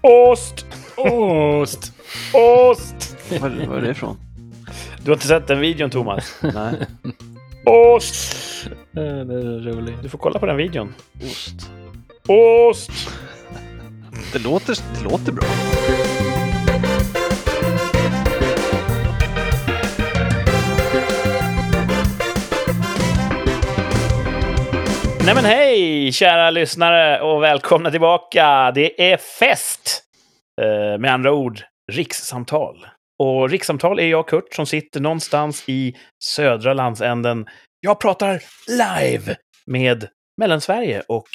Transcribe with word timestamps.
Ost! 0.00 0.66
Ost! 0.96 1.92
Ost! 2.32 3.16
Var, 3.40 3.66
var 3.66 3.76
är 3.76 3.82
det 3.82 3.90
ifrån? 3.90 4.16
Du 5.02 5.10
har 5.10 5.16
inte 5.16 5.26
sett 5.26 5.46
den 5.46 5.60
videon, 5.60 5.90
Thomas? 5.90 6.34
Nej. 6.42 6.74
Ost! 7.66 8.36
Det 8.92 9.00
är 9.00 9.72
roligt. 9.72 10.02
Du 10.02 10.08
får 10.08 10.18
kolla 10.18 10.38
på 10.38 10.46
den 10.46 10.56
videon. 10.56 10.94
Ost. 11.22 11.70
Ost! 12.28 12.90
Det 14.32 14.38
låter, 14.38 14.74
det 14.98 15.04
låter 15.10 15.32
bra. 15.32 15.46
Nej 25.24 25.34
men 25.34 25.44
hej, 25.44 25.67
kära 26.12 26.50
lyssnare 26.50 27.20
och 27.20 27.42
välkomna 27.42 27.90
tillbaka. 27.90 28.72
Det 28.74 29.12
är 29.12 29.16
fest! 29.16 30.02
Eh, 30.60 30.98
med 30.98 31.12
andra 31.12 31.32
ord, 31.32 31.62
rikssamtal. 31.92 32.86
Och 33.18 33.50
rikssamtal 33.50 33.98
är 33.98 34.06
jag, 34.06 34.28
Kurt, 34.28 34.54
som 34.54 34.66
sitter 34.66 35.00
någonstans 35.00 35.64
i 35.68 35.96
södra 36.24 36.74
landsänden. 36.74 37.46
Jag 37.80 38.00
pratar 38.00 38.42
live 38.68 39.36
med 39.66 40.08
Mellansverige 40.36 41.02
och 41.08 41.28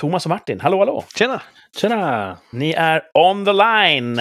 Thomas 0.00 0.26
och 0.26 0.30
Martin. 0.30 0.60
Hallå, 0.60 0.78
hallå! 0.78 1.04
Tjena! 1.18 1.42
Tjena! 1.76 2.38
Ni 2.52 2.72
är 2.72 3.02
on 3.14 3.44
the 3.44 3.52
line! 3.52 4.20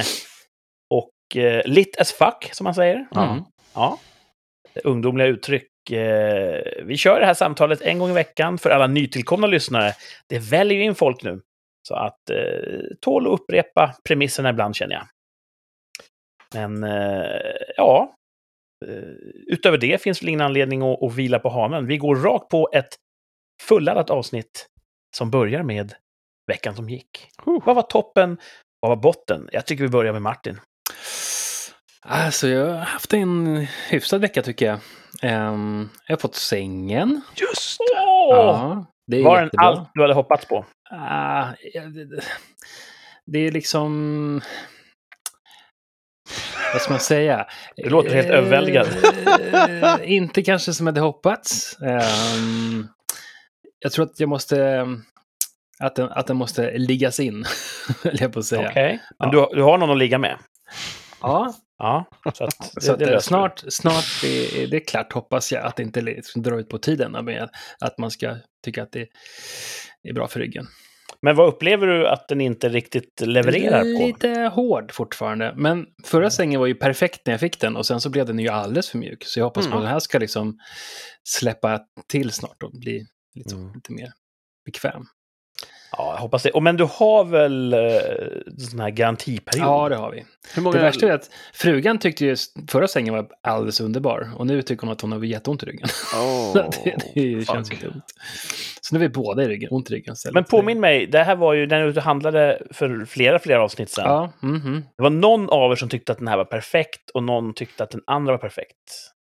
Och 0.90 1.38
eh, 1.44 1.62
lit 1.66 2.00
as 2.00 2.12
fuck, 2.12 2.50
som 2.52 2.64
man 2.64 2.74
säger. 2.74 3.08
Mm. 3.16 3.44
Ja. 3.74 4.00
Ungdomliga 4.84 5.28
uttryck. 5.28 5.68
Eh, 5.92 6.84
vi 6.84 6.98
kör 6.98 7.20
det 7.20 7.26
här 7.26 7.34
samtalet 7.34 7.82
en 7.82 8.00
gång 8.00 8.10
i 8.10 8.14
veckan 8.14 8.58
för 8.58 8.70
alla 8.70 8.88
nytillkomna 8.88 9.48
lyssnare. 9.48 9.94
Det 10.28 10.40
väljer 10.40 10.78
ju 10.78 10.84
in 10.84 10.96
folk 10.96 11.24
nu. 11.24 11.42
Så 11.88 11.96
att 11.96 12.30
eh, 12.30 12.82
tål 13.02 13.28
att 13.28 13.40
upprepa 13.40 13.96
premisserna 14.08 14.50
ibland 14.50 14.76
känner 14.76 14.96
jag. 14.96 15.08
Men 16.54 16.84
eh, 16.84 17.56
ja, 17.78 18.16
eh, 18.86 19.14
utöver 19.48 19.78
det 19.78 20.02
finns 20.02 20.22
väl 20.22 20.30
ingen 20.30 20.42
anledning 20.42 20.82
att, 20.82 21.04
att 21.04 21.16
vila 21.16 21.40
på 21.40 21.50
hanen. 21.50 21.88
Vi 21.88 21.98
går 21.98 22.16
rakt 22.16 22.50
på 22.50 22.70
ett 22.74 22.96
fulladdat 23.62 24.10
avsnitt 24.10 24.68
som 25.18 25.32
börjar 25.32 25.64
med 25.64 25.94
veckan 26.48 26.76
som 26.76 26.90
gick. 26.90 27.30
Vad 27.46 27.76
var 27.76 27.82
toppen? 27.82 28.38
Vad 28.80 28.90
var 28.90 28.96
botten? 28.96 29.50
Jag 29.52 29.66
tycker 29.66 29.84
vi 29.84 29.90
börjar 29.90 30.14
med 30.14 30.22
Martin. 30.22 30.60
Alltså, 32.08 32.48
jag 32.48 32.66
har 32.68 32.76
haft 32.78 33.14
en 33.14 33.68
hyfsad 33.90 34.22
vecka 34.22 34.42
tycker 34.42 34.66
jag. 34.66 34.80
Ehm, 35.22 35.90
jag 36.08 36.16
har 36.16 36.20
fått 36.20 36.36
sängen. 36.36 37.22
Just 37.36 37.78
Åh! 37.80 38.36
Ja, 38.36 38.86
det 39.08 39.24
Var 39.24 39.36
den 39.36 39.46
jättebra. 39.46 39.66
allt 39.66 39.90
du 39.94 40.02
hade 40.02 40.14
hoppats 40.14 40.46
på? 40.46 40.66
Ja, 40.90 41.48
det, 41.74 42.06
det- 42.06 42.24
det 43.32 43.40
är 43.40 43.52
liksom... 43.52 44.42
Vad 46.74 46.82
ska 46.82 46.94
man 46.94 47.00
säga? 47.00 47.46
Du 47.76 47.90
låter 47.90 48.10
helt 48.16 48.28
överväldigad. 48.30 48.88
Eh, 49.54 49.96
inte 50.12 50.42
kanske 50.44 50.74
som 50.74 50.88
jag 50.88 50.92
hade 50.94 51.02
hoppats. 51.02 51.78
Ehm, 51.82 52.88
jag 53.80 53.92
tror 53.92 54.06
att 54.06 54.20
jag 54.20 54.30
måste... 54.30 54.88
Att 55.80 55.96
den, 55.96 56.10
att 56.12 56.28
den 56.28 56.38
måste 56.38 56.78
liggas 56.78 57.20
in, 57.20 57.46
höll 58.04 58.18
jag 58.22 58.34
på 58.34 58.40
att 58.40 58.46
säga. 58.46 58.70
Okej. 58.70 59.00
Men 59.20 59.30
Ja. 59.32 59.50
du, 59.52 59.56
du 59.56 59.64
har 59.64 59.78
någon 59.78 59.92
att 59.92 59.98
ligga 59.98 60.18
med? 60.18 60.38
Ja, 61.22 61.54
Ja, 61.80 62.06
så 62.34 62.44
att 62.44 62.50
det, 62.76 62.82
så 62.82 62.94
att, 62.94 63.00
det 63.00 63.16
vi. 63.16 63.22
snart, 63.22 63.64
snart 63.70 64.24
är 64.24 64.68
det 64.68 64.78
är 64.78 64.88
klart, 64.88 65.14
hoppas 65.14 65.52
jag, 65.52 65.66
att 65.66 65.76
det 65.76 65.84
inte 65.84 66.02
liksom 66.02 66.42
drar 66.42 66.58
ut 66.60 66.70
på 66.70 66.78
tiden. 66.78 67.26
Med 67.26 67.50
att 67.80 67.98
man 67.98 68.12
ska 68.12 68.36
tycka 68.66 68.84
att 68.84 68.92
det 68.92 69.08
är 70.10 70.14
bra 70.14 70.28
för 70.28 70.40
ryggen. 70.40 70.68
Men 71.22 71.36
vad 71.36 71.48
upplever 71.48 71.88
du 71.88 72.08
att 72.08 72.28
den 72.28 72.42
inte 72.42 72.70
riktigt 72.70 73.22
levererar 73.22 73.80
på? 73.82 74.06
Lite 74.06 74.30
hård 74.54 74.92
fortfarande. 74.92 75.54
Men 75.58 75.86
förra 76.06 76.30
sängen 76.30 76.60
var 76.60 76.68
ju 76.68 76.76
perfekt 76.76 77.22
när 77.26 77.34
jag 77.34 77.40
fick 77.40 77.60
den 77.62 77.76
och 77.76 77.86
sen 77.86 78.02
så 78.02 78.10
blev 78.10 78.26
den 78.26 78.40
ju 78.40 78.48
alldeles 78.50 78.90
för 78.90 78.98
mjuk. 78.98 79.24
Så 79.26 79.40
jag 79.40 79.46
hoppas 79.46 79.66
Mm. 79.66 79.78
att 79.78 79.84
den 79.84 79.92
här 79.92 80.00
ska 80.00 80.20
liksom 80.20 80.58
släppa 81.24 81.80
till 82.08 82.32
snart 82.32 82.64
och 82.64 82.72
bli 82.72 83.06
lite, 83.36 83.56
Mm. 83.56 83.74
lite 83.74 83.92
mer 83.94 84.12
bekväm. 84.66 85.04
Ja, 85.92 86.14
jag 86.14 86.22
hoppas 86.22 86.44
det. 86.44 86.52
Och, 86.52 86.64
men 86.64 86.78
du 86.78 86.84
har 86.84 87.24
väl 87.24 87.74
eh, 87.74 87.80
sån 88.58 88.80
här 88.80 88.90
garantiperiod? 88.90 89.68
Ja, 89.68 89.90
det 89.90 89.96
har 89.96 90.12
vi. 90.12 90.26
Hur 90.56 90.62
många... 90.62 90.78
Det 90.78 90.84
värsta 90.84 91.08
är 91.08 91.12
att 91.12 91.30
frugan 91.54 92.00
tyckte 92.00 92.26
ju 92.26 92.36
förra 92.68 92.88
sängen 92.88 93.14
var 93.14 93.28
alldeles 93.44 93.82
underbar 93.82 94.32
och 94.38 94.48
nu 94.48 94.62
tycker 94.62 94.82
hon 94.82 94.92
att 94.92 95.02
hon 95.02 95.12
har 95.12 95.24
jätteont 95.24 95.64
i 95.64 95.66
ryggen. 95.66 95.88
Så 96.54 96.72
det, 96.84 96.96
det 97.16 97.48
känns 97.48 97.72
ju 97.72 97.76
dumt. 97.76 98.02
Så 98.82 98.96
nu 98.96 99.04
är 99.04 99.08
vi 99.08 99.14
båda 99.14 99.44
i 99.44 99.48
ryggen, 99.48 99.70
ont 99.72 99.92
i 99.92 99.94
ryggen 99.94 100.14
istället. 100.14 100.34
Men 100.34 100.44
påminn 100.44 100.80
mig, 100.80 101.08
det 101.08 101.24
här 101.24 101.36
var 101.36 101.54
ju 101.54 101.68
när 101.68 101.88
du 101.88 102.02
handlade 102.02 102.62
för 102.72 103.06
flera, 103.06 103.40
flera 103.40 103.64
avsnitt 103.64 103.90
sedan. 103.90 104.06
Ja, 104.06 104.32
mhm. 104.48 104.84
Det 104.98 105.04
var 105.04 105.10
någon 105.10 105.50
av 105.50 105.72
er 105.72 105.76
som 105.76 105.90
tyckte 105.90 106.12
att 106.12 106.18
den 106.18 106.28
här 106.28 106.38
var 106.38 106.46
perfekt 106.46 107.10
och 107.14 107.24
någon 107.24 107.54
tyckte 107.54 107.84
att 107.84 107.90
den 107.90 108.02
andra 108.08 108.32
var 108.32 108.38
perfekt. 108.38 108.76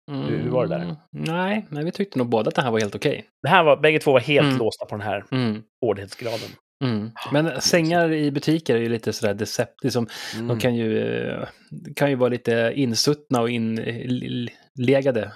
Hur- 0.08 0.38
hur 0.38 0.50
var 0.50 0.66
det 0.66 0.74
där? 0.76 0.82
Mm, 0.82 0.96
Nej, 1.10 1.66
nej, 1.70 1.84
vi 1.84 1.92
tyckte 1.92 2.18
nog 2.18 2.28
båda 2.28 2.48
att 2.48 2.54
det 2.54 2.62
här 2.62 2.70
var 2.70 2.80
helt 2.80 2.94
okej. 2.94 3.24
Det 3.42 3.48
här 3.48 3.62
var, 3.64 3.76
bägge 3.76 3.98
två 3.98 4.12
var 4.12 4.20
helt 4.20 4.46
Mm. 4.46 4.58
låsta 4.58 4.86
på 4.86 4.94
den 4.96 5.06
här 5.06 5.24
Mm. 5.30 5.62
hårdhetsgraden. 5.80 6.48
Mm. 6.84 7.10
Men 7.32 7.60
sängar 7.60 8.12
i 8.12 8.30
butiker 8.30 8.76
är 8.76 8.80
ju 8.80 8.88
lite 8.88 9.12
sådär 9.12 9.34
decept, 9.34 9.84
liksom, 9.84 10.06
Mm. 10.34 10.48
de 10.48 10.58
kan 10.60 10.74
ju, 10.74 10.98
eh, 11.30 11.48
kan 11.96 12.10
ju 12.10 12.16
vara 12.16 12.28
lite 12.30 12.72
insuttna 12.74 13.40
och 13.40 13.50
inlegade. 13.50 15.32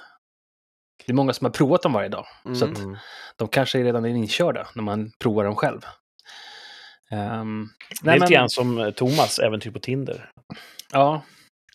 Det 1.07 1.13
är 1.13 1.15
många 1.15 1.33
som 1.33 1.45
har 1.45 1.51
provat 1.53 1.83
dem 1.83 1.93
varje 1.93 2.09
dag, 2.09 2.25
så 2.59 2.65
att 2.65 2.79
Mm. 2.79 2.97
de 3.37 3.49
kanske 3.49 3.81
är 3.81 3.85
redan 3.85 4.05
är 4.05 4.09
inkörda 4.09 4.67
när 4.75 4.83
man 4.83 5.13
provar 5.21 5.45
dem 5.45 5.57
själv. 5.57 5.81
Ehm, 7.11 7.69
Det 7.91 7.95
är 7.95 8.07
nej, 8.07 8.15
lite 8.15 8.25
men- 8.25 8.33
grann 8.33 8.51
som 8.51 8.79
eh, 8.79 8.91
Thomas 8.91 9.39
äventyr 9.39 9.71
på 9.71 9.79
Tinder. 9.79 10.31
Ja. 10.93 11.23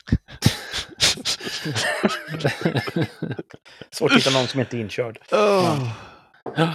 Svårt 3.92 4.12
att 4.12 4.18
hitta 4.18 4.30
någon 4.40 4.48
som 4.48 4.60
inte 4.60 4.78
är 4.78 4.82
inkörd. 4.82 5.20
Åh. 5.32 5.90
ja. 6.56 6.74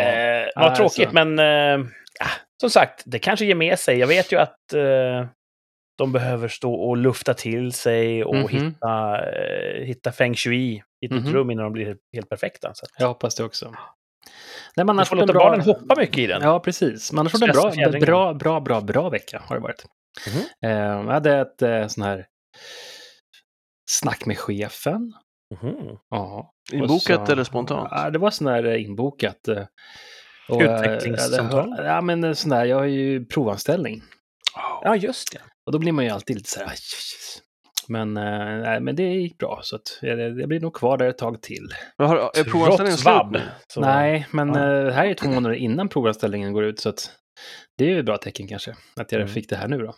Eh, 0.00 0.46
vad 0.56 0.64
alltså. 0.64 0.82
tråkigt, 0.82 1.12
men 1.12 1.38
eh, 1.38 1.86
ja, 2.20 2.26
som 2.60 2.70
sagt, 2.70 3.02
det 3.06 3.18
kanske 3.18 3.44
ger 3.44 3.54
med 3.54 3.78
sig. 3.78 3.98
Jag 3.98 4.06
vet 4.06 4.32
ju 4.32 4.38
att 4.38 4.72
eh, 4.72 5.26
de 5.98 6.12
behöver 6.12 6.48
stå 6.48 6.74
och 6.74 6.96
lufta 6.96 7.34
till 7.34 7.72
sig 7.72 8.24
och 8.24 8.34
Mhm. 8.36 8.48
hitta, 8.48 9.22
eh, 9.32 9.84
hitta 9.84 10.12
feng 10.12 10.34
shui 10.34 10.82
i 11.00 11.06
ett 11.06 11.12
Mhm. 11.12 11.32
rum 11.32 11.50
innan 11.50 11.64
de 11.64 11.72
blir 11.72 11.96
helt, 12.12 12.28
perfekta. 12.28 12.74
Så 12.74 12.84
att, 12.84 12.90
Jag 12.98 13.08
hoppas 13.08 13.34
det 13.34 13.44
också. 13.44 13.74
Nej, 14.76 14.86
man 14.86 14.98
har 14.98 15.04
får 15.04 15.16
fått 15.16 15.20
låta 15.20 15.32
bra... 15.32 15.44
barnen 15.44 15.60
hoppa 15.60 15.94
mycket 15.96 16.18
i 16.18 16.26
den. 16.26 16.42
Ja, 16.42 16.60
precis. 16.60 17.12
Man 17.12 17.26
har 17.26 17.30
fått 17.30 17.42
en 17.42 17.50
bra, 18.00 18.34
bra, 18.34 18.60
bra, 18.60 18.80
bra, 18.80 19.08
vecka 19.08 19.42
har 19.46 19.56
det 19.56 19.62
varit. 19.62 19.84
Mhm. 20.26 20.70
Eh, 20.70 20.78
jag 20.78 21.04
hade 21.12 21.38
ett 21.38 21.62
eh, 21.62 21.86
sån 21.86 22.04
här 22.04 22.26
snack 23.90 24.26
med 24.26 24.38
chefen. 24.38 25.12
Mhm. 25.62 25.96
Ja. 26.10 26.52
Inbokat 26.72 27.26
så- 27.26 27.32
eller 27.32 27.44
spontant? 27.44 27.88
Ja, 27.90 28.10
det 28.10 28.18
var 28.18 28.30
sån 28.30 28.46
här 28.46 28.64
eh, 28.64 28.82
inbokat. 28.84 29.48
eh, 29.48 29.64
och, 30.48 30.62
eh, 30.62 30.74
Utvecklingssamtal? 30.80 31.74
Ja, 31.84 32.00
men 32.00 32.36
sån 32.36 32.50
där, 32.50 32.64
jag 32.64 32.76
har 32.76 32.84
ju 32.84 33.24
provanställning. 33.26 34.02
Ja, 34.82 34.96
just 34.96 35.32
det. 35.32 35.38
Och 35.66 35.72
då 35.72 35.78
blir 35.78 35.92
man 35.92 36.04
ju 36.04 36.10
alltid 36.10 36.36
lite 36.36 36.50
så 36.50 36.60
här... 36.60 36.72
Men, 37.88 38.14
nej, 38.14 38.80
men 38.80 38.96
det 38.96 39.02
gick 39.02 39.38
bra, 39.38 39.60
så 39.62 39.76
att 39.76 39.98
jag, 40.02 40.20
jag 40.40 40.48
blir 40.48 40.60
nog 40.60 40.74
kvar 40.74 40.96
där 40.98 41.08
ett 41.08 41.18
tag 41.18 41.42
till. 41.42 41.68
Men 41.98 42.06
har, 42.08 42.16
är 42.16 42.44
provanställningen 42.44 42.98
slut 42.98 43.14
Nej, 43.76 44.26
men 44.30 44.48
ja. 44.54 44.60
det 44.66 44.92
här 44.92 45.06
är 45.06 45.14
två 45.14 45.28
månader 45.28 45.56
innan 45.56 45.88
provanställningen 45.88 46.52
går 46.52 46.64
ut, 46.64 46.80
så 46.80 46.88
att 46.88 47.10
det 47.78 47.84
är 47.84 47.88
ju 47.88 47.98
ett 47.98 48.06
bra 48.06 48.16
tecken 48.16 48.48
kanske, 48.48 48.74
att 48.96 49.12
jag 49.12 49.20
Mm. 49.20 49.32
fick 49.34 49.48
det 49.48 49.56
här 49.56 49.68
nu 49.68 49.78
då. 49.78 49.94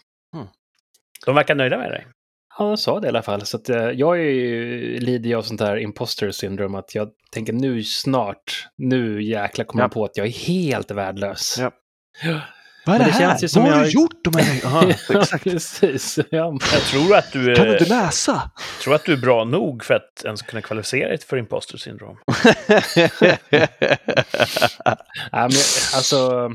De 1.26 1.34
verkar 1.34 1.54
nöjda 1.54 1.78
med 1.78 1.90
dig. 1.90 2.06
Ja, 2.58 2.64
de 2.64 2.76
sa 2.76 3.00
det 3.00 3.06
i 3.06 3.08
alla 3.08 3.22
fall. 3.22 3.46
Så 3.46 3.56
att, 3.56 3.68
eh, 3.68 3.76
jag 3.90 4.16
är 4.18 4.22
ju, 4.22 5.00
lider 5.00 5.28
ju 5.30 5.34
av 5.36 5.42
sånt 5.42 5.60
här 5.60 5.76
imposter 5.76 6.30
syndrom, 6.30 6.74
att 6.74 6.94
jag 6.94 7.08
tänker 7.32 7.52
nu 7.52 7.84
snart, 7.84 8.68
nu 8.78 9.22
jäklar 9.22 9.64
kommer 9.64 9.82
Ja. 9.82 9.84
jag 9.84 9.92
på 9.92 10.04
att 10.04 10.16
jag 10.16 10.26
är 10.26 10.30
helt 10.30 10.90
värdelös. 10.90 11.56
Ja. 11.58 11.70
Ja. 12.24 12.40
Vad 12.86 12.94
är 12.94 12.98
det, 12.98 13.04
det 13.04 13.10
här? 13.10 13.20
känns 13.20 13.44
ju 13.44 13.48
som 13.48 13.62
Vad 13.62 13.72
har 13.72 13.78
jag- 13.78 13.86
du 13.86 13.90
gjort 13.92 14.24
de 14.24 14.36
här 14.36 14.66
Aha, 14.66 14.88
exakt. 15.20 15.44
precis. 15.44 16.18
Ja. 16.30 16.58
Jag 16.72 16.80
tror 16.82 17.16
att 17.16 17.32
du, 17.32 17.54
Kan 17.54 17.66
du 17.66 17.72
inte 17.72 17.88
läsa? 17.88 18.50
tror 18.82 18.94
att 18.94 19.04
du 19.04 19.12
är 19.12 19.16
bra 19.16 19.44
nog 19.44 19.84
för 19.84 19.94
att 19.94 20.22
ens 20.24 20.42
kunna 20.42 20.62
kvalificera 20.62 21.08
dig 21.08 21.18
för 21.20 21.36
imposter 21.36 21.78
syndrom. 21.78 22.16
Ja, 24.84 24.96
men, 25.32 25.50
alltså, 25.94 26.50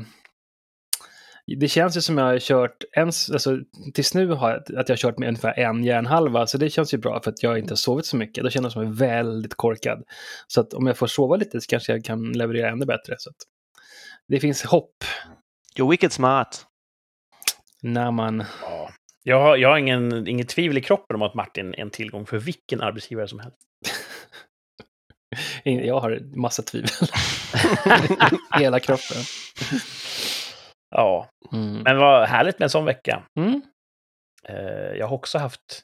det 1.46 1.68
känns 1.68 1.96
ju 1.96 2.00
som 2.00 2.18
jag 2.18 2.24
har 2.24 2.38
kört, 2.38 2.84
ens, 2.96 3.30
alltså, 3.30 3.58
tills 3.94 4.14
nu 4.14 4.26
har 4.28 4.50
jag, 4.50 4.58
att 4.58 4.88
jag 4.88 4.96
har 4.96 4.96
kört 4.96 5.18
med 5.18 5.28
ungefär 5.28 5.58
en 5.58 5.84
hjärnhalva, 5.84 6.46
så 6.46 6.58
det 6.58 6.70
känns 6.70 6.94
ju 6.94 6.98
bra 6.98 7.20
för 7.22 7.30
att 7.30 7.42
jag 7.42 7.58
inte 7.58 7.72
har 7.72 7.76
sovit 7.76 8.06
så 8.06 8.16
mycket. 8.16 8.44
Då 8.44 8.50
känner 8.50 8.72
jag 8.74 8.84
mig 8.84 8.94
väldigt 8.94 9.54
korkad. 9.54 10.04
Så 10.46 10.60
att 10.60 10.74
om 10.74 10.86
jag 10.86 10.96
får 10.96 11.06
sova 11.06 11.36
lite 11.36 11.60
så 11.60 11.66
kanske 11.66 11.92
jag 11.92 12.04
kan 12.04 12.32
leverera 12.32 12.70
ännu 12.70 12.86
bättre. 12.86 13.14
Så 13.18 13.30
att 13.30 13.36
det 14.28 14.40
finns 14.40 14.62
hopp 14.62 15.04
You're 15.78 15.90
wicked 15.90 16.12
smart. 16.12 16.66
när 17.82 18.10
man... 18.10 18.44
Ja. 18.62 18.90
Jag 19.24 19.40
har, 19.40 19.56
jag 19.56 19.68
har 19.68 19.78
ingen, 19.78 20.26
inget 20.28 20.48
tvivel 20.48 20.78
i 20.78 20.80
kroppen 20.80 21.16
om 21.16 21.22
att 21.22 21.34
Martin 21.34 21.74
är 21.74 21.78
en 21.78 21.90
tillgång 21.90 22.26
för 22.26 22.38
vilken 22.38 22.80
arbetsgivare 22.80 23.28
som 23.28 23.38
helst. 23.38 23.58
Jag 25.64 26.00
har 26.00 26.36
massa 26.36 26.62
tvivel. 26.62 26.90
Hela 28.58 28.80
kroppen. 28.80 29.16
Ja, 30.92 31.28
Mm. 31.52 31.82
men 31.82 31.98
vad 31.98 32.28
härligt 32.28 32.58
med 32.58 32.66
en 32.66 32.70
sån 32.70 32.84
vecka. 32.84 33.22
Mm. 33.38 33.62
Eh, 34.48 34.92
jag 34.98 35.06
har 35.06 35.16
också 35.16 35.38
haft, 35.38 35.82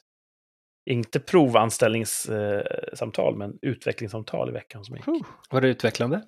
inte 0.89 1.19
provanställningssamtal, 1.19 3.35
men 3.37 3.57
utvecklingssamtal 3.61 4.49
i 4.49 4.51
veckan 4.51 4.85
som 4.85 4.95
gick. 4.95 5.05
Var 5.49 5.61
det 5.61 5.67
utvecklande? 5.67 6.21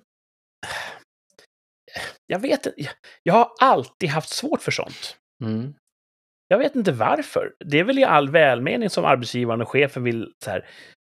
Jag 2.26 2.38
vet 2.38 2.66
inte, 2.66 2.82
jag- 2.82 2.92
jag 3.22 3.34
har 3.34 3.48
alltid 3.60 4.08
haft 4.08 4.28
svårt 4.28 4.62
för 4.62 4.70
sånt. 4.70 5.16
Mm. 5.44 5.74
Jag 6.48 6.58
vet 6.58 6.76
inte 6.76 6.92
varför. 6.92 7.54
Det 7.64 7.78
är 7.80 7.84
väl 7.84 7.98
i 7.98 8.04
all 8.04 8.30
välmening 8.30 8.90
som 8.90 9.04
arbetsgivaren 9.04 9.60
och 9.62 9.68
chefen 9.68 10.04
vill 10.04 10.32
så 10.44 10.50
här, 10.50 10.68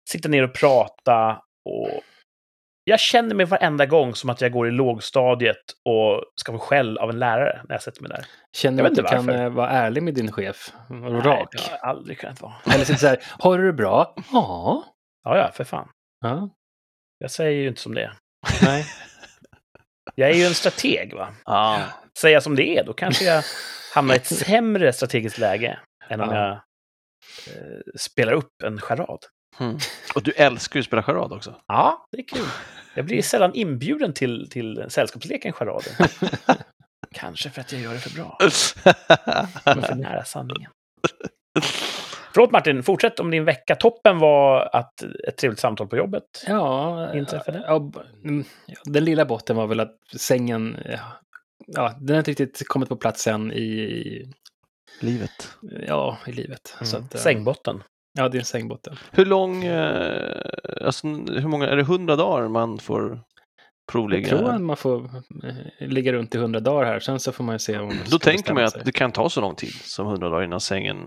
sitta 0.10 0.30
ner 0.30 0.44
och 0.44 0.54
prata. 0.54 1.42
Och 1.70 2.02
jag 2.90 3.00
känner 3.00 3.36
mig 3.36 3.46
varenda 3.46 3.86
gång 3.86 4.16
som 4.16 4.30
att 4.30 4.42
jag 4.42 4.52
går 4.52 4.68
i 4.68 4.72
lågstadiet 4.72 5.58
och 5.86 6.24
ska 6.42 6.52
få 6.52 6.60
skäll 6.60 6.98
av 6.98 7.10
en 7.10 7.20
lärare 7.20 7.62
när 7.70 7.76
jag 7.76 7.82
sätter 7.82 8.02
mig 8.02 8.10
där. 8.12 8.26
Känner 8.58 8.84
du 8.84 8.90
att 8.90 8.96
du 8.96 9.02
inte 9.02 9.12
kan 9.16 9.26
varför. 9.26 9.44
eh, 9.44 9.50
vara 9.50 9.70
ärlig 9.70 10.04
med 10.04 10.14
din 10.14 10.32
chef? 10.32 10.74
Och 10.90 10.96
Nej, 10.96 11.12
rak? 11.22 11.50
det 11.52 11.62
har 11.62 11.72
jag 11.72 11.90
aldrig 11.90 12.20
kunnat 12.20 12.42
vara. 12.42 12.54
Eller 12.74 12.86
sitta 12.86 13.00
så 13.00 13.08
här, 13.08 13.20
har 13.40 13.58
du 13.58 13.66
det 13.66 13.74
bra? 13.74 14.16
Ja. 14.32 14.84
Ja, 15.24 15.38
ja, 15.38 15.52
för 15.54 15.64
fan. 15.64 15.90
ja. 16.22 16.50
Jag 17.20 17.32
säger 17.32 17.62
ju 17.62 17.68
inte 17.68 17.82
som 17.82 17.96
det 17.96 18.02
är. 18.04 18.14
Nej. 18.64 18.86
Jag 20.16 20.30
är 20.30 20.34
ju 20.34 20.44
en 20.44 20.54
strateg, 20.54 21.14
va? 21.14 21.30
Ja. 21.46 21.82
Jag 22.24 22.44
som 22.44 22.56
det 22.56 22.78
är, 22.78 22.84
då 22.84 22.94
kanske 22.94 23.26
jag 23.26 23.44
hamnar 23.96 24.14
i 24.14 24.18
ett 24.18 24.26
sämre 24.46 24.94
strategiskt 24.94 25.38
läge 25.38 25.80
än 26.08 26.22
om 26.22 26.30
Ja. 26.30 26.36
jag 26.38 26.52
eh, 27.56 27.80
spelar 28.00 28.34
upp 28.34 28.52
en 28.64 28.82
charad. 28.82 29.20
Mm. 29.60 29.78
Och 30.16 30.24
du 30.24 30.32
älskar 30.32 30.78
ju 30.78 30.82
att 30.82 30.86
spela 30.86 31.04
charad 31.04 31.34
också. 31.34 31.56
Ja, 31.68 32.08
det 32.12 32.18
är 32.18 32.28
kul. 32.28 32.48
Jag 32.96 33.06
blir 33.06 33.22
sällan 33.22 33.54
inbjuden 33.54 34.14
till, 34.14 34.50
till 34.50 34.86
sällskapsleken 34.88 35.54
charader. 35.54 35.92
Kanske 37.12 37.50
för 37.50 37.62
att 37.62 37.72
jag 37.72 37.82
gör 37.82 37.94
det 37.94 38.00
för 38.00 38.16
bra. 38.16 38.38
Är 39.66 39.82
för 39.82 39.96
nära 39.96 40.24
sanningen. 40.24 40.72
Förlåt 42.34 42.52
Martin, 42.52 42.84
fortsätt 42.84 43.20
om 43.20 43.32
din 43.32 43.46
vecka. 43.46 43.76
Toppen 43.76 44.20
var 44.20 44.70
att 44.76 45.02
ett 45.28 45.38
trevligt 45.38 45.60
samtal 45.60 45.88
på 45.88 45.98
jobbet. 45.98 46.24
Ja, 46.48 47.14
Inträffade? 47.16 47.64
ja, 47.68 47.92
mm, 48.24 48.44
den 48.84 49.06
lilla 49.06 49.26
botten 49.26 49.56
var 49.56 49.68
väl 49.68 49.80
att 49.80 49.98
sängen, 50.18 50.78
ja, 50.86 51.00
ja, 51.68 51.94
den 52.00 52.10
har 52.10 52.18
inte 52.18 52.32
riktigt 52.32 52.68
kommit 52.68 52.90
på 52.90 52.96
plats 52.96 53.28
än 53.28 53.52
i, 53.52 53.62
i, 53.62 54.32
Livet. 55.00 55.58
ja, 55.88 56.18
i 56.28 56.32
livet. 56.32 56.76
Så 56.82 56.98
att, 56.98 57.16
eh, 57.16 57.22
Sängbotten. 57.22 57.84
Ja, 58.20 58.30
det 58.30 58.38
är 58.38 58.40
en 58.40 58.46
sängbotten. 58.46 58.96
Hur 59.12 59.26
lång, 59.26 59.64
eh, 59.64 60.42
alltså 60.86 61.08
hur 61.08 61.48
många, 61.48 61.68
är 61.68 61.76
det 61.76 61.84
hundra 61.84 62.16
dagar 62.16 62.48
man 62.48 62.78
får 62.80 63.10
Jag 63.10 63.20
provligga? 63.92 64.30
tror 64.30 64.50
att 64.50 64.62
man 64.62 64.78
får 64.78 65.06
eh, 65.80 65.88
ligga 65.88 66.14
runt 66.14 66.36
i 66.36 66.38
hundra 66.38 66.60
dagar 66.60 66.86
här, 66.86 67.00
sen 67.00 67.20
så 67.20 67.32
får 67.32 67.44
man 67.44 67.56
ju 67.56 67.60
se 67.60 67.78
om... 67.80 67.94
Då 68.12 68.20
tänker 68.20 68.54
man 68.54 68.64
ju 68.64 68.68
att 68.68 68.86
det 68.86 68.92
kan 68.92 69.12
ta 69.12 69.30
så 69.30 69.42
lång 69.42 69.56
tid 69.56 69.74
som 69.74 70.08
hundra 70.08 70.30
dagar 70.30 70.44
innan 70.44 70.60
sängen 70.60 70.98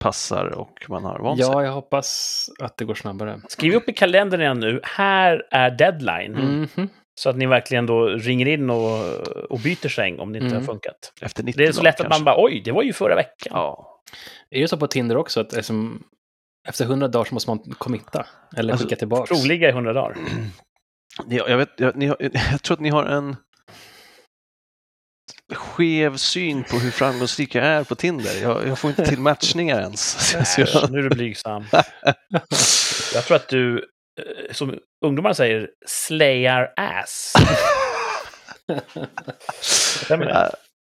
passar 0.00 0.46
och 0.46 0.86
man 0.88 1.04
har 1.04 1.18
vant 1.18 1.44
sig. 1.44 1.52
Ja, 1.52 1.64
jag 1.64 1.72
hoppas 1.72 2.46
att 2.60 2.76
det 2.76 2.84
går 2.84 2.94
snabbare. 2.94 3.40
Skriv 3.48 3.74
upp 3.74 3.88
i 3.88 3.92
kalendern 3.92 4.40
igen 4.40 4.60
nu. 4.60 4.80
Här 4.82 5.42
är 5.50 5.70
deadline. 5.70 6.32
Mhm. 6.76 6.88
Så 7.20 7.30
att 7.30 7.36
ni 7.36 7.46
verkligen 7.46 7.86
då 7.86 8.06
ringer 8.06 8.48
in 8.48 8.70
och, 8.70 8.98
och 9.50 9.58
byter 9.64 9.88
säng 9.88 10.18
om 10.18 10.32
det 10.32 10.38
inte 10.38 10.46
Mm. 10.46 10.58
har 10.58 10.66
funkat. 10.66 11.12
Efter 11.22 11.42
90 11.42 11.58
Det 11.58 11.68
är 11.68 11.72
så 11.72 11.82
lätt 11.82 11.94
att 11.94 12.00
kanske. 12.06 12.18
man 12.18 12.24
bara 12.24 12.44
oj, 12.44 12.62
det 12.64 12.72
var 12.72 12.82
ju 12.82 12.92
förra 12.92 13.14
veckan. 13.14 13.50
Ja. 13.50 13.99
Är 14.50 14.60
det 14.60 14.68
så 14.68 14.76
på 14.76 14.86
Tinder 14.86 15.16
också 15.16 15.40
att 15.40 15.52
liksom, 15.52 16.02
efter 16.68 16.84
hundra 16.84 17.08
dagar 17.08 17.24
så 17.24 17.34
måste 17.34 17.50
man 17.50 17.58
committa? 17.78 18.26
Eller 18.56 18.72
Alltså, 18.72 18.86
skicka 18.86 18.96
tillbaks? 18.98 19.28
Troliga 19.30 19.68
i 19.68 19.72
hundra 19.72 19.92
dagar. 19.92 20.16
Ni- 21.26 21.36
Jag, 21.36 21.56
vet, 21.56 21.70
jag, 21.76 21.96
ni 21.96 22.06
har, 22.06 22.16
jag 22.50 22.62
tror 22.62 22.74
att 22.76 22.80
ni 22.80 22.88
har 22.90 23.04
en 23.04 23.36
skev 25.54 26.16
syn 26.16 26.64
på 26.64 26.76
hur 26.76 26.90
framgångsrik 26.90 27.54
jag 27.54 27.64
är 27.64 27.84
på 27.84 27.94
Tinder. 27.94 28.42
Jag, 28.42 28.66
jag 28.68 28.78
får 28.78 28.90
inte 28.90 29.06
till 29.06 29.18
matchningar 29.20 29.80
ens. 29.80 30.34
Äsch, 30.58 30.90
nu 30.90 30.98
är 30.98 31.02
du 31.02 31.08
blygsam. 31.08 31.64
Jag 33.14 33.24
tror 33.24 33.36
att 33.36 33.48
du, 33.48 33.78
eh, 34.20 34.52
som 34.52 34.78
ungdomar 35.04 35.32
säger, 35.32 35.70
slayar 35.86 36.72
ass. 36.76 37.32
Stämmer 39.60 40.24
det? 40.26 40.50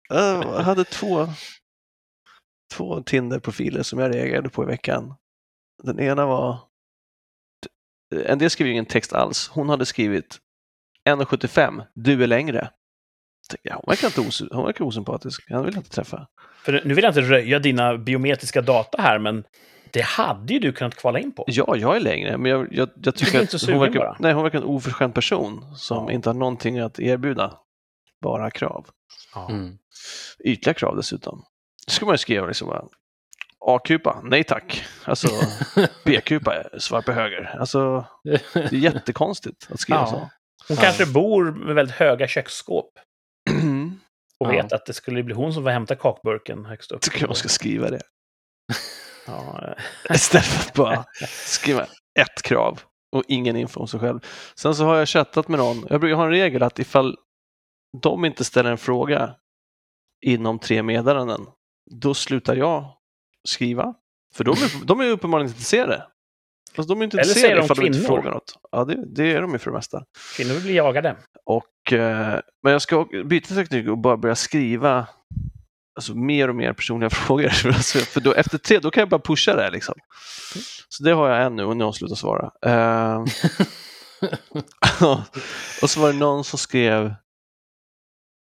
jag 0.09 0.43
hade 0.43 0.85
två, 0.85 1.29
två 2.77 3.03
Tinder-profiler 3.03 3.83
som 3.83 3.99
jag 3.99 4.15
reagerade 4.15 4.49
på 4.49 4.63
i 4.63 4.67
veckan. 4.67 5.15
Den 5.83 6.01
ena 6.01 6.27
var... 6.27 6.59
En 8.27 8.39
del 8.39 8.51
skrev 8.51 8.69
ingen 8.69 8.87
text 8.87 9.13
alls. 9.13 9.49
Hon 9.49 9.69
hade 9.69 9.87
skrivit 9.87 10.39
1,75, 11.09 11.83
du 11.95 12.23
är 12.23 12.27
längre. 12.27 12.71
Ja, 13.63 13.75
hon 13.75 13.85
verkar 13.93 14.07
inte 14.09 14.21
os, 14.21 14.43
hon 14.51 14.65
verkar 14.65 14.85
osympatisk. 14.85 15.51
Han 15.51 15.65
vill 15.65 15.77
inte 15.77 15.91
träffa. 15.91 16.27
För 16.65 16.83
nu 16.85 16.95
vill 16.95 17.05
jag 17.05 17.11
inte 17.11 17.21
röja 17.21 17.59
dina 17.59 17.99
biometriska 17.99 18.63
data 18.63 19.03
här, 19.03 19.19
men 19.19 19.45
det 19.91 20.05
hade 20.05 20.53
ju 20.53 20.59
du 20.59 20.73
kunnat 20.73 20.95
kvala 20.95 21.19
in 21.19 21.33
på. 21.33 21.45
Ja, 21.47 21.77
jag 21.77 21.97
är 21.97 22.01
längre, 22.01 22.39
men 22.39 22.51
jag, 22.51 22.69
jag, 22.71 22.89
jag 23.03 23.15
tycker 23.15 23.41
inte 23.41 23.57
att 23.57 23.63
hon 23.63 23.81
verkar, 23.81 24.17
nej, 24.19 24.33
hon 24.33 24.43
verkar 24.43 24.59
en 24.59 24.65
oförskämd 24.65 25.15
person 25.15 25.77
som 25.77 26.05
Ja. 26.07 26.13
inte 26.13 26.29
har 26.29 26.35
någonting 26.35 26.79
att 26.79 27.01
erbjuda. 27.01 27.59
Bara 28.23 28.51
krav. 28.51 28.87
Mm. 29.49 29.79
Ytliga 30.45 30.75
krav 30.75 30.97
dessutom. 30.97 31.45
Det 31.87 31.93
ska 31.93 32.07
man 32.07 32.15
ju 32.15 32.19
skriva 32.19 32.47
liksom 32.47 32.69
bara, 32.69 32.85
A-kupa, 33.67 34.21
nej 34.25 34.45
tack. 34.45 34.85
Alltså 35.05 35.29
B-kupa, 36.05 36.65
svar 36.79 37.03
på 37.03 37.13
höger. 37.13 37.57
Alltså, 37.61 38.07
det 38.25 38.73
är 38.73 38.75
jättekonstigt 38.75 39.69
att 39.71 39.81
skriva 39.81 40.01
Ja. 40.01 40.07
så. 40.07 40.17
Hon 40.69 40.77
Ja. 40.77 40.83
kanske 40.83 41.07
bor 41.07 41.53
med 41.53 41.75
väldigt 41.75 41.97
höga 41.97 42.29
köksskåp 42.29 42.91
och 44.41 44.47
Ja. 44.47 44.51
vet 44.51 44.73
att 44.73 44.87
det 44.87 44.93
skulle 44.93 45.23
bli 45.23 45.35
hon 45.35 45.55
som 45.55 45.63
får 45.63 45.71
hämta 45.71 45.95
kakburken 45.97 46.65
högst 46.65 46.93
upp. 46.93 47.01
tycker 47.01 47.27
man 47.27 47.37
ska 47.37 47.49
skriva 47.49 47.91
det. 47.91 48.01
Ja, 49.27 49.75
eh, 50.09 50.15
Istället 50.15 50.47
för 50.47 50.69
att 50.69 50.75
bara 50.75 51.05
skriva 51.29 51.83
ett 52.21 52.43
krav 52.43 52.81
och 53.13 53.23
ingen 53.29 53.57
info 53.57 53.81
om 53.81 53.89
sig 53.89 54.01
själv. 54.01 54.21
Sen 54.59 54.75
så 54.75 54.85
har 54.85 54.97
jag 54.97 55.09
chattat 55.09 55.49
med 55.49 55.59
någon. 55.59 55.87
Jag 55.91 56.01
brukar 56.01 56.17
ha 56.17 56.25
en 56.25 56.31
regel 56.31 56.63
att 56.63 56.79
ifall 56.79 57.17
de 58.03 58.25
inte 58.25 58.45
ställer 58.45 58.71
en 58.71 58.79
fråga 58.79 59.35
inom 60.27 60.59
tre 60.59 60.83
meddelanden, 60.83 61.47
då 61.91 62.15
slutar 62.15 62.57
jag 62.57 62.97
skriva. 63.49 63.95
För 64.35 64.45
de 64.45 64.51
är, 64.53 64.85
de 64.85 65.01
är 65.01 65.11
uppenbarligen 65.11 65.49
intresserade. 65.51 66.07
Alltså, 66.77 66.95
de 66.95 67.01
är 67.01 67.05
inte 67.05 67.17
Eller 67.17 67.23
intresserade 67.23 67.49
säger 67.49 67.57
de 67.57 67.65
ifall 67.65 67.77
de 67.77 67.87
inte 67.87 67.99
kvinnor. 67.99 68.09
frågar 68.09 68.31
något. 68.31 68.55
Ja, 68.73 68.85
det, 68.85 69.05
det 69.15 69.33
är 69.33 69.41
de 69.43 69.53
ju 69.53 69.59
för 69.59 69.71
det 69.71 69.77
mesta. 69.77 70.05
kvinnor 70.37 70.55
vill 70.55 70.63
bli 70.63 70.75
jagade. 70.77 71.17
Och, 71.45 71.93
eh, 71.93 72.41
men 72.63 72.73
jag 72.73 72.83
ska 72.83 73.07
byta 73.25 73.55
teknik 73.55 73.89
och 73.89 73.99
bara 73.99 74.17
börja 74.17 74.35
skriva 74.35 75.07
alltså, 75.97 76.15
mer 76.15 76.49
och 76.49 76.55
mer 76.57 76.73
personliga 76.73 77.11
frågor. 77.27 77.67
Alltså, 77.67 77.99
för 77.99 78.21
då, 78.21 78.33
efter 78.33 78.59
tre, 78.59 78.79
då 78.79 78.91
kan 78.91 79.01
jag 79.01 79.09
bara 79.09 79.21
pusha 79.21 79.57
det. 79.57 79.71
Liksom. 79.71 79.95
Så 80.89 81.05
det 81.05 81.13
har 81.13 81.29
jag 81.29 81.47
än 81.47 81.57
nu 81.57 81.65
och 81.65 81.77
någon 81.77 81.95
slutar 81.95 82.17
svara. 82.17 82.51
Eh, 82.67 83.25
och 85.83 85.91
så 85.91 86.01
var 86.01 86.13
det 86.13 86.19
någon 86.19 86.45
som 86.45 86.59
skrev, 86.59 87.15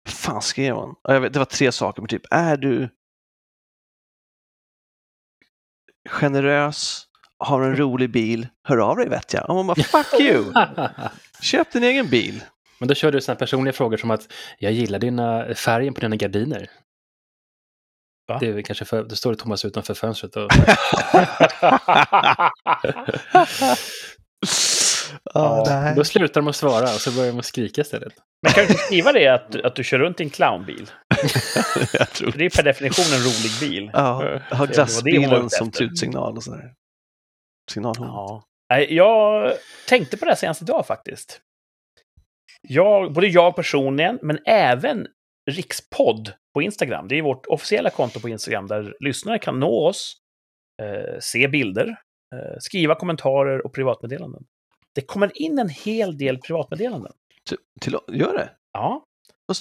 fan 0.08 0.42
skrev 0.42 0.74
hon? 0.74 0.94
Jag 1.02 1.32
det 1.32 1.38
var 1.38 1.44
tre 1.44 1.72
saker, 1.72 2.02
men 2.02 2.08
typ, 2.08 2.22
är 2.30 2.56
du 2.56 2.88
generös, 6.08 7.06
har 7.38 7.62
en 7.62 7.76
rolig 7.76 8.10
bil, 8.12 8.46
hör 8.68 8.78
av 8.78 8.96
dig 8.96 9.08
vet 9.08 9.32
jag. 9.34 9.50
Och 9.50 9.54
man 9.56 9.66
bara, 9.66 9.82
fuck 9.82 10.20
you! 10.20 10.44
Köp 11.42 11.72
din 11.72 11.84
egen 11.84 12.08
bil. 12.08 12.42
Men 12.78 12.88
då 12.88 12.94
kör 12.94 13.12
du 13.12 13.20
sådana 13.20 13.38
personliga 13.38 13.72
frågor 13.72 13.96
som 13.96 14.10
att 14.10 14.32
jag 14.58 14.72
gillar 14.72 14.98
dina 14.98 15.54
färgen 15.54 15.94
på 15.94 16.00
dina 16.00 16.16
gardiner. 16.16 16.70
Va? 18.28 18.38
Det 18.40 18.48
är 18.48 18.62
kanske 18.62 18.84
för, 18.84 19.02
då 19.04 19.16
står 19.16 19.30
det 19.32 19.36
Thomas 19.38 19.64
utanför 19.64 19.94
fönstret 19.94 20.36
och 20.36 20.50
Ja, 25.34 25.64
nej. 25.68 25.94
då 25.96 26.04
slutar 26.04 26.40
de 26.40 26.48
att 26.48 26.56
svara 26.56 26.82
och 26.84 26.88
så 27.00 27.10
börjar 27.12 27.30
de 27.32 27.38
att 27.38 27.44
skrika 27.44 27.80
istället. 27.80 28.12
Men 28.42 28.52
kan 28.52 28.64
du 28.64 28.70
inte 28.70 28.82
skriva 28.82 29.12
det 29.12 29.28
att, 29.28 29.52
du- 29.52 29.62
att 29.62 29.76
du 29.76 29.84
kör 29.84 29.98
runt 29.98 30.20
i 30.20 30.24
en 30.24 30.30
clownbil? 30.30 30.90
det 32.36 32.44
är 32.44 32.56
per 32.56 32.62
definition 32.62 33.04
en 33.14 33.20
rolig 33.20 33.60
bil. 33.60 33.90
Ja, 33.92 34.40
jag 34.50 34.56
har 34.56 34.66
glassbilen 34.66 35.50
som 35.50 35.68
efter. 35.68 35.86
tutsignal 35.86 36.36
och 36.36 36.42
sådär. 36.42 36.74
Signalhund. 37.70 38.10
Ja. 38.10 38.44
Jag 38.88 39.52
tänkte 39.88 40.16
på 40.16 40.24
det 40.24 40.30
här 40.30 40.36
senast 40.36 40.62
idag 40.62 40.86
faktiskt. 40.86 41.40
Jag, 42.68 43.12
både 43.12 43.26
jag 43.26 43.56
personligen, 43.56 44.18
men 44.22 44.38
även 44.46 45.06
Rikspodd 45.50 46.32
på 46.54 46.62
Instagram. 46.62 47.08
Det 47.08 47.18
är 47.18 47.22
vårt 47.22 47.46
officiella 47.46 47.90
konto 47.90 48.20
på 48.20 48.28
Instagram 48.28 48.66
där 48.66 48.96
lyssnare 49.00 49.38
kan 49.38 49.60
nå 49.60 49.86
oss, 49.86 50.16
eh, 50.82 51.18
se 51.20 51.48
bilder, 51.48 51.88
eh, 52.34 52.58
skriva 52.58 52.94
kommentarer 52.94 53.66
och 53.66 53.74
privatmeddelanden. 53.74 54.44
Det 54.94 55.00
kommer 55.00 55.42
in 55.42 55.58
en 55.58 55.68
hel 55.68 56.18
del 56.18 56.38
privatmeddelanden. 56.38 57.12
Till, 57.48 57.58
till, 57.80 57.96
gör 58.08 58.36
det? 58.36 58.50
Ja, 58.72 59.04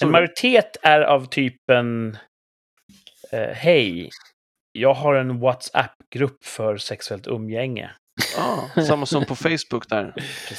en 0.01 0.11
majoritet 0.11 0.77
är 0.81 1.01
av 1.01 1.25
typen 1.25 2.17
eh, 3.31 3.49
Hej, 3.49 4.09
jag 4.71 4.93
har 4.93 5.15
en 5.15 5.39
WhatsApp-grupp 5.39 6.45
för 6.45 6.77
sexuellt 6.77 7.27
umgänge. 7.27 7.91
Ja, 8.37 8.69
samma 8.87 9.05
som 9.05 9.25
på 9.25 9.35
Facebook 9.35 9.89
där. 9.89 10.13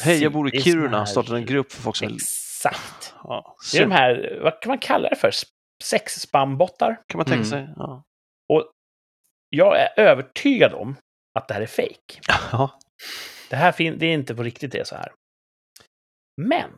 Hej, 0.04 0.22
jag 0.22 0.32
bor 0.32 0.54
i 0.54 0.60
Kiruna 0.62 1.00
och 1.00 1.08
startade 1.08 1.38
en 1.38 1.46
grupp 1.46 1.72
för 1.72 1.82
folk 1.82 1.96
som 1.96 2.06
vill... 2.08 2.16
Exakt. 2.16 3.14
Ja, 3.22 3.56
Det 3.72 3.78
är 3.78 3.82
de 3.82 3.92
här, 3.92 4.38
vad 4.42 4.60
kan 4.62 4.68
man 4.70 4.78
kalla 4.78 5.08
det 5.08 5.16
för? 5.16 5.30
Sex-spambottar. 5.82 7.00
kan 7.08 7.18
man 7.18 7.26
tänka 7.26 7.34
Mm. 7.56 7.66
sig. 7.66 7.74
Ja. 7.76 8.04
jag 9.50 9.80
är 9.80 10.00
övertygad 10.00 10.72
om 10.72 10.96
att 11.38 11.48
det 11.48 11.54
här 11.54 11.60
är 11.60 11.66
fake. 11.66 12.20
Ja. 12.52 12.78
Det 13.50 13.56
här 13.56 13.74
det 13.96 14.06
är 14.06 14.14
inte 14.14 14.34
på 14.34 14.42
riktigt 14.42 14.72
det 14.72 14.78
är 14.78 14.84
så 14.84 14.96
här. 14.96 15.12
Men, 16.42 16.70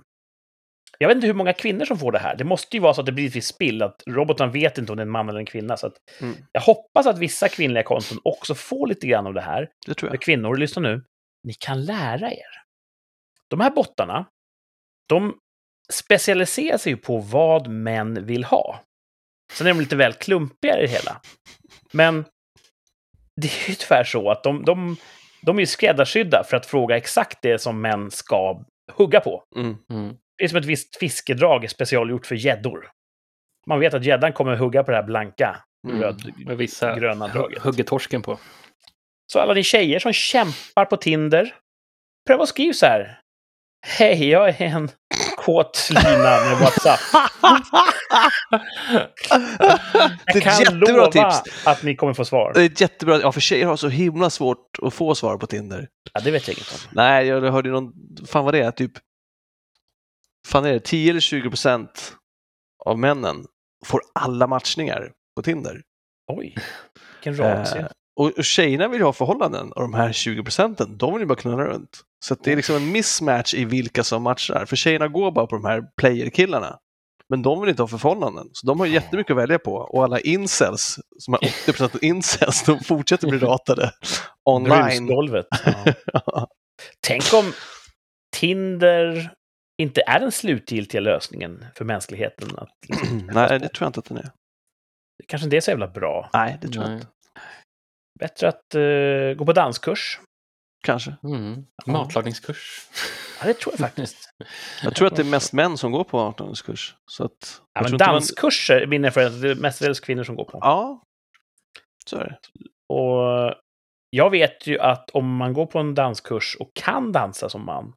jag 0.99 1.09
vet 1.09 1.15
inte 1.15 1.26
hur 1.26 1.35
många 1.35 1.53
kvinnor 1.53 1.85
som 1.85 1.99
får 1.99 2.12
det 2.12 2.19
här. 2.19 2.37
Det 2.37 2.45
måste 2.45 2.76
ju 2.76 2.81
vara 2.83 2.95
så 2.95 3.00
att 3.00 3.07
det 3.07 3.12
blir 3.12 3.26
ett 3.26 3.37
visst 3.37 3.55
spill, 3.55 3.83
att 3.83 4.03
roboten 4.07 4.50
vet 4.53 4.79
inte 4.79 4.93
om 4.93 4.97
det 4.97 5.00
är 5.00 5.07
en 5.07 5.11
man 5.11 5.29
eller 5.29 5.41
en 5.41 5.47
kvinna. 5.47 5.76
Så 5.76 5.87
att 5.87 5.95
Mm. 6.21 6.37
jag 6.53 6.61
hoppas 6.61 7.07
att 7.07 7.19
vissa 7.19 7.49
kvinnliga 7.49 7.83
konton 7.83 8.19
också 8.25 8.55
får 8.55 8.87
lite 8.87 9.07
grann 9.07 9.26
av 9.26 9.35
det 9.35 9.41
här. 9.41 9.69
Det 9.87 9.95
tror 9.95 10.11
jag. 10.12 10.21
kvinnor, 10.23 10.57
lyssna 10.57 10.83
nu. 10.83 11.05
Ni 11.45 11.55
kan 11.55 11.85
lära 11.85 12.33
er. 12.33 12.62
De 13.49 13.61
här 13.61 13.71
bottarna, 13.71 14.26
de 15.09 15.35
specialiserar 15.93 16.79
sig 16.79 16.93
ju 16.93 16.97
på 16.97 17.19
vad 17.19 17.69
män 17.69 18.26
vill 18.26 18.45
ha. 18.45 18.81
Sen 19.53 19.67
är 19.67 19.75
de 19.75 19.81
lite 19.81 19.97
väl 19.97 20.12
klumpiga 20.12 20.79
i 20.79 20.83
det 20.83 20.88
hela. 20.93 21.21
Men 21.93 22.25
det 23.37 23.47
är 23.47 23.69
ju 23.69 23.75
tyvärr 23.75 24.05
så 24.05 24.31
att 24.31 24.43
de, 24.43 24.65
de, 24.65 24.97
de 25.43 25.57
är 25.57 25.61
ju 25.61 25.67
skräddarsydda 25.67 26.45
för 26.45 26.57
att 26.57 26.67
fråga 26.67 26.97
exakt 26.97 27.38
det 27.43 27.59
som 27.59 27.81
män 27.81 28.11
ska 28.11 28.65
hugga 28.93 29.21
på. 29.21 29.45
Mm. 29.57 29.76
Mm. 29.91 30.17
Det 30.38 30.45
är 30.45 30.49
som 30.49 30.59
ett 30.59 30.64
visst 30.64 30.97
fiskedrag 30.97 31.64
är 31.64 31.69
specialgjort 31.69 32.26
för 32.26 32.35
gäddor. 32.35 32.90
Man 33.66 33.81
vet 33.81 33.95
att 33.95 34.05
gäddan 34.05 34.33
kommer 34.33 34.57
hugga 34.57 34.85
på 34.85 34.90
det 34.90 34.97
här 34.97 35.05
blanka, 35.05 35.57
Mm. 35.88 36.16
Med 36.47 36.57
vissa 36.57 36.90
rödgröna 36.90 37.28
draget. 37.28 37.62
hugger 37.62 37.85
torsken 37.85 38.23
på. 38.23 38.38
Så 39.33 39.40
alla 39.40 39.55
ni 39.55 39.62
tjejer 39.62 39.99
som 39.99 40.12
kämpar 40.12 40.85
på 40.85 40.97
Tinder, 40.97 41.55
pröva 42.26 42.43
att 42.43 42.49
skriva 42.49 42.73
så 42.73 42.87
här. 42.87 43.21
Hej, 43.87 44.28
jag 44.28 44.49
är 44.49 44.62
en 44.62 44.88
kåt 45.37 45.88
lina 45.90 46.21
med 46.45 46.59
WhatsApp. 46.61 47.00
Det 50.26 50.33
är 50.33 50.35
Jag 50.35 50.43
kan 50.43 50.52
ett 50.52 50.61
jättebra 50.61 50.97
lova 50.97 51.11
tips. 51.40 51.66
att 51.66 51.83
ni 51.83 51.97
kommer 51.97 52.14
få 52.14 52.25
svar. 52.25 52.52
Det 52.55 52.62
är 52.62 52.66
ett 52.66 52.81
jättebra, 52.81 53.21
ja 53.21 53.33
för 53.33 53.40
tjejer 53.40 53.66
har 53.66 53.76
så 53.76 53.88
himla 53.88 54.31
svårt 54.31 54.78
att 54.83 54.95
få 54.95 55.14
svar 55.14 55.37
på 55.38 55.47
Tinder. 55.47 55.88
Ja, 56.12 56.21
det 56.25 56.31
vet 56.31 56.49
jag 56.49 56.55
inget 56.57 56.73
om. 56.73 56.78
Nej, 56.93 57.26
jag 57.26 57.40
hörde 57.52 57.71
någon, 57.71 57.93
fan 58.26 58.45
vad 58.45 58.55
det 58.55 58.61
är, 58.61 58.71
typ, 58.71 58.93
fan 60.47 60.65
är 60.65 60.73
det, 60.73 60.81
10 60.81 61.11
eller 61.11 61.21
20 61.21 61.49
procent 61.49 62.17
av 62.85 62.99
männen 62.99 63.47
får 63.85 64.00
alla 64.15 64.47
matchningar 64.47 65.12
på 65.37 65.43
Tinder. 65.43 65.83
Oj, 66.33 66.55
vilken 67.15 67.37
rasia. 67.37 67.81
Eh, 67.81 67.87
och, 68.17 68.38
och 68.38 68.45
tjejerna 68.45 68.88
vill 68.88 69.00
ju 69.00 69.05
ha 69.05 69.12
förhållanden 69.12 69.73
och 69.73 69.83
de 69.83 69.95
här 69.95 70.12
20 70.12 70.43
procenten, 70.43 70.99
de 70.99 71.12
vill 71.12 71.21
ju 71.21 71.26
bara 71.26 71.38
knulla 71.38 71.65
runt. 71.65 72.00
Så 72.25 72.37
det 72.45 72.53
är 72.53 72.57
liksom 72.57 72.76
en 72.76 72.93
mismatch 72.93 73.55
i 73.55 73.65
vilka 73.65 74.05
som 74.05 74.23
matchar. 74.23 74.65
För 74.65 74.76
tjejerna 74.76 75.09
går 75.09 75.31
bara 75.31 75.47
på 75.47 75.57
de 75.57 75.65
här 75.65 75.83
player-killarna. 76.00 76.79
Men 77.29 77.43
de 77.43 77.61
vill 77.61 77.71
inte 77.71 77.83
ha 77.83 77.88
förhållanden. 77.88 78.49
Så 78.53 78.67
de 78.67 78.81
har 78.81 78.87
jättemycket 78.87 79.31
att 79.31 79.37
välja 79.37 79.59
på. 79.59 79.75
Och 79.75 80.05
alla 80.05 80.21
incels, 80.21 80.99
som 81.19 81.35
har 81.35 81.41
80% 81.41 81.99
incels, 82.03 82.65
de 82.65 82.81
fortsätter 82.81 83.29
bli 83.29 83.38
ratade 83.38 83.91
online. 84.45 85.07
Brusgolvet. 85.07 85.47
Ja. 86.12 86.49
Tänk 87.00 87.35
om 87.35 87.53
Tinder 88.37 89.33
inte 89.83 90.02
är 90.06 90.21
den 90.21 90.33
slutgiltiga 90.33 91.00
lösningen 91.00 91.64
för 91.75 91.85
mänskligheten. 91.85 92.59
Att 92.59 92.71
liksom, 92.88 93.18
Nej, 93.33 93.59
det 93.59 93.68
tror 93.68 93.85
jag 93.85 93.88
inte 93.88 94.00
att 94.00 94.04
den 94.09 94.16
är. 94.18 94.30
Kanske 95.28 95.45
inte 95.47 95.56
är 95.56 95.61
så 95.61 95.71
jävla 95.71 95.88
bra. 95.88 96.30
Nej, 96.33 96.59
det 96.62 96.68
tror 96.68 96.85
jag 96.85 96.90
Nej. 96.90 96.97
inte. 97.00 97.09
Bättre 98.18 98.49
att 98.49 98.75
eh, 98.75 99.38
gå 99.38 99.47
på 99.47 99.52
danskurs. 99.52 100.21
Kanske. 100.85 101.16
Mm. 101.25 101.66
Matlagningskurs. 101.87 102.88
Ja, 103.40 103.47
det 103.47 103.54
tror 103.54 103.73
jag 103.73 103.78
faktiskt. 103.80 104.30
Jag 104.83 104.95
tror 104.95 105.06
att 105.06 105.16
det 105.16 105.23
är 105.23 105.30
mest 105.30 105.52
män 105.52 105.78
som 105.78 105.92
går 105.92 106.04
på 106.04 106.18
18-kurs. 106.18 106.95
Så 107.11 107.25
att, 107.25 107.33
Ja, 107.61 107.64
jag 107.75 107.83
men 107.85 107.92
inte 107.92 108.04
man- 108.06 108.14
danskurser 108.14 108.80
är 108.80 108.87
min 108.87 109.04
erfarenhet. 109.04 109.42
Det 109.42 109.50
är 109.50 109.54
mestadels 109.54 110.00
kvinnor 110.00 110.25
som 110.25 110.35
går 110.37 110.45
på. 110.45 110.59
Ja, 110.62 111.02
så 112.06 112.16
är 112.16 112.25
det. 112.25 112.38
Och 112.95 113.54
jag 114.11 114.30
vet 114.30 114.66
ju 114.66 114.78
att 114.80 115.11
om 115.11 115.37
man 115.37 115.52
går 115.52 115.66
på 115.66 115.78
en 115.78 115.95
danskurs 115.95 116.56
och 116.61 116.71
kan 116.75 117.12
dansa 117.12 117.49
som 117.49 117.64
man, 117.66 117.92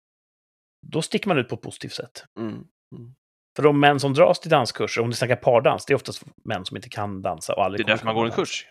då 0.87 1.01
sticker 1.01 1.27
man 1.27 1.37
ut 1.37 1.49
på 1.49 1.55
ett 1.55 1.61
positivt 1.61 1.93
sätt. 1.93 2.25
Mm. 2.39 2.65
För 3.55 3.63
de 3.63 3.79
män 3.79 3.99
som 3.99 4.13
dras 4.13 4.39
till 4.39 4.51
danskurser, 4.51 5.01
om 5.01 5.09
du 5.09 5.15
snackar 5.15 5.35
pardans, 5.35 5.85
det 5.85 5.93
är 5.93 5.95
oftast 5.95 6.23
män 6.43 6.65
som 6.65 6.77
inte 6.77 6.89
kan 6.89 7.21
dansa 7.21 7.53
och 7.53 7.59
Det 7.59 7.65
aldrig 7.65 7.85
är 7.85 7.87
därför 7.87 8.05
man 8.05 8.15
går 8.15 8.25
en 8.25 8.31
kurs. 8.31 8.67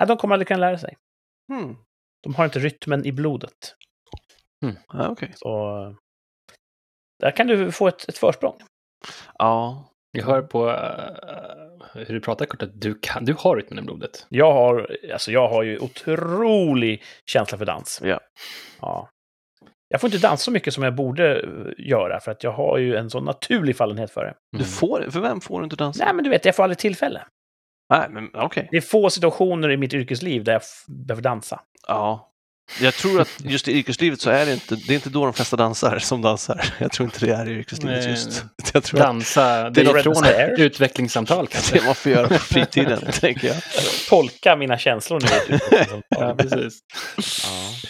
Nej, 0.00 0.08
de 0.08 0.16
kommer 0.16 0.34
aldrig 0.34 0.48
kunna 0.48 0.60
lära 0.60 0.78
sig. 0.78 0.96
Mm. 1.52 1.76
De 2.22 2.34
har 2.34 2.44
inte 2.44 2.58
rytmen 2.58 3.06
i 3.06 3.12
blodet. 3.12 3.74
Ja, 4.92 5.08
okej. 5.08 5.32
Så 5.34 5.96
där 7.18 7.30
kan 7.30 7.46
du 7.46 7.72
få 7.72 7.88
ett, 7.88 8.08
ett 8.08 8.18
försprång. 8.18 8.58
Ja, 9.38 9.84
Jag 10.12 10.24
hör 10.24 10.42
på 10.42 10.70
eh, 10.70 12.04
hur 12.06 12.14
du 12.14 12.20
pratar 12.20 12.46
Kurt 12.46 12.62
att 12.62 12.80
du, 12.80 12.98
kan, 13.02 13.24
du 13.24 13.34
har 13.38 13.56
rytmen 13.56 13.78
i 13.78 13.82
blodet. 13.82 14.26
Jag 14.28 14.52
har, 14.52 14.96
alltså 15.12 15.32
jag 15.32 15.48
har 15.48 15.62
ju 15.62 15.78
otrolig 15.78 17.02
känsla 17.26 17.58
för 17.58 17.64
dans. 17.64 18.00
Ja. 18.04 18.20
ja. 18.80 19.08
Jag 19.96 20.00
får 20.00 20.08
inte 20.08 20.28
dansa 20.28 20.44
så 20.44 20.50
mycket 20.50 20.74
som 20.74 20.82
jag 20.82 20.94
borde 20.94 21.40
eh, 21.40 21.46
göra, 21.78 22.20
för 22.20 22.32
att 22.32 22.44
jag 22.44 22.52
har 22.52 22.78
ju 22.78 22.96
en 22.96 23.10
sån 23.10 23.24
naturlig 23.24 23.76
fallenhet 23.76 24.10
för 24.10 24.24
det. 24.24 24.34
du 24.58 24.64
får 24.64 25.06
För 25.10 25.20
vem 25.20 25.40
får 25.40 25.60
du 25.60 25.64
inte 25.64 25.76
dansa? 25.76 26.04
Nej, 26.04 26.14
men 26.14 26.24
du 26.24 26.30
vet, 26.30 26.44
jag 26.44 26.56
får 26.56 26.62
aldrig 26.62 26.78
tillfälle. 26.78 27.22
Nej, 27.90 28.06
men 28.10 28.30
okej. 28.34 28.68
Det 28.70 28.76
är 28.76 28.80
få 28.80 29.10
situationer 29.10 29.70
i 29.70 29.76
mitt 29.76 29.94
yrkesliv 29.94 30.44
där 30.44 30.52
jag 30.52 30.62
behöver 31.06 31.22
dansa. 31.22 31.60
Ja. 31.88 32.32
Jag 32.80 32.94
tror 32.94 33.20
att 33.20 33.44
just 33.44 33.68
i 33.68 33.72
yrkeslivet 33.72 34.20
så 34.20 34.30
är 34.30 34.46
det 34.46 34.52
inte, 34.52 34.76
det 34.76 34.92
är 34.92 34.94
inte 34.94 35.10
då 35.10 35.24
de 35.24 35.32
flesta 35.32 35.56
dansar 35.56 35.98
som 35.98 36.22
dansar. 36.22 36.64
Jag 36.78 36.92
tror 36.92 37.04
inte 37.04 37.26
det 37.26 37.32
är 37.32 37.48
i 37.48 37.52
yrkeslivet 37.52 38.04
Nej. 38.04 38.10
just. 38.10 38.44
Jag 38.74 38.82
tror 38.82 39.00
Dansa, 39.00 39.70
Det 39.70 39.80
är 39.80 40.02
från 40.02 40.24
ett 40.24 40.58
utvecklingssamtal 40.58 41.46
kanske. 41.46 41.78
det 41.78 41.84
man 41.84 41.94
får 41.94 42.12
göra 42.12 42.28
på 42.28 42.34
fritiden, 42.34 43.00
tänker 43.12 43.48
jag. 43.48 43.56
Tolka 44.08 44.56
mina 44.56 44.78
känslor 44.78 45.20
nu. 45.20 45.58
Ja, 46.08 46.34
precis. 46.38 46.78
ja. 47.16 47.88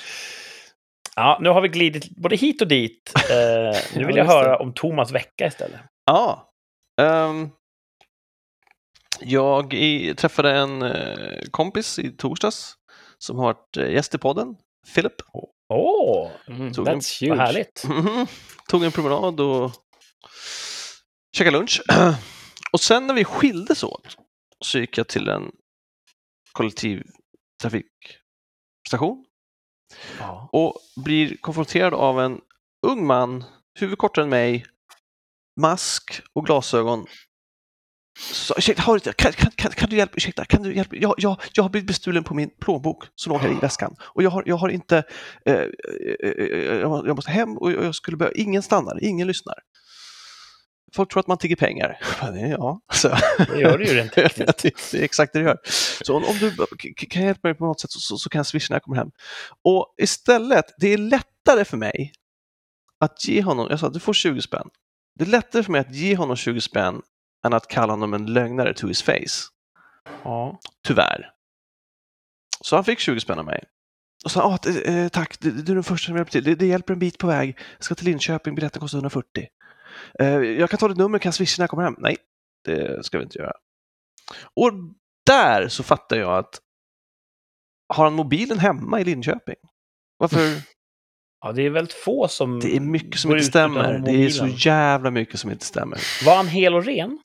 Ja, 1.16 1.38
nu 1.40 1.48
har 1.48 1.60
vi 1.60 1.68
glidit 1.68 2.08
både 2.16 2.36
hit 2.36 2.62
och 2.62 2.68
dit. 2.68 3.12
Eh, 3.30 3.76
nu 3.96 4.04
vill 4.06 4.16
Ja, 4.16 4.22
jag 4.22 4.24
höra 4.24 4.58
om 4.58 4.72
Thomas 4.74 5.12
vecka 5.12 5.46
istället. 5.46 5.80
Ja. 6.06 6.52
Ehm, 7.00 7.50
jag 9.20 9.74
i, 9.74 10.14
träffade 10.14 10.52
en 10.52 10.82
eh, 10.82 11.38
kompis 11.50 11.98
i 11.98 12.16
torsdags 12.16 12.74
som 13.18 13.36
har 13.38 13.44
varit 13.44 13.76
eh, 13.76 13.90
gäst 13.90 14.14
i 14.14 14.18
podden, 14.18 14.56
Philip. 14.94 15.12
Åh, 15.68 16.30
Mm, 16.48 16.72
Tog 16.72 16.88
en- 16.88 17.00
that's 17.00 17.28
vad 17.28 17.38
huge. 17.38 17.42
härligt. 17.46 17.84
Mhm. 17.88 18.26
Tog 18.68 18.84
en 18.84 18.92
promenad 18.92 19.40
och 19.40 19.72
käkade 21.36 21.56
lunch. 21.58 21.82
Och 22.72 22.80
sen 22.80 23.06
när 23.06 23.14
vi 23.14 23.24
skildes 23.24 23.84
åt 23.84 24.16
så 24.64 24.78
gick 24.78 24.98
jag 24.98 25.08
till 25.08 25.28
en 25.28 25.50
kollektivtrafikstation 26.52 29.24
Ja. 30.18 30.48
och 30.52 30.74
blir 31.04 31.36
konfronterad 31.36 31.94
av 31.94 32.20
en 32.20 32.40
ung 32.86 33.06
man, 33.06 33.44
huvud 33.78 33.98
kortare 33.98 34.22
än 34.24 34.28
mig, 34.30 34.66
mask 35.60 36.20
och 36.32 36.46
glasögon. 36.46 37.06
Så, 38.18 38.54
ursäkta, 38.58 38.82
har 38.82 38.94
du, 38.98 39.12
kan, 39.12 39.32
kan, 39.32 39.50
kan, 39.50 39.70
kan 39.70 39.90
du 39.90 39.96
hjälpa 39.96 40.16
ursäkta, 40.16 40.44
kan 40.44 40.62
du 40.62 40.74
hjälpa 40.76 40.96
jag, 40.96 41.14
jag, 41.18 41.40
jag 41.52 41.62
har 41.64 41.70
blivit 41.70 41.86
bestulen 41.88 42.24
på 42.24 42.34
min 42.34 42.50
plånbok 42.60 43.04
som 43.14 43.32
låg 43.32 43.40
här 43.40 43.50
i 43.50 43.54
väskan 43.54 43.96
och 44.00 44.22
jag 44.22 44.30
har, 44.30 44.42
jag 44.46 44.56
har 44.56 44.68
inte, 44.68 45.02
eh, 45.46 45.54
eh, 45.54 46.30
eh, 46.30 46.76
jag 46.76 46.88
må- 46.90 47.06
jag 47.06 47.16
måste 47.16 47.30
hem 47.30 47.56
och 47.58 47.72
jag 47.72 47.94
skulle 47.94 48.16
behöva, 48.16 48.34
ingen 48.34 48.62
stannar, 48.62 49.04
ingen 49.04 49.26
lyssnar. 49.26 49.54
Folk 50.94 51.12
tror 51.12 51.20
att 51.20 51.26
man 51.26 51.38
tigger 51.38 51.56
pengar. 51.56 51.98
Ja, 52.58 52.80
så. 52.92 53.08
Det 53.38 53.60
gör 53.60 53.78
det 53.78 53.84
ju 53.84 53.94
rent 53.94 54.12
tekniskt. 54.14 54.92
det, 54.92 54.98
är 54.98 55.02
exakt 55.02 55.32
det 55.32 55.38
det 55.38 55.44
gör. 55.44 55.58
Så 56.04 56.16
om, 56.16 56.24
om 56.24 56.38
du 56.38 56.66
kan 56.94 57.22
hjälpa 57.22 57.48
mig 57.48 57.54
på 57.54 57.66
något 57.66 57.80
sätt 57.80 57.90
så, 57.90 58.00
så, 58.00 58.18
så 58.18 58.28
kan 58.28 58.38
jag 58.38 58.46
swisha 58.46 58.72
när 58.72 58.74
jag 58.74 58.82
kommer 58.82 58.96
hem. 58.96 59.10
Och 59.64 59.94
istället, 60.02 60.64
det 60.78 60.88
är 60.88 60.98
lättare 60.98 61.64
för 61.64 61.76
mig 61.76 62.12
att 63.00 63.28
ge 63.28 63.42
honom, 63.42 63.66
jag 63.70 63.80
sa 63.80 63.88
du 63.88 64.00
får 64.00 64.12
20 64.12 64.42
spänn. 64.42 64.68
Det 65.18 65.24
är 65.24 65.28
lättare 65.28 65.62
för 65.62 65.72
mig 65.72 65.80
att 65.80 65.94
ge 65.94 66.16
honom 66.16 66.36
20 66.36 66.60
spänn 66.60 67.02
än 67.46 67.52
att 67.52 67.68
kalla 67.68 67.92
honom 67.92 68.14
en 68.14 68.26
lögnare 68.26 68.74
to 68.74 68.86
his 68.86 69.02
face. 69.02 69.50
Ja. 70.24 70.60
Tyvärr. 70.86 71.30
Så 72.60 72.76
han 72.76 72.84
fick 72.84 72.98
20 72.98 73.20
spänn 73.20 73.38
av 73.38 73.44
mig. 73.44 73.64
Och 74.24 74.30
sa, 74.30 74.42
ah, 74.42 74.70
eh, 74.70 75.08
tack, 75.08 75.40
du, 75.40 75.50
du 75.50 75.72
är 75.72 75.74
den 75.74 75.84
första 75.84 76.06
som 76.06 76.16
hjälper 76.16 76.32
till. 76.32 76.44
Det, 76.44 76.54
det 76.54 76.66
hjälper 76.66 76.92
en 76.92 76.98
bit 76.98 77.18
på 77.18 77.26
väg. 77.26 77.58
Jag 77.76 77.84
ska 77.84 77.94
till 77.94 78.04
Linköping, 78.04 78.54
biljetten 78.54 78.80
kostar 78.80 78.98
140. 78.98 79.46
Eh, 80.18 80.28
jag 80.28 80.70
kan 80.70 80.78
ta 80.78 80.88
ditt 80.88 80.98
nummer, 80.98 81.18
kan 81.18 81.32
swisha 81.32 81.60
när 81.60 81.62
jag 81.62 81.70
kommer 81.70 81.82
hem? 81.82 81.96
Nej, 81.98 82.16
det 82.64 83.04
ska 83.04 83.18
vi 83.18 83.24
inte 83.24 83.38
göra. 83.38 83.52
Och 84.54 84.72
där 85.26 85.68
så 85.68 85.82
fattar 85.82 86.16
jag 86.16 86.38
att 86.38 86.60
har 87.94 88.04
han 88.04 88.14
mobilen 88.14 88.58
hemma 88.58 89.00
i 89.00 89.04
Linköping? 89.04 89.56
Varför? 90.18 90.40
ja, 91.40 91.52
det 91.52 91.62
är 91.62 91.70
väldigt 91.70 91.94
få 91.94 92.28
som... 92.28 92.60
Det 92.60 92.76
är 92.76 92.80
mycket 92.80 93.20
som 93.20 93.30
inte 93.30 93.44
stämmer. 93.44 93.98
Det 93.98 94.12
är 94.12 94.28
så 94.28 94.46
jävla 94.46 95.10
mycket 95.10 95.40
som 95.40 95.50
inte 95.50 95.64
stämmer. 95.64 95.98
Var 96.24 96.36
han 96.36 96.48
hel 96.48 96.74
och 96.74 96.84
ren? 96.84 97.18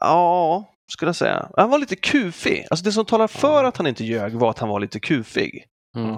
Ja, 0.00 0.64
skulle 0.92 1.08
jag 1.08 1.16
säga. 1.16 1.50
Han 1.56 1.70
var 1.70 1.78
lite 1.78 1.96
kufig. 1.96 2.66
Alltså 2.70 2.84
det 2.84 2.92
som 2.92 3.04
talar 3.04 3.28
för 3.28 3.64
att 3.64 3.76
han 3.76 3.86
inte 3.86 4.04
ljög 4.04 4.32
var 4.34 4.50
att 4.50 4.58
han 4.58 4.68
var 4.68 4.80
lite 4.80 5.00
kufig. 5.00 5.64
Mm. 5.96 6.14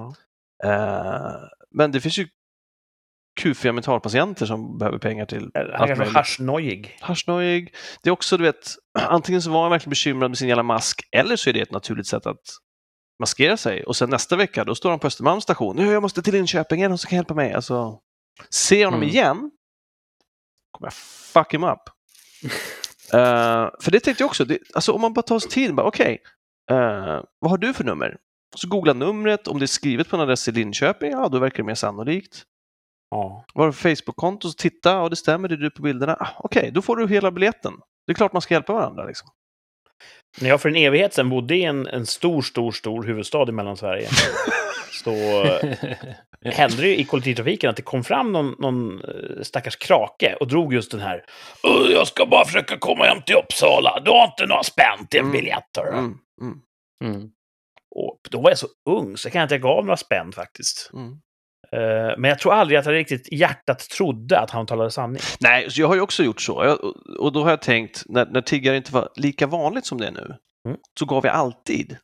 Eh, 0.64 1.34
men 1.70 1.92
det 1.92 2.00
finns 2.00 2.18
ju 2.18 2.28
kufiga 3.38 3.72
mentalpatienter 3.72 4.46
som 4.46 4.78
behöver 4.78 4.98
pengar 4.98 5.26
till 5.26 5.50
Han 5.74 6.00
haschnojig. 6.00 6.96
Haschnojig. 7.00 7.74
Det 8.02 8.08
är 8.08 8.12
också, 8.12 8.36
du 8.36 8.44
vet, 8.44 8.74
antingen 8.98 9.42
så 9.42 9.50
var 9.50 9.62
han 9.62 9.70
verkligen 9.70 9.90
bekymrad 9.90 10.30
med 10.30 10.38
sin 10.38 10.48
jävla 10.48 10.62
mask 10.62 11.00
eller 11.12 11.36
så 11.36 11.50
är 11.50 11.54
det 11.54 11.60
ett 11.60 11.72
naturligt 11.72 12.06
sätt 12.06 12.26
att 12.26 12.40
maskerar 13.20 13.56
sig 13.56 13.84
och 13.84 13.96
sen 13.96 14.10
nästa 14.10 14.36
vecka 14.36 14.64
då 14.64 14.74
står 14.74 14.90
han 14.90 14.98
på 14.98 15.06
Östermalms 15.06 15.44
station. 15.44 15.76
Nu 15.76 15.92
jag 15.92 16.02
måste 16.02 16.22
till 16.22 16.32
Linköping, 16.34 16.82
är 16.82 16.88
någon 16.88 16.98
som 16.98 17.08
kan 17.08 17.16
hjälpa 17.16 17.34
mig? 17.34 17.52
Alltså, 17.52 17.98
ser 18.50 18.84
honom 18.84 19.00
Mm. 19.00 19.08
igen 19.14 19.50
kommer 20.70 20.86
jag 20.86 20.94
fuck 20.94 21.54
him 21.54 21.64
up. 21.64 21.78
Eh, 23.12 23.68
för 23.80 23.90
det 23.90 24.00
tänkte 24.00 24.22
jag 24.22 24.26
också, 24.28 24.44
det, 24.44 24.58
alltså 24.74 24.92
om 24.92 25.00
man 25.00 25.12
bara 25.12 25.22
tar 25.22 25.38
sig 25.38 25.50
tid, 25.50 25.80
okej, 25.80 26.18
eh, 26.70 27.20
vad 27.38 27.50
har 27.50 27.58
du 27.58 27.72
för 27.72 27.84
nummer? 27.84 28.16
Så 28.56 28.68
googla 28.68 28.92
numret, 28.92 29.48
om 29.48 29.58
det 29.58 29.64
är 29.64 29.66
skrivet 29.66 30.08
på 30.08 30.16
en 30.16 30.22
adress 30.22 30.48
i 30.48 30.52
Linköping, 30.52 31.10
ja 31.10 31.28
då 31.28 31.38
verkar 31.38 31.56
det 31.56 31.62
mer 31.66 31.74
sannolikt. 31.74 32.42
Ja. 33.10 33.44
Du 33.54 33.72
för 33.72 33.96
Facebook-konto? 33.96 34.48
Titta, 34.58 34.90
ja 34.90 35.08
det 35.08 35.16
stämmer, 35.16 35.48
det 35.48 35.54
är 35.54 35.56
du 35.56 35.70
på 35.70 35.82
bilderna. 35.82 36.14
Ah, 36.20 36.28
Okej, 36.38 36.70
då 36.74 36.82
får 36.82 36.96
du 36.96 37.08
hela 37.08 37.30
biljetten. 37.30 37.72
Det 38.06 38.12
är 38.12 38.14
klart 38.14 38.32
man 38.32 38.42
ska 38.42 38.54
hjälpa 38.54 38.72
varandra. 38.72 39.04
Liksom. 39.04 39.28
När 40.40 40.48
jag 40.48 40.60
för 40.60 40.68
en 40.68 40.76
evighet 40.76 41.14
sedan 41.14 41.28
bodde 41.28 41.56
i 41.56 41.64
en, 41.64 41.86
en 41.86 42.06
stor, 42.06 42.42
stor, 42.42 42.72
stor 42.72 43.02
huvudstad 43.02 43.48
i 43.48 43.52
Mellansverige 43.52 44.08
så 45.04 45.10
eh, 46.42 46.52
hände 46.54 46.76
det 46.76 46.88
ju 46.88 46.96
i 46.96 47.04
kollektivtrafiken 47.04 47.70
att 47.70 47.76
det 47.76 47.82
kom 47.82 48.04
fram 48.04 48.32
någon, 48.32 48.54
någon 48.58 49.04
eh, 49.04 49.42
stackars 49.42 49.76
krake 49.76 50.36
och 50.40 50.46
drog 50.48 50.74
just 50.74 50.90
den 50.90 51.00
här 51.00 51.24
"Åh, 51.62 51.86
Jag 51.92 52.06
ska 52.06 52.26
bara 52.26 52.44
försöka 52.44 52.78
komma 52.78 53.04
hem 53.04 53.22
till 53.22 53.34
Uppsala, 53.36 54.00
du 54.04 54.10
har 54.10 54.24
inte 54.24 54.46
några 54.46 54.62
spänn 54.62 55.06
till 55.10 55.20
en 55.20 55.26
Mm. 55.26 55.36
biljett. 55.36 55.76
hörru." 55.76 55.88
Mm, 55.98 56.18
mm, 56.40 56.60
Mm. 57.04 57.30
Och 57.96 58.20
då 58.30 58.40
var 58.40 58.50
jag 58.50 58.58
så 58.58 58.66
ung 58.90 59.16
så 59.16 59.26
jag 59.26 59.32
kan 59.32 59.42
inte 59.42 59.54
jag 59.54 59.62
gav 59.62 59.84
några 59.84 59.96
spänn 59.96 60.32
faktiskt. 60.32 60.90
mm. 60.94 61.20
Eh, 61.72 62.14
men 62.18 62.28
jag 62.28 62.38
tror 62.38 62.52
aldrig 62.54 62.78
att 62.78 62.86
jag 62.86 62.94
riktigt 62.94 63.28
i 63.28 63.36
hjärtat 63.36 63.78
trodde 63.78 64.38
att 64.40 64.50
han 64.50 64.66
talade 64.66 64.90
sanning. 64.90 65.20
Nej, 65.40 65.70
så 65.70 65.80
jag 65.80 65.88
har 65.88 65.94
ju 65.94 66.00
också 66.00 66.22
gjort 66.22 66.40
så. 66.40 66.64
Jag, 66.64 66.78
och- 67.20 67.32
då 67.32 67.42
har 67.42 67.50
jag 67.50 67.62
tänkt, 67.62 68.02
när, 68.06 68.26
när 68.26 68.40
tiggare 68.40 68.76
inte 68.76 68.92
var 68.94 69.08
lika 69.16 69.46
vanligt 69.46 69.86
som 69.86 69.98
det 69.98 70.06
är 70.06 70.12
nu, 70.12 70.34
Mm. 70.66 70.78
så 70.98 71.06
gav 71.06 71.26
jag 71.26 71.34
alltid. 71.34 71.96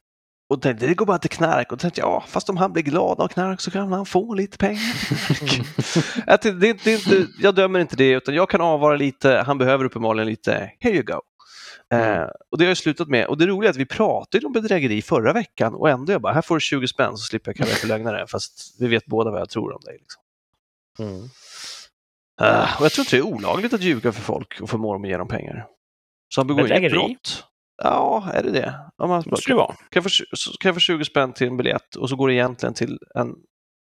Och 0.50 0.62
tänkte, 0.62 0.86
det 0.86 0.94
går 0.94 1.06
bara 1.06 1.18
till 1.18 1.30
knark. 1.30 1.72
Och 1.72 1.78
tänkte, 1.78 2.00
ja, 2.00 2.24
fast 2.28 2.50
om 2.50 2.56
han 2.56 2.72
blir 2.72 2.82
glad 2.82 3.20
av 3.20 3.28
knark 3.28 3.60
så 3.60 3.70
kan 3.70 3.92
han 3.92 4.06
få 4.06 4.34
lite 4.34 4.58
pengar. 4.58 4.82
Att 6.26 6.42
det, 6.42 6.52
det, 6.52 6.84
det 6.84 6.92
inte, 6.92 7.26
jag 7.38 7.54
dömer 7.54 7.80
inte 7.80 7.96
det, 7.96 8.10
utan 8.10 8.34
jag 8.34 8.50
kan 8.50 8.60
avvara 8.60 8.96
lite. 8.96 9.42
Han 9.46 9.58
behöver 9.58 9.84
uppenbarligen 9.84 10.26
lite, 10.28 10.70
here 10.80 10.94
you 10.94 11.02
go. 11.04 11.20
Eh, 11.94 12.28
och 12.50 12.58
det 12.58 12.64
har 12.64 12.70
jag 12.70 12.76
slutat 12.76 13.08
med. 13.08 13.26
Och 13.26 13.38
det 13.38 13.46
roliga 13.46 13.68
är 13.68 13.70
att 13.70 13.76
vi 13.76 13.86
pratade 13.86 14.46
om 14.46 14.52
bedrägeri 14.52 15.02
förra 15.02 15.32
veckan 15.32 15.74
och 15.74 15.90
ändå 15.90 16.12
jag 16.12 16.20
bara, 16.20 16.32
här 16.32 16.42
får 16.42 16.54
du 16.54 16.60
20 16.60 16.88
spänn 16.88 17.16
så 17.16 17.24
slipper 17.24 17.48
jag 17.50 17.56
kalla 17.56 17.70
dig 17.70 17.78
för 17.78 17.88
lögnare. 17.88 18.26
Fast 18.28 18.76
vi 18.80 18.88
vet 18.88 19.06
båda 19.06 19.30
vad 19.30 19.40
jag 19.40 19.48
tror 19.48 19.74
om 19.74 19.80
dig. 19.80 19.98
Liksom. 20.00 20.22
Mm. 20.98 21.28
Eh, 22.40 22.78
och 22.78 22.84
jag 22.84 22.92
tror 22.92 23.02
inte 23.02 23.16
det 23.16 23.20
är 23.20 23.26
olagligt 23.26 23.72
att 23.72 23.82
ljuga 23.82 24.12
för 24.12 24.22
folk 24.22 24.60
och 24.60 24.70
förmå 24.70 24.92
dem 24.92 25.02
att 25.02 25.08
ge 25.08 25.16
dem 25.16 25.28
pengar. 25.28 25.66
Så 26.28 26.40
han 26.40 26.46
begår 26.46 26.60
inget 26.60 26.70
Bedrägeri? 26.70 27.08
brott. 27.08 27.44
Ja, 27.82 28.30
är 28.34 28.42
det 28.42 28.50
det? 28.50 28.74
Om 28.96 29.10
man, 29.10 29.22
det 29.46 29.54
vara. 29.54 29.66
kan, 29.66 29.76
jag 29.90 30.04
få, 30.04 30.08
kan 30.60 30.68
jag 30.68 30.74
få 30.74 30.80
20 30.80 31.04
spänn 31.04 31.32
till 31.32 31.46
en 31.46 31.56
biljett 31.56 31.96
och 31.96 32.08
så 32.08 32.16
går 32.16 32.28
det 32.28 32.34
egentligen 32.34 32.74
till 32.74 32.98
en 33.14 33.34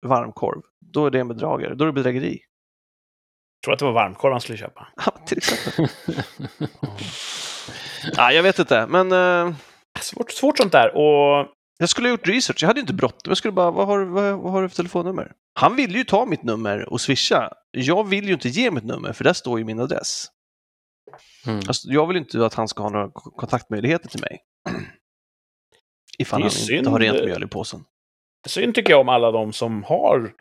varmkorv. 0.06 0.62
Då 0.80 1.06
är 1.06 1.10
det 1.10 1.20
en 1.20 1.28
bedragare. 1.28 1.74
Då 1.74 1.84
är 1.84 1.86
det 1.86 1.92
bedrägeri. 1.92 2.40
Jag 3.60 3.64
tror 3.64 3.72
att 3.72 3.78
det 3.78 3.84
var 3.84 3.92
varmkorv 3.92 4.32
han 4.32 4.40
skulle 4.40 4.58
köpa. 4.58 4.88
Ja, 4.96 5.12
till 5.26 5.38
exempel. 5.38 5.88
ja, 8.16 8.32
jag 8.32 8.42
vet 8.42 8.58
inte, 8.58 8.86
men 8.86 9.12
eh, 9.12 9.54
Svårt, 10.00 10.30
svårt 10.30 10.58
sånt 10.58 10.72
där. 10.72 10.96
Och 10.96 11.48
jag 11.78 11.88
skulle 11.88 12.08
ha 12.08 12.10
gjort 12.10 12.28
research. 12.28 12.62
Jag 12.62 12.68
hade 12.68 12.80
inte 12.80 12.94
bråttom. 12.94 13.30
Jag 13.30 13.36
skulle 13.36 13.52
bara, 13.52 13.70
vad 13.70 13.86
har, 13.86 14.04
vad, 14.04 14.38
vad 14.38 14.52
har 14.52 14.62
du 14.62 14.68
för 14.68 14.76
telefonnummer? 14.76 15.32
Han 15.54 15.76
ville 15.76 15.98
ju 15.98 16.04
ta 16.04 16.26
mitt 16.26 16.42
nummer 16.42 16.92
och 16.92 17.00
swisha. 17.00 17.52
Jag 17.70 18.08
vill 18.08 18.26
ju 18.26 18.32
inte 18.32 18.48
ge 18.48 18.70
mitt 18.70 18.84
nummer, 18.84 19.12
för 19.12 19.24
där 19.24 19.32
står 19.32 19.58
ju 19.58 19.64
min 19.64 19.80
adress. 19.80 20.26
Mm. 21.46 21.58
Alltså, 21.58 21.88
jag 21.88 22.06
vill 22.06 22.16
inte 22.16 22.46
att 22.46 22.54
han 22.54 22.68
ska 22.68 22.82
ha 22.82 22.90
några 22.90 23.10
kontaktmöjligheter 23.10 24.08
till 24.08 24.20
mig. 24.20 24.40
Ifall 26.18 26.42
han 26.42 26.50
synd. 26.50 26.78
inte 26.78 26.90
har 26.90 27.00
rent 27.00 27.24
mjöl 27.24 27.42
i 27.42 27.46
påsen. 27.46 27.84
synd 28.46 28.74
tycker 28.74 28.90
jag 28.90 29.00
om 29.00 29.08
alla 29.08 29.30
de 29.30 29.52
som 29.52 29.82
har 29.82 30.32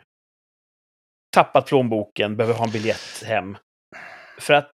tappat 1.36 1.66
plånboken, 1.66 2.38
behöver 2.38 2.58
ha 2.58 2.66
en 2.66 2.72
biljett 2.72 3.24
hem. 3.26 3.58
För 4.40 4.54
att 4.54 4.72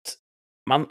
man 0.70 0.90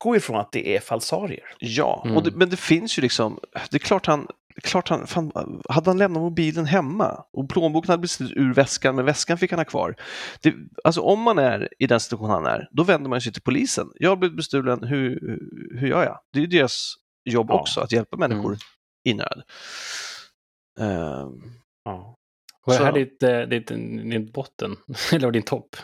utgår 0.00 0.16
ifrån 0.16 0.36
att 0.40 0.52
det 0.52 0.76
är 0.76 0.80
falsarier. 0.80 1.44
Ja, 1.58 2.02
Mm. 2.04 2.16
och 2.16 2.22
det, 2.22 2.30
men 2.30 2.50
det 2.50 2.56
finns 2.56 2.98
ju 2.98 3.02
liksom, 3.02 3.38
det 3.70 3.76
är 3.76 3.78
klart 3.78 4.06
han, 4.06 4.26
klart 4.62 4.88
han 4.88 5.06
fan, 5.06 5.32
hade 5.68 5.90
han 5.90 5.98
lämnat 5.98 6.22
mobilen 6.22 6.64
hemma 6.66 7.24
och 7.32 7.48
plånboken 7.50 7.90
hade 7.90 8.00
blivit 8.00 8.36
ur 8.36 8.54
väskan, 8.54 8.94
men 8.96 9.04
väskan 9.04 9.38
fick 9.38 9.50
han 9.50 9.58
ha 9.60 9.64
kvar. 9.64 9.94
Det, 10.42 10.54
alltså 10.84 11.00
om 11.00 11.20
man 11.22 11.38
är 11.38 11.68
i 11.78 11.86
den 11.86 12.00
situation 12.00 12.30
han 12.30 12.46
är, 12.46 12.68
då 12.72 12.82
vänder 12.82 13.10
man 13.10 13.20
sig 13.20 13.32
till 13.32 13.42
polisen. 13.42 13.88
Jag 13.94 14.10
har 14.10 14.16
blivit 14.16 14.36
bestulen, 14.36 14.82
hur, 14.84 15.38
hur 15.80 15.88
gör 15.88 16.04
jag? 16.04 16.18
Det 16.32 16.38
är 16.38 16.40
ju 16.40 16.46
deras 16.46 16.94
jobb 17.24 17.46
Ja. 17.50 17.60
också, 17.60 17.80
att 17.80 17.92
hjälpa 17.92 18.16
människor 18.16 18.46
Mm. 18.46 18.58
i 19.04 19.14
nöd. 19.14 19.42
Ehm, 20.80 21.52
Ja. 21.84 22.16
Var 22.66 22.78
det 22.78 22.84
här 22.84 22.92
ditt, 22.92 23.22
eh, 23.22 23.40
ditt, 23.40 23.66
din 23.66 24.30
botten? 24.34 24.76
Eller 25.12 25.26
var 25.26 25.32
det 25.32 25.38
din 25.38 25.42
topp? 25.46 25.76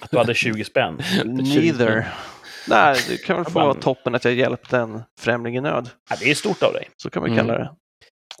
Att 0.00 0.10
du 0.10 0.18
hade 0.18 0.34
20 0.34 0.64
spänn. 0.64 1.00
neither. 1.24 2.08
Nej, 2.68 2.96
det 3.08 3.16
kan 3.16 3.36
väl 3.36 3.44
få 3.44 3.50
vara 3.60 3.74
toppen 3.74 4.14
att 4.14 4.24
jag 4.24 4.34
hjälpte 4.34 4.78
en 4.78 5.02
främling 5.20 5.56
i 5.56 5.60
nöd. 5.60 5.90
Ja, 6.10 6.16
det 6.20 6.30
är 6.30 6.34
stort 6.34 6.62
av 6.62 6.72
dig. 6.72 6.88
Så 6.96 7.10
kan 7.10 7.22
man 7.22 7.30
Mm. 7.32 7.46
kalla 7.46 7.58
det. 7.58 7.70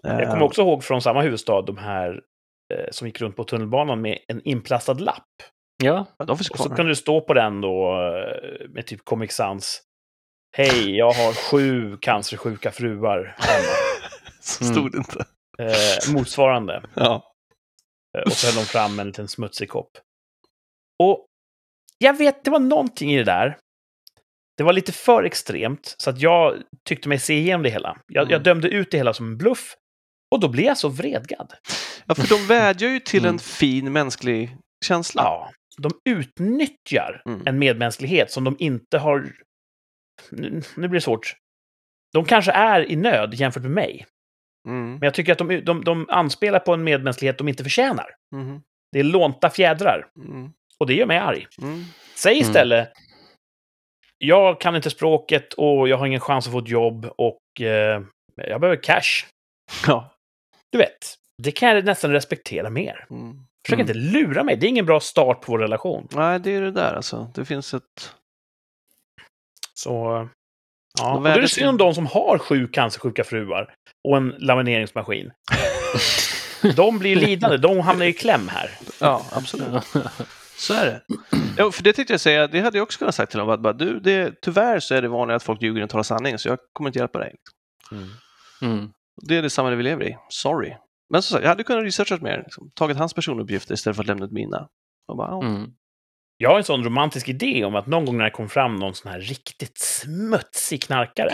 Jag 0.02 0.30
kommer 0.30 0.42
också 0.42 0.62
ihåg 0.62 0.84
från 0.84 1.02
samma 1.02 1.22
huvudstad, 1.22 1.62
de 1.62 1.76
här 1.78 2.20
eh, 2.74 2.86
som 2.90 3.06
gick 3.06 3.20
runt 3.20 3.36
på 3.36 3.44
tunnelbanan 3.44 4.00
med 4.00 4.18
en 4.28 4.42
inplastad 4.48 4.92
lapp. 4.92 5.24
Ja. 5.82 6.06
de 6.18 6.38
finns 6.38 6.50
Och 6.50 6.58
så 6.58 6.64
kvar. 6.66 6.76
kunde 6.76 6.92
det 6.92 6.96
stå 6.96 7.20
på 7.20 7.34
den 7.34 7.60
då 7.60 7.92
eh, 7.92 8.68
med 8.68 8.86
typ 8.86 9.04
Comic 9.04 9.32
Sans. 9.32 9.82
Hej, 10.56 10.96
jag 10.96 11.12
har 11.12 11.32
sju 11.50 11.96
cancersjuka 12.00 12.70
fruar 12.70 13.36
hemma. 13.38 13.68
Så 14.40 14.64
Mm. 14.64 14.74
stod 14.74 14.92
det 14.92 14.98
inte. 14.98 15.24
Eh, 15.58 16.14
motsvarande. 16.14 16.82
Ja. 16.94 17.22
Eh, 18.18 18.22
Och 18.24 18.32
så 18.32 18.46
höll 18.46 18.54
de 18.64 18.68
fram 18.68 18.98
en 19.00 19.06
liten 19.06 19.28
smutsig 19.28 19.68
kopp. 19.68 19.90
Och 21.02 21.26
jag 21.98 22.18
vet, 22.18 22.44
det 22.44 22.50
var 22.50 22.58
någonting 22.58 23.12
i 23.12 23.18
det 23.18 23.24
där. 23.24 23.58
Det 24.58 24.64
var 24.64 24.72
lite 24.72 24.92
för 24.92 25.24
extremt, 25.24 25.94
så 25.98 26.10
att 26.10 26.20
jag 26.20 26.56
tyckte 26.84 27.08
mig 27.08 27.18
se 27.18 27.34
igenom 27.38 27.62
det 27.62 27.70
hela. 27.70 27.96
Jag, 28.06 28.22
Mm. 28.22 28.32
jag 28.32 28.42
dömde 28.42 28.68
ut 28.68 28.90
det 28.90 28.96
hela 28.96 29.12
som 29.14 29.26
en 29.26 29.38
bluff. 29.38 29.74
Och 30.30 30.40
då 30.40 30.48
blev 30.48 30.66
jag 30.66 30.78
så 30.78 30.88
vredgad. 30.88 31.52
ja, 32.06 32.14
för 32.14 32.28
de 32.28 32.46
vädjar 32.46 32.90
ju 32.90 33.00
till 33.00 33.20
Mm. 33.24 33.34
en 33.34 33.38
fin 33.38 33.92
mänsklig 33.92 34.56
känsla. 34.84 35.22
Ja, 35.22 35.50
de 35.78 35.90
utnyttjar 36.10 37.22
Mm. 37.26 37.42
en 37.46 37.58
medmänsklighet 37.58 38.30
som 38.30 38.44
de 38.44 38.56
inte 38.58 38.98
har... 38.98 39.32
Nu, 40.30 40.62
nu 40.76 40.88
blir 40.88 41.00
det 41.00 41.04
svårt. 41.04 41.34
De 42.12 42.24
kanske 42.24 42.52
är 42.52 42.90
i 42.90 42.96
nöd 42.96 43.34
jämfört 43.34 43.62
med 43.62 43.70
mig. 43.72 44.06
Mm. 44.68 44.90
Men 44.90 45.02
jag 45.02 45.14
tycker 45.14 45.32
att 45.32 45.38
de, 45.38 45.60
de, 45.64 45.84
de 45.84 46.06
anspelar 46.10 46.58
på 46.58 46.74
en 46.74 46.84
medmänsklighet 46.84 47.38
de 47.38 47.48
inte 47.48 47.62
förtjänar. 47.62 48.06
Mm. 48.34 48.60
Det 48.92 48.98
är 48.98 49.04
lånta 49.04 49.50
fjädrar. 49.50 50.06
Mm. 50.28 50.50
Och 50.78 50.86
det 50.86 50.94
gör 50.94 51.06
mig 51.06 51.18
arg. 51.18 51.46
Mm. 51.62 51.84
Säg 52.16 52.32
Mm. 52.32 52.48
istället, 52.48 52.88
jag 54.18 54.60
kan 54.60 54.76
inte 54.76 54.90
språket 54.90 55.52
och 55.52 55.88
jag 55.88 55.96
har 55.96 56.06
ingen 56.06 56.20
chans 56.20 56.46
att 56.46 56.52
få 56.52 56.58
ett 56.58 56.68
jobb 56.68 57.10
och 57.16 57.60
eh, 57.60 58.02
jag 58.36 58.60
behöver 58.60 58.82
cash. 58.82 59.26
Ja. 59.86 60.10
Du 60.72 60.78
vet, 60.78 61.14
det 61.42 61.50
kan 61.50 61.68
jag 61.68 61.84
nästan 61.84 62.10
respektera 62.12 62.70
mer. 62.70 63.06
Mm. 63.10 63.36
Försök 63.66 63.80
Mm. 63.80 63.80
inte 63.80 63.94
lura 64.18 64.44
mig, 64.44 64.56
det 64.56 64.66
är 64.66 64.68
ingen 64.68 64.86
bra 64.86 65.00
start 65.00 65.40
på 65.40 65.52
vår 65.52 65.58
relation. 65.58 66.08
Nej, 66.10 66.40
det 66.40 66.50
är 66.50 66.60
det 66.60 66.70
där 66.70 66.94
alltså. 66.94 67.30
Det 67.34 67.44
finns 67.44 67.74
ett... 67.74 68.14
Så... 69.74 70.28
Ja, 70.98 71.14
och 71.16 71.22
då 71.22 71.28
är 71.28 71.40
det 71.40 71.48
synd 71.48 71.68
om 71.68 71.76
de 71.76 71.94
som 71.94 72.06
har 72.06 72.38
sju 72.38 72.68
cancersjuka 72.68 73.24
fruar 73.24 73.74
och 74.08 74.16
en 74.16 74.34
lamineringsmaskin. 74.38 75.32
De 76.76 76.98
blir 76.98 77.16
lidande, 77.16 77.56
de 77.56 77.80
hamnar 77.80 78.06
i 78.06 78.12
kläm 78.12 78.48
här. 78.48 78.70
Ja, 79.00 79.22
absolut. 79.32 79.84
Så 80.58 80.74
är 80.74 80.86
det. 80.86 81.02
Ja, 81.56 81.70
för 81.70 81.82
det 81.82 81.92
tänkte 81.92 82.12
jag 82.12 82.20
säga, 82.20 82.46
det 82.46 82.60
hade 82.60 82.78
jag 82.78 82.82
också 82.82 82.98
kunnat 82.98 83.14
sagt 83.14 83.30
till 83.30 83.38
dem. 83.38 83.50
Att 83.50 83.60
bara, 83.60 83.72
du, 83.72 84.00
det, 84.00 84.40
tyvärr 84.42 84.80
så 84.80 84.94
är 84.94 85.02
det 85.02 85.08
vanligt 85.08 85.36
att 85.36 85.42
folk 85.42 85.62
ljuger 85.62 85.82
och 85.82 85.90
talar 85.90 86.02
sanning, 86.02 86.38
så 86.38 86.48
jag 86.48 86.58
kommer 86.72 86.90
inte 86.90 86.98
hjälpa 86.98 87.18
dig. 87.18 87.34
Mm. 88.62 88.90
Det 89.26 89.36
är 89.36 89.42
det 89.42 89.50
samhälle 89.50 89.76
vi 89.76 89.82
lever 89.82 90.08
i. 90.08 90.16
Sorry. 90.28 90.76
Men 91.10 91.22
som 91.22 91.34
sagt, 91.34 91.42
jag 91.42 91.48
hade 91.48 91.64
kunnat 91.64 91.84
researchat 91.84 92.22
mer. 92.22 92.38
Liksom, 92.38 92.70
tagit 92.74 92.96
hans 92.96 93.14
personuppgifter 93.14 93.74
istället 93.74 93.96
för 93.96 94.02
att 94.02 94.06
lämna 94.06 94.24
ut 94.24 94.32
mina. 94.32 94.68
Och 95.08 95.16
bara, 95.16 95.30
ja. 95.30 95.42
Mm. 95.42 95.70
Jag 96.36 96.50
har 96.50 96.58
en 96.58 96.64
sån 96.64 96.84
romantisk 96.84 97.28
idé 97.28 97.64
om 97.64 97.74
att 97.74 97.86
någon 97.86 98.04
gång 98.04 98.16
när 98.16 98.24
det 98.24 98.30
kom 98.30 98.48
fram 98.48 98.76
någon 98.76 98.94
sån 98.94 99.12
här 99.12 99.20
riktigt 99.20 99.78
smutsig 99.78 100.82
knarkare 100.82 101.30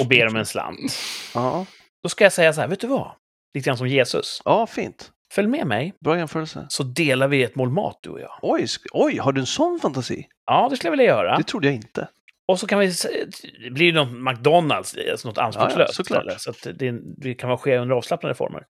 och 0.00 0.06
ber 0.06 0.26
om 0.26 0.36
en 0.36 0.46
slant, 0.46 0.92
ja. 1.34 1.66
då 2.02 2.08
ska 2.08 2.24
jag 2.24 2.32
säga 2.32 2.52
så 2.52 2.60
här, 2.60 2.68
vet 2.68 2.80
du 2.80 2.86
vad? 2.86 3.12
Lite 3.54 3.66
grann 3.66 3.76
som 3.76 3.88
Jesus. 3.88 4.42
ja, 4.44 4.66
fint. 4.66 5.12
Följ 5.32 5.48
med 5.48 5.66
mig, 5.66 5.94
Bra 6.00 6.18
jämförelse. 6.18 6.66
så 6.68 6.82
delar 6.82 7.28
vi 7.28 7.42
ett 7.44 7.54
mål 7.54 7.70
mat, 7.70 7.98
du 8.02 8.10
och 8.10 8.20
jag. 8.20 8.38
Oj, 8.42 8.62
sk- 8.62 8.86
oj, 8.92 9.18
har 9.18 9.32
du 9.32 9.40
en 9.40 9.46
sån 9.46 9.78
fantasi? 9.82 10.28
Ja, 10.46 10.68
det 10.70 10.76
skulle 10.76 10.86
jag 10.86 10.90
vilja 10.96 11.06
göra. 11.06 11.36
Det 11.36 11.42
trodde 11.44 11.66
jag 11.66 11.74
inte. 11.74 12.08
Och 12.48 12.60
så 12.60 12.66
kan 12.66 12.78
vi... 12.78 12.92
se- 12.92 13.26
Det 13.64 13.70
blir 13.70 13.92
något 13.92 14.12
McDonalds, 14.12 14.96
alltså 15.10 15.28
något 15.28 15.38
anspråkslöst. 15.38 15.94
såklart. 15.94 16.24
så 16.40 16.50
att 16.50 16.66
det, 16.78 16.94
det 17.16 17.34
kan 17.34 17.48
vara 17.48 17.58
ske 17.58 17.76
under 17.78 17.96
avslappnade 17.96 18.34
former. 18.34 18.64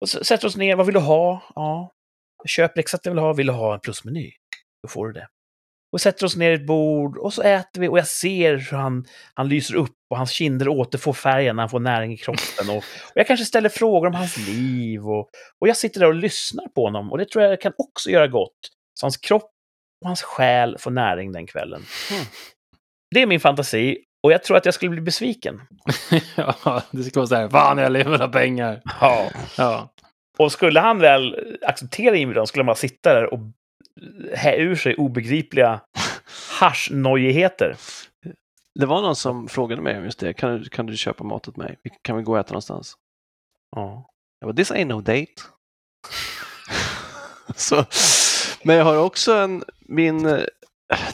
Och 0.00 0.08
så 0.08 0.24
sätter 0.24 0.46
oss 0.46 0.56
ner, 0.56 0.76
vad 0.76 0.86
vill 0.86 0.94
du 0.94 1.00
ha? 1.00 1.42
Ja, 1.54 1.90
köper 2.46 2.80
exakt 2.80 3.04
det 3.04 3.08
jag 3.10 3.14
vill 3.14 3.22
ha. 3.24 3.32
Vill 3.32 3.46
du 3.46 3.52
ha 3.52 3.74
en 3.74 3.80
plusmeny? 3.80 4.32
Då 4.82 4.88
får 4.88 5.06
du 5.06 5.12
det. 5.12 5.28
Och 5.94 6.00
sätter 6.00 6.26
oss 6.26 6.36
ner 6.36 6.50
i 6.50 6.54
ett 6.54 6.66
bord 6.66 7.18
och 7.18 7.34
så 7.34 7.42
äter 7.42 7.80
vi 7.80 7.88
och 7.88 7.98
jag 7.98 8.06
ser 8.06 8.56
hur 8.56 8.76
han, 8.76 9.04
han 9.34 9.48
lyser 9.48 9.74
upp 9.74 9.96
och 10.10 10.16
hans 10.16 10.30
kinder 10.30 10.68
återfår 10.68 11.12
färgen 11.12 11.56
när 11.56 11.62
han 11.62 11.70
får 11.70 11.80
näring 11.80 12.12
i 12.12 12.16
kroppen. 12.16 12.70
Och, 12.70 12.76
och 12.76 13.14
jag 13.14 13.26
kanske 13.26 13.46
ställer 13.46 13.68
frågor 13.68 14.06
om 14.06 14.14
hans 14.14 14.36
liv 14.36 15.08
och, 15.08 15.30
och 15.60 15.68
jag 15.68 15.76
sitter 15.76 16.00
där 16.00 16.06
och 16.06 16.14
lyssnar 16.14 16.68
på 16.68 16.84
honom 16.84 17.12
och 17.12 17.18
det 17.18 17.28
tror 17.30 17.44
jag 17.44 17.60
kan 17.60 17.72
också 17.78 18.10
göra 18.10 18.28
gott. 18.28 18.70
Så 18.94 19.06
hans 19.06 19.16
kropp 19.16 19.50
och 20.00 20.06
hans 20.06 20.22
själ 20.22 20.76
får 20.78 20.90
näring 20.90 21.32
den 21.32 21.46
kvällen. 21.46 21.82
Mm. 22.10 22.24
Det 23.14 23.22
är 23.22 23.26
min 23.26 23.40
fantasi 23.40 23.98
och 24.22 24.32
jag 24.32 24.42
tror 24.42 24.56
att 24.56 24.64
jag 24.64 24.74
skulle 24.74 24.90
bli 24.90 25.00
besviken. 25.00 25.60
ja, 26.36 26.82
det 26.90 27.02
skulle 27.02 27.20
vara 27.20 27.26
så 27.26 27.34
här, 27.34 27.48
fan 27.48 27.78
jag 27.78 27.92
lever 27.92 28.22
av 28.22 28.28
pengar. 28.28 28.82
Ja. 29.00 29.30
Ja. 29.58 29.92
Och 30.38 30.52
skulle 30.52 30.80
han 30.80 30.98
väl 30.98 31.56
acceptera 31.62 32.16
inbjudan 32.16 32.46
skulle 32.46 32.60
han 32.60 32.66
bara 32.66 32.76
sitta 32.76 33.14
där 33.14 33.34
och 33.34 33.40
hä 34.34 34.56
ur 34.56 34.74
sig 34.74 34.94
obegripliga 34.94 35.80
haschnojigheter. 36.60 37.76
Det 38.74 38.86
var 38.86 39.02
någon 39.02 39.16
som 39.16 39.48
frågade 39.48 39.82
mig 39.82 39.98
om 39.98 40.04
just 40.04 40.18
det. 40.18 40.34
Kan 40.34 40.60
du, 40.60 40.68
kan 40.68 40.86
du 40.86 40.96
köpa 40.96 41.24
mat 41.24 41.48
åt 41.48 41.56
mig? 41.56 41.78
Kan 42.02 42.16
vi 42.16 42.22
gå 42.22 42.32
och 42.32 42.38
äta 42.38 42.52
någonstans? 42.52 42.94
Ja. 43.76 44.10
Jag 44.40 44.48
bara, 44.48 44.56
this 44.56 44.70
ain't 44.70 44.84
no 44.84 45.00
date. 45.00 45.42
så, 47.56 47.84
men 48.62 48.76
jag 48.76 48.84
har 48.84 48.96
också 48.96 49.34
en, 49.34 49.64
min, 49.80 50.22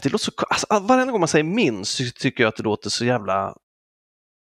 det 0.02 0.12
låter 0.12 0.18
så, 0.18 0.32
alltså, 0.50 0.66
varenda 0.70 1.12
gång 1.12 1.20
man 1.20 1.28
säger 1.28 1.44
min 1.44 1.84
så 1.84 2.04
tycker 2.04 2.44
jag 2.44 2.48
att 2.48 2.56
det 2.56 2.62
låter 2.62 2.90
så 2.90 3.04
jävla 3.04 3.56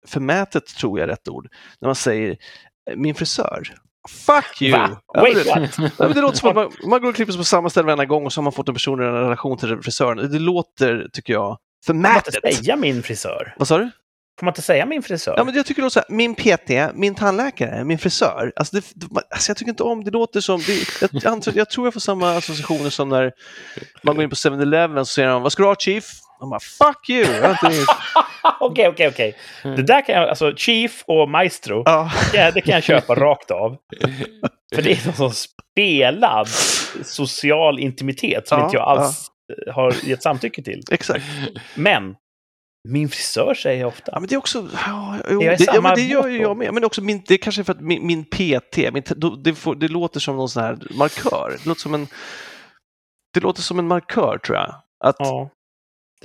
förmätet 0.08 0.66
tror 0.66 1.00
jag 1.00 1.04
är 1.04 1.12
rätt 1.12 1.28
ord. 1.28 1.48
När 1.80 1.88
man 1.88 1.96
säger 1.96 2.38
eh, 2.90 2.96
min 2.96 3.16
frisör. 3.16 3.76
Fuck 4.10 4.62
you! 4.62 4.72
Va? 4.72 5.02
Wait, 5.14 5.48
what? 5.48 5.92
Ja, 6.00 6.08
det 6.08 6.22
låter 6.22 6.38
som 6.38 6.50
att 6.50 6.56
man, 6.56 6.72
man 6.90 7.02
går 7.02 7.10
och 7.10 7.16
klipper 7.16 7.32
sig 7.34 7.40
på 7.40 7.44
samma 7.46 7.70
ställe 7.70 7.86
varenda 7.86 8.06
gång 8.06 8.26
och 8.26 8.34
så 8.34 8.42
har 8.42 8.44
man 8.44 8.54
fått 8.54 8.68
en 8.68 8.74
personlig 8.74 9.06
relation 9.06 9.58
till 9.58 9.82
frisören. 9.82 10.32
Det 10.32 10.40
låter, 10.40 11.08
tycker 11.14 11.34
jag, 11.34 11.58
Får 11.86 11.94
man 11.94 12.16
inte 12.16 12.32
förmätet. 12.32 12.56
säga 12.58 12.76
min 12.76 13.04
frisör? 13.04 13.54
Vad 13.58 13.68
sa 13.68 13.78
du? 13.78 13.92
Får 14.40 14.46
man 14.46 14.52
inte 14.52 14.62
säga 14.62 14.86
min 14.86 15.04
frisör? 15.04 15.34
Ja, 15.38 15.44
men 15.44 15.56
jag 15.56 15.66
tycker 15.66 15.82
det 15.82 15.86
låter 15.86 16.02
så 16.02 16.06
här, 16.10 16.16
min 16.16 16.36
PT, 16.36 16.96
min 16.98 17.16
tandläkare, 17.16 17.84
min 17.84 18.00
frisör. 18.00 18.54
Alltså, 18.56 18.76
det, 18.76 18.84
alltså 19.30 19.50
jag 19.50 19.58
tycker 19.58 19.70
inte 19.70 19.84
om, 19.84 20.04
det 20.04 20.12
låter 20.12 20.42
som, 20.42 20.60
det, 20.60 21.02
jag, 21.24 21.42
jag 21.56 21.70
tror 21.70 21.86
jag 21.88 21.94
får 21.94 22.00
samma 22.00 22.32
associationer 22.38 22.90
som 22.90 23.10
när 23.10 23.32
man 24.04 24.16
går 24.16 24.24
in 24.24 24.30
på 24.30 24.36
7-Eleven 24.36 24.98
och 24.98 25.08
så 25.08 25.14
säger 25.14 25.30
de, 25.30 25.42
vad 25.42 25.52
ska 25.52 25.64
du 25.64 25.68
ha 25.68 25.76
chief? 25.76 26.06
De 26.42 26.50
bara, 26.50 26.60
fuck 26.60 27.10
you! 27.10 27.26
Okej, 28.60 28.88
okej, 28.88 29.08
okej. 29.08 29.36
Det 29.64 29.84
där 29.84 30.06
kan 30.06 30.16
jag, 30.16 30.30
alltså 30.30 30.56
Chief 30.56 31.04
och 31.08 31.30
Maestro, 31.30 31.84
ja. 31.86 32.12
ja, 32.34 32.52
det 32.52 32.62
kan 32.62 32.74
jag 32.74 32.84
köpa 32.84 33.16
rakt 33.16 33.52
av. 33.52 33.78
För 34.76 34.82
det 34.82 34.92
är 34.92 35.06
någon 35.06 35.16
sån 35.16 35.34
spelad 35.34 36.48
social 37.04 37.80
intimitet 37.80 38.48
som 38.48 38.60
Ja, 38.60 38.66
inte 38.66 38.78
jag 38.78 38.88
alls 38.88 39.28
har 39.72 39.94
gett 40.04 40.24
samtycke 40.24 40.64
till. 40.64 40.84
Exakt. 40.92 41.26
Men, 41.76 42.16
min 42.90 43.10
frisör 43.10 43.54
säger 43.54 43.80
jag 43.80 43.88
ofta. 43.88 44.12
Ja, 44.12 44.20
men 44.20 44.30
det 44.30 44.36
är 44.36 44.40
också, 44.40 44.68
ja, 44.86 45.18
jo, 45.30 45.44
Jag 45.44 45.54
är 45.54 45.58
det, 45.58 45.64
ja, 45.64 45.82
men 45.82 45.96
det 45.96 46.02
gör 46.02 46.28
ju 46.28 46.42
jag 46.42 46.58
med. 46.58 46.74
Men 46.74 46.84
också 46.84 47.02
min, 47.02 47.24
det 47.28 47.34
är 47.34 47.38
kanske 47.38 47.64
för 47.64 47.74
att 47.74 47.82
min, 47.82 48.08
min 48.08 48.26
PT, 48.26 48.78
min, 48.78 49.04
det, 49.44 49.54
får, 49.56 49.76
det 49.76 49.88
låter 49.88 50.20
som 50.20 50.36
någon 50.38 50.50
sån 50.50 50.64
här 50.64 50.78
markör. 50.98 51.58
Det 51.64 51.70
låter 51.70 51.82
som 51.82 51.94
en, 51.94 52.08
det 53.34 53.40
låter 53.40 53.62
som 53.62 53.80
en 53.80 53.88
markör 53.88 54.38
tror 54.38 54.58
jag. 54.58 54.76
Att, 55.04 55.16
Ja. 55.20 55.50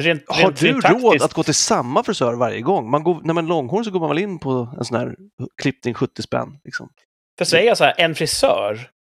Rent, 0.01 0.23
Har 0.27 0.43
rent 0.43 0.61
du 0.61 0.67
syntaktiskt- 0.67 1.03
råd 1.05 1.23
att 1.23 1.33
gå 1.35 1.43
till 1.43 1.55
samma 1.55 2.03
frisör 2.03 2.35
varje 2.35 2.61
gång? 2.61 2.91
Man 2.91 3.03
går, 3.05 3.21
när 3.25 3.35
man 3.35 3.45
är 3.45 3.49
långhårig 3.49 3.85
så 3.85 3.91
går 3.91 4.01
man 4.01 4.09
väl 4.09 4.19
in 4.19 4.39
på 4.39 4.75
en 4.79 4.85
sån 4.85 4.97
här 4.97 5.17
klippning 5.63 5.95
70 5.95 6.23
spänn. 6.23 6.59
Liksom. 6.65 6.89
För 7.39 7.45
säger 7.45 7.67
jag 7.69 7.77
så 7.79 7.85
här, 7.85 7.95
en 7.99 8.15
frisör, 8.15 8.91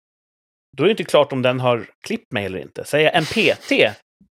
då 0.76 0.82
är 0.82 0.86
det 0.86 0.90
inte 0.90 1.04
klart 1.04 1.32
om 1.32 1.42
den 1.42 1.60
har 1.60 1.86
klippt 2.06 2.32
mig 2.32 2.44
eller 2.46 2.58
inte. 2.58 2.84
Säger 2.84 3.04
jag 3.04 3.14
en 3.16 3.24
PT, 3.24 3.72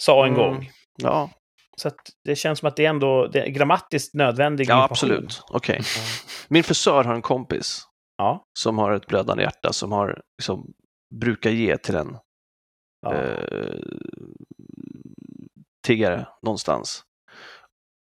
sa 0.03 0.25
en 0.25 0.33
Mm. 0.33 0.39
gång. 0.45 0.69
Ja, 0.97 1.29
Så 1.77 1.91
det 2.25 2.35
känns 2.35 2.59
som 2.59 2.67
att 2.67 2.75
det 2.75 2.85
är 2.85 2.89
ändå 2.89 3.27
det 3.27 3.41
är 3.41 3.47
grammatiskt 3.49 4.13
nödvändig 4.13 4.69
ja 4.69 4.83
absolut. 4.83 5.41
Okej. 5.49 5.81
Min 6.47 6.63
frisör 6.63 7.03
har 7.03 7.13
en 7.15 7.21
kompis 7.21 7.83
Ja. 8.17 8.43
som 8.59 8.77
har 8.77 8.91
ett 8.91 9.07
blödande 9.07 9.43
hjärta 9.43 9.73
som 9.73 9.91
har, 9.91 10.21
liksom, 10.41 10.73
brukar 11.15 11.49
ge 11.49 11.77
till 11.77 11.95
en 11.95 12.17
Ja. 13.01 13.13
eh, 13.13 13.79
tiggare 15.83 16.27
någonstans. 16.41 17.03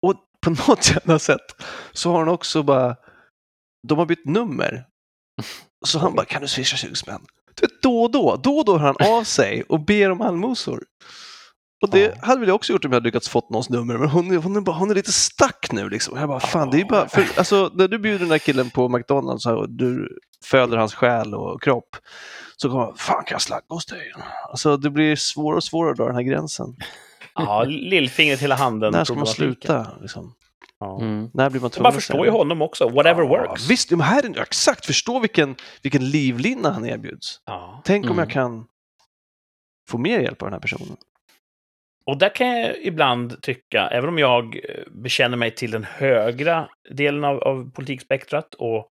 Och 0.01 0.15
på 0.41 0.49
något 0.67 0.89
jävla 0.89 1.19
sätt 1.19 1.61
så 1.93 2.11
har 2.11 2.19
han 2.19 2.29
också 2.29 2.63
bara, 2.63 2.95
de 3.87 3.97
har 3.97 4.05
bytt 4.05 4.25
nummer. 4.25 4.85
Så 5.85 5.99
han 5.99 6.15
bara, 6.15 6.25
kan 6.25 6.41
du 6.41 6.47
swisha 6.47 6.77
20 6.77 6.95
spänn? 6.95 7.21
Du 7.55 7.61
vet, 7.61 7.81
då 7.81 8.03
och 8.03 8.11
då, 8.11 8.35
då 8.43 8.57
och 8.57 8.65
då 8.65 8.77
hör 8.77 8.93
han 8.99 9.17
av 9.17 9.23
sig 9.23 9.63
och 9.69 9.79
ber 9.85 10.09
om 10.11 10.21
allmosor. 10.21 10.83
Och 11.81 11.89
det 11.89 11.99
Ja. 11.99 12.11
hade 12.21 12.39
väl 12.39 12.47
jag 12.49 12.55
också 12.55 12.73
gjort 12.73 12.85
om 12.85 12.91
jag 12.91 12.95
hade 12.95 13.05
lyckats 13.07 13.29
fått 13.29 13.49
någons 13.49 13.69
nummer, 13.69 13.97
men 13.97 14.09
hon, 14.09 14.31
är- 14.31 14.37
hon, 14.37 14.55
är, 14.55 14.61
bara, 14.61 14.75
hon 14.75 14.91
är 14.91 14.95
lite 14.95 15.11
stack 15.11 15.67
nu 15.71 15.89
liksom. 15.89 16.17
Jag 16.19 16.27
bara, 16.27 16.39
fan, 16.39 16.69
det 16.69 16.81
är 16.81 16.85
bara, 16.85 17.07
för, 17.09 17.25
alltså, 17.37 17.71
när 17.73 17.87
du 17.87 17.99
bjuder 17.99 18.19
den 18.19 18.29
där 18.29 18.37
killen 18.37 18.69
på 18.69 18.89
McDonalds 18.89 19.45
och 19.45 19.69
du 19.69 20.19
föder 20.45 20.77
hans 20.77 20.95
själ 20.95 21.33
och 21.35 21.61
kropp, 21.61 21.97
så 22.57 22.69
kommer 22.69 22.83
han, 22.83 22.95
fan 22.97 23.23
kan 23.23 23.35
jag 23.35 23.41
slagga 23.41 23.65
hos 23.69 23.85
dig? 23.85 24.13
Alltså 24.49 24.77
det 24.77 24.89
blir 24.89 25.15
svårare 25.15 25.57
och 25.57 25.63
svårare 25.63 25.91
att 25.91 25.97
dra 25.97 26.05
den 26.05 26.15
här 26.15 26.21
gränsen. 26.23 26.75
Ja, 27.35 27.63
lillfingret 27.63 28.39
hela 28.39 28.55
handen. 28.55 28.91
När 28.91 29.03
ska 29.03 29.13
man 29.13 29.27
sluta? 29.27 29.87
Liksom? 30.01 30.33
Ja. 30.79 31.01
Mm. 31.01 31.29
När 31.33 31.49
blir 31.49 31.61
man 31.61 31.63
Man 31.63 31.71
tvungen 31.71 31.87
att 31.87 31.95
förstår 31.95 32.25
ju 32.25 32.31
honom 32.31 32.61
också. 32.61 32.89
Whatever 32.89 33.23
Ja, 33.23 33.27
works. 33.29 33.69
Visst, 33.69 33.91
men 33.91 34.01
här 34.01 34.25
är, 34.25 34.41
exakt, 34.41 34.85
förstå 34.85 35.19
vilken, 35.19 35.55
vilken 35.81 36.09
livlina 36.09 36.71
han 36.71 36.85
erbjuds. 36.85 37.41
Ja. 37.45 37.81
Tänk 37.85 38.05
om 38.05 38.11
Mm. 38.11 38.19
jag 38.19 38.29
kan 38.29 38.67
få 39.89 39.97
mer 39.97 40.19
hjälp 40.19 40.41
av 40.41 40.45
den 40.45 40.53
här 40.53 40.59
personen. 40.59 40.97
Och 42.05 42.17
där 42.17 42.35
kan 42.35 42.47
jag 42.47 42.77
ibland 42.81 43.41
tycka, 43.41 43.87
även 43.87 44.09
om 44.09 44.17
jag 44.17 44.55
eh, 44.55 44.61
bekänner 44.91 45.37
mig 45.37 45.51
till 45.51 45.71
den 45.71 45.83
högra 45.83 46.69
delen 46.91 47.23
av, 47.23 47.37
av 47.43 47.71
politikspektrat 47.71 48.53
och 48.53 48.87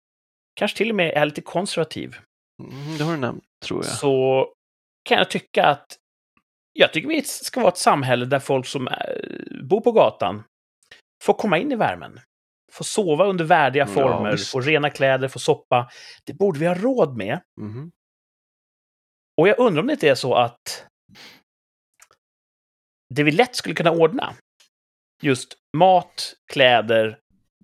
kanske 0.56 0.78
till 0.78 0.90
och 0.90 0.96
med 0.96 1.12
är 1.18 1.26
lite 1.26 1.42
konservativ, 1.42 2.16
Mm, 2.64 2.98
det 2.98 3.04
har 3.04 3.12
du 3.14 3.18
nämnt, 3.20 3.44
tror 3.66 3.86
jag. 3.86 3.94
så 3.94 4.48
kan 5.10 5.18
jag 5.18 5.30
tycka 5.30 5.66
att 5.66 5.98
jag 6.74 6.94
tycker 6.94 7.10
vi 7.10 7.22
ska 7.24 7.60
vara 7.60 7.72
ett 7.72 7.78
samhälle 7.78 8.26
där 8.26 8.40
folk 8.40 8.66
som 8.68 8.88
är, 8.88 9.48
bor 9.64 9.82
på 9.82 9.92
gatan 9.92 10.44
får 11.24 11.34
komma 11.34 11.58
in 11.58 11.72
i 11.72 11.76
värmen. 11.76 12.20
Får 12.72 12.86
sova 12.86 13.26
under 13.26 13.46
värdiga 13.46 13.84
Ja, 13.88 13.94
former, 13.94 14.32
visst. 14.32 14.52
får 14.52 14.62
rena 14.62 14.90
kläder, 14.90 15.28
får 15.28 15.40
soppa. 15.40 15.90
Det 16.26 16.34
borde 16.34 16.60
vi 16.60 16.66
ha 16.68 16.76
råd 16.76 17.18
med. 17.18 17.40
Mhm. 17.62 17.92
Och 19.42 19.48
jag 19.48 19.60
undrar 19.60 19.82
om 19.82 19.88
det 19.88 19.94
inte 19.94 20.10
är 20.10 20.16
så 20.16 20.34
att 20.36 20.88
det 23.16 23.24
vi 23.24 23.32
lätt 23.32 23.56
skulle 23.56 23.76
kunna 23.76 23.92
ordna, 23.92 24.34
just 25.22 25.54
mat, 25.78 26.34
kläder 26.52 27.20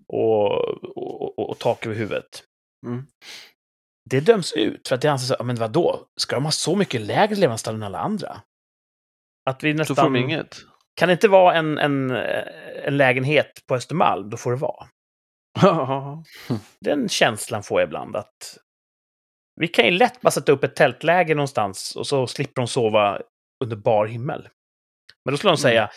och, 0.07 0.51
och, 0.97 1.21
och, 1.39 1.49
och 1.49 1.59
tak 1.59 1.85
över 1.85 1.95
huvudet, 1.95 2.43
Mm. 2.85 3.05
det 4.09 4.19
döms 4.19 4.53
ut 4.53 4.87
för 4.87 4.95
att 4.95 5.01
det 5.01 5.07
anses 5.11 5.31
att, 5.31 5.45
men 5.45 5.55
vadå, 5.55 6.05
ska 6.19 6.35
de 6.35 6.45
ha 6.45 6.51
så 6.51 6.75
mycket 6.75 7.01
lägre 7.01 7.35
levnadsstandard 7.35 7.79
än 7.81 7.95
alla 7.95 7.99
andra? 7.99 8.41
Att 9.47 9.63
vi 9.63 9.73
nästan... 9.73 9.95
får 9.95 10.03
de 10.03 10.15
inget. 10.15 10.57
Kan 10.95 11.07
det 11.07 11.13
inte 11.13 11.27
vara 11.27 11.55
en, 11.55 11.77
en, 11.77 12.11
en 12.85 12.97
lägenhet 12.97 13.51
på 13.67 13.75
Östermalm, 13.75 14.29
då 14.29 14.37
får 14.37 14.51
det 14.51 14.57
vara. 14.57 14.87
Den 16.85 17.09
känslan 17.09 17.63
får 17.63 17.81
jag 17.81 17.87
ibland 17.87 18.15
att 18.15 18.57
vi 19.61 19.67
kan 19.67 19.85
ju 19.85 19.91
lätt 19.91 20.21
bara 20.21 20.31
sätta 20.31 20.51
upp 20.51 20.63
ett 20.63 20.75
tältläger 20.75 21.35
någonstans 21.35 21.95
och 21.95 22.07
så 22.07 22.27
slipper 22.27 22.61
de 22.61 22.67
sova 22.67 23.21
under 23.63 23.75
bar 23.75 24.05
himmel. 24.05 24.49
Men 25.25 25.33
då 25.33 25.37
skulle 25.37 25.51
de 25.51 25.57
säga, 25.57 25.89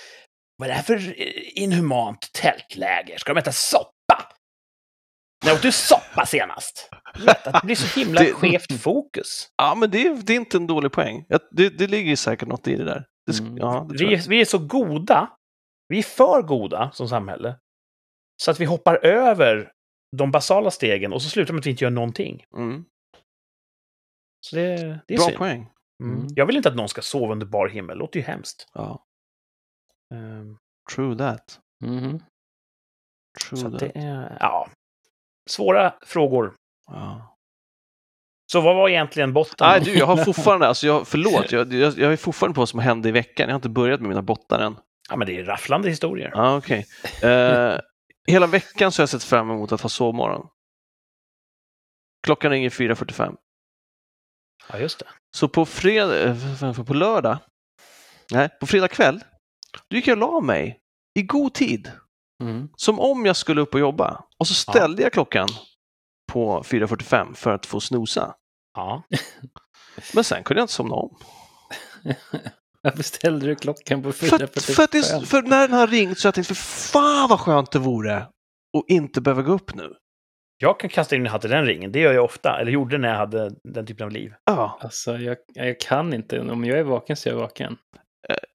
vad 0.56 0.68
är 0.68 0.72
det 0.72 0.76
här 0.76 0.82
för 0.82 1.14
inhumant 1.58 2.32
tältläger? 2.32 3.18
Ska 3.18 3.34
de 3.34 3.40
äta 3.40 3.52
soppa? 3.52 4.32
När 5.44 5.52
åt 5.52 5.62
du 5.62 5.72
soppa 5.72 6.26
senast? 6.26 6.88
Att 7.26 7.44
det 7.44 7.60
blir 7.64 7.76
så 7.76 8.00
himla 8.00 8.20
Det- 8.20 8.32
skevt 8.32 8.80
fokus. 8.82 9.48
Ja, 9.56 9.74
men 9.74 9.90
det 9.90 10.06
är, 10.06 10.14
det 10.14 10.32
är 10.32 10.36
inte 10.36 10.56
en 10.56 10.66
dålig 10.66 10.92
poäng. 10.92 11.24
Det, 11.50 11.68
det 11.68 11.86
ligger 11.86 12.16
säkert 12.16 12.48
något 12.48 12.68
i 12.68 12.76
det 12.76 12.84
där. 12.84 13.04
Det, 13.26 13.40
Mm. 13.40 13.56
ja, 13.56 13.86
det 13.88 14.04
Vi, 14.04 14.14
är- 14.14 14.28
vi 14.28 14.40
är 14.40 14.44
så 14.44 14.58
goda, 14.58 15.36
vi 15.88 15.98
är 15.98 16.02
för 16.02 16.42
goda 16.42 16.90
som 16.92 17.08
samhälle, 17.08 17.58
så 18.42 18.50
att 18.50 18.60
vi 18.60 18.64
hoppar 18.64 19.04
över 19.04 19.72
de 20.16 20.30
basala 20.30 20.70
stegen 20.70 21.12
och 21.12 21.22
så 21.22 21.28
slutar 21.28 21.52
med 21.54 21.60
att 21.60 21.66
vi 21.66 21.70
inte 21.70 21.84
gör 21.84 21.90
någonting. 21.90 22.44
Mm. 22.56 22.84
Så 24.46 24.56
det, 24.56 24.76
det 25.06 25.14
är 25.14 25.18
Bra 25.18 25.26
synd. 25.26 25.38
poäng. 25.38 25.70
Mm. 26.02 26.16
Mm. 26.16 26.26
Jag 26.36 26.46
vill 26.46 26.56
inte 26.56 26.68
att 26.68 26.76
någon 26.76 26.88
ska 26.88 27.02
sova 27.02 27.32
under 27.32 27.46
bar 27.46 27.68
himmel, 27.68 27.96
det 27.96 28.00
låter 28.00 28.20
ju 28.20 28.26
hemskt. 28.26 28.68
Ja, 28.74 29.04
Ehm, 30.14 30.58
true 30.94 31.18
that. 31.18 31.60
Mhm. 31.84 32.22
True 33.48 33.60
Så 33.60 33.70
that. 33.70 33.80
det 33.80 33.92
är, 33.98 34.36
ja, 34.40 34.70
svåra 35.50 35.94
frågor. 36.02 36.54
Ja. 36.86 37.29
Så 38.52 38.60
vad 38.60 38.76
var 38.76 38.88
egentligen 38.88 39.32
botten? 39.32 39.68
Nej, 39.68 39.80
du, 39.80 39.94
jag 39.94 40.06
har 40.06 40.16
fortfarande, 40.24 40.68
alltså 40.68 40.86
jag, 40.86 41.08
förlåt, 41.08 41.52
jag, 41.52 41.72
jag, 41.72 41.98
jag 41.98 42.12
är 42.12 42.16
fortfarande 42.16 42.54
på 42.54 42.60
vad 42.60 42.68
som 42.68 42.80
hände 42.80 43.08
i 43.08 43.12
veckan. 43.12 43.48
Jag 43.48 43.54
har 43.54 43.58
inte 43.58 43.68
börjat 43.68 44.00
med 44.00 44.08
mina 44.08 44.22
bottar 44.22 44.60
än. 44.60 44.76
Ja, 45.08 45.16
men 45.16 45.26
det 45.26 45.38
är 45.38 45.44
rafflande 45.44 45.88
historier. 45.88 46.30
Ja, 46.34 46.56
okej. 46.56 46.86
Eh, 47.22 47.78
hela 48.26 48.46
veckan 48.46 48.92
så 48.92 49.00
har 49.00 49.02
jag 49.02 49.08
sett 49.08 49.24
fram 49.24 49.50
emot 49.50 49.72
att 49.72 49.80
ha 49.80 49.88
sovmorgon. 49.88 50.46
Klockan 52.26 52.50
ringer 52.50 52.70
4.45. 52.70 53.34
Ja, 54.72 54.78
just 54.78 54.98
det. 54.98 55.06
Så 55.36 55.48
på 55.48 55.66
fredag, 55.66 56.22
eh, 56.22 56.84
på 56.84 56.94
lördag, 56.94 57.38
nej, 58.30 58.48
på 58.60 58.66
fredag 58.66 58.88
kväll 58.88 59.24
Då 59.88 59.96
gick 59.96 60.06
jag 60.06 60.22
och 60.22 60.32
la 60.32 60.40
mig 60.40 60.80
i 61.14 61.22
god 61.22 61.54
tid. 61.54 61.92
Mm. 62.42 62.68
Som 62.76 63.00
om 63.00 63.26
jag 63.26 63.36
skulle 63.36 63.60
upp 63.60 63.74
och 63.74 63.80
jobba. 63.80 64.24
Och 64.38 64.46
så 64.46 64.54
ställde 64.54 65.02
jag 65.02 65.12
klockan 65.12 65.48
på 66.32 66.62
4.45 66.62 67.34
för 67.34 67.54
att 67.54 67.66
få 67.66 67.80
snosa. 67.80 68.34
Ja. 68.74 69.02
Men 70.14 70.24
sen 70.24 70.42
kunde 70.44 70.60
jag 70.60 70.64
inte 70.64 70.72
somna 70.72 70.94
om. 70.94 71.16
Varför 72.82 73.02
ställde 73.02 73.46
du 73.46 73.54
klockan 73.54 74.02
på 74.02 74.12
För, 74.12 74.26
att, 74.44 74.62
för, 74.64 74.82
att 74.82 74.92
det, 74.92 74.98
4.45? 74.98 75.24
för 75.24 75.42
när 75.42 75.68
den 75.68 75.78
har 75.78 75.86
ringt 75.86 76.18
så 76.18 76.26
har 76.26 76.28
jag 76.28 76.34
tänkt, 76.34 76.46
för 76.46 76.54
fan 76.54 77.28
vad 77.28 77.40
skönt 77.40 77.72
det 77.72 77.78
vore 77.78 78.16
att 78.16 78.28
inte 78.88 79.20
behöva 79.20 79.42
gå 79.42 79.52
upp 79.52 79.74
nu. 79.74 79.92
Jag 80.58 80.80
kan 80.80 80.90
kasta 80.90 81.16
in 81.16 81.22
min 81.22 81.32
hatt 81.32 81.44
i 81.44 81.48
den 81.48 81.64
ringen. 81.66 81.92
Det 81.92 82.00
gör 82.00 82.12
jag 82.12 82.24
ofta. 82.24 82.60
Eller 82.60 82.72
gjorde 82.72 82.98
när 82.98 83.08
jag 83.08 83.16
hade 83.16 83.50
den 83.64 83.86
typen 83.86 84.04
av 84.06 84.10
liv. 84.12 84.32
Ja, 84.44 84.78
Alltså, 84.82 85.16
jag, 85.18 85.36
jag 85.54 85.80
kan 85.80 86.12
inte. 86.14 86.40
Om 86.40 86.64
jag 86.64 86.78
är 86.78 86.82
vaken 86.82 87.16
så 87.16 87.28
är 87.28 87.32
jag 87.32 87.40
vaken. 87.40 87.76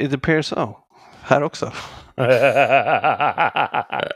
it 0.04 0.13
appears 0.13 0.45
so. 0.45 0.78
Här 1.21 1.43
också. 1.43 1.71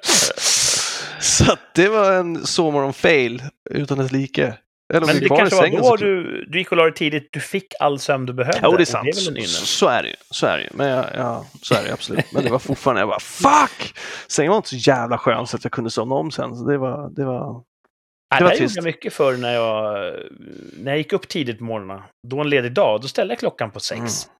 Så 1.19 1.51
att 1.51 1.73
det 1.75 1.89
var 1.89 2.11
en 2.11 2.37
sovmorgon-fail 2.45 3.41
utan 3.69 3.97
dess 3.97 4.11
like. 4.11 4.57
Eller 4.93 5.07
Men 5.07 5.19
det 5.19 5.27
kanske 5.29 5.55
var 5.55 5.77
då 5.77 5.83
så- 5.83 5.95
du, 5.95 6.45
du 6.45 6.57
gick 6.59 6.71
och 6.71 6.77
la 6.77 6.83
dig 6.83 6.93
tidigt. 6.93 7.29
Du 7.31 7.39
fick 7.39 7.73
all 7.79 7.99
sömn 7.99 8.25
du 8.25 8.33
behövde. 8.33 8.59
Jo, 8.63 8.71
det 8.77 8.83
är 8.83 8.85
sant. 8.85 9.03
Det 9.05 9.09
är 9.41 9.45
så, 9.47 9.87
är 9.87 10.03
det 10.03 10.09
ju. 10.09 10.15
Så 10.31 10.45
är 10.45 10.57
det 10.57 10.63
ju. 10.63 10.69
Men 10.73 10.87
jag, 10.89 11.05
ja, 11.17 11.45
så 11.61 11.75
är 11.75 11.83
det 11.83 11.93
absolut. 11.93 12.25
Men 12.33 12.43
det 12.43 12.49
var 12.51 12.59
fortfarande, 12.59 13.01
jag 13.01 13.09
bara 13.09 13.19
fuck! 13.19 13.93
Sängen 14.27 14.49
var 14.49 14.57
inte 14.57 14.69
så 14.69 14.75
jävla 14.75 15.17
skön 15.17 15.47
så 15.47 15.57
att 15.57 15.63
jag 15.63 15.71
kunde 15.73 15.89
somna 15.89 16.15
om 16.15 16.31
sen. 16.31 16.55
Så 16.55 16.63
det 16.65 16.77
var, 16.77 17.09
det 17.15 17.25
var... 17.25 17.63
Det 18.31 18.37
det 18.37 18.43
var 18.43 18.49
här 18.49 18.55
gjorde 18.55 18.57
trist. 18.57 18.75
jag 18.75 18.83
mycket 18.85 19.13
för 19.13 19.37
när 19.37 19.53
jag, 19.53 20.13
när 20.77 20.91
jag 20.91 20.97
gick 20.97 21.13
upp 21.13 21.27
tidigt 21.27 21.57
på 21.57 21.63
morgonen. 21.63 22.01
Då 22.27 22.39
en 22.41 22.49
ledig 22.49 22.73
dag, 22.73 23.01
då 23.01 23.07
ställde 23.07 23.31
jag 23.31 23.39
klockan 23.39 23.71
på 23.71 23.79
sex. 23.79 23.99
Mm. 23.99 24.35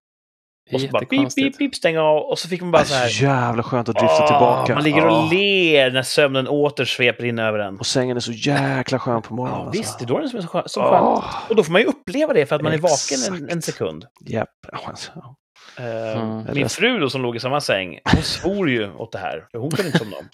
Och 0.74 0.80
så 0.80 0.86
bara 0.88 1.04
pip, 1.04 1.34
pip, 1.34 1.58
pip, 1.58 1.74
stänga 1.74 2.02
av. 2.02 2.22
Och 2.22 2.38
så 2.38 2.48
fick 2.48 2.60
man 2.60 2.70
bara 2.70 2.84
så 2.84 2.92
Det 2.94 2.98
är 2.98 3.02
här... 3.02 3.08
så 3.08 3.24
jävla 3.24 3.62
skönt 3.62 3.88
att 3.88 3.94
drifta 3.96 4.16
"Åh", 4.20 4.26
tillbaka. 4.26 4.74
Man 4.74 4.84
ligger 4.84 5.06
och 5.06 5.12
Ja. 5.12 5.28
ler 5.32 5.90
när 5.90 6.02
sömnen 6.02 6.48
åter 6.48 6.84
sveper 6.84 7.24
in 7.24 7.38
över 7.38 7.58
en. 7.58 7.78
Och 7.78 7.86
sängen 7.86 8.16
är 8.16 8.20
så 8.20 8.32
jäkla 8.32 8.98
skön 8.98 9.22
på 9.22 9.34
morgonen. 9.34 9.62
Ja, 9.64 9.70
visst, 9.70 9.98
det 9.98 10.02
alltså. 10.02 10.04
är 10.04 10.08
då 10.08 10.18
den 10.20 10.28
som 10.28 10.38
är 10.38 10.42
så 10.42 10.48
skön. 10.48 10.62
Skön. 10.92 11.02
Åh, 11.02 11.24
Och 11.48 11.56
då 11.56 11.62
får 11.64 11.72
man 11.72 11.80
ju 11.80 11.86
uppleva 11.86 12.32
det 12.32 12.46
för 12.46 12.56
att 12.56 12.62
man 12.62 12.72
är 12.72 12.78
vaken 12.78 13.18
en, 13.28 13.34
Exakt. 13.34 13.52
en 13.52 13.62
sekund. 13.62 14.04
Japp. 14.26 14.48
Ja, 14.72 14.78
alltså. 14.84 15.10
Eh, 15.78 16.20
Mm. 16.20 16.44
Min 16.54 16.68
fru 16.68 16.98
då 16.98 17.10
som 17.10 17.22
låg 17.22 17.36
i 17.36 17.40
samma 17.40 17.60
säng, 17.60 17.98
hon 18.12 18.22
svor 18.22 18.70
ju 18.70 18.92
åt 18.94 19.12
det 19.12 19.18
här. 19.18 19.44
Hon 19.52 19.70
kunde 19.70 19.86
inte 19.86 19.98
somna 19.98 20.16
om. 20.16 20.24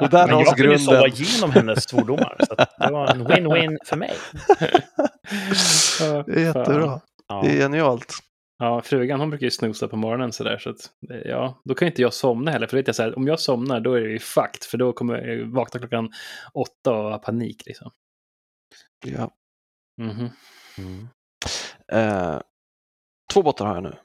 Och 0.00 0.10
där 0.10 0.26
Men 0.26 0.38
jag 0.38 0.56
kunde 0.56 0.72
ju 0.72 0.78
sova 0.78 1.06
igenom 1.06 1.50
hennes 1.52 1.84
svordomar. 1.88 2.36
Så 2.48 2.54
att 2.58 2.74
det 2.78 2.92
var 2.92 3.06
en 3.08 3.26
win-win 3.28 3.76
för 3.86 3.96
mig. 3.96 4.12
Jättebra. 6.44 7.00
Ja. 7.30 7.42
Det 7.42 7.50
är 7.50 7.56
genialt. 7.56 8.12
Ja, 8.58 8.82
frugan 8.82 9.20
hon 9.20 9.30
brukar 9.30 9.44
ju 9.44 9.50
snosa 9.50 9.88
på 9.88 9.96
morgonen 9.96 10.32
sådär. 10.32 10.58
Så 10.58 10.70
att, 10.70 10.90
eh, 11.10 11.16
ja, 11.16 11.60
då 11.64 11.74
kan 11.74 11.86
ju 11.86 11.90
inte 11.90 12.02
jag 12.02 12.14
somna 12.14 12.50
heller. 12.50 12.66
För 12.66 12.76
vet 12.76 12.86
jag 12.86 12.96
så 12.96 13.02
här, 13.02 13.16
om 13.18 13.26
jag 13.26 13.40
somnar 13.40 13.80
då 13.80 13.92
är 13.92 14.00
det 14.00 14.10
ju 14.10 14.18
fucked. 14.18 14.62
För 14.70 14.78
då 14.78 14.92
kommer 14.92 15.26
jag 15.28 15.46
vakna 15.46 15.80
klockan 15.80 16.12
åtta 16.52 16.92
och 16.92 17.10
ha 17.10 17.18
panik 17.18 17.62
liksom. 17.66 17.90
Ja. 19.06 19.30
Mhm. 20.02 20.28
Mm. 20.78 21.08
Eh, 21.92 22.40
två 23.32 23.42
bottar 23.42 23.66
har 23.66 23.74
jag 23.74 23.82
nu. 23.82 23.96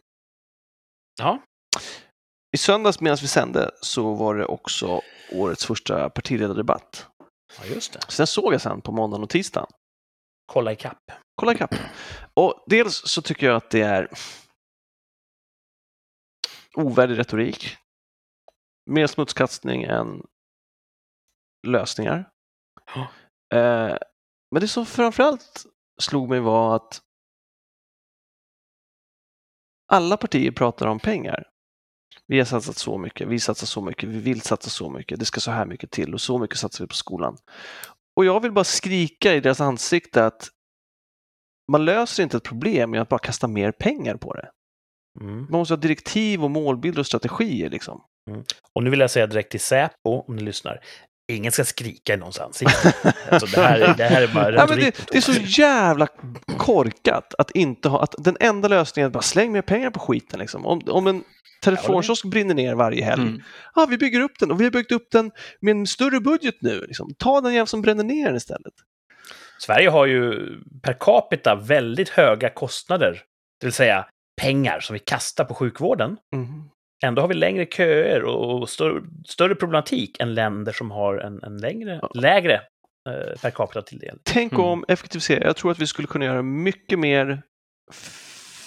Ja. 1.20 1.40
I 2.56 2.58
söndags 2.58 3.02
medan 3.02 3.18
vi 3.22 3.28
sände 3.28 3.72
så 3.82 4.14
var 4.14 4.36
det 4.36 4.46
också 4.46 5.02
årets 5.32 5.66
första 5.66 6.10
partiledardebatt. 6.10 7.08
ja, 7.60 7.66
just 7.74 7.94
det. 7.94 8.00
Så 8.08 8.22
den 8.22 8.28
såg 8.28 8.54
jag 8.54 8.62
sen 8.62 8.82
på 8.82 8.92
måndagen 8.92 9.24
och 9.24 9.30
tisdagen. 9.30 9.68
Kolla 10.46 10.72
ikapp. 10.72 11.12
Kolla 11.36 11.54
ikapp. 11.54 11.76
Och 12.34 12.64
dels 12.68 13.02
så 13.06 13.22
tycker 13.22 13.48
jag 13.48 13.56
att 13.56 13.70
det 13.70 13.82
är 13.82 14.10
ovärdig 16.76 17.18
retorik. 17.18 17.78
Mer 18.90 19.08
smutskastning 19.08 19.84
än 19.84 20.24
lösningar. 21.68 22.30
Ja. 22.96 23.02
Eh, 23.58 23.98
men 24.52 24.62
det 24.62 24.68
som 24.68 24.86
framförallt 24.86 25.66
slog 26.02 26.30
mig 26.30 26.40
var 26.40 26.76
att 26.76 27.02
alla 29.88 30.18
partier 30.18 30.52
pratar 30.52 30.88
om 30.88 31.00
pengar. 31.00 31.50
Vi 32.28 32.38
har 32.38 32.46
satsat 32.46 32.78
så 32.78 32.98
mycket, 32.98 33.28
vi 33.28 33.40
satsar 33.40 33.68
så 33.68 33.82
mycket, 33.82 34.10
vi 34.10 34.20
vill 34.20 34.42
satsa 34.42 34.70
så 34.70 34.90
mycket, 34.90 35.20
det 35.20 35.26
ska 35.26 35.40
så 35.40 35.52
här 35.52 35.66
mycket 35.66 35.92
till 35.92 36.14
och 36.14 36.22
så 36.22 36.38
mycket 36.38 36.58
satsar 36.58 36.84
vi 36.84 36.88
på 36.88 36.96
skolan. 36.96 37.38
Och 38.16 38.26
jag 38.26 38.40
vill 38.40 38.52
bara 38.52 38.64
skrika 38.64 39.34
i 39.34 39.40
deras 39.40 39.62
ansikte 39.62 40.26
att 40.26 40.50
man 41.72 41.86
löser 41.86 42.24
inte 42.24 42.38
ett 42.38 42.44
problem 42.44 42.92
med 42.92 43.02
att 43.02 43.10
bara 43.10 43.20
kasta 43.20 43.48
mer 43.48 43.72
pengar 43.72 44.16
på 44.16 44.34
det. 44.34 44.50
Mm. 45.22 45.38
Man 45.38 45.60
måste 45.60 45.74
ha 45.74 45.80
direktiv 45.80 46.44
och 46.44 46.52
målbilder 46.52 47.00
och 47.00 47.08
strategier. 47.08 47.70
Liksom. 47.70 48.02
Och 48.74 48.84
nu 48.84 48.90
vill 48.90 49.00
jag 49.00 49.12
säga 49.12 49.28
direkt 49.28 49.52
till 49.52 49.60
Säpo, 49.60 50.24
om 50.28 50.36
ni 50.36 50.42
lyssnar. 50.42 50.80
Ingen 51.28 51.52
ska 51.52 51.66
skrika 51.66 52.14
i 52.14 52.18
någons 52.18 52.40
ansikte. 52.40 52.94
Alltså, 53.30 53.62
det, 53.62 53.68
här, 53.68 53.94
det 53.98 54.04
här 54.04 54.22
är 54.22 54.28
bara 54.28 54.56
Ja, 54.56 54.66
men 54.70 54.80
det, 54.80 55.08
det 55.12 55.18
är 55.18 55.22
så 55.22 55.62
jävla 55.62 56.08
korkat 56.58 57.34
att 57.38 57.52
inte 57.52 57.90
ha, 57.90 58.04
att 58.04 58.16
den 58.18 58.38
enda 58.40 58.68
lösningen 58.68 59.06
är 59.06 59.08
att 59.10 59.14
bara 59.14 59.22
släng 59.24 59.52
mer 59.52 59.62
pengar 59.62 59.90
på 59.90 60.00
skiten. 60.00 60.40
Liksom. 60.40 60.66
Om, 60.66 60.82
om 60.88 61.08
en 61.08 61.24
telefonkiosk 61.64 62.26
brinner 62.26 62.54
ner 62.56 62.76
varje 62.76 63.04
helg, 63.04 63.22
Mm. 63.22 63.42
ja, 63.76 63.86
vi 63.90 63.98
bygger 63.98 64.20
upp 64.20 64.40
den 64.40 64.52
och 64.52 64.60
vi 64.60 64.64
har 64.64 64.72
byggt 64.72 64.92
upp 64.92 65.08
den 65.12 65.32
med 65.62 65.72
en 65.72 65.88
större 65.88 66.20
budget 66.20 66.56
nu. 66.62 66.80
Liksom. 66.88 67.10
Ta 67.18 67.42
den 67.42 67.54
jävel 67.54 67.68
som 67.68 67.82
bränner 67.82 68.04
ner 68.04 68.26
den 68.26 68.36
istället. 68.36 68.74
Sverige 69.60 69.90
har 69.90 70.06
ju 70.06 70.50
per 70.84 70.94
capita 71.00 71.56
väldigt 71.56 72.10
höga 72.10 72.50
kostnader. 72.50 73.22
Det 73.60 73.66
vill 73.68 73.74
säga 73.74 74.06
pengar 74.42 74.80
som 74.80 74.94
vi 74.94 75.00
kastar 75.00 75.46
på 75.46 75.54
sjukvården. 75.54 76.18
Mm. 76.36 76.48
Ändå 77.04 77.22
har 77.22 77.28
vi 77.30 77.34
längre 77.36 77.66
köer 77.66 78.24
och 78.24 78.70
större, 78.70 79.02
större 79.28 79.56
problematik 79.56 80.20
än 80.20 80.34
länder 80.34 80.72
som 80.72 80.92
har 80.92 81.18
en, 81.18 81.44
en 81.44 81.58
längre, 81.58 82.00
Ja. 82.02 82.10
lägre 82.16 82.54
eh, 83.10 83.42
per 83.42 83.50
capita 83.52 83.82
tilldelning. 83.82 84.22
Tänk 84.24 84.54
Mm. 84.54 84.66
om 84.66 84.86
effektivisera. 84.88 85.44
Jag 85.44 85.56
tror 85.56 85.72
att 85.72 85.80
vi 85.80 85.88
skulle 85.88 86.08
kunna 86.08 86.26
göra 86.26 86.42
mycket 86.42 87.00
mer 87.00 87.42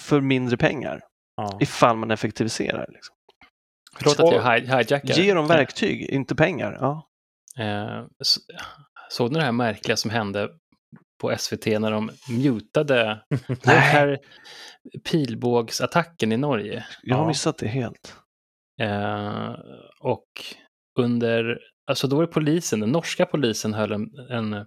för 0.06 0.20
mindre 0.20 0.56
pengar 0.56 1.00
Ja. 1.36 1.58
ifall 1.60 1.96
man 1.96 2.10
effektiviserar. 2.10 2.86
Liksom. 2.88 3.14
Förlåt 3.96 4.20
att 4.20 4.32
jag 4.32 4.42
hi- 4.42 4.66
hijackar. 4.66 5.14
Ge 5.14 5.34
dem 5.34 5.46
verktyg, 5.46 6.02
inte 6.10 6.34
pengar. 6.34 6.76
Ja. 6.80 7.08
Eh, 7.64 8.04
så- 8.24 8.40
Såg 9.10 9.32
ni 9.32 9.38
det 9.38 9.44
här 9.44 9.52
märkliga 9.52 9.96
som 9.96 10.10
hände 10.10 10.48
på 11.18 11.36
SVT 11.38 11.66
när 11.66 11.90
de 11.90 12.10
mutade 12.28 13.24
den 13.46 13.78
här 13.78 14.18
pilbågsattacken 15.10 16.32
i 16.32 16.36
Norge? 16.36 16.86
Jag 17.02 17.16
har 17.16 17.26
missat 17.26 17.58
det 17.58 17.68
helt. 17.68 18.16
Eh, 18.80 19.54
och 20.00 20.28
under, 20.98 21.58
alltså 21.90 22.06
då 22.06 22.16
var 22.16 22.26
det 22.26 22.32
polisen, 22.32 22.80
den 22.80 22.92
norska 22.92 23.26
polisen 23.26 23.74
höll 23.74 23.92
en, 23.92 24.10
en 24.30 24.66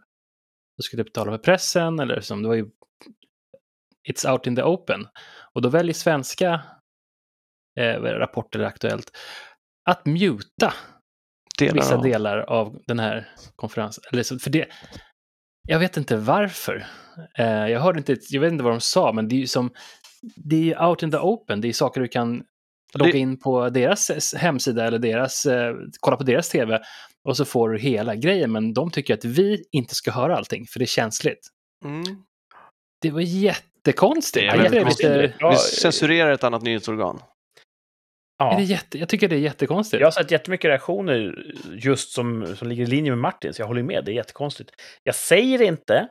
skulle 0.81 1.03
betala 1.03 1.31
för 1.31 1.37
pressen 1.37 1.99
eller 1.99 2.19
som 2.19 2.41
det 2.41 2.47
var 2.47 2.55
ju 2.55 2.69
It's 4.09 4.31
out 4.31 4.47
in 4.47 4.55
the 4.55 4.63
open. 4.63 5.07
Och 5.53 5.61
då 5.61 5.69
väljer 5.69 5.93
svenska 5.93 6.61
eh, 7.79 8.01
rapporter 8.01 8.59
Aktuellt 8.59 9.11
att 9.89 10.05
muta 10.05 10.73
Delar 11.59 11.73
vissa 11.73 11.95
av. 11.95 12.03
delar 12.03 12.37
av 12.37 12.81
den 12.87 12.99
här 12.99 13.29
konferensen. 13.55 14.03
Eller 14.11 14.23
så, 14.23 14.39
för 14.39 14.49
det, 14.49 14.67
jag 15.67 15.79
vet 15.79 15.97
inte 15.97 16.17
varför. 16.17 16.85
Eh, 17.37 17.45
jag 17.67 17.79
hörde 17.79 17.97
inte, 17.99 18.17
jag 18.29 18.41
vet 18.41 18.51
inte 18.51 18.63
vad 18.63 18.73
de 18.73 18.81
sa, 18.81 19.13
men 19.13 19.27
det 19.27 19.35
är 19.35 19.37
ju 19.39 19.47
som, 19.47 19.71
det 20.35 20.55
är 20.55 20.59
ju 20.63 20.85
out 20.85 21.03
in 21.03 21.11
the 21.11 21.17
open. 21.17 21.61
Det 21.61 21.67
är 21.67 21.73
saker 21.73 22.01
du 22.01 22.07
kan 22.07 22.43
logga 22.93 23.11
Det- 23.11 23.17
in 23.17 23.39
på 23.39 23.69
deras 23.69 24.33
hemsida 24.35 24.87
eller 24.87 24.99
deras, 24.99 25.45
eh, 25.45 25.75
kolla 25.99 26.17
på 26.17 26.23
deras 26.23 26.49
tv 26.49 26.79
och 27.23 27.37
så 27.37 27.45
får 27.45 27.69
du 27.69 27.79
hela 27.79 28.15
grejen. 28.15 28.51
Men 28.51 28.73
de 28.73 28.91
tycker 28.91 29.13
att 29.13 29.25
vi 29.25 29.63
inte 29.71 29.95
ska 29.95 30.11
höra 30.11 30.37
allting, 30.37 30.65
för 30.67 30.79
det 30.79 30.85
är 30.85 30.87
känsligt. 30.87 31.47
Mm. 31.85 32.03
Det 33.01 33.11
var 33.11 33.21
jättekonstigt. 33.21 34.33
Det 34.33 34.41
är 34.41 34.45
Jag 34.45 34.53
väldigt 34.57 34.71
tycker 34.71 34.83
konstigt. 34.85 35.07
lite, 35.07 35.33
Ja, 35.39 35.49
Vi 35.51 35.57
censurerar 35.57 36.31
ett 36.31 36.43
annat 36.43 36.61
nyhetsorgan. 36.61 37.19
Ja. 38.45 38.53
är 38.53 38.57
det 38.57 38.63
jätte, 38.63 38.97
jag 38.99 39.09
tycker 39.09 39.27
det 39.27 39.35
är 39.35 39.39
jättekonstigt. 39.39 40.01
Jag 40.01 40.07
har 40.07 40.11
sett 40.11 40.31
jättemycket 40.31 40.69
reaktioner 40.69 41.35
just 41.71 42.11
som, 42.11 42.55
som 42.55 42.67
ligger 42.67 42.83
i 42.83 42.87
linje 42.87 43.11
med 43.11 43.17
Martins. 43.19 43.59
Jag 43.59 43.67
håller 43.67 43.83
med, 43.83 44.05
det 44.05 44.11
är 44.11 44.13
jättekonstigt. 44.15 44.71
Jag 45.03 45.15
säger 45.15 45.61
inte 45.61 46.07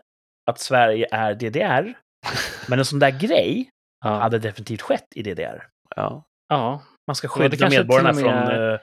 att 0.50 0.58
Sverige 0.60 1.06
är 1.10 1.34
DDR, 1.34 1.94
men 2.68 2.78
en 2.78 2.84
sån 2.84 2.98
där 2.98 3.10
grej 3.20 3.70
Ja. 4.04 4.10
hade 4.20 4.38
definitivt 4.38 4.82
skett 4.82 5.06
i 5.14 5.22
DDR. 5.22 5.62
Ja. 5.96 6.24
ja. 6.48 6.82
Man 7.06 7.14
ska 7.16 7.26
Ja, 7.28 7.34
det 7.36 7.42
skydda 7.50 7.56
kanske 7.56 7.78
medborgarna 7.78 8.12
med- 8.12 8.22
från, 8.22 8.72
eh, 8.72 8.78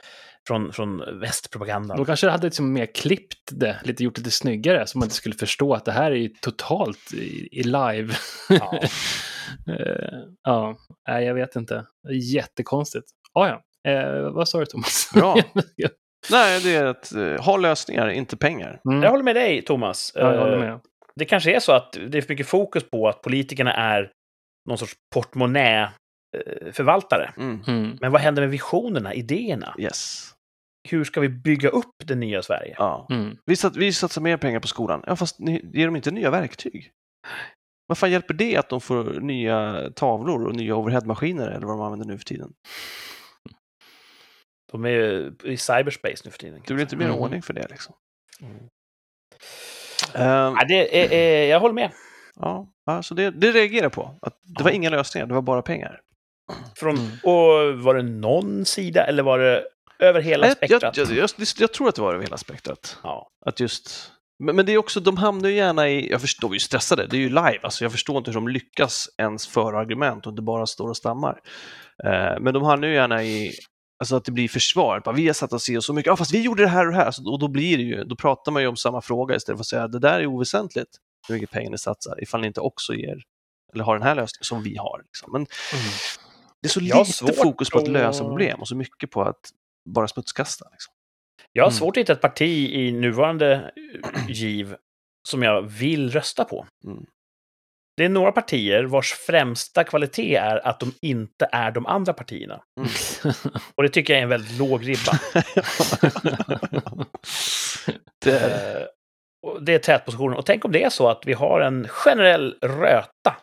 från, 0.47 0.73
från 0.73 1.19
västpropagandan. 1.19 1.97
De 1.97 2.05
kanske 2.05 2.29
hade 2.29 2.43
liksom 2.47 2.73
mer 2.73 2.85
klippt 2.85 3.49
det, 3.51 3.79
lite 3.83 4.03
gjort 4.03 4.17
lite 4.17 4.31
snyggare, 4.31 4.87
så 4.87 4.97
man 4.97 5.05
inte 5.05 5.15
skulle 5.15 5.35
förstå 5.35 5.73
att 5.73 5.85
det 5.85 5.91
här 5.91 6.11
är 6.11 6.29
totalt 6.41 7.13
i, 7.13 7.49
i 7.59 7.63
live. 7.63 8.13
Ja. 8.49 8.79
Eh, 9.69 10.19
ja, 10.43 10.77
nej, 11.07 11.25
jag 11.25 11.33
vet 11.33 11.55
inte. 11.55 11.85
Jättekonstigt. 12.33 13.05
Ah, 13.37 13.47
ja, 13.47 13.91
eh, 13.91 14.29
vad 14.31 14.47
sa 14.49 14.59
du 14.59 14.65
Thomas? 14.65 15.09
Bra. 15.13 15.35
Nej, 16.31 16.61
det 16.63 16.75
är 16.75 16.85
att 16.85 17.13
eh, 17.15 17.45
ha 17.45 17.57
lösningar, 17.57 18.09
inte 18.09 18.37
pengar. 18.37 18.79
mm. 18.89 19.03
Jag 19.03 19.09
håller 19.11 19.23
med 19.23 19.35
dig, 19.35 19.61
Thomas. 19.61 20.11
ja, 20.15 20.33
jag 20.33 20.39
håller 20.39 20.53
Eh, 20.53 20.59
med. 20.59 20.79
Det 21.15 21.25
kanske 21.25 21.55
är 21.55 21.59
så 21.59 21.71
att 21.71 21.91
det 22.07 22.17
är 22.17 22.21
för 22.21 22.29
mycket 22.29 22.47
fokus 22.47 22.89
på 22.89 23.07
att 23.07 23.21
politikerna 23.21 23.73
är 23.73 24.11
någon 24.69 24.77
sorts 24.77 24.93
portmonnä 25.13 25.81
eh, 25.83 26.71
förvaltare. 26.71 27.33
Mm. 27.37 27.61
Mm. 27.67 27.97
Men 28.01 28.11
vad 28.11 28.21
händer 28.21 28.41
med 28.41 28.49
visionerna, 28.51 29.13
idéerna? 29.13 29.75
Yes. 29.79 30.31
Hur 30.89 31.03
ska 31.03 31.19
vi 31.21 31.29
bygga 31.29 31.69
upp 31.69 31.95
det 32.05 32.15
nya 32.15 32.41
Sverige? 32.41 32.75
Ja. 32.77 33.07
Mm. 33.09 33.37
Vi, 33.45 33.55
sat, 33.55 33.75
vi 33.75 33.93
satsar 33.93 34.21
mer 34.21 34.37
pengar 34.37 34.59
på 34.59 34.67
skolan. 34.67 35.03
Ja, 35.07 35.15
fast 35.15 35.39
ni 35.39 35.69
ger 35.73 35.85
dem 35.85 35.95
inte 35.95 36.11
nya 36.11 36.31
verktyg. 36.31 36.91
Vad 37.87 37.97
fan 37.97 38.11
hjälper 38.11 38.33
det 38.33 38.57
att 38.57 38.69
de 38.69 38.81
får 38.81 39.03
nya 39.21 39.89
tavlor 39.95 40.45
och 40.47 40.55
nya 40.55 40.75
overheadmaskiner 40.75 41.47
eller 41.47 41.67
vad 41.67 41.77
de 41.77 41.81
använder 41.81 42.05
nu 42.07 42.17
för 42.17 42.25
tiden? 42.25 42.49
De 44.71 44.85
är 44.85 44.89
ju 44.89 45.31
i 45.43 45.57
cyberspace 45.57 46.21
nu 46.25 46.31
för 46.31 46.37
tiden. 46.39 46.61
Det 46.67 46.73
blir 46.73 46.83
inte 46.83 46.95
mer 46.95 47.05
Mm. 47.05 47.17
ordning 47.17 47.41
för 47.41 47.53
det 47.53 47.67
liksom. 47.69 47.95
Mm. 48.41 48.55
Ehm, 50.13 50.55
Ja, 50.59 50.65
det 50.67 51.03
är, 51.03 51.11
är, 51.13 51.47
jag 51.49 51.59
håller 51.59 51.73
med. 51.75 51.91
ja, 52.39 52.67
alltså 52.85 53.15
det, 53.15 53.31
det 53.31 53.51
reagerar 53.51 53.83
jag 53.83 53.91
på. 53.91 54.17
Att 54.21 54.39
det 54.57 54.63
var 54.63 54.71
inga 54.71 54.89
lösningar, 54.89 55.27
det 55.27 55.33
var 55.33 55.41
bara 55.41 55.61
pengar. 55.61 55.99
Från, 56.75 56.95
Mm. 56.97 57.11
Och 57.23 57.79
var 57.83 57.95
det 57.95 58.03
någon 58.03 58.65
sida 58.65 59.03
eller 59.05 59.23
var 59.23 59.39
det 59.39 59.63
över 59.99 60.21
hela 60.21 60.45
Jag, 60.47 60.49
jag, 60.49 60.57
spektrat? 60.57 60.97
jag, 60.97 61.11
jag, 61.11 61.29
jag 61.59 61.73
tror 61.73 61.89
att 61.89 61.95
det 61.95 62.01
var 62.01 62.13
över 62.13 62.23
hela 62.23 62.37
spektrat. 62.37 62.97
Ja. 63.03 63.29
Att 63.45 63.59
just... 63.59 64.11
Men, 64.43 64.55
men 64.55 64.65
det 64.65 64.71
är 64.71 64.77
också, 64.77 64.99
de 64.99 65.17
hamnar 65.17 65.49
ju 65.49 65.55
gärna 65.55 65.89
i, 65.89 66.11
jag 66.11 66.21
förstår, 66.21 66.47
de 66.47 66.51
är 66.51 66.55
ju 66.55 66.59
stressade, 66.59 67.07
det 67.07 67.17
är 67.17 67.19
ju 67.19 67.29
live, 67.29 67.59
alltså 67.63 67.85
jag 67.85 67.91
förstår 67.91 68.17
inte 68.17 68.31
hur 68.31 68.35
de 68.35 68.47
lyckas 68.47 69.09
ens 69.17 69.47
föra 69.47 69.79
argument 69.79 70.25
och 70.25 70.29
inte 70.31 70.41
bara 70.41 70.65
står 70.65 70.89
och 70.89 70.97
stammar. 70.97 71.39
Eh, 72.03 72.39
men 72.39 72.53
de 72.53 72.63
hamnar 72.63 72.87
ju 72.87 72.93
gärna 72.93 73.23
i, 73.23 73.53
alltså 73.99 74.15
att 74.15 74.25
det 74.25 74.31
blir 74.31 74.47
försvar, 74.47 75.01
bara, 75.05 75.15
vi 75.15 75.27
har 75.27 75.33
satt 75.33 75.53
oss 75.53 75.69
i 75.69 75.77
och 75.77 75.83
så 75.83 75.93
mycket, 75.93 76.07
ja 76.07 76.15
fast 76.15 76.33
vi 76.33 76.41
gjorde 76.41 76.63
det 76.63 76.69
här 76.69 76.85
och 76.85 76.91
det 76.91 76.97
här, 76.97 77.05
alltså, 77.05 77.23
och 77.29 77.39
då 77.39 77.47
blir 77.47 77.77
det 77.77 77.83
ju, 77.83 78.03
då 78.03 78.15
pratar 78.15 78.51
man 78.51 78.61
ju 78.61 78.67
om 78.67 78.75
samma 78.77 79.01
fråga 79.01 79.35
istället 79.35 79.57
för 79.57 79.61
att 79.63 79.67
säga 79.67 79.87
det 79.87 79.99
där 79.99 80.19
är 80.19 80.25
oväsentligt, 80.25 80.89
hur 81.27 81.35
mycket 81.35 81.51
pengar 81.51 81.71
ni 81.71 81.77
satsar, 81.77 82.23
ifall 82.23 82.41
ni 82.41 82.47
inte 82.47 82.61
också 82.61 82.93
ger, 82.93 83.21
eller 83.73 83.83
har 83.83 83.93
den 83.97 84.03
här 84.07 84.15
lösningen 84.15 84.43
som 84.43 84.63
vi 84.63 84.77
har. 84.77 85.01
Liksom. 85.05 85.31
Men 85.31 85.45
det 86.61 86.67
är 86.67 86.69
så 86.69 86.79
Jag 86.83 87.07
lite 87.07 87.33
fokus 87.33 87.69
på 87.69 87.77
att 87.77 87.83
att- 87.83 87.89
lösa 87.89 88.23
problem 88.23 88.59
och 88.59 88.67
så 88.67 88.75
mycket 88.75 89.11
på 89.11 89.21
att 89.23 89.49
bara 89.89 90.07
smutskasta. 90.07 90.65
Liksom. 90.71 90.93
Jag 91.53 91.63
har 91.63 91.69
Mm. 91.69 91.77
svårt 91.79 91.97
att 91.97 92.01
hitta 92.01 92.13
ett 92.13 92.21
parti 92.21 92.69
i 92.73 92.91
nuvarande 92.91 93.71
giv 94.29 94.75
som 95.29 95.43
jag 95.43 95.61
vill 95.61 96.09
rösta 96.11 96.45
på. 96.45 96.67
Mm. 96.85 97.05
Det 97.97 98.05
är 98.05 98.09
några 98.09 98.31
partier 98.31 98.83
vars 98.83 99.13
främsta 99.13 99.83
kvalitet 99.83 100.35
är 100.35 100.67
att 100.67 100.79
de 100.79 100.93
inte 101.01 101.49
är 101.51 101.71
de 101.71 101.85
andra 101.85 102.13
partierna. 102.13 102.63
Och 103.75 103.83
det 103.83 103.89
tycker 103.89 104.13
jag 104.13 104.19
är 104.19 104.23
en 104.23 104.29
väldigt 104.29 104.57
låg 104.59 104.87
ribba. 104.87 105.11
det, 108.25 108.41
Eh, 108.41 108.87
och 109.47 109.63
det 109.63 109.73
är 109.73 109.79
tätpositionen. 109.79 110.37
Och 110.37 110.45
tänk 110.45 110.65
om 110.65 110.71
det 110.71 110.83
är 110.83 110.89
så 110.89 111.09
att 111.09 111.23
vi 111.25 111.33
har 111.33 111.61
en 111.61 111.87
generell 111.87 112.57
röta 112.61 113.37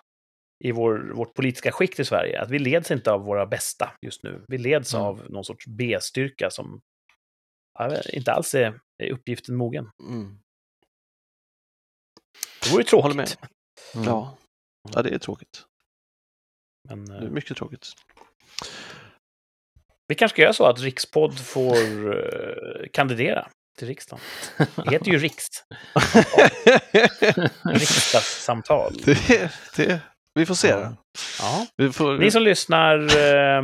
i 0.64 0.72
vår, 0.72 1.12
vårt 1.14 1.34
politiska 1.34 1.72
skikt 1.72 2.00
i 2.00 2.04
Sverige. 2.04 2.40
Att 2.42 2.50
vi 2.50 2.58
leds 2.58 2.90
inte 2.90 3.12
av 3.12 3.20
våra 3.24 3.46
bästa 3.46 3.90
just 4.02 4.22
nu. 4.22 4.44
Vi 4.48 4.58
leds 4.58 4.94
Mm. 4.94 5.06
av 5.06 5.22
någon 5.30 5.44
sorts 5.44 5.66
B-styrka 5.66 6.50
som 6.50 6.80
vet, 7.78 8.06
inte 8.08 8.32
alls 8.32 8.54
är, 8.54 8.80
är 9.02 9.10
uppgiften 9.12 9.56
mogen. 9.56 9.90
mm. 10.08 10.38
Det 12.64 12.72
vore 12.72 12.84
tråkigt. 12.84 13.38
Mm. 13.94 14.06
Ja. 14.06 14.36
Ja, 14.92 15.03
det 15.03 15.14
är 15.14 15.18
tråkigt. 15.18 15.62
Men, 16.88 17.05
Det 17.05 17.16
är 17.16 17.23
eh, 17.23 17.31
mycket 17.31 17.57
tråkigt. 17.57 17.87
vi 20.09 20.14
kanske 20.14 20.35
ska 20.35 20.42
göra 20.42 20.53
så 20.53 20.66
att 20.66 20.81
Rikspodd 20.81 21.38
får 21.38 21.77
eh, 22.16 22.88
kandidera 22.92 23.49
till 23.79 23.88
riksdagen. 23.88 24.20
Det 24.77 24.90
heter 24.90 25.11
ju 25.11 25.18
Riks. 25.18 25.47
Riksdagssamtal. 27.64 28.92
det, 29.05 29.53
det, 29.77 30.01
vi 30.35 30.47
får 30.47 30.55
se. 30.55 30.68
Ja. 30.68 30.97
Ja. 31.40 31.66
Vi 31.77 31.92
får, 31.92 32.18
Ni 32.18 32.31
som 32.31 32.42
lyssnar, 32.42 32.99
eh, 32.99 33.62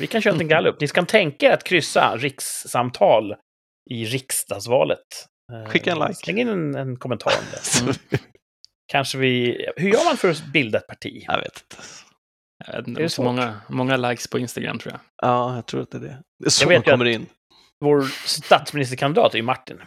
vi 0.00 0.06
kan 0.06 0.22
köra 0.22 0.34
en 0.40 0.48
gallup. 0.48 0.80
Ni 0.80 0.88
kan 0.88 1.06
tänka 1.06 1.46
er 1.46 1.50
att 1.52 1.64
kryssa 1.64 2.16
rikssamtal 2.16 3.34
i 3.90 4.04
riksdagsvalet. 4.04 4.98
Skicka 5.68 5.92
en 5.92 5.98
like. 5.98 6.14
Släng 6.14 6.38
in 6.38 6.48
en, 6.48 6.74
en 6.74 6.96
kommentar 6.96 7.32
om 7.38 7.44
det. 7.52 7.92
Mm. 8.12 8.20
Kanske 8.90 9.18
vi... 9.18 9.66
Hur 9.76 9.88
gör 9.88 10.04
man 10.04 10.16
för 10.16 10.30
att 10.30 10.44
bilda 10.44 10.78
ett 10.78 10.86
parti? 10.86 11.24
Jag 11.26 11.38
vet 11.38 11.60
inte. 11.60 11.82
Jag 12.66 12.76
vet 12.76 12.88
inte, 12.88 13.00
Är 13.00 13.02
det 13.02 13.08
så 13.08 13.22
många, 13.22 13.60
många 13.68 13.96
likes 13.96 14.26
på 14.28 14.38
Instagram 14.38 14.78
tror 14.78 14.92
jag. 14.92 15.00
Ja, 15.22 15.56
jag 15.56 15.66
tror 15.66 15.82
att 15.82 15.90
det 15.90 15.98
är 15.98 16.00
det. 16.00 16.22
Det 16.38 16.46
är 16.46 16.50
så 16.50 16.64
Jag 16.64 16.72
man 16.72 16.82
kommer 16.82 17.04
in. 17.04 17.26
Vår 17.80 18.02
statsministerkandidat 18.26 19.34
är 19.34 19.38
ju 19.38 19.42
Martin. 19.42 19.80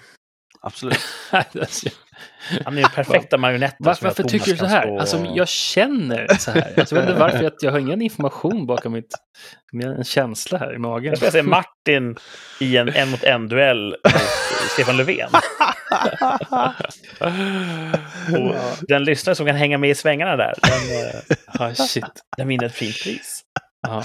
Absolut. 0.63 0.99
Han 2.65 2.78
är 2.78 2.82
ju 2.82 2.88
perfekta 2.88 3.38
marionetten. 3.38 3.78
Varför, 3.80 4.06
jag 4.06 4.10
varför 4.10 4.23
tycker 4.23 4.52
du 4.52 4.58
så 4.58 4.65
här? 4.65 4.82
stå- 4.86 4.99
Alltså, 4.99 5.26
jag 5.36 5.47
känner 5.47 6.28
så 6.38 6.52
här. 6.52 6.73
Alltså, 6.80 6.95
jag 6.95 7.02
vet 7.02 7.10
inte 7.10 7.19
varför, 7.21 7.43
att 7.43 7.63
jag 7.63 7.71
har 7.71 7.80
ingen 7.80 8.02
information 8.02 8.65
bakom 8.65 8.93
mitt... 8.93 9.13
En 9.97 10.04
känsla 10.04 10.58
här 10.58 10.76
i 10.76 10.78
magen. 10.78 11.10
Jag 11.10 11.17
skulle 11.17 11.32
säga 11.32 11.43
Martin 11.43 12.15
i 12.60 12.78
en 12.78 12.89
en 12.89 13.10
mot 13.12 13.19
Stefan 14.73 14.97
Löfven. 14.97 15.30
Och 18.39 18.56
den 18.88 19.04
lyssnare 19.04 19.36
som 19.36 19.45
kan 19.45 19.56
hänga 19.56 19.78
med 19.78 19.89
i 19.89 19.95
svängarna 19.95 20.36
där, 20.36 20.54
den, 20.62 21.38
Ah, 21.47 21.73
shit. 21.88 22.06
den 22.38 22.47
vinner 22.47 22.65
ett 22.65 22.73
fint 22.76 23.04
pris. 23.04 23.41
Ja. 23.82 24.04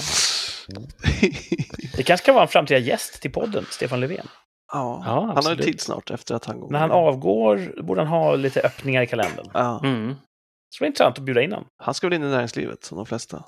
Det 1.97 2.03
kanske 2.03 2.27
kan 2.27 2.35
vara 2.35 2.43
en 2.45 2.49
framtida 2.49 2.81
gäst 2.81 3.23
till 3.23 3.33
podden, 3.33 3.67
Stefan 3.71 4.01
Löfven. 4.01 4.27
Ja, 4.73 5.03
Ja, 5.07 5.33
han 5.35 5.45
har 5.45 5.51
ju 5.55 5.63
tid 5.63 5.81
snart 5.81 6.11
efter 6.11 6.35
att 6.35 6.45
han 6.45 6.61
går. 6.61 6.71
När 6.71 6.79
han 6.79 6.91
avgår 6.91 7.83
borde 7.83 8.01
han 8.01 8.09
ha 8.09 8.35
lite 8.37 8.61
öppningar 8.61 9.03
i 9.03 9.07
kalendern. 9.07 9.47
Ja. 9.55 9.81
Mm. 9.85 10.09
Det 10.09 10.15
skulle 10.75 10.85
vara 10.85 10.89
intressant 10.89 11.19
att 11.19 11.25
bjuda 11.25 11.43
in 11.43 11.53
honom. 11.53 11.69
Han 11.83 11.95
ska 11.95 12.07
väl 12.07 12.15
in 12.15 12.23
i 12.25 12.31
näringslivet 12.31 12.85
som 12.85 12.97
de 12.97 13.07
flesta. 13.07 13.45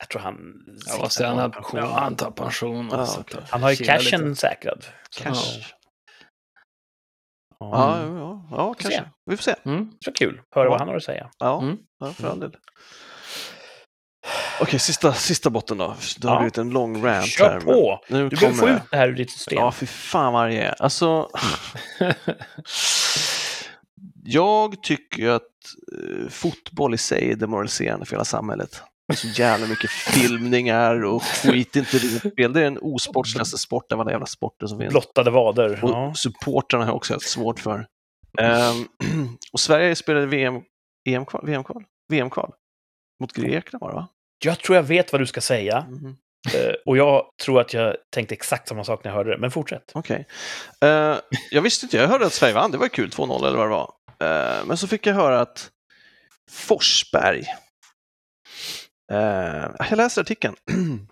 Jag 0.00 0.08
tror 0.08 0.22
han 0.22 0.54
Ja, 0.86 1.08
på 1.18 1.24
han? 1.24 1.38
en 1.38 1.50
pension. 1.50 1.80
Ja, 1.80 1.86
han 1.86 2.16
tar 2.16 2.30
pension. 2.30 2.88
Ja, 2.92 3.06
så 3.06 3.20
att- 3.20 3.50
Han 3.50 3.62
har 3.62 3.70
ju 3.70 3.76
chilla 3.76 3.92
cashen 3.92 4.20
lite. 4.28 4.40
säkrad. 4.40 4.84
Så, 5.10 5.22
Cash. 5.24 5.58
ja. 7.58 7.70
Ja, 7.72 7.96
Mm. 7.98 8.16
ja, 8.16 8.42
ja, 8.50 8.74
kanske. 8.78 9.04
Vi 9.30 9.36
får 9.36 9.42
se. 9.42 9.54
Mm. 9.64 9.90
Så 10.04 10.12
kul. 10.12 10.40
Höra 10.54 10.64
Ja. 10.64 10.70
vad 10.70 10.78
han 10.78 10.88
har 10.88 10.96
att 10.96 11.02
säga. 11.02 11.30
Ja, 11.38 11.60
Mm. 11.62 11.78
ja 12.00 12.06
för 12.06 12.28
all 12.30 12.40
del. 12.40 12.56
Okej, 14.62 14.78
sista, 14.80 15.12
sista 15.12 15.50
botten 15.50 15.78
då. 15.78 15.94
Det 16.20 16.28
har 16.28 16.34
Ja. 16.34 16.40
blivit 16.40 16.58
en 16.58 16.70
lång 16.70 17.04
rant 17.04 17.26
Kör 17.26 17.50
här. 17.50 17.60
på! 17.60 18.00
Nu 18.08 18.28
Du 18.28 18.36
behöver 18.36 18.58
få 18.58 18.68
ut 18.68 18.82
det 18.90 18.96
här 18.96 19.08
ur 19.08 19.12
ditt 19.14 19.30
system. 19.30 19.58
Ja, 19.58 19.72
fy 19.72 19.86
fan 19.86 20.32
vad 20.32 20.48
det 20.50 20.56
är. 20.62 20.82
Alltså, 20.82 21.28
jag 24.24 24.82
tycker 24.82 25.28
att 25.28 25.42
eh, 25.42 26.28
fotboll 26.28 26.94
i 26.94 26.98
sig 26.98 27.30
är 27.30 27.36
demoraliserande 27.36 28.06
för 28.06 28.12
hela 28.16 28.24
samhället. 28.24 28.82
Så 29.14 29.26
jävla 29.28 29.66
mycket 29.66 29.90
filmningar 30.14 31.04
och 31.04 31.22
skit 31.22 31.76
inte 31.76 31.98
det 31.98 32.18
spel. 32.30 32.52
Det 32.52 32.60
är 32.60 32.64
den 32.64 32.78
osportsligaste 32.82 33.58
sporten 33.58 33.94
av 33.96 34.00
alla 34.00 34.10
jävla 34.10 34.26
sporter 34.26 34.66
som 34.66 34.78
finns. 34.78 34.90
Blottade 34.90 35.30
vader. 35.30 35.84
Och 35.84 35.90
Ja. 35.90 36.14
supportrarna 36.16 36.84
har 36.84 36.90
jag 36.90 36.96
också 36.96 37.14
haft 37.14 37.28
svårt 37.28 37.60
för. 37.60 37.86
Ehm, 38.38 38.88
och 39.52 39.60
Sverige 39.60 39.96
spelade 39.96 40.26
VM, 40.26 40.54
EM-kval, 41.08 41.46
VM-kval, 41.46 41.84
VM-kval 42.08 42.52
mot 43.20 43.32
Grekland 43.32 43.80
var 43.80 43.88
det 43.90 43.94
va? 43.96 44.08
Jag 44.44 44.58
tror 44.60 44.76
jag 44.76 44.82
vet 44.82 45.12
vad 45.12 45.20
du 45.20 45.26
ska 45.26 45.40
säga. 45.40 45.86
Mhm. 45.88 46.16
eh, 46.54 46.74
Och 46.86 46.96
jag 46.96 47.30
tror 47.42 47.60
att 47.60 47.72
jag 47.74 47.96
tänkte 48.14 48.34
exakt 48.34 48.68
samma 48.68 48.84
sak 48.84 49.04
när 49.04 49.10
jag 49.10 49.16
hörde 49.16 49.30
det. 49.30 49.38
Men 49.38 49.50
fortsätt. 49.50 49.90
Okej. 49.94 50.26
Eh, 50.84 51.16
jag 51.50 51.62
visste 51.62 51.86
inte, 51.86 51.96
jag 51.96 52.08
hörde 52.08 52.26
att 52.26 52.32
Sverige 52.32 52.54
vann, 52.54 52.70
det 52.70 52.78
var 52.78 52.88
kul, 52.88 53.10
2-0 53.10 53.46
eller 53.46 53.56
vad 53.58 53.66
det 53.66 53.70
var. 53.70 53.92
Eh, 54.20 54.64
men 54.66 54.76
så 54.76 54.88
fick 54.88 55.06
jag 55.06 55.14
höra 55.14 55.40
att 55.40 55.70
Forsberg, 56.50 57.44
jag 59.90 59.96
läser 59.96 60.20
artikeln. 60.22 60.56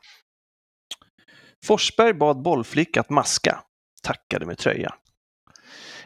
Forsberg 1.66 2.12
bad 2.14 2.42
bollflicka 2.42 3.00
att 3.00 3.10
maska, 3.10 3.62
tackade 4.02 4.46
med 4.46 4.58
tröja. 4.58 4.94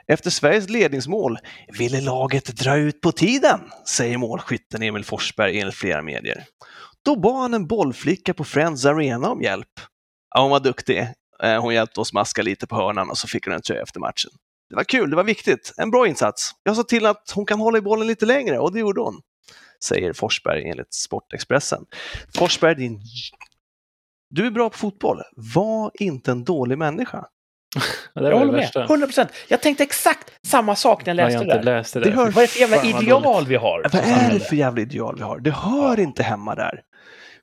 Efter 0.07 0.31
Sveriges 0.31 0.69
ledningsmål 0.69 1.39
ville 1.79 2.01
laget 2.01 2.47
dra 2.47 2.77
ut 2.77 3.01
på 3.01 3.13
tiden, 3.13 3.61
säger 3.89 4.19
målskytten 4.19 4.83
Emil 4.83 5.05
Forsberg 5.05 5.61
enligt 5.61 5.75
flera 5.75 6.03
medier. 6.03 6.45
Då 7.05 7.17
bad 7.17 7.35
han 7.43 7.55
en 7.55 7.67
bollflicka 7.67 8.35
på 8.35 8.45
Friends 8.45 8.85
Arena 8.87 9.31
om 9.31 9.43
hjälp. 9.43 9.69
Ja, 10.35 10.41
hon 10.43 10.51
var 10.51 10.61
duktig. 10.61 11.07
Eh, 11.43 11.61
Hon 11.63 11.75
hjälpte 11.75 12.01
oss 12.01 12.13
maska 12.13 12.43
lite 12.43 12.67
på 12.67 12.77
hörnan 12.77 13.11
och 13.11 13.19
så 13.19 13.29
fick 13.29 13.45
hon 13.47 13.55
en 13.55 13.63
tröja 13.63 13.83
efter 13.83 14.01
matchen. 14.01 14.31
Det 14.71 14.77
var 14.77 14.85
kul, 14.85 15.11
det 15.11 15.17
var 15.17 15.25
viktigt. 15.25 15.73
En 15.77 15.91
bra 15.91 16.07
insats. 16.09 16.51
Jag 16.63 16.77
sa 16.77 16.83
till 16.83 17.07
att 17.07 17.33
hon 17.35 17.47
kan 17.47 17.61
hålla 17.61 17.79
i 17.79 17.81
bollen 17.81 18.07
lite 18.07 18.27
längre 18.27 18.59
och 18.59 18.73
det 18.73 18.79
gjorde 18.81 19.01
hon. 19.01 19.21
Säger 19.85 20.13
Forsberg 20.13 20.71
enligt 20.71 20.95
Sportexpressen. 20.95 21.85
Forsberg, 22.37 22.75
din... 22.75 23.01
Du 24.31 24.47
är 24.47 24.51
bra 24.51 24.71
på 24.71 24.79
fotboll. 24.79 25.23
Var 25.37 25.91
inte 25.95 26.31
en 26.31 26.45
dålig 26.45 26.79
människa. 26.79 27.25
Ja, 28.15 28.23
det 28.23 28.29
Jag 28.29 28.39
håller 28.39 28.47
det 28.47 28.57
med. 28.57 28.61
värsta. 28.61 28.85
100 28.85 29.07
procent. 29.07 29.31
Jag 29.49 29.61
tänkte 29.61 29.83
exakt 29.85 30.31
samma 30.47 30.77
sak 30.77 31.07
när 31.07 31.15
jag 31.15 31.21
Jag 31.25 31.27
läste 31.27 31.39
har 31.39 31.45
det 31.45 31.53
inte 31.59 31.71
där. 31.71 31.77
läst 31.79 31.95
det 31.95 32.01
Det 32.01 32.11
hör- 32.11 32.31
Vad 32.31 32.37
är 32.37 32.47
det 32.47 32.49
för 32.53 32.61
jävla 32.61 32.85
ideal 32.85 33.47
vi 33.47 33.57
har? 33.57 33.83
Vad 33.93 33.95
är 34.03 34.33
det 34.33 34.41
för 34.41 34.57
jävla 34.57 34.83
ideal 34.83 35.15
vi 35.17 35.23
har? 35.23 35.39
Det 35.39 35.51
hör 35.51 36.01
inte 36.01 36.23
hemma 36.23 36.55
där. 36.55 36.81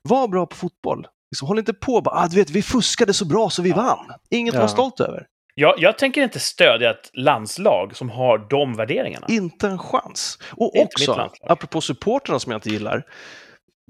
Var 0.08 0.28
bra 0.28 0.46
på 0.46 0.56
fotboll. 0.56 1.06
Liksom, 1.30 1.48
håll 1.48 1.58
inte 1.58 1.72
på 1.72 2.00
bara, 2.00 2.14
ah, 2.24 2.28
du 2.28 2.36
vet, 2.36 2.50
vi 2.50 2.62
fuskade 2.62 3.14
så 3.14 3.24
bra 3.24 3.50
så 3.50 3.62
vi 3.62 3.72
vann. 3.72 4.12
Inget 4.30 4.54
att 4.54 4.58
vara 4.58 4.64
Ja. 4.64 4.68
stolt 4.68 5.00
över. 5.00 5.26
Jag, 5.54 5.74
jag 5.78 5.98
tänker 5.98 6.22
inte 6.22 6.40
stödja 6.40 6.90
ett 6.90 7.10
landslag 7.12 7.96
som 7.96 8.10
har 8.10 8.38
de 8.50 8.74
värderingarna. 8.76 9.26
Inte 9.30 9.68
en 9.68 9.78
chans. 9.78 10.38
Och 10.52 10.80
också, 10.80 11.14
landslag. 11.14 11.50
apropå 11.50 11.80
supporterna 11.80 12.38
som 12.38 12.52
jag 12.52 12.56
inte 12.56 12.68
gillar. 12.70 13.02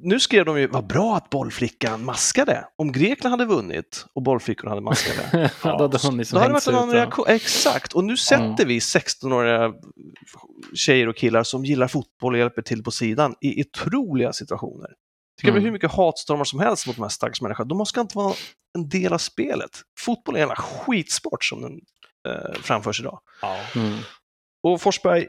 nu 0.03 0.21
skrev 0.21 0.45
de 0.45 0.61
ju, 0.61 0.67
vad 0.67 0.87
bra 0.87 1.17
att 1.17 1.31
bollflickan 1.31 2.05
maskade. 2.05 2.65
Om 2.77 2.93
Grekland 2.93 3.31
hade 3.33 3.45
vunnit 3.45 4.07
och 4.15 4.23
bollflickorna 4.23 4.71
hade 4.71 4.81
maskade, 4.83 5.51
Ja, 5.65 5.71
då 5.79 5.83
hade 5.83 5.93
liksom 5.93 6.19
då 6.31 6.39
hade 6.39 6.49
det 6.49 6.53
varit 6.53 6.67
en 6.67 6.75
annan 6.75 6.89
ja. 6.89 6.97
reaktion. 6.97 7.25
Exakt, 7.29 7.93
och 7.93 8.05
nu 8.05 8.17
sätter 8.17 8.67
vi 8.67 8.79
16-åriga 8.79 9.73
tjejer 10.75 11.09
och 11.09 11.17
killar 11.17 11.43
som 11.43 11.65
gillar 11.65 11.89
fotboll 11.89 12.33
och 12.33 12.39
hjälper 12.39 12.63
till 12.63 12.83
på 12.83 12.91
sidan 12.91 13.35
i 13.41 13.63
otroliga 13.63 14.33
situationer. 14.33 14.91
Det 15.37 15.43
kan 15.43 15.53
bli 15.53 15.59
Mm. 15.61 15.65
hur 15.65 15.73
mycket 15.73 15.93
hatstormar 15.93 16.45
som 16.45 16.61
helst 16.61 16.87
mot 16.87 16.97
de 16.97 17.03
här 17.03 17.09
stackars 17.09 17.41
människorna. 17.41 17.69
De 17.69 17.87
ska 17.87 18.01
inte 18.01 18.19
vara 18.19 18.35
en 18.79 18.89
del 18.89 19.13
av 19.13 19.19
spelet. 19.19 19.71
Fotboll 20.01 20.35
är 20.35 20.39
en 20.39 20.49
jävla 20.49 20.57
skitsport 20.63 21.45
som 21.45 21.63
den 21.63 21.81
eh, 22.29 22.53
framförs 22.63 23.01
idag. 23.01 23.21
Ja. 23.43 23.57
Mm. 23.77 23.99
Och 24.63 24.81
Forsberg 24.83 25.27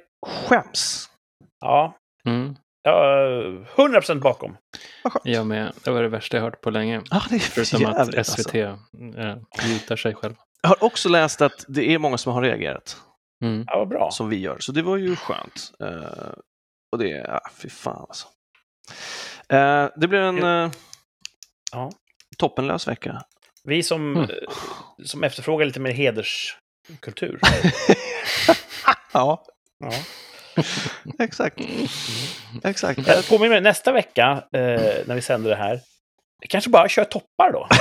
skäms. 0.48 1.10
ja. 1.60 1.98
Mm. 2.26 2.56
Ja, 2.86 3.16
100% 3.76 4.20
bakom. 4.20 4.58
Jag 5.24 5.48
med. 5.48 5.74
Det 5.84 5.92
var 5.92 6.02
det 6.04 6.10
värsta 6.10 6.38
jag 6.38 6.44
hört 6.44 6.62
på 6.62 6.70
länge. 6.70 7.02
Ja, 7.12 7.22
det 7.30 7.36
är 7.36 7.40
Förutom 7.40 7.82
jävligt, 7.82 8.18
att 8.20 8.28
SVT 8.28 8.40
alltså. 8.40 8.58
äh, 9.20 9.36
mutar 9.74 9.96
sig 9.96 10.16
själv. 10.16 10.36
Jag 10.62 10.70
har 10.70 10.84
också 10.84 11.10
läst 11.10 11.42
att 11.42 11.66
det 11.68 11.94
är 11.94 11.98
många 12.00 12.18
som 12.18 12.34
har 12.34 12.42
reagerat, 12.42 12.98
Mm. 13.44 13.64
Ja, 13.68 13.78
vad 13.78 13.88
bra. 13.88 14.12
som 14.12 14.30
vi 14.30 14.38
gör. 14.40 14.58
Så 14.60 14.72
det 14.72 14.82
var 14.82 14.98
ju 14.98 15.16
skönt. 15.16 15.72
Eh, 15.80 16.32
och 16.92 16.98
det 16.98 17.12
är, 17.12 17.34
ah, 17.36 17.50
fy 17.56 17.70
fan 17.70 18.06
alltså. 18.10 18.28
Eh, 19.54 19.90
det 19.96 20.08
blir 20.08 20.20
en 20.20 20.44
eh, 20.44 20.72
Ja. 21.72 21.92
toppenlös 22.38 22.88
vecka. 22.88 23.22
Vi 23.64 23.84
som, 23.84 24.16
Mm. 24.18 24.30
eh, 24.30 24.36
som 25.06 25.24
efterfrågar 25.24 25.66
lite 25.66 25.80
mer 25.80 25.92
hederskultur. 25.92 27.40
Ja, 29.16 29.46
Ja. 29.80 29.92
exakt. 31.20 31.60
exakt. 32.64 33.08
Jag 33.08 33.28
påminner 33.28 33.50
mig, 33.50 33.62
nästa 33.62 33.92
vecka, 33.92 34.44
eh, 34.54 34.62
när 35.06 35.16
vi 35.16 35.22
sänder 35.22 35.50
det 35.50 35.56
här, 35.56 35.80
vi 36.42 36.48
kanske 36.48 36.70
bara 36.70 36.90
kör 36.90 37.04
toppar 37.04 37.52
då. 37.52 37.68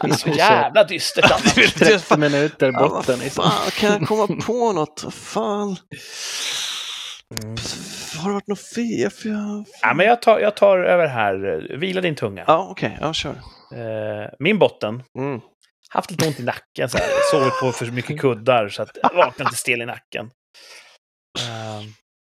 Det 0.00 0.08
är 0.08 0.16
så 0.16 0.28
jävla 0.28 0.84
dystert 0.84 1.30
annars. 1.30 1.74
30 1.74 2.16
minuter 2.16 2.72
Ja, 2.72 2.78
botten. 2.88 3.14
vad 3.16 3.24
liksom. 3.24 3.44
fan, 3.50 3.70
kan 3.70 3.92
jag 3.92 4.08
komma 4.08 4.42
på 4.46 4.72
något? 4.72 5.14
Fan. 5.14 5.76
Mm. 7.44 7.56
Har 8.24 8.30
det 8.30 8.34
varit 8.34 8.46
något 8.46 8.60
fel? 8.60 9.10
Jag... 9.24 9.64
Ja, 9.82 9.94
men 9.94 10.06
jag 10.06 10.22
tar, 10.22 10.38
jag 10.40 10.56
tar 10.56 10.78
över 10.78 11.06
här. 11.06 11.36
Vila 11.76 12.00
din 12.00 12.14
tunga. 12.14 12.44
Ja, 12.46 12.66
okej. 12.70 12.98
Ja, 13.00 13.12
kör. 13.12 13.30
Eh, 13.74 14.30
min 14.38 14.58
botten, 14.58 15.02
Mm. 15.18 15.40
haft 15.88 16.10
lite 16.10 16.26
ont 16.26 16.40
i 16.40 16.42
nacken, 16.42 16.88
så 16.88 16.98
här. 16.98 17.06
sovit 17.32 17.60
på 17.60 17.72
för 17.72 17.86
mycket 17.92 18.20
kuddar 18.20 18.68
så 18.68 18.82
att 18.82 18.98
jag 19.02 19.14
vaknade 19.14 19.48
inte 19.48 19.56
stel 19.56 19.82
i 19.82 19.86
nacken. 19.86 20.30
Eh, 21.38 21.82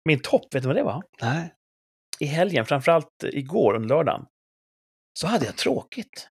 min 0.09 0.20
topp, 0.20 0.55
vet 0.55 0.62
du 0.62 0.66
vad 0.66 0.76
det 0.76 0.82
var? 0.82 1.03
Nej. 1.22 1.55
I 2.18 2.26
helgen, 2.26 2.66
framförallt 2.66 3.24
igår 3.24 3.74
under 3.74 3.88
lördagen, 3.88 4.26
så 5.18 5.26
hade 5.26 5.47
jag 5.47 5.57
tråkigt. 5.57 6.28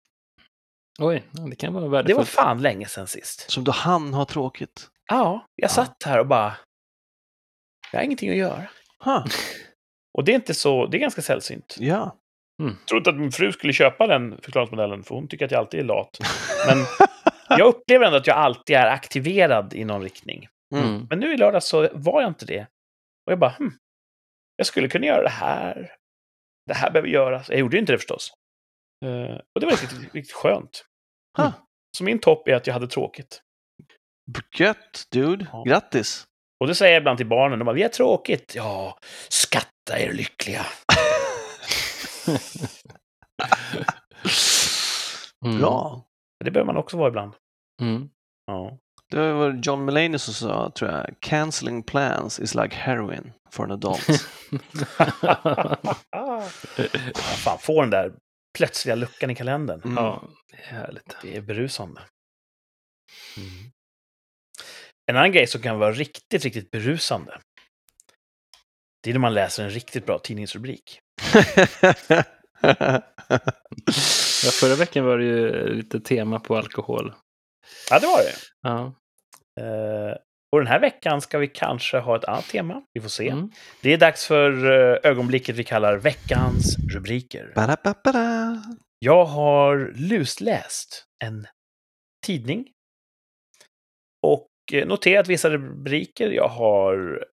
Oj, 1.00 1.24
det 1.50 1.56
kan 1.56 1.74
vara 1.74 1.84
Det 1.84 1.90
var 1.90 1.98
värdefullt. 1.98 2.30
fan 2.30 2.62
länge 2.62 2.86
sedan 2.88 3.08
sist. 3.08 3.52
Som 3.52 3.64
då 3.64 3.72
han 3.72 4.14
har 4.14 4.26
tråkigt. 4.26 4.88
Ja, 5.10 5.46
jag 5.56 5.70
Ja. 5.70 5.74
satt 5.74 6.04
här 6.06 6.20
och 6.20 6.28
bara... 6.28 6.58
Jag 7.92 8.00
har 8.00 8.04
ingenting 8.04 8.30
att 8.30 8.36
göra. 8.38 8.68
Huh. 9.06 9.26
Och 10.18 10.24
det 10.24 10.32
är 10.32 10.36
inte 10.36 10.54
så... 10.54 10.86
Det 10.86 10.98
är 10.98 11.00
ganska 11.00 11.22
sällsynt. 11.22 11.76
Ja. 11.80 12.20
Jag 12.58 12.88
tror 12.88 12.98
inte 12.98 13.10
att 13.10 13.18
min 13.18 13.32
fru 13.32 13.52
skulle 13.52 13.74
köpa 13.74 14.08
den 14.08 14.42
förklaringsmodellen, 14.42 15.04
för 15.04 15.16
hon 15.16 15.28
tycker 15.28 15.46
att 15.46 15.52
jag 15.52 15.60
alltid 15.60 15.80
är 15.80 15.84
lat. 15.84 16.18
Men 16.68 16.78
jag 17.60 17.68
upplever 17.68 18.06
ändå 18.06 18.18
att 18.18 18.28
jag 18.28 18.38
alltid 18.38 18.76
är 18.76 18.88
aktiverad 18.88 19.74
i 19.74 19.86
någon 19.86 20.02
riktning. 20.02 20.48
Mm. 20.76 20.88
Mm. 20.88 21.08
Men 21.10 21.20
nu 21.20 21.34
i 21.34 21.38
lördag 21.38 21.64
så 21.64 21.90
var 21.94 22.22
jag 22.22 22.30
inte 22.30 22.46
det. 22.46 22.62
Och 23.26 23.32
jag 23.32 23.40
bara, 23.40 23.56
hm, 23.60 23.72
jag 24.56 24.68
skulle 24.68 24.88
kunna 24.88 25.06
göra 25.06 25.24
det 25.24 25.30
här. 25.30 25.96
Det 26.66 26.74
här 26.74 26.92
behöver 26.92 27.10
göras. 27.10 27.50
Jag 27.50 27.60
gjorde 27.60 27.76
ju 27.76 27.80
inte 27.80 27.92
det 27.92 27.98
förstås. 27.98 28.34
Eh, 29.06 29.36
och 29.56 29.60
det 29.60 29.66
var 29.66 29.72
riktigt, 29.72 30.00
riktigt 30.14 30.36
skönt. 30.36 30.86
Huh. 31.38 31.52
Så 31.98 32.04
min 32.04 32.20
topp 32.20 32.48
är 32.48 32.56
att 32.56 32.68
jag 32.68 32.74
hade 32.74 32.88
tråkigt. 32.88 33.42
Gött, 34.58 35.04
dude. 35.12 35.48
Ja. 35.52 35.64
Grattis. 35.68 36.26
Och 36.60 36.68
det 36.68 36.76
säger 36.76 36.94
jag 36.94 37.02
ibland 37.02 37.18
till 37.18 37.28
barnen. 37.28 37.60
De 37.60 37.66
bara, 37.66 37.76
vi 37.76 37.82
har 37.82 37.90
tråkigt. 37.90 38.54
Ja, 38.56 38.98
skatta 39.30 40.00
er 40.00 40.14
lyckliga. 40.14 40.66
Mm. 45.46 45.60
Bra. 45.60 46.06
Det 46.46 46.52
behöver 46.52 46.74
man 46.74 46.78
också 46.78 46.98
vara 46.98 47.08
ibland. 47.08 47.34
Mm. 47.82 48.10
Ja. 48.46 48.78
Det 49.12 49.34
var 49.34 49.60
John 49.64 49.86
Mulaney 49.86 50.20
som 50.20 50.34
sa, 50.34 50.72
tror 50.76 50.92
jag, 50.92 51.16
cancelling 51.20 51.84
plans 51.84 52.40
is 52.40 52.56
like 52.56 52.76
heroin 52.76 53.32
for 53.52 53.64
an 53.64 53.72
adult. 53.72 54.08
ah. 56.10 56.42
fan, 57.14 57.58
få 57.60 57.82
den 57.82 57.90
där 57.90 58.14
plötsliga 58.58 58.96
luckan 58.96 59.30
i 59.30 59.36
kalendern. 59.36 59.82
Mm. 59.84 59.96
ja, 59.96 60.24
det 60.52 60.58
är 60.58 60.66
härligt. 60.66 61.16
Det 61.22 61.38
är 61.38 61.42
berusande. 61.42 62.02
Mm. 63.38 63.72
En 65.10 65.16
annan 65.16 65.32
grej 65.32 65.48
som 65.48 65.62
kan 65.62 65.80
vara 65.80 65.92
riktigt, 65.92 66.44
riktigt 66.44 66.72
berusande. 66.72 67.40
Det 69.04 69.10
är 69.10 69.14
när 69.14 69.20
man 69.20 69.34
läser 69.34 69.64
en 69.64 69.70
riktigt 69.70 70.06
bra 70.06 70.20
tidningsrubrik. 70.20 71.00
Ja, 74.44 74.52
förra 74.52 74.76
veckan 74.76 75.06
var 75.06 75.18
det 75.18 75.26
ju 75.26 75.74
lite 75.74 76.00
tema 76.00 76.40
på 76.40 76.58
alkohol. 76.58 77.14
Ja, 77.90 78.00
det 78.00 78.08
var 78.08 78.18
det. 78.18 78.36
Ja. 78.62 78.94
Eh, 79.62 80.18
och 80.52 80.60
den 80.60 80.68
här 80.68 80.80
veckan 80.80 81.22
ska 81.22 81.38
vi 81.38 81.48
kanske 81.48 82.00
ha 82.00 82.16
ett 82.16 82.26
annat 82.26 82.46
tema. 82.46 82.82
Vi 82.94 83.02
får 83.02 83.10
se. 83.10 83.30
Mm. 83.30 83.52
Det 83.82 83.94
är 83.94 83.98
dags 83.98 84.26
för 84.26 84.52
eh, 84.66 85.12
ögonblicket 85.12 85.56
vi 85.56 85.64
kallar 85.64 85.98
veckans 85.98 86.78
rubriker. 86.94 87.52
Ba-da-ba-ba-da. 87.56 88.64
Jag 89.00 89.26
har 89.26 89.94
lusläst 89.96 91.06
en 91.24 91.48
tidning 92.26 92.68
och 94.28 94.49
noterat 94.72 95.28
vissa 95.28 95.50
rubriker. 95.50 96.32
Jag 96.32 96.48
har 96.48 97.26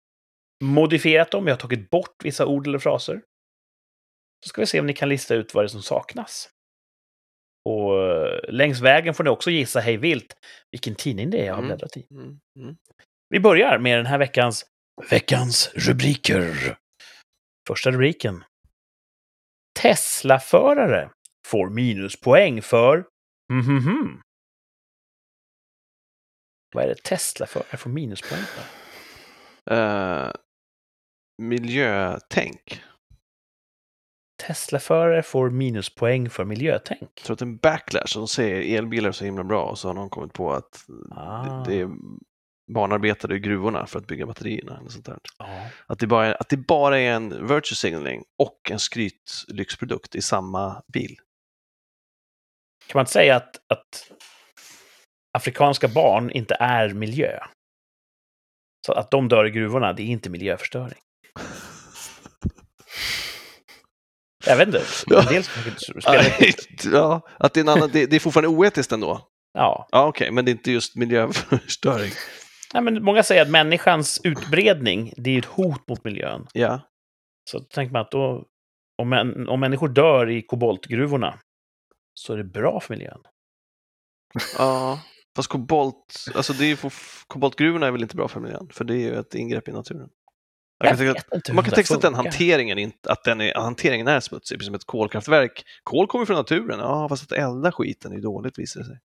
modifierat 0.63 1.31
dem, 1.31 1.47
jag 1.47 1.53
har 1.53 1.59
tagit 1.59 1.89
bort 1.89 2.15
vissa 2.23 2.45
ord 2.45 2.67
eller 2.67 2.79
fraser. 2.79 3.21
Så 4.45 4.49
ska 4.49 4.61
vi 4.61 4.65
se 4.67 4.79
om 4.79 4.85
ni 4.85 4.93
kan 4.93 5.09
lista 5.09 5.35
ut 5.35 5.53
vad 5.53 5.63
det 5.63 5.65
är 5.65 5.69
som 5.69 5.81
saknas. 5.81 6.49
Och 7.69 8.03
eh, 8.03 8.39
längs 8.49 8.79
vägen 8.81 9.13
får 9.13 9.23
ni 9.23 9.29
också 9.29 9.51
gissa 9.51 9.79
hej 9.79 9.97
vilt 9.97 10.33
vilken 10.71 10.95
tidning 10.95 11.29
det 11.29 11.37
är 11.41 11.45
jag 11.45 11.53
har 11.53 11.63
Mm. 11.63 11.67
bläddrat 11.67 11.97
i. 11.97 12.07
Mm. 12.11 12.39
Mm. 12.59 12.75
Vi 13.29 13.39
börjar 13.39 13.77
med 13.79 13.97
den 13.99 14.05
här 14.05 14.17
veckans 14.17 14.65
veckans 15.09 15.71
rubriker. 15.75 16.77
Första 17.67 17.91
rubriken. 17.91 18.43
Tesla-förare 19.81 21.09
får 21.47 21.69
minuspoäng 21.69 22.61
för... 22.61 23.05
Mhm. 23.53 24.21
Vad 26.77 26.85
är 26.85 26.89
det 26.89 27.03
Tesla-förare 27.03 27.77
får 27.77 27.89
minuspoäng 27.89 28.41
för? 28.43 28.63
Eh, 29.75 30.31
miljötänk. 31.37 32.81
Tesla-förare 34.47 35.23
får 35.23 35.49
minuspoäng 35.49 36.29
för 36.29 36.45
miljötänk. 36.45 37.11
Jag 37.15 37.23
tror 37.23 37.33
att 37.33 37.39
det 37.39 37.43
är 37.43 37.47
en 37.47 37.57
backlash. 37.57 38.13
De 38.13 38.27
säger 38.27 38.77
elbilar 38.77 39.09
är 39.09 39.11
så 39.11 39.25
himla 39.25 39.43
bra 39.43 39.63
och 39.63 39.79
så 39.79 39.87
har 39.89 39.93
någon 39.93 40.09
kommit 40.09 40.33
på 40.33 40.53
att 40.53 40.85
Ah. 41.11 41.43
det, 41.43 41.71
det 41.71 41.81
är 41.81 41.89
barnarbetare 42.73 43.35
i 43.35 43.39
gruvorna 43.39 43.85
för 43.87 43.99
att 43.99 44.07
bygga 44.07 44.25
batterierna. 44.25 44.77
Eller 44.79 44.89
sånt 44.89 45.05
där. 45.05 45.19
Ja. 45.39 45.69
Att, 45.87 45.99
det 45.99 46.07
bara 46.07 46.25
är, 46.25 46.41
att 46.41 46.49
det 46.49 46.57
bara 46.57 46.99
är 46.99 47.11
en 47.11 47.47
virtue 47.47 47.75
signaling 47.75 48.23
och 48.37 48.71
en 48.71 48.79
skrytlyxprodukt 48.79 50.15
i 50.15 50.21
samma 50.21 50.83
bil. 50.93 51.15
Kan 52.87 52.99
man 52.99 53.01
inte 53.01 53.11
säga 53.11 53.35
att, 53.35 53.55
att 53.67 54.11
afrikanska 55.37 55.87
barn 55.87 56.29
inte 56.31 56.55
är 56.59 56.89
miljö? 56.89 57.39
Så 58.85 58.93
att 58.93 59.11
de 59.11 59.27
dör 59.29 59.45
i 59.45 59.51
gruvorna, 59.51 59.93
det 59.93 60.03
är 60.03 60.07
inte 60.07 60.29
miljöförstöring. 60.29 60.99
Jag 64.45 64.57
vet 64.57 64.67
inte. 64.67 64.81
Ja. 65.07 65.31
En 65.31 65.43
ja, 66.93 67.21
att 67.39 67.53
det 67.53 67.59
är, 67.59 67.61
en 67.61 67.69
annan, 67.69 67.89
det, 67.93 68.05
det 68.05 68.15
är 68.15 68.19
fortfarande 68.19 68.47
oetiskt 68.47 68.91
ändå. 68.91 69.27
Ja. 69.53 69.87
Ja, 69.91 70.07
okej, 70.07 70.31
men 70.31 70.45
det 70.45 70.51
är 70.51 70.53
inte 70.53 70.71
just 70.71 70.95
miljöförstöring. 70.95 72.11
Nej, 72.73 72.83
men 72.83 73.03
många 73.03 73.23
säger 73.23 73.41
att 73.41 73.49
människans 73.49 74.21
utbredning, 74.23 75.13
det 75.17 75.29
är 75.29 75.39
ett 75.39 75.45
hot 75.45 75.87
mot 75.87 76.03
miljön. 76.03 76.47
Ja, 76.53 76.81
Så 77.49 77.59
då 77.59 77.65
tänker 77.65 77.93
man 77.93 78.01
att 78.01 78.11
då, 78.11 78.45
om, 78.97 79.09
män, 79.09 79.49
om 79.49 79.59
människor 79.59 79.87
dör 79.87 80.29
i 80.29 80.41
koboltgruvorna, 80.41 81.39
så 82.13 82.33
är 82.33 82.37
det 82.37 82.43
bra 82.43 82.79
för 82.79 82.93
miljön. 82.93 83.21
ja. 84.57 84.99
Fast 85.37 85.49
kobolt, 85.49 86.25
alltså 86.35 86.53
det 86.53 86.65
är 86.71 86.77
koboltgruvorna 87.27 87.87
är 87.87 87.91
väl 87.91 88.01
inte 88.01 88.15
bra 88.15 88.27
för 88.27 88.39
miljön, 88.39 88.69
för 88.73 88.83
det 88.85 88.93
är 88.93 88.97
ju 88.97 89.19
ett 89.19 89.35
ingrepp 89.35 89.67
i 89.67 89.71
naturen. 89.71 90.09
Jag 90.83 90.97
kan 90.97 91.09
att- 91.09 91.49
Man 91.53 91.63
kan 91.63 91.73
tänka 91.73 91.87
sig 91.87 91.95
att 91.95 92.01
den 92.01 92.13
hanteringen, 92.13 92.77
inte, 92.77 93.11
att 93.11 93.23
den 93.23 93.41
är, 93.41 93.53
hanteringen 93.55 94.07
är 94.07 94.19
smutsig, 94.19 94.57
precis 94.57 94.65
som 94.65 94.75
ett 94.75 94.85
kolkraftverk. 94.85 95.63
Kol 95.83 96.07
kommer 96.07 96.25
från 96.25 96.35
naturen, 96.35 96.79
ja 96.79 97.09
fast 97.09 97.23
att 97.23 97.31
elda 97.37 97.71
skiten 97.71 98.11
är 98.11 98.15
ju 98.15 98.21
dåligt 98.21 98.59
visar 98.59 98.79
det 98.79 98.85
sig. 98.85 98.99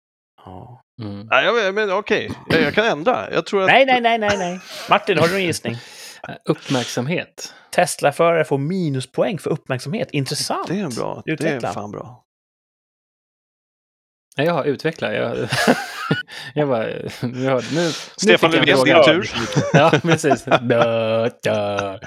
Ja. 0.44 0.82
Mm. 1.02 1.26
Nej, 1.30 1.44
jag, 1.44 1.74
men 1.74 1.92
okej, 1.92 2.30
jag, 2.48 2.62
jag 2.62 2.74
kan 2.74 2.84
ändra. 2.84 3.32
Jag 3.32 3.46
tror 3.46 3.62
att... 3.62 3.66
Nej, 3.66 3.86
nej, 3.86 4.00
nej, 4.00 4.18
nej, 4.18 4.38
nej. 4.38 4.60
Martin, 4.90 5.18
har 5.18 5.26
du 5.26 5.32
någon 5.32 5.42
gissning? 5.42 5.76
Uppmärksamhet. 6.48 7.54
Tesla-förare 7.70 8.44
får 8.44 8.58
minuspoäng 8.58 9.38
för 9.38 9.50
uppmärksamhet. 9.50 10.08
Intressant. 10.12 10.68
Det 10.68 10.80
är 10.80 10.84
en 10.84 10.90
bra. 10.94 11.22
Det 11.24 11.30
är 11.30 11.34
Utveckla. 11.34 11.72
fan 11.72 11.90
bra. 11.90 12.24
Ja, 14.36 14.44
jag 14.44 14.52
har 14.52 14.64
utvecklat. 14.64 15.14
Jag, 15.14 15.36
jag 16.54 16.68
bara... 16.68 16.90
Jag 16.90 17.50
hörde, 17.50 17.66
nu, 17.74 17.90
Stefan 18.16 18.50
nu 18.50 18.58
fick 18.58 18.68
jag 18.68 18.88
en 18.88 18.96
Löfvens 18.96 19.30
fråga. 19.30 19.50
tur. 19.52 19.70
Ja, 19.72 20.00
precis. 20.02 20.44
Dö, 20.44 21.28
dö. 21.42 21.98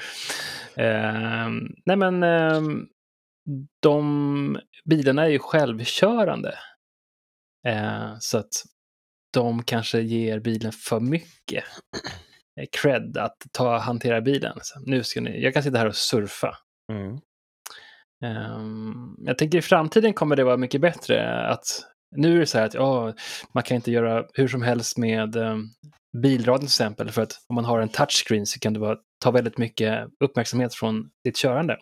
Ehm, 0.78 1.60
nej, 1.86 1.98
men 1.98 2.24
ehm, 2.24 2.86
de 3.82 4.60
bilarna 4.90 5.26
är 5.26 5.30
ju 5.30 5.40
självkörande. 5.40 6.58
Eh, 7.68 8.16
så 8.20 8.38
att 8.38 8.52
de 9.34 9.64
kanske 9.64 10.00
ger 10.02 10.40
bilen 10.40 10.72
för 10.72 11.00
mycket 11.00 11.64
eh, 12.62 12.66
cred 12.82 13.18
att 13.18 13.38
ta, 13.52 13.78
hantera 13.78 14.22
bilen. 14.22 14.58
Så 14.62 14.80
nu 14.80 15.04
ska 15.04 15.22
ni, 15.22 15.44
jag 15.44 15.54
kan 15.54 15.64
sitta 15.64 15.78
här 15.78 15.88
och 15.88 15.96
surfa. 15.96 16.58
Mm. 16.92 17.18
Ehm, 18.26 19.16
jag 19.18 19.38
tänker 19.38 19.58
i 19.58 19.62
framtiden 19.62 20.14
kommer 20.14 20.36
det 20.36 20.44
vara 20.44 20.58
mycket 20.58 20.82
bättre 20.82 21.48
att 21.48 21.66
nu 22.16 22.36
är 22.36 22.40
det 22.40 22.46
så 22.46 22.58
här 22.58 22.66
att 22.66 22.74
ja, 22.74 23.14
man 23.54 23.64
kan 23.64 23.76
inte 23.76 23.92
göra 23.92 24.26
hur 24.34 24.48
som 24.48 24.62
helst 24.62 24.98
med 24.98 25.36
um, 25.36 25.70
bilradion 26.22 26.60
till 26.60 26.66
exempel 26.66 27.12
för 27.12 27.22
att 27.22 27.34
om 27.48 27.56
man 27.56 27.66
har 27.66 27.80
en 27.80 27.90
touchscreen 27.90 28.46
så 28.46 28.60
kan 28.60 28.74
det 28.74 28.80
vara, 28.80 28.98
ta 29.24 29.32
väldigt 29.32 29.58
mycket 29.58 30.08
uppmärksamhet 30.24 30.76
från 30.76 31.10
ditt 31.24 31.38
körande. 31.38 31.74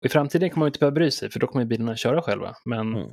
Och 0.00 0.06
I 0.06 0.08
framtiden 0.08 0.50
kommer 0.50 0.60
man 0.60 0.68
inte 0.68 0.78
behöva 0.78 0.94
bry 0.94 1.10
sig 1.10 1.30
för 1.30 1.40
då 1.40 1.46
kommer 1.46 1.64
bilarna 1.64 1.96
köra 1.96 2.22
själva. 2.22 2.54
Men, 2.64 2.96
Mm. 2.96 3.10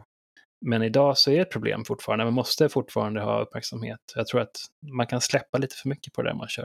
men 0.65 0.83
idag 0.83 1.17
så 1.17 1.31
är 1.31 1.35
det 1.35 1.41
ett 1.41 1.51
problem 1.51 1.85
fortfarande. 1.85 2.25
Man 2.25 2.33
måste 2.33 2.69
fortfarande 2.69 3.21
ha 3.21 3.41
uppmärksamhet. 3.41 3.99
Jag 4.15 4.27
tror 4.27 4.41
att 4.41 4.55
man 4.93 5.07
kan 5.07 5.21
släppa 5.21 5.57
lite 5.57 5.75
för 5.75 5.89
mycket 5.89 6.13
på 6.13 6.21
det 6.21 6.29
när 6.29 6.37
man 6.37 6.47
kör. 6.47 6.63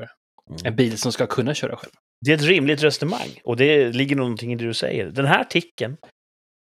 Mm. 0.50 0.60
En 0.64 0.76
bil 0.76 0.98
som 0.98 1.12
ska 1.12 1.26
kunna 1.26 1.54
köra 1.54 1.76
själv. 1.76 1.92
Det 2.26 2.30
är 2.30 2.34
ett 2.34 2.42
rimligt 2.42 2.82
resonemang 2.82 3.40
och 3.44 3.56
det 3.56 3.92
ligger 3.92 4.16
någonting 4.16 4.52
i 4.52 4.56
det 4.56 4.64
du 4.64 4.74
säger. 4.74 5.06
Den 5.06 5.26
här 5.26 5.40
artikeln, 5.40 5.96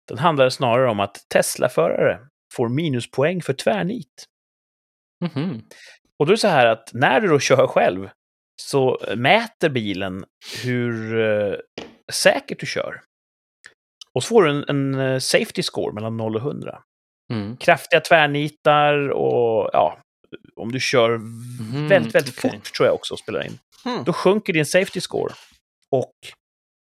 den 0.07 0.17
handlar 0.17 0.49
snarare 0.49 0.89
om 0.89 0.99
att 0.99 1.17
Tesla-förare 1.33 2.19
får 2.55 2.69
minuspoäng 2.69 3.41
för 3.41 3.53
tvärnit. 3.53 4.25
Mhm. 5.25 5.61
Och 6.19 6.25
då 6.25 6.31
är 6.31 6.35
det 6.35 6.41
så 6.41 6.47
här 6.47 6.65
att 6.65 6.89
när 6.93 7.21
du 7.21 7.27
då 7.27 7.39
kör 7.39 7.67
själv 7.67 8.09
så 8.61 8.99
mäter 9.15 9.69
bilen 9.69 10.25
hur 10.63 11.19
eh, 11.19 11.55
säkert 12.13 12.59
du 12.59 12.65
kör. 12.65 13.01
Och 14.13 14.23
så 14.23 14.27
får 14.27 14.43
du 14.43 14.49
en, 14.49 14.65
en 14.67 14.95
eh, 14.95 15.19
safety 15.19 15.63
score 15.63 15.93
mellan 15.93 16.17
0 16.17 16.35
och 16.35 16.41
100. 16.41 16.83
Mm. 17.33 17.57
Kraftiga 17.57 17.99
tvärnitar 17.99 19.09
och 19.09 19.69
ja, 19.73 19.97
om 20.55 20.71
du 20.71 20.79
kör 20.79 21.17
Mhm, 21.17 21.87
väldigt, 21.87 22.15
väldigt 22.15 22.37
okej. 22.37 22.51
fort 22.51 22.73
tror 22.73 22.87
jag 22.87 22.95
också 22.95 23.17
spelar 23.17 23.45
in. 23.45 23.59
Hmm. 23.83 24.03
Då 24.03 24.13
sjunker 24.13 24.53
din 24.53 24.65
safety 24.65 25.01
score. 25.01 25.33
Och 25.91 26.13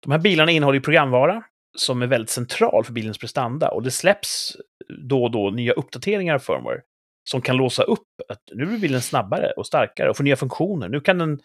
de 0.03 0.13
här 0.13 0.19
bilarna 0.19 0.51
innehåller 0.51 0.79
ju 0.79 0.83
programvara 0.83 1.43
som 1.79 2.03
är 2.03 2.07
väldigt 2.07 2.31
central 2.31 2.85
för 2.85 2.93
bilens 2.93 3.19
prestanda. 3.19 3.69
Och 3.69 3.83
det 3.83 3.91
släpps 3.91 4.57
då 4.89 5.25
och 5.25 5.31
då 5.31 5.51
nya 5.51 5.73
uppdateringar 5.73 6.35
av 6.35 6.39
firmware 6.39 6.81
som 7.31 7.43
kan 7.43 7.57
låsa 7.57 7.83
upp 7.83 8.09
att 8.29 8.43
nu 8.53 8.67
blir 8.67 8.79
bilen 8.79 9.03
snabbare 9.03 9.51
och 9.57 9.67
starkare 9.67 10.11
och 10.11 10.17
får 10.17 10.25
nya 10.25 10.37
funktioner. 10.37 10.89
Nu 10.89 11.01
kan 11.01 11.19
den 11.19 11.41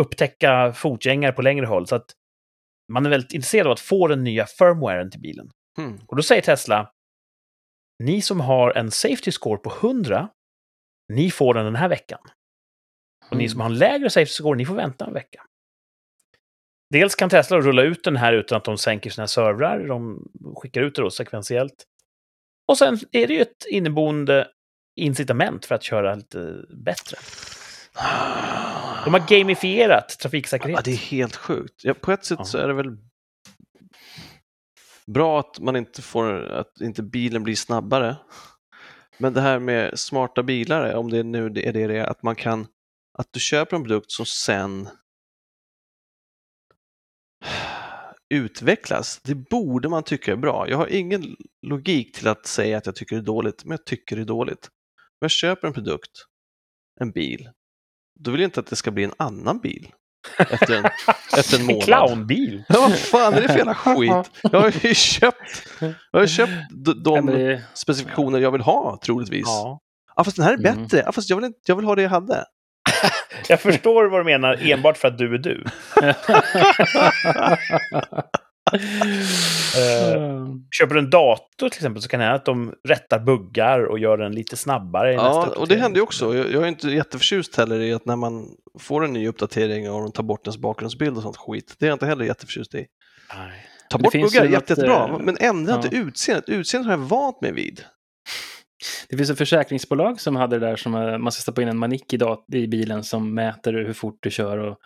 upptäcka 0.00 0.72
fotgängare 0.72 1.32
på 1.32 1.42
längre 1.42 1.66
håll. 1.66 1.86
Så 1.86 1.96
att 1.96 2.14
man 2.92 3.06
är 3.06 3.10
väldigt 3.10 3.32
intresserad 3.32 3.66
av 3.66 3.72
att 3.72 3.80
få 3.80 4.08
den 4.08 4.24
nya 4.24 4.46
firmwaren 4.46 5.10
till 5.10 5.20
bilen. 5.20 5.50
Hmm. 5.76 5.98
Och 6.06 6.16
då 6.16 6.22
säger 6.22 6.42
Tesla, 6.42 6.92
ni 8.04 8.22
som 8.22 8.40
har 8.40 8.70
en 8.70 8.90
safety 8.90 9.32
score 9.32 9.58
på 9.58 9.70
100, 9.70 10.28
ni 11.12 11.30
får 11.30 11.54
den 11.54 11.64
den 11.64 11.76
här 11.76 11.88
veckan. 11.88 12.20
Och 13.30 13.36
ni 13.36 13.48
som 13.48 13.60
har 13.60 13.66
en 13.66 13.78
lägre 13.78 14.10
safety 14.10 14.32
score, 14.32 14.56
ni 14.56 14.66
får 14.66 14.74
vänta 14.74 15.06
en 15.06 15.14
vecka. 15.14 15.44
Dels 16.90 17.14
kan 17.14 17.30
Tesla 17.30 17.60
rulla 17.60 17.82
ut 17.82 18.04
den 18.04 18.16
här 18.16 18.32
utan 18.32 18.58
att 18.58 18.64
de 18.64 18.78
sänker 18.78 19.10
sina 19.10 19.26
servrar. 19.26 19.88
De 19.88 20.28
skickar 20.56 20.82
ut 20.82 20.94
det 20.94 21.02
då 21.02 21.10
sekventiellt. 21.10 21.84
Och 22.68 22.78
sen 22.78 22.98
är 23.12 23.26
det 23.26 23.34
ju 23.34 23.40
ett 23.42 23.64
inneboende 23.70 24.48
incitament 24.96 25.66
för 25.66 25.74
att 25.74 25.82
köra 25.82 26.14
lite 26.14 26.64
bättre. 26.84 27.16
De 29.04 29.14
har 29.14 29.28
gamifierat 29.28 30.04
Ja, 30.08 30.22
trafiksäkerhet. 30.22 30.84
det 30.84 30.90
är 30.90 30.96
helt 30.96 31.36
sjukt. 31.36 31.84
Ja, 31.84 31.94
på 31.94 32.12
ett 32.12 32.24
sätt 32.24 32.38
Ja. 32.38 32.44
så 32.44 32.58
är 32.58 32.68
det 32.68 32.74
väl 32.74 32.96
bra 35.06 35.40
att 35.40 35.60
man 35.60 35.76
inte 35.76 36.02
får, 36.02 36.44
att 36.44 36.80
inte 36.80 37.02
bilen 37.02 37.42
blir 37.44 37.56
snabbare. 37.56 38.16
Men 39.18 39.32
det 39.32 39.40
här 39.40 39.58
med 39.58 39.98
smarta 39.98 40.42
bilar, 40.42 40.94
om 40.94 41.10
det 41.10 41.22
nu 41.22 41.46
är 41.46 41.50
det 41.50 41.72
det 41.72 41.96
är, 41.96 42.04
att 42.04 42.22
man 42.22 42.36
kan, 42.36 42.66
att 43.18 43.28
du 43.32 43.40
köper 43.40 43.76
en 43.76 43.82
produkt 43.82 44.10
som 44.10 44.26
sen 44.26 44.88
utvecklas, 48.34 49.20
det 49.24 49.34
borde 49.34 49.88
man 49.88 50.02
tycka 50.02 50.32
är 50.32 50.36
bra. 50.36 50.68
Jag 50.68 50.76
har 50.76 50.86
ingen 50.86 51.36
logik 51.66 52.16
till 52.16 52.28
att 52.28 52.46
säga 52.46 52.78
att 52.78 52.86
jag 52.86 52.94
tycker 52.96 53.16
det 53.16 53.22
är 53.22 53.24
dåligt, 53.26 53.64
men 53.64 53.70
jag 53.70 53.84
tycker 53.86 54.16
det 54.16 54.22
är 54.22 54.26
dåligt. 54.26 54.64
Om 54.98 55.24
jag 55.24 55.30
köper 55.30 55.66
en 55.68 55.74
produkt, 55.74 56.10
en 57.00 57.10
bil, 57.10 57.48
då 58.20 58.30
vill 58.30 58.40
jag 58.40 58.46
inte 58.48 58.60
att 58.60 58.66
det 58.66 58.76
ska 58.76 58.90
bli 58.90 59.04
en 59.04 59.12
annan 59.16 59.58
bil 59.58 59.88
efter 60.38 60.76
en, 60.78 60.84
efter 61.38 61.54
en 61.56 61.60
En 61.60 61.66
månad. 61.66 61.82
clownbil! 61.84 62.64
Ja, 62.68 62.80
vad 62.80 62.98
fan 62.98 63.34
är 63.34 63.40
det 63.42 63.48
för 63.48 63.56
jävla 63.56 63.74
skit? 63.74 64.30
Jag 64.52 64.60
har 64.60 64.72
ju 64.82 64.94
köpt, 64.94 65.68
jag 66.12 66.20
har 66.20 66.26
köpt 66.26 66.52
de 67.04 67.58
specifikationer 67.74 68.38
jag 68.38 68.52
vill 68.52 68.60
ha, 68.60 68.98
troligtvis. 69.04 69.44
Ja. 69.46 69.80
Ja. 70.16 70.24
fast 70.24 70.36
den 70.36 70.44
här 70.46 70.52
är 70.52 70.58
Mm. 70.58 70.82
bättre. 70.82 71.02
Ja, 71.06 71.12
fast 71.12 71.30
jag 71.30 71.36
vill, 71.36 71.44
inte, 71.44 71.58
jag 71.66 71.76
vill 71.76 71.84
ha 71.84 71.94
det 71.94 72.02
jag 72.02 72.10
hade. 72.10 72.44
Jag 73.48 73.60
förstår 73.60 74.04
vad 74.04 74.20
du 74.20 74.24
menar, 74.24 74.70
enbart 74.70 74.96
för 74.96 75.08
att 75.08 75.18
du 75.18 75.34
är 75.34 75.38
du. 75.38 75.64
Eh, 79.76 80.46
köper 80.70 80.94
du 80.94 80.98
en 80.98 81.10
dator 81.10 81.68
till 81.68 81.78
exempel 81.78 82.02
så 82.02 82.08
kan 82.08 82.20
det 82.20 82.26
hända 82.26 82.36
att 82.36 82.44
de 82.44 82.74
rättar 82.88 83.18
buggar 83.18 83.84
och 83.84 83.98
gör 83.98 84.16
den 84.16 84.32
lite 84.32 84.56
snabbare 84.56 85.12
Ja, 85.12 85.54
och 85.56 85.68
det 85.68 85.76
händer 85.76 85.98
ju 85.98 86.02
också. 86.02 86.36
Jag, 86.36 86.52
jag 86.52 86.62
är 86.62 86.66
inte 86.66 86.88
jätteförtjust 86.88 87.56
heller 87.56 87.80
i 87.80 87.92
att 87.92 88.06
när 88.06 88.16
man 88.16 88.46
får 88.78 89.04
en 89.04 89.12
ny 89.12 89.28
uppdatering 89.28 89.90
och 89.90 90.00
de 90.00 90.12
tar 90.12 90.22
bort 90.22 90.46
ens 90.46 90.58
bakgrundsbild 90.58 91.16
och 91.16 91.22
sånt 91.22 91.36
skit. 91.36 91.74
Det 91.78 91.86
är 91.86 91.88
jag 91.88 91.94
inte 91.94 92.06
heller 92.06 92.24
jätteförtjust 92.24 92.74
i. 92.74 92.86
Nej. 93.36 93.66
Ta 93.90 93.98
bort 93.98 94.12
buggar, 94.12 94.44
jätte, 94.44 94.72
jättebra, 94.72 95.08
eh, 95.08 95.18
men 95.18 95.36
ändra 95.40 95.72
ja. 95.72 95.76
inte 95.76 95.96
utseendet. 95.96 96.48
Utseendet 96.48 96.86
har 96.86 96.92
jag 96.92 97.08
vant 97.08 97.40
mig 97.40 97.52
vid. 97.52 97.84
Det 99.08 99.16
finns 99.16 99.30
ett 99.30 99.38
försäkringsbolag 99.38 100.20
som 100.20 100.36
hade 100.36 100.58
det 100.58 100.66
där 100.66 100.76
som 100.76 100.94
eh, 100.94 101.18
man 101.18 101.32
ska 101.32 101.40
stoppa 101.40 101.62
in 101.62 101.68
en 101.68 101.78
manick 101.78 102.12
i, 102.12 102.16
dat- 102.16 102.54
i 102.54 102.68
bilen 102.68 103.04
som 103.04 103.34
mäter 103.34 103.72
hur 103.72 103.92
fort 103.92 104.18
du 104.20 104.30
kör 104.30 104.58
och, 104.58 104.78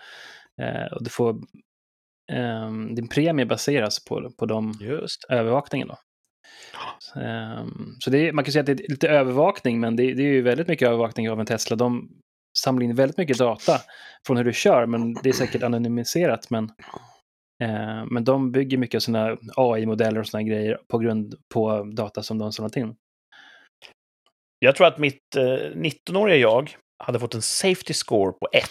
eh, 0.64 0.92
och 0.92 1.04
du 1.04 1.10
får 1.10 1.36
ehm, 2.32 2.94
din 2.94 3.08
premie 3.08 3.46
baseras 3.46 4.04
på, 4.04 4.30
på 4.38 4.46
de 4.46 4.72
Just 4.80 5.24
övervakningen. 5.28 5.88
Då. 5.88 5.96
Ehm, 7.20 7.96
så 7.98 8.14
är, 8.14 8.32
man 8.32 8.44
kan 8.44 8.52
säga 8.52 8.60
att 8.60 8.66
det 8.66 8.72
är 8.72 8.90
lite 8.90 9.08
övervakning, 9.08 9.80
men 9.80 9.96
det, 9.96 10.14
det 10.14 10.22
är 10.22 10.32
ju 10.32 10.42
väldigt 10.42 10.68
mycket 10.68 10.88
övervakning 10.88 11.30
av 11.30 11.40
en 11.40 11.46
Tesla. 11.46 11.76
De 11.76 12.08
samlar 12.58 12.82
in 12.84 12.94
väldigt 12.94 13.18
mycket 13.18 13.38
data 13.38 13.80
från 14.26 14.36
hur 14.36 14.44
du 14.44 14.52
kör, 14.52 14.86
men 14.86 15.14
det 15.14 15.28
är 15.28 15.32
säkert 15.32 15.62
anonymiserat. 15.62 16.50
Men, 16.50 16.64
eh, 17.62 18.04
men 18.10 18.24
de 18.24 18.52
bygger 18.52 18.78
mycket 18.78 18.98
av 18.98 19.00
sina 19.00 19.36
AI-modeller 19.56 20.20
och 20.20 20.26
sådana 20.26 20.48
grejer 20.48 20.78
på 20.88 20.98
grund 20.98 21.34
på 21.54 21.84
data 21.96 22.22
som 22.22 22.38
de 22.38 22.52
samlat 22.52 22.76
in. 22.76 22.94
Jag 24.64 24.76
tror 24.76 24.86
att 24.86 24.98
mitt 24.98 25.36
eh, 25.36 25.42
19-åriga 25.42 26.36
jag 26.36 26.70
hade 27.04 27.18
fått 27.20 27.34
en 27.34 27.42
safety 27.42 27.94
score 27.94 28.32
på 28.32 28.48
1. 28.52 28.64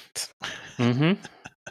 Mhm. 0.80 1.18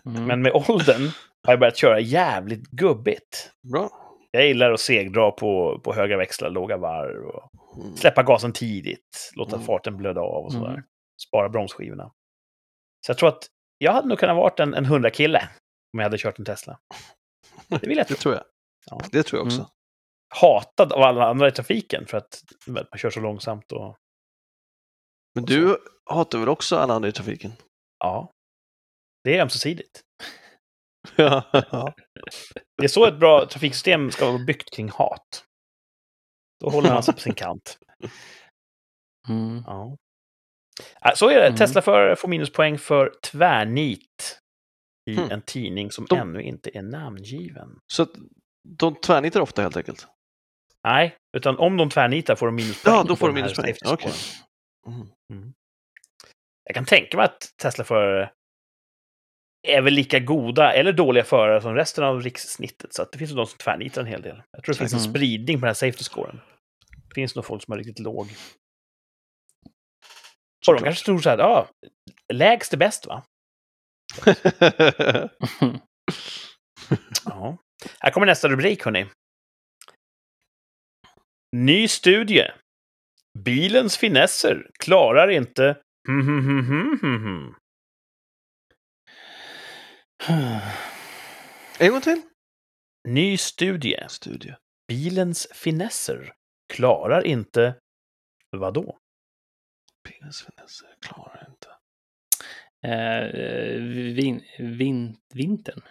Mm. 0.07 0.25
Men 0.27 0.43
med 0.43 0.53
åldern 0.53 1.03
har 1.47 1.53
jag 1.53 1.61
börjat 1.61 1.77
köra 1.77 2.01
jävligt 2.01 2.71
gubbigt. 2.71 3.51
Bra. 3.73 3.91
Jag 4.31 4.47
gillar 4.47 4.71
att 4.73 4.81
segdra 4.81 5.31
på, 5.31 5.81
på 5.85 5.95
höga 5.95 6.16
växlar, 6.16 6.51
låga 6.51 6.77
varv 6.77 7.27
och 7.29 7.51
Mm. 7.83 7.97
släppa 7.97 8.23
gasen 8.23 8.53
tidigt, 8.53 9.31
låta 9.37 9.55
Mm. 9.57 9.66
farten 9.66 9.97
blöda 9.97 10.21
av 10.21 10.45
och 10.45 10.53
sådär. 10.53 10.68
Mm. 10.71 10.83
Spara 11.29 11.49
bromsskivorna. 11.49 12.12
Så 13.07 13.11
jag 13.11 13.18
tror 13.18 13.29
att 13.29 13.47
jag 13.79 13.93
hade 13.93 14.09
nog 14.09 14.18
kunnat 14.18 14.37
vara 14.37 14.53
en, 14.62 14.75
en 14.75 14.87
100-kille 14.87 15.39
om 15.93 15.99
jag 15.99 16.03
hade 16.03 16.18
kört 16.18 16.39
en 16.39 16.45
Tesla. 16.45 16.79
Det 17.68 17.87
vill 17.87 17.99
jag 17.99 18.07
Det 18.07 18.14
tro. 18.14 18.16
tror 18.16 18.35
jag. 18.35 18.45
Ja. 18.91 19.01
Det 19.12 19.23
tror 19.23 19.39
jag 19.39 19.47
också. 19.47 19.59
Mm. 19.59 19.71
Hatad 20.35 20.93
av 20.93 21.03
alla 21.03 21.27
andra 21.27 21.49
i 21.49 21.53
trafiken 21.53 22.07
för 22.07 22.18
att 22.18 22.41
man 22.66 22.85
kör 22.97 23.11
så 23.11 23.21
långsamt 23.21 23.73
och 23.73 23.97
Men 25.35 25.45
du 25.45 25.76
hatar 26.11 26.39
väl 26.39 26.49
också 26.49 26.76
alla 26.76 26.95
andra 26.95 27.09
i 27.09 27.12
trafiken? 27.12 27.53
ja. 28.05 28.31
Det 29.24 29.37
är 29.39 29.43
ömsesidigt. 29.43 30.01
Ja. 31.16 31.43
Det 32.76 32.85
är 32.85 32.89
så 32.89 33.07
ett 33.07 33.18
bra 33.18 33.47
trafiksystem 33.47 34.11
ska 34.11 34.26
vara 34.33 34.45
byggt 34.45 34.70
kring 34.74 34.89
hat. 34.91 35.45
Då 36.61 36.70
håller 36.70 36.93
man 36.93 37.03
sig 37.03 37.14
på 37.14 37.20
sin 37.20 37.35
kant. 37.35 37.78
Mm. 39.28 39.62
Ja. 39.66 39.97
Så 41.14 41.28
är 41.28 41.35
det. 41.35 41.47
Mm. 41.47 41.57
Tesla-förare 41.57 42.16
får 42.16 42.28
minuspoäng 42.28 42.78
för 42.78 43.12
tvärnit 43.22 44.39
i 45.11 45.14
Hmm. 45.14 45.31
en 45.31 45.43
tidning 45.43 45.91
som 45.91 46.05
De- 46.05 46.18
ännu 46.18 46.43
inte 46.43 46.78
är 46.78 46.83
namngiven. 46.83 47.78
Så 47.93 48.07
de 48.68 48.95
tvärnitar 49.01 49.41
ofta 49.41 49.62
helt 49.62 49.76
enkelt? 49.76 50.07
Nej, 50.85 51.16
utan 51.37 51.59
om 51.59 51.76
de 51.76 51.91
tvärnitar 51.91 52.37
får 52.37 52.47
de 52.47 52.55
minuspoäng. 52.55 52.95
Ja, 52.95 53.03
då 53.09 53.16
får 53.16 53.26
de 53.26 53.35
minuspoäng. 53.35 53.74
scoren. 53.74 54.12
Mm. 54.87 55.53
Jag 56.64 56.74
kan 56.74 56.85
tänka 56.85 57.16
mig 57.16 57.24
att 57.24 57.53
Tesla-förare 57.62 58.31
är 59.68 59.83
väl 59.83 59.95
lika 59.95 60.18
goda 60.18 60.72
eller 60.72 60.93
dåliga 60.93 61.24
förare 61.24 61.61
som 61.62 61.74
resten 61.74 62.05
av 62.05 62.20
rikssnittet. 62.22 62.95
Så 62.95 63.03
att 63.03 63.12
det 63.12 63.18
finns 63.18 63.31
de 63.33 63.47
som 63.47 63.59
tvärnitar 63.59 64.01
en 64.01 64.07
hel 64.07 64.22
del. 64.22 64.43
Jag 64.51 64.64
tror 64.64 64.72
det 64.74 64.78
finns 64.78 64.93
en 64.93 64.99
Mm. 64.99 65.11
spridning 65.12 65.57
på 65.57 65.61
den 65.61 65.68
här 65.68 65.74
safety-scoren. 65.74 66.41
Det 67.09 67.14
finns 67.14 67.35
nog 67.35 67.45
folk 67.45 67.62
som 67.64 67.72
är 67.72 67.78
riktigt 67.78 67.99
låg. 67.99 68.28
Och 70.68 70.74
de 70.74 70.83
kanske 70.85 71.05
tror 71.05 71.18
så 71.18 71.31
här, 71.31 71.39
ja, 71.39 71.68
lägst 72.33 72.72
är 72.72 72.76
bäst 72.76 73.07
va? 73.07 73.24
Ja. 77.24 77.57
Här 78.01 78.11
kommer 78.11 78.26
nästa 78.26 78.49
rubrik, 78.49 78.85
hörni. 78.85 79.07
Ny 81.57 81.89
studie. 81.89 82.51
Bilens 83.39 83.97
finesser 83.97 84.70
klarar 84.78 85.31
inte... 85.31 85.76
Hmm, 86.09 86.22
hmm, 86.22 86.99
hmm, 87.01 87.55
en 91.78 91.91
gång 91.91 92.01
till. 92.01 92.22
Ny 93.09 93.37
studie. 93.37 94.07
Studie. 94.09 94.55
Bilens 94.89 95.49
finesser 95.55 96.33
klarar 96.72 97.26
inte... 97.26 97.74
Vadå? 98.51 98.99
Bilens 100.05 100.43
finesser 100.43 100.95
klarar 101.01 101.49
inte. 101.51 101.68
Eh, 102.83 103.83
vin, 104.14 104.43
vin, 104.59 105.16
vintern. 105.35 105.83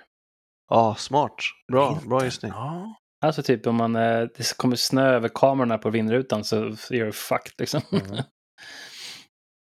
Ja, 0.67 0.95
smart. 0.95 1.35
Bra, 1.71 1.89
Vintern. 1.89 2.09
bra 2.09 2.25
gissning. 2.25 2.51
Ja. 2.51 2.95
Alltså 3.21 3.43
typ 3.43 3.67
om 3.67 3.75
man, 3.75 3.95
eh, 3.95 4.19
det 4.35 4.57
kommer 4.57 4.75
snö 4.75 5.07
över 5.15 5.29
kamerorna 5.29 5.77
på 5.77 5.89
vindrutan 5.89 6.43
så 6.43 6.55
är 6.65 7.05
det 7.05 7.11
fucked 7.11 7.53
liksom. 7.57 7.81
Mm. 7.91 8.05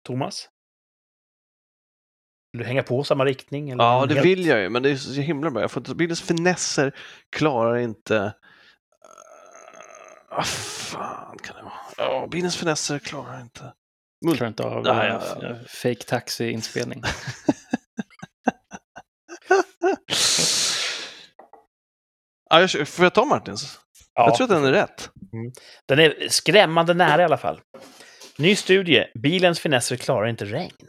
Thomas? 0.08 0.50
Vill 2.54 2.60
du 2.62 2.68
hänga 2.68 2.84
på 2.84 3.04
samma 3.04 3.26
riktning? 3.26 3.70
Eller 3.70 3.84
Ja, 3.84 4.06
det 4.06 4.14
helt- 4.14 4.26
vill 4.26 4.46
jag 4.46 4.60
ju, 4.62 4.70
men 4.70 4.84
det 4.84 4.90
är 4.92 4.96
så 4.96 5.22
himla 5.22 5.52
bra. 5.52 5.62
Jag 5.62 5.72
får 5.72 5.82
inte, 5.82 5.96
bilens 5.96 6.22
finesser 6.22 6.96
klarar 7.30 7.78
inte... 7.78 8.34
Vad 10.30 10.48
fan 10.48 11.38
kan 11.38 11.56
det 11.56 11.62
vara? 11.64 11.74
Ja, 11.98 12.28
bilens 12.32 12.58
finesser 12.58 13.00
klarar 13.00 13.42
inte... 13.42 13.74
Mul- 14.26 14.36
Klarar 14.36 14.48
inte 14.48 14.64
av 14.64 14.86
Ja, 14.86 15.04
eh, 15.06 15.22
ja, 15.42 15.56
fake 15.68 16.04
taxi-inspelning. 16.04 17.02
Ja, 22.52 22.62
jag, 22.62 22.88
får 22.88 23.06
jag 23.06 23.14
ta 23.14 23.26
Martins? 23.26 23.80
Ja. 24.14 24.26
Jag 24.26 24.36
tror 24.36 24.46
att 24.46 24.50
den 24.62 24.66
är 24.66 24.72
rätt. 24.72 25.10
Den 25.88 26.00
är 26.00 26.28
skrämmande 26.30 26.94
nära 26.94 27.22
i 27.22 27.26
alla 27.26 27.38
fall. 27.38 27.60
Ny 28.38 28.56
studie. 28.56 29.06
Bilens 29.24 29.60
finesser 29.60 29.96
klarar 29.96 30.28
inte 30.28 30.46
regn. 30.46 30.88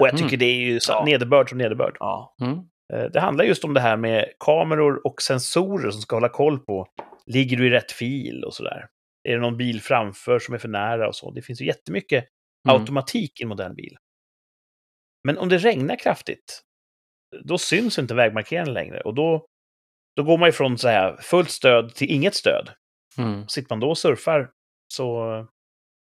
Och 0.00 0.06
jag 0.06 0.12
tycker 0.16 0.26
Mm. 0.28 0.38
det 0.38 0.44
är 0.44 0.54
ju 0.60 0.80
så 0.80 0.92
Ja. 0.92 1.04
nederbörd 1.04 1.48
som 1.48 1.58
nederbörd. 1.58 1.96
Ja. 2.00 2.36
Mm. 2.42 2.58
Eh, 2.94 3.10
Det 3.12 3.20
handlar 3.20 3.44
just 3.44 3.64
om 3.64 3.74
det 3.74 3.80
här 3.80 3.96
med 3.96 4.32
kameror 4.38 5.06
och 5.06 5.22
sensorer 5.22 5.90
som 5.90 6.00
ska 6.02 6.16
hålla 6.16 6.28
koll 6.28 6.58
på. 6.58 6.86
Ligger 7.26 7.56
du 7.56 7.66
i 7.66 7.70
rätt 7.70 7.92
fil 7.92 8.44
och 8.44 8.54
sådär? 8.54 8.86
Är 9.28 9.32
det 9.34 9.40
någon 9.40 9.56
bil 9.56 9.80
framför 9.82 10.38
som 10.38 10.54
är 10.54 10.58
för 10.58 10.68
nära 10.68 11.08
och 11.08 11.16
så? 11.16 11.30
Det 11.30 11.42
finns 11.42 11.60
ju 11.60 11.66
jättemycket 11.66 12.24
Mm. 12.68 12.80
automatik 12.80 13.40
i 13.40 13.42
en 13.42 13.48
modern 13.48 13.74
bil. 13.74 13.96
Men 15.24 15.38
om 15.38 15.48
det 15.48 15.58
regnar 15.58 15.96
kraftigt, 15.96 16.62
då 17.44 17.58
syns 17.58 17.98
inte 17.98 18.14
vägmarkeringen 18.14 18.74
längre. 18.74 19.00
Och 19.00 19.14
då, 19.14 19.46
då 20.16 20.22
går 20.22 20.38
man 20.38 20.48
ifrån 20.48 20.78
så 20.78 20.88
här, 20.88 21.16
fullt 21.22 21.50
stöd 21.50 21.94
till 21.94 22.10
inget 22.10 22.34
stöd. 22.34 22.70
Mm. 23.18 23.48
Sitter 23.48 23.70
man 23.70 23.80
då 23.80 23.88
och 23.90 23.98
surfar 23.98 24.50
så, 24.94 25.26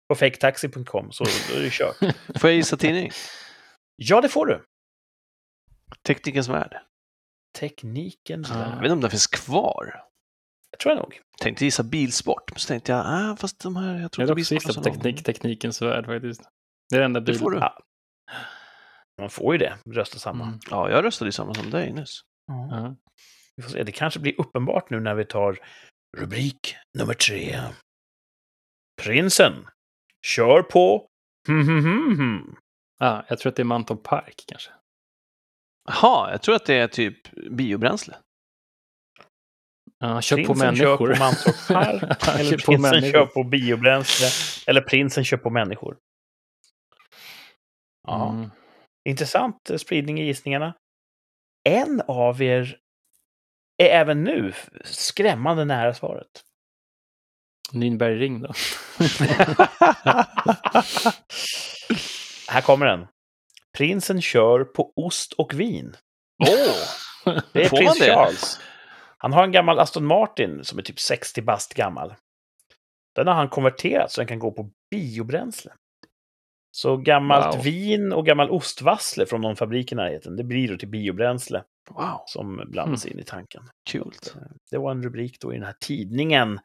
på 0.09 0.15
faketaxi.com 0.15 1.13
så 1.13 1.25
då 1.25 1.57
är 1.59 1.63
det 1.63 1.71
kört. 1.73 1.97
Får 2.41 2.51
jag 2.51 2.57
gissa 2.57 2.77
tidning? 2.77 3.11
Ja, 3.97 4.21
det 4.21 4.29
får 4.29 4.47
du. 4.47 4.65
Teknikens 6.07 6.49
Värld. 6.49 6.79
Teknikens 7.59 8.51
Ah. 8.51 8.55
Jag 8.55 8.61
värld. 8.65 8.75
vet 8.75 8.83
inte 8.85 8.93
om 8.93 9.01
den 9.01 9.11
finns 9.11 9.27
kvar. 9.27 10.05
Det 10.71 10.79
tror 10.79 10.95
jag 10.95 11.03
nog. 11.03 11.21
Tänkte 11.41 11.65
gissa 11.65 11.83
bilsport, 11.83 12.51
men 12.51 12.59
så 12.59 12.69
tänkte 12.69 12.93
jag, 12.93 13.03
ah, 13.07 13.37
fast 13.37 13.61
de 13.61 13.77
här, 13.77 13.99
jag 14.01 14.13
tror 14.13 14.23
Jag 14.23 14.27
inte 14.31 14.35
bilsport 14.35 14.63
gissat 14.69 14.85
teknik, 14.85 15.25
teknikens 15.25 15.83
värld 15.83 16.07
faktiskt. 16.07 16.43
Det 16.91 16.97
är 16.97 17.01
det 17.01 17.05
enda 17.05 17.21
Det 17.21 17.33
bil. 17.33 17.39
får 17.39 17.51
du. 17.51 17.59
Ja. 17.59 17.79
Man 19.21 19.31
får 19.31 19.55
ju 19.55 19.59
det, 19.59 19.79
rösta 19.91 20.19
samma. 20.19 20.45
Mm. 20.47 20.59
Ja, 20.71 20.91
jag 20.91 21.05
röstade 21.05 21.29
ju 21.29 21.33
samma 21.33 21.55
som 21.55 21.71
dig 21.71 21.93
nyss. 21.93 22.21
Ja. 22.47 22.97
Vi 23.59 23.63
får 23.63 23.71
se. 23.71 23.83
Det 23.83 23.93
kanske 23.93 24.21
blir 24.21 24.41
uppenbart 24.41 24.91
nu 24.91 25.01
när 25.01 25.15
vi 25.15 25.25
tar 25.25 25.59
rubrik 26.17 26.77
nummer 26.99 27.15
tre. 27.15 27.61
Prinsen 29.03 29.67
kör 30.27 30.63
på... 30.63 31.07
Hmm, 31.49 31.67
hmm, 31.69 32.17
hmm. 32.17 32.57
Ah, 33.01 33.23
jag 33.29 33.39
tror 33.39 33.51
att 33.51 33.57
det 33.57 33.63
är 33.63 33.65
Mantorp 33.65 34.03
Park 34.03 34.45
kanske. 34.47 34.71
Jaha, 35.89 36.31
jag 36.31 36.43
tror 36.43 36.55
att 36.55 36.67
det 36.67 36.75
är 36.75 36.89
typ 36.89 37.31
biobränsle. 37.51 38.17
Ja, 39.99 40.21
kör 40.21 40.37
på 40.37 40.55
Prinsen 40.55 40.77
kör 40.77 40.87
människor. 40.87 41.15
på 41.15 41.19
Mantorp 41.19 41.69
Park. 41.69 42.29
Eller 42.41 42.51
kör 42.51 42.57
på 42.59 42.65
prinsen 42.73 42.81
människor. 42.91 43.13
kör 43.13 43.27
på 43.27 43.45
biobränsle. 43.45 44.27
Eller 44.71 44.81
prinsen 44.81 45.25
kör 45.25 45.37
på 45.37 45.51
människor. 45.51 45.97
Ja, 48.07 48.31
Mm. 48.31 48.51
intressant 49.09 49.71
eh, 49.71 49.77
spridning 49.77 50.21
i 50.21 50.25
gissningarna. 50.25 50.75
En 51.69 52.03
av 52.09 52.43
er 52.43 52.79
är 53.79 53.87
även 54.01 54.25
nu 54.25 54.53
skrämmande 54.85 55.65
nära 55.65 55.95
svaret. 55.95 56.45
Nürnbergring 57.73 58.41
då. 58.43 58.49
Här 62.49 62.61
kommer 62.61 62.87
den. 62.87 63.07
Prinsen 63.79 64.23
kör 64.23 64.65
på 64.65 64.93
ost 64.97 65.33
och 65.33 65.55
vin. 65.55 65.97
Åh! 66.43 66.75
Det 67.53 67.65
är 67.65 67.69
Får 67.69 67.77
prins? 67.77 67.99
Charles. 67.99 68.61
Han 69.19 69.33
har 69.33 69.45
en 69.45 69.53
gammal 69.53 69.79
Aston 69.79 70.07
Martin 70.07 70.65
som 70.65 70.79
är 70.79 70.83
typ 70.83 71.01
60 71.01 71.43
bast 71.43 71.75
gammal. 71.75 72.15
Den 73.15 73.27
har 73.27 73.35
han 73.35 73.49
konverterat 73.49 74.13
så 74.13 74.21
den 74.21 74.29
kan 74.29 74.39
gå 74.39 74.53
på 74.53 74.71
biobränsle. 74.91 75.73
Så 76.71 76.97
gammalt 76.97 77.57
Wow. 77.57 77.65
vin 77.65 78.13
och 78.13 78.27
gammal 78.27 78.51
ostvassle 78.51 79.27
från 79.27 79.41
någon 79.41 79.57
fabrik 79.57 79.93
i 79.93 79.95
närheten, 79.95 80.37
det 80.37 80.45
blir 80.45 80.69
då 80.69 80.77
till 80.77 80.89
biobränsle 80.89 81.65
Wow, 81.91 82.23
som 82.27 82.57
blandas 82.71 83.07
in 83.07 83.19
i 83.19 83.25
tanken. 83.25 83.63
Så, 83.91 83.99
eh, 83.99 84.43
Det 84.71 84.79
var 84.79 84.91
en 84.91 85.03
rubrik 85.03 85.41
då 85.41 85.53
i 85.53 85.57
den 85.57 85.67
här 85.67 85.75
tidningen 85.81 86.61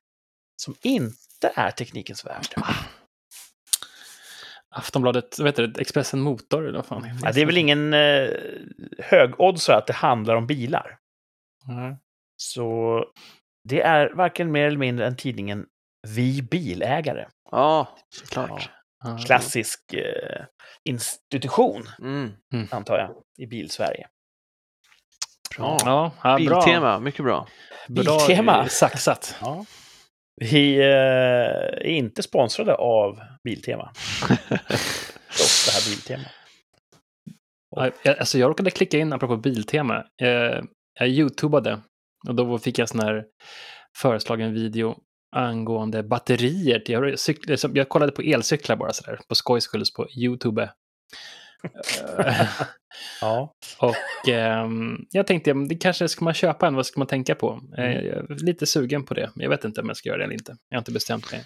som 0.55 0.75
inte 0.83 1.51
är 1.55 1.71
Teknikens 1.71 2.25
Värld. 2.25 2.45
Aftonbladet, 4.75 5.39
vad 5.39 5.47
heter 5.47 5.67
det, 5.67 5.81
Expressen 5.81 6.21
Motor 6.21 6.63
eller 6.67 6.77
vad 6.77 6.85
fan 6.85 7.19
Ja, 7.23 7.31
det 7.31 7.41
är 7.41 7.45
väl 7.45 7.57
ingen 7.57 7.93
eh, 7.93 8.29
högoddsare 8.99 9.77
att 9.77 9.87
det 9.87 9.93
handlar 9.93 10.35
om 10.35 10.47
bilar. 10.47 10.97
Nej. 11.67 11.97
Så 12.37 13.05
det 13.69 13.81
är 13.81 14.13
varken 14.13 14.51
mer 14.51 14.67
eller 14.67 14.77
mindre 14.77 15.07
än 15.07 15.15
tidningen 15.15 15.65
Vi 16.07 16.41
Bilägare. 16.41 17.27
Ja, 17.51 17.97
såklart. 18.09 18.69
Ja. 19.03 19.17
Klassisk 19.25 19.93
eh, 19.93 20.45
institution, 20.83 21.83
Mm. 21.99 22.31
antar 22.71 22.97
jag, 22.97 23.11
i 23.37 23.47
Bilsverige. 23.47 24.07
Bra. 25.57 25.77
Ja, 25.85 26.11
ja, 26.23 26.39
bra. 26.45 26.59
Biltema, 26.65 26.99
mycket 26.99 27.25
bra. 27.25 27.47
Bra 27.87 28.17
Biltema. 28.27 28.67
saxat. 28.67 29.35
Ja. 29.41 29.65
Vi 30.41 30.77
eh, 30.77 30.85
är 30.85 31.85
inte 31.87 32.23
sponsrade 32.23 32.75
av 32.75 33.19
Biltema. 33.43 33.91
Trots 35.37 35.65
det 35.65 35.71
här 35.71 35.89
Biltema. 35.89 36.23
Jag- 38.03 38.17
Alltså 38.19 38.37
jag 38.37 38.49
råkade 38.49 38.71
klicka 38.71 38.97
in, 38.97 39.13
apropå 39.13 39.37
Biltema, 39.37 39.97
eh, 40.21 40.61
jag 40.99 41.09
youtubade 41.09 41.79
och 42.27 42.35
då 42.35 42.57
fick 42.59 42.79
jag 42.79 42.89
sån 42.89 42.99
här 42.99 43.23
föreslagen 43.97 44.53
video 44.53 44.95
angående 45.35 46.03
batterier. 46.03 46.83
Jag, 46.85 47.19
cykel, 47.19 47.57
som- 47.57 47.75
jag 47.75 47.89
kollade 47.89 48.11
på 48.11 48.21
elcyklar 48.21 48.75
bara 48.75 48.93
sådär, 48.93 49.19
på 49.29 49.35
skojs 49.35 49.63
skull 49.63 49.83
på 49.95 50.07
YouTube. 50.17 50.69
Eh, 52.19 52.45
Ja. 53.21 53.53
och 53.79 54.29
ehm, 54.29 54.97
jag 55.09 55.27
tänkte, 55.27 55.53
det 55.53 55.75
kanske 55.75 56.07
ska 56.07 56.25
man 56.25 56.33
köpa 56.33 56.67
en, 56.67 56.75
vad 56.75 56.85
ska 56.85 56.99
man 56.99 57.07
tänka 57.07 57.35
på? 57.35 57.61
Eh, 57.77 57.85
jag 57.91 58.17
är 58.31 58.45
lite 58.45 58.65
sugen 58.65 59.03
på 59.05 59.13
det, 59.13 59.29
men 59.35 59.43
jag 59.43 59.49
vet 59.49 59.63
inte 59.65 59.81
om 59.81 59.87
jag 59.87 59.97
ska 59.97 60.09
göra 60.09 60.17
det 60.17 60.23
eller 60.23 60.33
inte. 60.33 60.55
Jag 60.69 60.77
har 60.77 60.81
inte 60.81 60.91
bestämt 60.91 61.31
mig. 61.31 61.45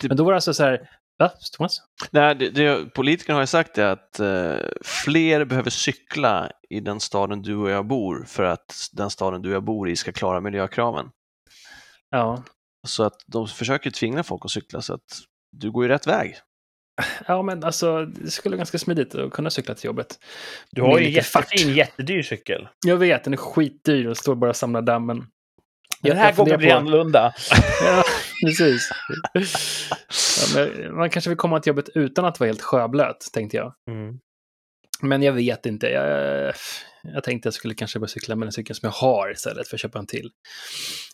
Det- 0.00 0.08
Men 0.08 0.16
då 0.16 0.24
var 0.24 0.32
det 0.32 0.36
alltså 0.36 0.54
så 0.54 0.62
här, 0.64 0.88
va, 1.18 1.30
Thomas? 1.56 1.78
Nej, 2.10 2.34
det, 2.34 2.50
det, 2.50 2.94
politikerna 2.94 3.36
har 3.36 3.42
ju 3.42 3.46
sagt 3.46 3.74
det 3.74 3.90
att 3.92 4.20
eh, 4.20 4.56
fler 4.84 5.44
behöver 5.44 5.70
cykla 5.70 6.50
i 6.70 6.80
den 6.80 7.00
staden 7.00 7.42
du 7.42 7.56
och 7.56 7.70
jag 7.70 7.86
bor 7.86 8.24
för 8.26 8.42
att 8.42 8.74
den 8.92 9.10
staden 9.10 9.42
du 9.42 9.48
och 9.48 9.54
jag 9.54 9.64
bor 9.64 9.88
i 9.90 9.96
ska 9.96 10.12
klara 10.12 10.40
miljökraven. 10.40 11.06
Ja, 12.10 12.42
Så 12.86 13.02
att 13.02 13.16
de 13.26 13.48
försöker 13.48 13.90
tvinga 13.90 14.22
folk 14.22 14.44
att 14.44 14.50
cykla 14.50 14.82
så 14.82 14.94
att 14.94 15.20
du 15.52 15.70
går 15.70 15.84
ju 15.84 15.88
rätt 15.88 16.06
väg. 16.06 16.36
Ja 17.26 17.42
men 17.42 17.64
alltså 17.64 18.04
det 18.04 18.30
skulle 18.30 18.52
vara 18.52 18.58
ganska 18.58 18.78
smidigt 18.78 19.14
att 19.14 19.32
kunna 19.32 19.50
cykla 19.50 19.74
till 19.74 19.86
jobbet. 19.86 20.18
Du 20.70 20.82
har 20.82 20.98
ju 20.98 21.06
en 21.06 21.12
jättefin, 21.12 21.74
jättedyr 21.74 22.22
cykel. 22.22 22.68
Jag 22.86 22.96
vet, 22.96 23.24
den 23.24 23.32
är 23.32 23.36
skitdyr 23.36 24.06
och 24.06 24.16
står 24.16 24.34
bara 24.34 24.50
och 24.50 24.56
samlar 24.56 24.82
dammen. 24.82 25.26
Den 26.00 26.16
här 26.16 26.32
gången 26.32 26.58
blir 26.58 26.68
det 26.68 26.76
annorlunda. 26.76 27.32
Ja, 27.84 28.04
precis. 28.44 28.90
Ja, 30.56 30.66
man 30.90 31.10
kanske 31.10 31.30
vill 31.30 31.38
komma 31.38 31.60
till 31.60 31.70
jobbet 31.70 31.88
utan 31.94 32.24
att 32.24 32.40
vara 32.40 32.48
helt 32.48 32.62
sjöblöt, 32.62 33.28
tänkte 33.32 33.56
jag. 33.56 33.74
Mm. 33.90 34.18
Men 35.02 35.22
jag 35.22 35.32
vet 35.32 35.66
inte. 35.66 35.86
Jag, 35.86 36.54
Jag 37.12 37.24
tänkte 37.24 37.46
jag 37.46 37.54
skulle 37.54 37.74
kanske 37.74 37.98
börja 37.98 38.08
cykla 38.08 38.36
med 38.36 38.46
den 38.46 38.52
cykeln 38.52 38.74
som 38.74 38.86
jag 38.86 38.92
har 38.92 39.32
istället 39.32 39.68
för 39.68 39.76
att 39.76 39.80
köpa 39.80 39.98
en 39.98 40.06
till. 40.06 40.30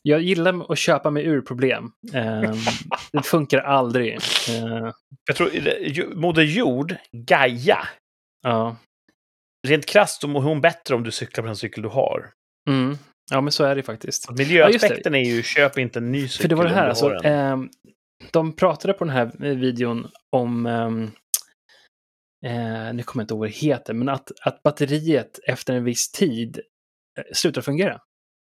Jag 0.03 0.21
gillar 0.23 0.73
att 0.73 0.79
köpa 0.79 1.11
mig 1.11 1.25
ur 1.25 1.41
problem. 1.41 1.93
Eh, 2.15 2.55
det 3.13 3.23
funkar 3.23 3.59
aldrig. 3.59 4.15
Eh, 4.49 4.93
Jag 5.27 5.37
tror, 5.37 5.51
eh, 5.55 6.07
Moder 6.15 6.43
Jord, 6.43 6.97
Gaia, 7.13 7.79
ja. 8.43 8.77
rent 9.69 9.87
krasst 9.87 10.21
så 10.21 10.29
mår 10.29 10.43
hon 10.43 10.61
bättre 10.61 10.95
om 10.95 11.03
du 11.03 11.11
cyklar 11.11 11.43
på 11.43 11.47
den 11.47 11.57
cykel 11.57 11.83
du 11.83 11.89
har. 11.89 12.31
Mm. 12.71 12.99
ja, 13.31 13.41
men 13.41 13.53
så 13.53 13.65
är 13.65 13.77
det 13.77 13.83
faktiskt. 13.83 14.31
Miljöaspekten 14.31 15.15
är 15.15 15.25
ju, 15.25 15.43
köp 15.43 15.79
inte 15.79 15.99
en 15.99 16.13
ny 16.13 16.29
cykel 16.29 16.43
För 16.43 16.49
det 16.49 16.55
var 16.55 16.65
det 16.65 16.75
här, 16.75 16.89
alltså, 16.89 17.11
ehm, 17.25 17.69
de 18.31 18.53
pratade 18.57 18.95
på 18.95 19.05
den 19.05 19.15
här 19.15 19.47
eh, 19.47 19.57
videon 19.57 20.09
om, 20.37 20.67
ehm, 20.67 21.11
eh, 22.47 22.95
nu 22.95 23.03
kommer 23.03 23.21
jag 23.21 23.25
inte 23.25 23.35
ihåg 23.35 23.39
vad 23.41 23.49
det 23.49 23.53
heter, 23.55 23.95
men 23.95 24.09
att, 24.09 24.31
att 24.43 24.63
batteriet 24.63 25.39
efter 25.47 25.75
en 25.75 25.85
viss 25.85 26.11
tid 26.13 26.61
eh, 27.19 27.25
slutar 27.35 27.63
fungera. 27.63 28.01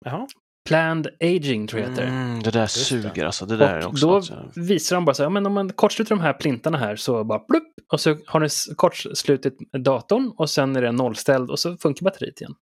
Jaha. 0.04 0.26
Planned 0.68 1.06
aging 1.20 1.66
tror 1.66 1.82
jag 1.82 1.90
det 1.90 1.94
heter. 1.94 2.06
Mm, 2.06 2.42
det 2.42 2.50
där 2.50 2.60
det. 2.60 2.68
suger 2.68 3.24
alltså. 3.24 3.46
Det 3.46 3.56
där 3.56 3.74
är 3.78 3.84
Och 3.86 3.90
också 3.90 4.06
då 4.06 4.22
jag- 4.54 4.62
visar 4.64 4.96
de 4.96 5.04
bara 5.04 5.14
så 5.14 5.22
här, 5.22 5.26
ja, 5.26 5.30
men 5.30 5.46
om 5.46 5.52
man 5.52 5.72
kortsluter 5.72 6.10
de 6.14 6.20
här 6.20 6.32
plintarna 6.32 6.78
här 6.78 6.96
så 6.96 7.24
bara 7.24 7.38
plupp, 7.38 7.62
och 7.92 8.00
så 8.00 8.16
har 8.26 8.40
ni 8.40 8.48
kortslutit 8.76 9.58
datorn 9.78 10.32
och 10.36 10.50
sen 10.50 10.76
är 10.76 10.82
den 10.82 10.96
nollställd 10.96 11.50
och 11.50 11.58
så 11.58 11.76
funkar 11.76 12.04
batteriet 12.04 12.40
igen. 12.40 12.54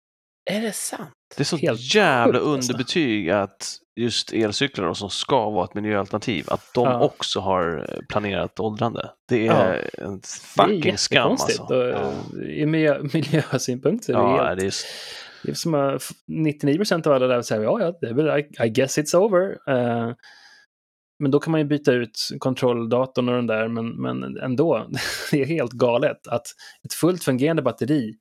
Är 0.51 0.61
det 0.61 0.73
sant? 0.73 1.11
Det 1.37 1.43
är 1.43 1.45
sånt 1.45 1.63
Helt 1.63 1.95
jävla 1.95 2.39
sjukt, 2.39 2.47
alltså. 2.49 2.73
underbetyg 2.73 3.31
att 3.31 3.77
just 4.01 4.33
elcyklar 4.33 4.87
då, 4.87 4.95
som 4.95 5.11
ska 5.11 5.51
vara 5.51 5.65
ett 5.65 5.75
miljöalternativ, 5.75 6.45
att 6.49 6.75
de 6.75 6.85
Ja. 6.87 7.01
också 7.01 7.41
har 7.41 7.87
eh, 7.93 7.99
planerat 8.09 8.61
åldrande. 8.61 9.11
Det 9.29 9.45
Ja. 9.45 9.53
är 9.55 9.91
en 10.05 10.21
Det 10.21 10.27
fucking 10.29 10.93
är 10.93 10.97
skam 10.97 11.31
alltså. 11.31 11.63
Och, 11.63 11.75
Ja, 11.75 12.13
I 12.43 12.67
miljö, 12.67 13.03
miljösynpunkt 13.15 14.05
så 14.05 14.13
är 14.13 14.17
det 14.17 14.23
ja 14.23 14.45
helt 14.45 14.61
det 14.61 14.67
är 14.67 14.73
Det 15.43 15.51
är 15.51 15.55
som 15.55 15.75
att 15.75 16.03
99 16.29 16.77
procent 16.77 17.07
av 17.07 17.13
alla 17.13 17.27
där 17.27 17.43
säger 17.43 17.63
ja, 17.63 17.81
ja, 17.81 17.99
det 18.01 18.07
är 18.07 18.15
väl, 18.15 18.39
I, 18.41 18.67
I 18.67 18.69
guess 18.69 18.99
it's 18.99 19.17
over. 19.17 19.59
Eh, 19.69 20.13
men 21.19 21.31
då 21.31 21.41
kan 21.41 21.51
man 21.51 21.61
ju 21.61 21.67
byta 21.67 21.93
ut 21.93 22.19
kontrolldatorn 22.39 23.29
och 23.29 23.35
den 23.35 23.47
där, 23.47 23.69
men, 23.69 23.89
men 24.03 24.37
ändå, 24.39 24.87
det 25.31 25.43
är 25.43 25.47
helt 25.47 25.73
galet 25.73 26.27
att 26.27 26.47
ett 26.87 26.95
fullt 26.95 27.25
fungerande 27.25 27.63
batteri 27.63 28.15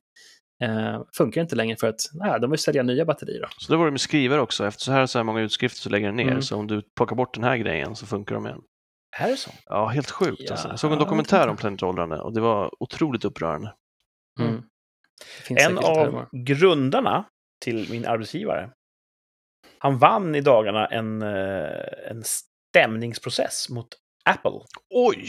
eh, 0.62 1.02
funkar 1.16 1.40
inte 1.40 1.56
längre 1.56 1.76
för 1.76 1.88
att 1.88 2.00
nej, 2.12 2.40
de 2.40 2.50
vill 2.50 2.60
sälja 2.60 2.82
nya 2.82 3.04
batterier. 3.04 3.40
Då. 3.40 3.48
Så 3.58 3.72
det 3.72 3.78
var 3.78 3.84
det 3.84 3.90
med 3.90 4.00
skrivare 4.00 4.40
också. 4.40 4.66
Efter 4.66 4.82
så 4.82 4.92
här, 4.92 5.06
så 5.06 5.18
här 5.18 5.24
många 5.24 5.40
utskrifter 5.40 5.80
så 5.80 5.90
lägger 5.90 6.06
den 6.06 6.16
ner. 6.16 6.28
Mm. 6.28 6.42
Så 6.42 6.56
om 6.56 6.66
du 6.66 6.82
plockar 6.96 7.16
bort 7.16 7.34
den 7.34 7.44
här 7.44 7.56
grejen 7.56 7.96
så 7.96 8.06
funkar 8.06 8.34
de 8.34 8.46
igen. 8.46 8.60
Är 9.16 9.28
det 9.28 9.36
så? 9.36 9.50
Ja, 9.66 9.86
helt 9.86 10.10
sjukt. 10.10 10.42
Ja, 10.44 10.50
alltså. 10.50 10.68
Jag 10.68 10.78
såg 10.78 10.92
en 10.92 10.98
dokumentär 10.98 11.48
om 11.48 11.56
planetåldrande 11.56 12.20
och 12.20 12.34
det 12.34 12.40
var 12.40 12.82
otroligt 12.82 13.24
upprörande. 13.24 13.74
Mm. 14.40 14.62
Finns 15.42 15.66
En 15.66 15.78
av 15.78 16.26
grundarna 16.32 17.24
till 17.60 17.86
min 17.90 18.06
arbetsgivare, 18.06 18.70
han 19.78 19.98
vann 19.98 20.34
i 20.34 20.40
dagarna 20.40 20.86
en, 20.86 21.22
eh, 21.22 22.10
en 22.10 22.22
stämningsprocess 22.24 23.68
mot 23.70 23.88
Apple. 24.24 24.60
Oj! 24.90 25.28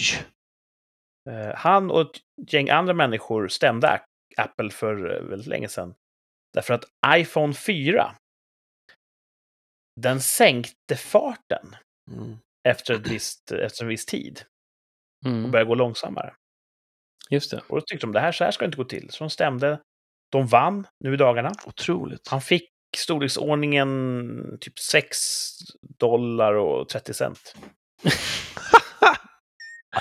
Eh, 1.29 1.55
Han 1.55 1.91
och 1.91 2.01
ett 2.01 2.51
gäng 2.51 2.69
andra 2.69 2.93
människor 2.93 3.47
stämde 3.47 3.87
Apple 4.37 4.69
för 4.69 5.15
eh, 5.15 5.21
väldigt 5.29 5.47
länge 5.47 5.67
sedan. 5.67 5.95
Därför 6.53 6.73
att 6.73 6.85
iPhone 7.17 7.53
4, 7.53 8.15
den 10.01 10.21
sänkte 10.21 10.95
farten 10.95 11.75
Mm. 12.11 12.37
efter, 12.67 12.93
ett 12.93 13.07
visst, 13.07 13.51
efter 13.51 13.83
en 13.83 13.89
viss 13.89 14.05
tid 14.05 14.41
och 15.25 15.31
Mm. 15.31 15.51
började 15.51 15.67
gå 15.67 15.75
långsammare. 15.75 16.33
Just 17.29 17.51
det. 17.51 17.57
Och 17.67 17.75
då 17.79 17.81
tyckte 17.81 18.05
de 18.05 18.13
det 18.13 18.19
här, 18.19 18.31
så 18.31 18.43
här 18.43 18.51
ska 18.51 18.63
det 18.63 18.65
inte 18.65 18.77
gå 18.77 18.83
till. 18.83 19.09
Så 19.09 19.23
de 19.23 19.29
stämde. 19.29 19.81
De 20.31 20.47
vann 20.47 20.87
nu 20.99 21.13
i 21.13 21.17
dagarna. 21.17 21.51
Otroligt. 21.65 22.27
Han 22.27 22.41
fick 22.41 22.69
storleksordningen 22.97 24.57
typ 24.61 24.79
6 24.79 25.17
dollar 25.99 26.53
och 26.53 26.89
30 26.89 27.13
cent. 27.13 27.55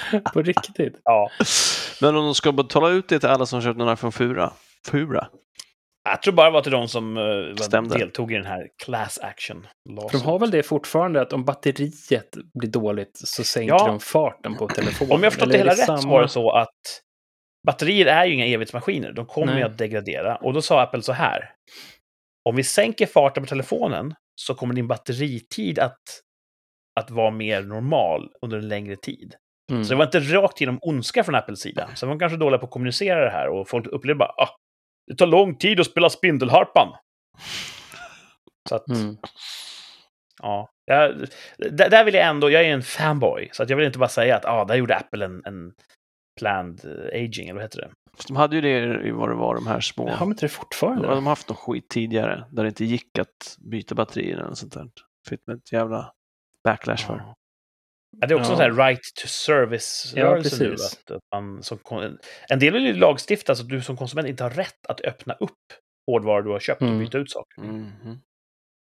På 0.33 0.43
riktigt. 0.43 1.01
Ja, 1.05 1.31
Men 2.01 2.17
om 2.17 2.25
de 2.25 2.35
ska 2.35 2.53
betala 2.53 2.89
ut 2.91 3.09
det 3.09 3.21
till 3.21 3.29
alla 3.29 3.47
som 3.47 3.63
köpt 3.63 3.81
en 3.81 3.93
iPhone 3.93 4.13
4? 4.13 4.53
Fura? 4.91 5.29
jag 6.09 6.23
tror 6.23 6.35
bara 6.35 6.47
det 6.47 6.53
var 6.53 6.63
till 6.63 6.73
de 6.73 6.89
som 6.89 7.17
eh, 7.17 7.55
Stämde. 7.57 7.99
deltog 7.99 8.33
i 8.33 8.35
den 8.35 8.47
här 8.47 8.69
class 8.85 9.19
action. 9.19 9.67
För 10.11 10.19
de 10.19 10.25
har 10.25 10.39
väl 10.39 10.51
det 10.51 10.63
fortfarande, 10.63 11.21
att 11.21 11.33
om 11.33 11.45
batteriet 11.45 12.37
blir 12.61 12.71
dåligt 12.71 13.11
så 13.15 13.45
sänker 13.45 13.75
Ja. 13.75 13.87
de 13.87 14.01
farten 14.01 14.55
på 14.57 14.69
telefonen. 14.69 15.13
Om 15.13 15.23
jag 15.23 15.27
har 15.27 15.31
förstått 15.31 15.53
det 15.53 15.59
hela 15.59 15.71
rätt 15.73 15.79
så 15.79 15.85
samma- 15.99 16.13
var 16.13 16.23
det 16.23 16.29
så 16.29 16.51
att 16.51 16.71
batterier 17.67 18.07
är 18.07 18.25
ju 18.25 18.35
inga 18.35 18.47
evighetsmaskiner. 18.47 19.13
De 19.13 19.27
kommer 19.27 19.47
Nej. 19.53 19.59
ju 19.59 19.63
att 19.67 19.79
degradera. 19.79 20.37
Och 20.37 20.53
då 20.53 20.63
sa 20.63 20.83
Apple 20.83 21.03
så 21.03 21.13
här. 21.13 21.51
Om 22.49 22.57
vi 22.57 22.65
sänker 22.65 23.07
farten 23.07 23.43
på 23.43 23.49
telefonen 23.49 24.15
så 24.35 24.55
kommer 24.55 24.75
din 24.75 24.89
batteritid 24.89 25.79
att, 25.79 26.03
att 27.01 27.11
vara 27.11 27.31
mer 27.31 27.63
normal 27.63 28.29
under 28.43 28.59
en 28.59 28.69
längre 28.69 28.97
tid. 28.97 29.35
Mm. 29.73 29.85
Så 29.85 29.91
det 29.91 29.97
var 29.97 30.05
inte 30.05 30.21
rakt 30.21 30.61
igenom 30.61 30.79
ondska 30.83 31.25
från 31.25 31.35
Apples 31.35 31.61
sida. 31.61 31.89
Så 31.95 32.07
de 32.07 32.19
kanske 32.19 32.39
dåliga 32.39 32.59
på 32.59 32.65
att 32.67 32.71
kommunicera 32.73 33.25
det 33.25 33.31
här 33.31 33.49
och 33.49 33.69
folk 33.69 33.87
upplevde 33.87 34.19
bara 34.19 34.29
ah, 34.37 34.49
det 35.07 35.15
tar 35.17 35.27
lång 35.27 35.55
tid 35.57 35.81
att 35.81 35.87
spela 35.87 36.11
Spindelharpan. 36.11 36.89
Så 38.69 38.75
att, 38.75 38.89
Mm. 38.89 39.17
ja. 40.43 40.69
Jag, 40.87 41.15
där, 41.59 41.91
där 41.91 42.05
vill 42.05 42.15
jag 42.15 42.27
ändå, 42.27 42.51
jag 42.51 42.65
är 42.65 42.73
en 42.75 42.83
fanboy, 42.83 43.49
så 43.53 43.63
att 43.63 43.71
jag 43.71 43.77
vill 43.77 43.87
inte 43.87 43.99
bara 43.99 44.09
säga 44.09 44.37
att 44.37 44.45
ah, 44.45 44.65
där 44.65 44.75
gjorde 44.75 44.97
Apple 44.97 45.25
en, 45.25 45.43
en 45.45 45.73
planned 46.41 46.81
eh, 46.85 47.23
aging, 47.25 47.45
eller 47.49 47.55
vad 47.55 47.63
heter 47.63 47.81
det? 47.81 47.91
Fast 48.17 48.29
De 48.29 48.37
hade 48.37 48.57
ju 48.57 48.63
det 48.63 49.07
i 49.09 49.11
vad 49.11 49.29
det 49.29 49.35
var, 49.35 49.55
de 49.55 49.67
här 49.67 49.81
små. 49.81 50.11
Har 50.11 50.19
de 50.19 50.31
inte 50.31 50.45
det 50.45 50.51
fortfarande? 50.51 51.09
De 51.09 51.25
har 51.27 51.33
haft 51.33 51.49
någon 51.49 51.57
skit 51.57 51.89
tidigare 51.89 52.45
där 52.51 52.63
det 52.63 52.69
inte 52.69 52.85
gick 52.85 53.19
att 53.19 53.57
byta 53.71 53.95
batterier 53.95 54.37
eller 54.39 54.55
sånt 54.55 54.73
där. 54.73 54.89
Fick 55.29 55.41
med 55.47 55.57
ett 55.57 55.73
jävla 55.73 56.13
backlash 56.65 57.07
för. 57.07 57.17
Ja. 57.17 57.35
Ja, 58.21 58.27
det 58.27 58.35
är 58.35 58.39
också 58.41 58.53
Ja. 58.53 58.63
en 58.65 58.77
right 58.77 59.01
to 59.23 59.27
service-rörelse 59.29 60.57
Ja, 60.57 60.65
nu. 60.65 60.71
precis. 60.77 60.93
Att, 61.05 61.11
att 61.11 61.23
man 61.33 61.63
som, 61.63 61.79
kon- 61.79 62.19
en 62.49 62.59
del 62.59 62.73
vill 62.73 62.87
ju 62.87 62.93
lagstifta 62.95 63.55
så 63.55 63.63
att 63.63 63.69
du 63.69 63.83
som 63.83 63.97
konsument 63.97 64.29
inte 64.29 64.43
har 64.43 64.51
rätt 64.51 64.87
att 64.89 65.01
öppna 65.01 65.35
upp 65.35 65.59
hårdvara 66.11 66.43
du 66.43 66.51
har 66.51 66.61
köpt 66.61 66.83
och 66.83 66.89
Mm. 66.89 67.01
byta 67.01 67.19
ut 67.19 67.31
saker. 67.31 67.63
Mhm. 67.63 68.19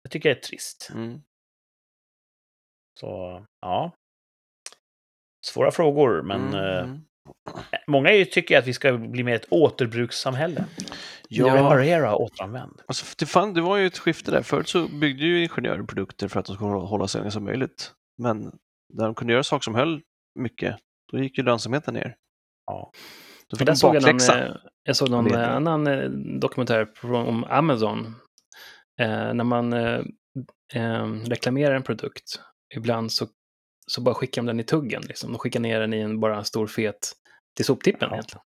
Det 0.04 0.10
tycker 0.10 0.28
jag 0.28 0.36
är 0.38 0.42
trist. 0.42 0.90
Mm. 0.94 1.20
Så, 3.00 3.44
ja. 3.60 3.92
Svåra 5.46 5.70
frågor, 5.70 6.22
men 6.22 6.54
eh, 6.54 6.86
Mhm. 6.86 7.04
många 7.86 8.10
är 8.10 8.14
ju, 8.16 8.24
tycker 8.24 8.58
att 8.58 8.66
vi 8.66 8.72
ska 8.72 8.92
bli 8.92 9.22
mer 9.24 9.34
ett 9.34 9.46
återbrukssamhälle. 9.50 10.64
Ja, 11.28 11.46
Reparera, 11.54 12.16
återanvänd. 12.16 12.82
alltså, 12.86 13.14
det, 13.18 13.26
fann, 13.26 13.54
det 13.54 13.60
var 13.60 13.76
ju 13.76 13.86
ett 13.86 13.98
skifte 13.98 14.30
där. 14.30 14.42
Förut 14.42 14.68
så 14.68 14.88
byggde 14.88 15.24
ju 15.24 15.42
ingenjörer 15.42 15.82
produkter 15.82 16.28
för 16.28 16.40
att 16.40 16.46
de 16.46 16.54
skulle 16.56 16.70
hålla 16.70 17.08
så 17.08 17.18
länge 17.18 17.30
som 17.30 17.44
möjligt. 17.44 17.92
Men 18.18 18.58
när 18.94 19.04
de 19.04 19.14
kunde 19.14 19.32
göra 19.32 19.42
saker 19.42 19.62
som 19.62 19.74
höll 19.74 20.00
mycket, 20.40 20.76
då 21.12 21.18
gick 21.18 21.38
ju 21.38 21.44
lönsamheten 21.44 21.94
ner. 21.94 22.16
Ja. 22.66 22.90
Då 23.48 23.56
För 23.56 23.58
fick 23.58 23.66
där 23.66 23.72
de 23.72 23.76
såg 23.76 23.94
jag, 23.96 24.02
någon, 24.02 24.40
eh, 24.42 24.56
jag 24.82 24.96
såg 24.96 25.10
någon 25.10 25.24
Ledning. 25.24 25.42
eh, 25.42 25.56
annan 25.56 25.86
eh, 25.86 26.08
dokumentär 26.40 26.86
från, 26.96 27.26
om 27.26 27.44
Amazon. 27.44 28.06
Eh, 29.00 29.34
när 29.34 29.44
man 29.44 29.72
eh, 29.72 30.00
eh, 30.74 31.06
reklamerar 31.06 31.74
en 31.74 31.82
produkt, 31.82 32.40
ibland 32.76 33.12
så, 33.12 33.26
så 33.86 34.00
bara 34.00 34.14
skickar 34.14 34.42
de 34.42 34.46
den 34.46 34.60
i 34.60 34.64
tuggen. 34.64 35.02
Liksom. 35.08 35.32
De 35.32 35.38
skickar 35.38 35.60
ner 35.60 35.80
den 35.80 35.94
i 35.94 36.00
en 36.00 36.20
bara 36.20 36.36
en 36.36 36.44
stor 36.44 36.66
fet 36.66 37.12
till 37.56 37.64
soptippen 37.64 38.08
Ja. 38.10 38.14
egentligen. 38.16 38.42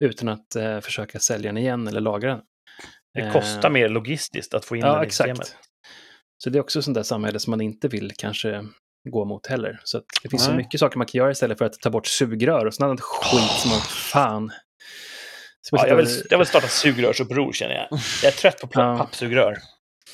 Utan 0.00 0.28
att 0.28 0.56
eh, 0.56 0.80
försöka 0.80 1.18
sälja 1.18 1.48
den 1.52 1.58
igen 1.58 1.88
eller 1.88 2.00
lagra 2.00 2.30
den. 2.30 2.40
Det 3.14 3.20
Eh, 3.20 3.32
kostar 3.32 3.70
mer 3.70 3.88
logistiskt 3.88 4.54
att 4.54 4.64
få 4.64 4.76
in 4.76 4.82
Ja, 4.82 4.92
den 4.94 5.02
i 5.02 5.06
exakt. 5.06 5.28
systemet. 5.36 5.56
Så 6.44 6.50
det 6.50 6.58
är 6.58 6.60
också 6.60 6.82
sånt 6.82 6.94
där 6.94 7.02
samhälle 7.02 7.38
som 7.38 7.50
man 7.50 7.60
inte 7.60 7.88
vill 7.88 8.12
kanske 8.18 8.64
gå 9.10 9.24
mot 9.24 9.46
heller. 9.46 9.80
Så 9.84 9.98
att 9.98 10.04
det 10.22 10.28
finns 10.28 10.42
så 10.44 10.48
Nej. 10.50 10.56
mycket 10.56 10.80
saker 10.80 10.98
man 10.98 11.06
kan 11.06 11.18
göra 11.18 11.30
istället 11.30 11.58
för 11.58 11.64
att 11.64 11.80
ta 11.80 11.90
bort 11.90 12.06
sugrör 12.06 12.66
och 12.66 12.74
sånt 12.74 12.84
annat 12.86 13.00
skit 13.00 13.50
som 13.60 13.70
man 13.70 13.80
fan... 13.80 14.52
Som 15.60 15.78
Ja, 15.82 15.88
jag, 15.88 15.96
vill, 15.96 16.08
jag 16.30 16.38
vill 16.38 16.46
starta 16.46 16.68
sugrörsuppror 16.68 17.52
känner 17.52 17.74
jag. 17.74 17.88
Jag 18.22 18.32
är 18.32 18.36
trött 18.36 18.60
på 18.60 18.68
Ja. 18.80 18.98
pappsugrör. 18.98 19.56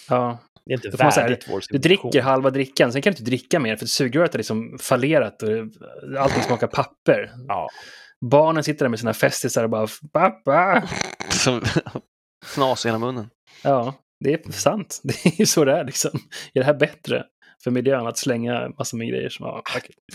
ja, 0.08 0.38
Det 0.66 0.72
är 0.72 0.86
inte 0.86 1.02
man 1.04 1.12
säga, 1.12 1.26
värdigt 1.26 1.46
vår 1.50 1.62
Du 1.68 1.78
dricker 1.78 2.20
halva 2.22 2.50
drickan, 2.50 2.92
sen 2.92 3.02
kan 3.02 3.12
du 3.12 3.14
inte 3.14 3.30
dricka 3.30 3.60
mer 3.60 3.76
för 3.76 3.86
sugröret 3.86 4.34
är 4.34 4.38
liksom 4.38 4.78
fallerat 4.80 5.42
och 5.42 5.48
allting 6.18 6.42
smakar 6.42 6.66
papper. 6.66 7.30
Ja. 7.48 7.68
Barnen 8.30 8.64
sitter 8.64 8.84
där 8.84 8.88
med 8.90 8.98
sina 8.98 9.14
festisar 9.14 9.64
och 9.64 9.70
bara 9.70 9.86
pappa. 10.12 10.88
Så- 11.30 11.60
Fnas 12.44 12.84
i 12.84 12.88
hela 12.88 12.98
munnen. 12.98 13.30
Ja, 13.62 13.94
det 14.24 14.32
är 14.32 14.52
sant. 14.52 15.00
Det 15.04 15.26
är 15.26 15.40
ju 15.40 15.46
så 15.46 15.64
det 15.64 15.72
är 15.72 15.84
liksom. 15.84 16.10
Är 16.54 16.60
det 16.60 16.64
här 16.66 16.74
bättre 16.74 17.24
för 17.64 17.70
miljön 17.70 18.06
att 18.06 18.18
slänga 18.18 18.68
massor 18.78 18.98
med 18.98 19.08
grejer 19.08 19.28
som 19.28 19.46
ja. 19.46 19.62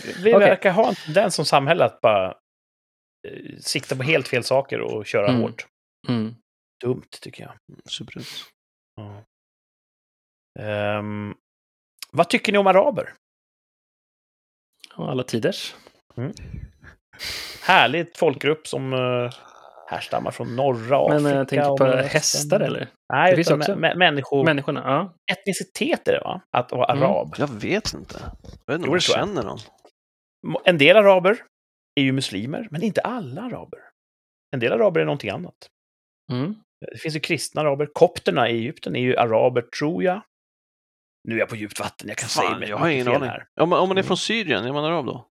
Vi 0.04 0.34
Okej. 0.34 0.48
verkar 0.48 0.70
ha 0.72 0.88
en 0.88 0.94
tendens 0.94 1.34
som 1.34 1.44
samhälle 1.44 1.84
att 1.84 2.00
bara 2.00 2.28
eh, 3.28 3.58
sikta 3.60 3.96
på 3.96 4.02
helt 4.02 4.28
fel 4.28 4.44
saker 4.44 4.80
och 4.80 5.06
köra 5.06 5.28
Mm. 5.28 5.42
hårt. 5.42 5.66
Mm. 6.08 6.34
Dumt, 6.84 7.02
tycker 7.20 7.42
jag. 7.42 7.52
Superdumt. 7.90 8.26
Ja. 8.96 9.24
Ehm, 10.58 11.34
vad 12.12 12.28
tycker 12.30 12.52
ni 12.52 12.58
om 12.58 12.66
araber? 12.66 13.14
Alla 14.94 15.22
tiders. 15.22 15.74
Härligt 17.62 18.16
folkgrupp 18.18 18.66
som... 18.66 18.92
eh, 18.92 19.32
Härstammar 19.88 20.30
från 20.30 20.56
norra 20.56 20.98
Afrika. 21.06 21.22
Men 21.22 21.32
eh, 21.32 21.38
jag 21.38 21.48
tänker 21.48 21.70
och 21.70 21.78
på 21.78 21.84
hästar 21.86 22.60
eller? 22.60 22.88
Nej, 23.12 23.30
Det 23.30 23.36
finns 23.36 23.50
också. 23.50 23.72
mä- 23.72 23.78
mä- 23.92 23.96
människor... 23.96 24.44
Människorna? 24.44 24.80
Ja. 24.84 25.14
Etnicitet 25.32 26.08
är 26.08 26.12
det 26.12 26.20
va? 26.20 26.40
Att 26.56 26.72
vara 26.72 26.92
Mm. 26.92 27.02
arab. 27.04 27.34
Jag 27.38 27.48
vet 27.50 27.94
inte. 27.94 28.18
Jag 28.66 28.72
vet 28.74 28.76
inte 28.76 28.88
om 28.88 28.94
jag 28.94 29.02
känner 29.02 29.42
någon. 29.42 29.58
En 30.64 30.78
del 30.78 30.96
araber 30.96 31.38
är 32.00 32.02
ju 32.02 32.12
muslimer, 32.12 32.68
men 32.70 32.82
inte 32.82 33.00
alla 33.00 33.42
araber. 33.42 33.78
En 34.54 34.60
del 34.60 34.72
araber 34.72 35.00
är 35.00 35.04
någonting 35.04 35.30
annat. 35.30 35.54
Mm. 36.32 36.54
Det 36.92 36.98
finns 36.98 37.16
ju 37.16 37.20
kristna 37.20 37.60
araber. 37.60 37.88
Kopterna 37.92 38.48
i 38.50 38.52
Egypten 38.58 38.96
är 38.96 39.00
ju 39.00 39.16
araber, 39.16 39.62
tror 39.62 40.02
jag. 40.02 40.22
Nu 41.28 41.34
är 41.34 41.38
jag 41.38 41.48
på 41.48 41.56
djupt 41.56 41.80
vatten, 41.80 42.08
jag 42.08 42.16
kan 42.16 42.28
säga 42.28 42.48
Fan, 42.50 42.60
mig 42.60 42.68
jag 42.68 42.76
har 42.76 42.88
ingen 42.88 43.08
aning. 43.08 43.28
här. 43.28 43.46
Om 43.60 43.68
man, 43.68 43.78
om 43.80 43.88
man 43.88 43.96
är 43.96 44.00
Mm. 44.00 44.06
från 44.06 44.16
Syrien, 44.16 44.64
är 44.64 44.72
man 44.72 44.84
arab 44.84 45.06
då? 45.06 45.26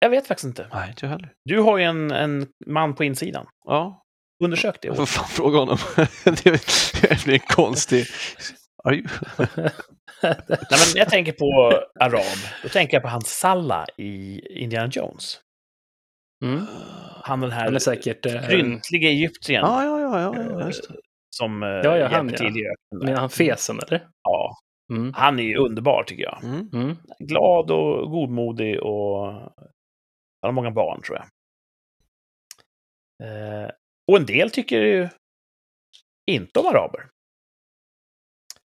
Eh, 0.00 0.06
Jag 0.06 0.10
vet 0.10 0.26
faktiskt 0.26 0.44
inte. 0.46 0.66
Nej, 0.72 0.88
inte 0.88 1.06
jag 1.06 1.10
heller. 1.10 1.32
Du 1.44 1.60
har 1.60 1.78
ju 1.78 1.84
en, 1.84 2.10
en 2.10 2.46
man 2.66 2.94
på 2.94 3.04
insidan. 3.04 3.46
Ja, 3.64 4.04
Undersök 4.44 4.82
det. 4.82 4.88
jag 4.88 4.96
får 4.96 5.06
fan 5.06 5.28
fråga 5.28 5.58
honom. 5.58 5.78
det 6.24 7.24
blir 7.24 7.34
en 7.34 7.38
konstig... 7.40 8.06
Are 8.84 8.94
you... 8.94 9.06
Nej, 10.22 10.36
men 10.70 10.96
jag 10.96 11.08
tänker 11.08 11.32
på 11.32 11.72
arab. 12.00 12.38
Då 12.62 12.68
tänker 12.68 12.94
jag 12.96 13.02
på 13.02 13.08
han 13.08 13.20
Salla 13.22 13.86
i 13.96 14.40
Indiana 14.62 14.88
Jones. 14.92 15.40
Mm. 16.44 16.66
Han 17.22 17.40
den 17.40 17.50
Han 17.50 17.66
är 17.66 17.70
här 17.72 17.78
säkert... 17.78 18.26
eh, 18.26 18.42
skrynkliga 18.42 19.08
egyptiern 19.08 19.62
Ja, 19.64 19.84
ja, 19.84 20.00
ja, 20.00 20.20
ja, 20.20 20.44
ja, 20.60 20.66
just 20.66 20.88
det. 20.88 20.94
som 21.36 21.62
eh, 21.62 21.68
Ja, 21.68 21.96
ja, 21.98 22.08
han, 22.08 22.28
ja. 22.30 22.36
till 22.36 22.46
öknen. 22.46 23.04
Men 23.04 23.16
han 23.16 23.30
fesen, 23.30 23.80
eller? 23.86 24.06
Ja, 24.22 24.54
Mm. 24.92 25.12
han 25.14 25.38
är 25.38 25.42
ju 25.42 25.56
underbar 25.56 26.02
tycker 26.04 26.22
jag. 26.22 26.44
Mm. 26.44 26.68
Mm. 26.72 26.96
Glad 27.18 27.70
och 27.70 28.10
godmodig 28.10 28.80
och 28.82 29.32
han 30.40 30.48
har 30.48 30.52
många 30.52 30.70
barn 30.70 31.02
tror 31.02 31.18
jag. 31.18 31.28
Eh, 33.22 33.70
och 34.10 34.16
en 34.16 34.26
del 34.26 34.50
tycker 34.50 34.80
ju 34.80 35.08
inte 36.30 36.60
om 36.60 36.66
araber. 36.66 37.08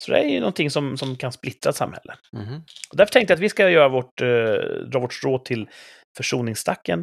Så 0.04 0.12
det 0.12 0.18
är 0.18 0.28
ju 0.28 0.40
någonting 0.40 0.70
som, 0.70 0.98
som 0.98 1.16
kan 1.16 1.32
splittra 1.32 1.70
ett 1.70 1.76
samhälle. 1.76 2.16
Mhm. 2.32 2.62
Och 2.90 2.96
därför 2.96 3.12
tänkte 3.12 3.32
jag 3.32 3.36
att 3.36 3.42
vi 3.42 3.48
ska 3.48 3.70
göra 3.70 3.88
vårt, 3.88 4.20
eh, 4.20 4.28
dra 4.90 4.98
vårt 4.98 5.14
strå 5.14 5.38
till 5.38 5.68
försoningsstacken. 6.16 7.00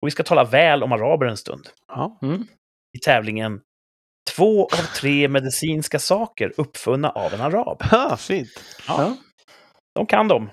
Och 0.00 0.06
vi 0.06 0.10
ska 0.10 0.22
tala 0.22 0.44
väl 0.44 0.82
om 0.82 0.92
araber 0.92 1.26
en 1.26 1.36
stund. 1.36 1.68
Ja. 1.88 2.18
Mm. 2.22 2.46
I 2.96 2.98
tävlingen 3.04 3.60
Två 4.36 4.64
av 4.64 4.94
tre 4.96 5.28
medicinska 5.28 5.98
saker 5.98 6.52
uppfunna 6.56 7.10
av 7.10 7.34
en 7.34 7.40
arab. 7.40 7.82
Ha, 7.82 8.16
fint. 8.16 8.48
Ja. 8.88 9.16
De 9.94 10.06
kan 10.06 10.28
de. 10.28 10.50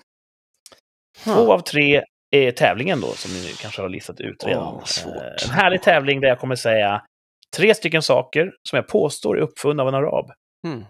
Två 1.23 1.53
av 1.53 1.59
tre 1.59 2.03
är 2.35 2.51
tävlingen 2.51 3.01
då, 3.01 3.07
som 3.07 3.31
ni 3.31 3.53
kanske 3.61 3.81
har 3.81 3.89
listat 3.89 4.21
ut 4.21 4.43
redan. 4.43 4.75
Eh, 4.75 5.45
en 5.45 5.49
härlig 5.49 5.83
tävling 5.83 6.21
där 6.21 6.27
jag 6.27 6.39
kommer 6.39 6.55
säga 6.55 7.05
tre 7.55 7.75
stycken 7.75 8.01
saker 8.01 8.53
som 8.69 8.77
jag 8.77 8.87
påstår 8.87 9.37
är 9.37 9.41
uppfunna 9.41 9.83
av 9.83 9.89
en 9.89 9.95
arab. 9.95 10.31
Mm. 10.67 10.85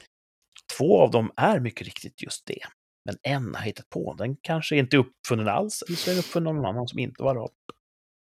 Två 0.78 1.02
av 1.02 1.12
dem 1.12 1.32
är 1.36 1.60
mycket 1.60 1.88
riktigt 1.88 2.22
just 2.22 2.46
det. 2.46 2.60
Men 3.06 3.18
en 3.24 3.56
har 3.56 3.62
hittat 3.62 3.90
på. 3.90 4.14
Den 4.14 4.36
kanske 4.42 4.78
inte 4.78 4.96
är 4.96 5.00
uppfunnen 5.00 5.48
alls, 5.48 5.84
eller 5.88 5.98
så 5.98 6.10
är 6.10 6.14
den 6.14 6.20
uppfunnen 6.20 6.48
av 6.48 6.56
någon 6.56 6.66
annan 6.66 6.88
som 6.88 7.00
inte 7.00 7.24
var 7.24 7.36
arab. 7.36 7.52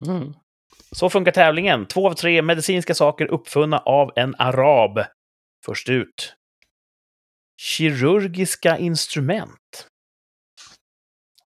Mm. 0.06 0.34
Så 0.92 1.10
funkar 1.10 1.32
tävlingen. 1.32 1.86
Två 1.86 2.08
av 2.08 2.14
tre 2.14 2.42
medicinska 2.42 2.94
saker 2.94 3.26
uppfunna 3.26 3.78
av 3.78 4.12
en 4.16 4.34
arab. 4.38 5.04
Först 5.64 5.88
ut. 5.88 6.36
Kirurgiska 7.60 8.78
instrument. 8.78 9.88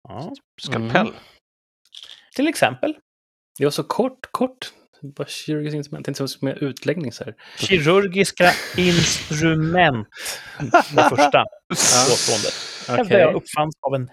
Ja, 0.09 0.33
Skalpell. 0.61 1.07
Mm. 1.07 1.15
Till 2.37 2.49
exempel. 2.49 2.95
Det 3.59 3.64
var 3.64 3.70
så 3.70 3.85
kort, 3.85 4.26
kort. 4.30 4.72
Bara 5.03 5.26
kirurgiskt 5.28 5.74
instrument. 5.74 6.09
Inte 6.09 6.28
så 6.28 6.45
med 6.45 6.59
utläggning 6.59 7.12
så 7.12 7.24
här. 7.24 7.35
Kirurgiska 7.59 8.51
instrument. 8.76 10.09
Det 10.95 11.09
första 11.09 11.45
påståendet. 11.68 12.55
Hävdar 12.89 13.05
Okej. 13.05 13.20
jag 13.20 13.35
uppfanns 13.35 13.74
av 13.80 13.95
en 13.95 14.11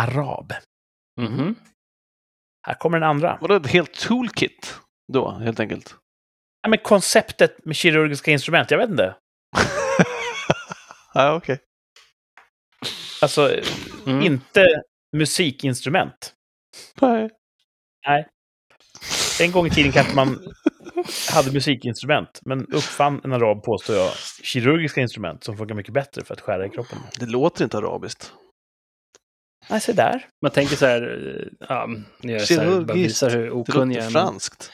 arab. 0.00 0.52
Mhm. 1.20 1.54
Här 2.66 2.74
kommer 2.74 3.00
den 3.00 3.08
andra. 3.08 3.38
Var 3.40 3.48
det 3.48 3.56
ett 3.56 3.66
helt 3.66 3.94
toolkit 3.94 4.80
då, 5.12 5.30
helt 5.30 5.60
enkelt? 5.60 5.94
Ja, 6.62 6.68
men 6.68 6.78
konceptet 6.78 7.64
med 7.64 7.76
kirurgiska 7.76 8.30
instrument, 8.30 8.70
jag 8.70 8.78
vet 8.78 8.90
inte. 8.90 9.14
ja, 11.14 11.34
okej. 11.34 11.58
Alltså, 13.22 13.60
Mm. 14.06 14.22
inte 14.22 14.82
musikinstrument. 15.16 16.34
Nej. 17.00 17.30
En 19.40 19.52
gång 19.52 19.66
i 19.66 19.70
tiden 19.70 19.92
kanske 19.92 20.14
man 20.14 20.38
hade 21.32 21.52
musikinstrument, 21.52 22.40
men 22.44 22.66
uppfann 22.66 23.20
en 23.24 23.32
arab, 23.32 23.62
påstår 23.62 23.96
jag, 23.96 24.12
kirurgiska 24.42 25.00
instrument 25.00 25.44
som 25.44 25.56
funkar 25.56 25.74
mycket 25.74 25.94
bättre 25.94 26.24
för 26.24 26.34
att 26.34 26.40
skära 26.40 26.66
i 26.66 26.70
kroppen. 26.70 26.98
Det 27.18 27.26
låter 27.26 27.64
inte 27.64 27.76
arabiskt. 27.78 28.32
Nej, 29.70 29.80
se 29.80 29.92
där. 29.92 30.26
Man 30.42 30.50
tänker 30.52 30.76
så 30.76 30.86
här, 30.86 31.02
eh, 31.02 31.66
ja, 31.68 31.88
jag 32.20 32.40
så 32.42 32.54
här, 32.54 32.66
bara 32.66 32.70
Kirurgiskt. 32.72 32.96
visar 32.96 33.30
hur 33.30 33.44
Det 33.44 33.50
okunnig 33.50 33.96
jag 33.96 34.04
låter 34.04 34.18
är. 34.20 34.24
franskt. 34.24 34.72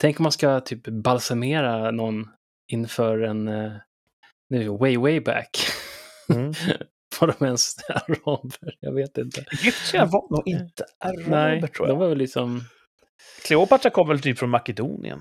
Tänk 0.00 0.20
om 0.20 0.22
man 0.22 0.32
ska 0.32 0.60
typ 0.60 0.88
balsamera 0.88 1.90
någon 1.90 2.28
inför 2.72 3.18
en, 3.20 3.48
eh, 3.48 3.72
nu, 4.50 4.68
way, 4.68 4.96
way 4.96 5.20
back. 5.20 5.50
Mm. 6.34 6.52
Var 7.20 7.34
de 7.38 7.46
ens 7.46 7.76
araber? 7.88 8.74
Jag 8.80 8.92
vet 8.94 9.18
inte. 9.18 9.44
Egyptier 9.52 10.06
var 10.06 10.30
nog 10.36 10.42
inte 10.48 10.84
araber, 11.04 11.30
Nej, 11.30 11.60
tror 11.68 11.86
de 11.86 11.92
jag. 11.92 11.98
var 11.98 12.08
väl 12.08 12.18
liksom... 12.18 12.60
Kleopatra 13.44 13.90
kom 13.90 14.08
väl 14.08 14.20
typ 14.20 14.38
från 14.38 14.50
Makedonien. 14.50 15.20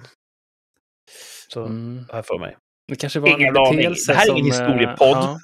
Så 1.48 1.66
Mm, 1.66 2.06
jag 2.12 2.26
för 2.26 2.40
mig. 2.40 2.58
det 2.88 2.96
kanske 2.96 3.20
var 3.20 3.30
Ingen 3.30 3.56
en 3.56 3.58
aning. 3.58 3.94
Det 4.08 4.14
här 4.14 4.28
är 4.28 4.32
ingen 4.38 4.46
eh, 4.46 4.52
historiepodd. 4.52 5.18
Ja, 5.18 5.40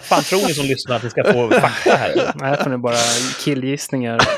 fan 0.00 0.22
tror 0.22 0.38
ni 0.48 0.54
som 0.54 0.64
lyssnar 0.66 0.96
att 0.96 1.02
ni 1.02 1.10
ska 1.10 1.24
få 1.32 1.50
fakta 1.60 1.90
här? 1.96 2.14
det 2.38 2.44
här 2.44 2.56
får 2.56 2.70
ni 2.70 2.76
bara 2.78 2.96
killgissningar. 3.44 4.20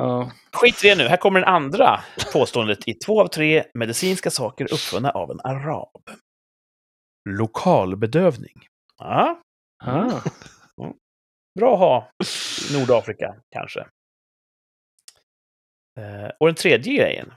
Ja. 0.00 0.30
Skit 0.52 0.84
i 0.84 0.88
det 0.88 0.94
nu, 0.94 1.08
här 1.08 1.16
kommer 1.16 1.40
den 1.40 1.48
andra 1.48 2.00
påståendet 2.32 2.88
i 2.88 2.94
två 2.94 3.20
av 3.22 3.26
tre 3.26 3.64
medicinska 3.74 4.30
saker 4.30 4.72
uppfunna 4.72 5.10
av 5.10 5.30
en 5.30 5.40
arab. 5.44 5.90
Lokalbedövning. 7.28 8.66
Ja, 8.98 9.40
Ah. 9.84 10.10
Bra 11.58 11.74
att 11.74 11.78
ha 11.78 12.10
i 12.70 12.78
Nordafrika, 12.78 13.34
kanske. 13.50 13.80
Eh, 15.98 16.30
och 16.40 16.46
den 16.46 16.54
tredje 16.54 16.94
grejen. 16.94 17.32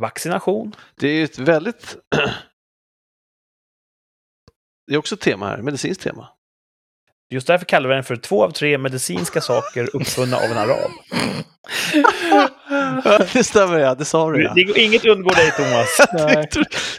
Vaccination. 0.00 0.74
Det 0.96 1.08
är 1.08 1.14
ju 1.14 1.24
ett 1.24 1.38
väldigt... 1.38 1.96
det 4.86 4.94
är 4.94 4.98
också 4.98 5.14
ett 5.14 5.20
tema 5.20 5.48
här, 5.48 5.62
medicinskt 5.62 6.02
tema. 6.02 6.28
Just 7.30 7.46
därför 7.46 7.66
kallar 7.66 7.88
vi 7.88 7.94
den 7.94 8.04
för 8.04 8.16
två 8.16 8.44
av 8.44 8.50
tre 8.50 8.78
medicinska 8.78 9.40
saker 9.40 9.88
uppfunna 9.96 10.36
av 10.36 10.42
en 10.42 10.58
arab. 10.58 10.90
det 13.32 13.44
stämmer 13.44 13.78
ja, 13.78 13.94
det 13.94 14.04
sa 14.04 14.30
du 14.30 14.42
ja. 14.42 14.52
Det 14.54 14.80
inget 14.80 15.04
undgår 15.04 15.34
dig, 15.34 15.50
Thomas. 15.50 15.88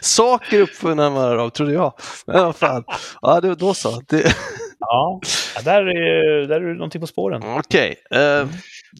Saker 0.00 0.60
uppfunna 0.60 1.06
av 1.06 1.18
araber, 1.18 1.50
trodde 1.50 1.72
jag. 1.72 1.94
Men 2.26 2.44
vad 2.44 2.56
fan. 2.56 2.84
Ja, 3.22 3.40
det, 3.40 3.54
då 3.54 3.74
så. 3.74 4.02
Det, 4.08 4.36
Ja, 4.80 5.20
där, 5.64 5.82
är, 5.86 6.46
där 6.46 6.56
är 6.56 6.60
du 6.60 6.74
någonting 6.74 7.00
på 7.00 7.06
spåren. 7.06 7.42
Okej, 7.44 7.96
eh, 8.10 8.48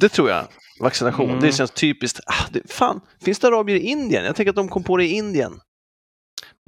det 0.01 0.09
tror 0.09 0.31
jag. 0.31 0.45
Vaccination, 0.81 1.29
Mm. 1.31 1.41
det 1.41 1.53
känns 1.53 1.71
typiskt. 1.71 2.21
Ah, 2.27 2.47
det, 2.53 2.73
fan, 2.73 3.01
finns 3.25 3.39
det 3.39 3.47
arabier 3.47 3.77
i 3.77 3.81
Indien? 3.81 4.25
Jag 4.25 4.37
tänker 4.37 4.51
att 4.51 4.57
de 4.57 4.69
kom 4.69 4.83
på 4.83 4.97
det 4.97 5.05
i 5.05 5.13
Indien. 5.13 5.61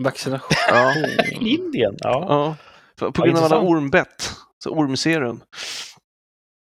Vaccination. 0.02 0.50
Ja, 0.68 0.94
Indien, 1.40 1.94
ja. 1.98 2.26
ja. 2.28 2.56
På 3.10 3.12
Ja, 3.14 3.24
grund 3.24 3.38
av 3.38 3.44
alla 3.44 3.60
ormbett. 3.60 4.30
Så 4.64 4.70
ormserum. 4.70 5.40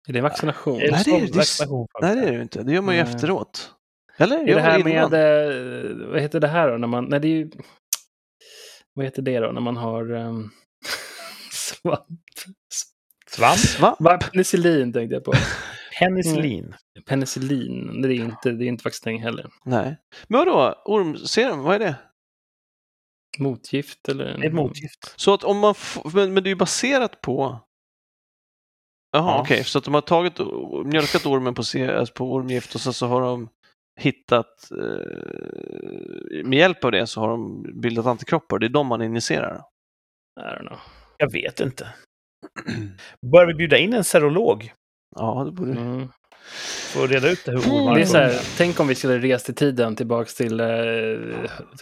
Är 0.08 0.12
det 0.12 0.20
vaccination? 0.20 0.80
Är 0.82 0.90
Nej, 0.90 1.02
det 1.04 1.10
är- 1.10 1.20
det 1.26 1.36
vaccination, 1.36 1.86
Nej, 2.02 2.14
det 2.16 2.22
är 2.22 2.26
det 2.26 2.32
ju 2.36 2.42
inte. 2.42 2.62
Det 2.62 2.72
gör 2.72 2.82
man 2.82 2.96
ju 2.96 3.02
Nej. 3.04 3.14
efteråt. 3.14 3.70
Eller? 4.16 4.48
Är 4.48 4.54
det 4.54 4.60
här 4.60 4.88
innan? 4.88 5.10
med, 5.10 5.46
eh, 6.00 6.06
vad 6.08 6.20
heter 6.20 6.40
det 6.40 6.48
här 6.48 6.70
då? 6.70 6.76
När 6.78 6.86
man, 6.88 7.04
nej, 7.04 7.20
det 7.20 7.28
är 7.28 7.36
ju, 7.36 7.50
vad 8.94 9.04
heter 9.04 9.22
det 9.22 9.38
då? 9.40 9.52
När 9.52 9.60
man 9.60 9.76
har 9.76 10.10
um, 10.12 10.50
svamp. 11.72 12.08
Svamp, 13.30 13.80
Va? 13.80 13.96
Va? 13.98 14.18
Penicillin 14.18 14.92
tänkte 14.92 15.14
jag 15.14 15.24
på. 15.24 15.32
penicillin. 15.98 16.74
Penicillin, 17.06 18.02
det 18.02 18.08
är 18.08 18.12
inte, 18.24 18.50
det 18.52 18.64
är 18.64 18.68
inte 18.68 18.84
vaccinering 18.84 19.22
heller. 19.22 19.50
Nej. 19.64 19.96
Men 20.28 20.38
vadå? 20.38 20.82
Ormserum, 20.84 21.62
vad 21.62 21.74
är 21.74 21.78
det? 21.78 21.94
Motgift 23.38 24.08
eller? 24.08 24.44
Ett 24.44 24.52
motgift. 24.52 25.14
Så 25.16 25.34
att 25.34 25.44
om 25.44 25.58
man 25.58 25.74
men, 26.14 26.34
men 26.34 26.42
det 26.42 26.48
är 26.48 26.52
ju 26.52 26.56
baserat 26.56 27.20
på... 27.20 27.60
Jaha, 29.12 29.30
Ja. 29.36 29.40
okej. 29.40 29.64
Så 29.64 29.78
att 29.78 29.84
de 29.84 29.94
har 29.94 30.00
tagit, 30.00 30.38
mjölkat 30.84 31.26
ormen 31.26 31.54
på, 31.54 31.60
alltså 31.60 32.14
på 32.14 32.32
ormgift 32.32 32.74
och 32.74 32.80
sen 32.80 32.92
så 32.92 33.06
har 33.06 33.20
de 33.20 33.48
hittat, 34.00 34.70
eh, 34.70 36.44
med 36.44 36.58
hjälp 36.58 36.84
av 36.84 36.92
det 36.92 37.06
så 37.06 37.20
har 37.20 37.28
de 37.28 37.62
bildat 37.80 38.06
antikroppar. 38.06 38.58
Det 38.58 38.66
är 38.66 38.68
de 38.68 38.86
man 38.86 39.02
injicerar. 39.02 39.62
I 40.40 40.42
don't 40.44 40.68
know. 40.68 40.78
Jag 41.22 41.32
vet 41.32 41.60
inte. 41.60 41.88
Bör 43.32 43.46
vi 43.46 43.54
bjuda 43.54 43.78
in 43.78 43.92
en 43.92 44.04
serolog? 44.04 44.72
Ja, 45.16 45.42
det 45.46 45.52
borde... 45.52 45.70
Mm. 45.70 46.08
Får 46.92 47.08
reda 47.08 47.28
ut 47.28 47.44
det 47.44 47.52
hur 47.52 47.58
ormar 47.58 47.94
Det 47.94 48.00
är 48.00 48.06
så 48.06 48.16
här, 48.16 48.40
tänk 48.56 48.80
om 48.80 48.88
vi 48.88 48.94
skulle 48.94 49.18
resa 49.18 49.52
i 49.52 49.54
tiden 49.54 49.96
tillbaks 49.96 50.34
till 50.34 50.60
eh, 50.60 50.66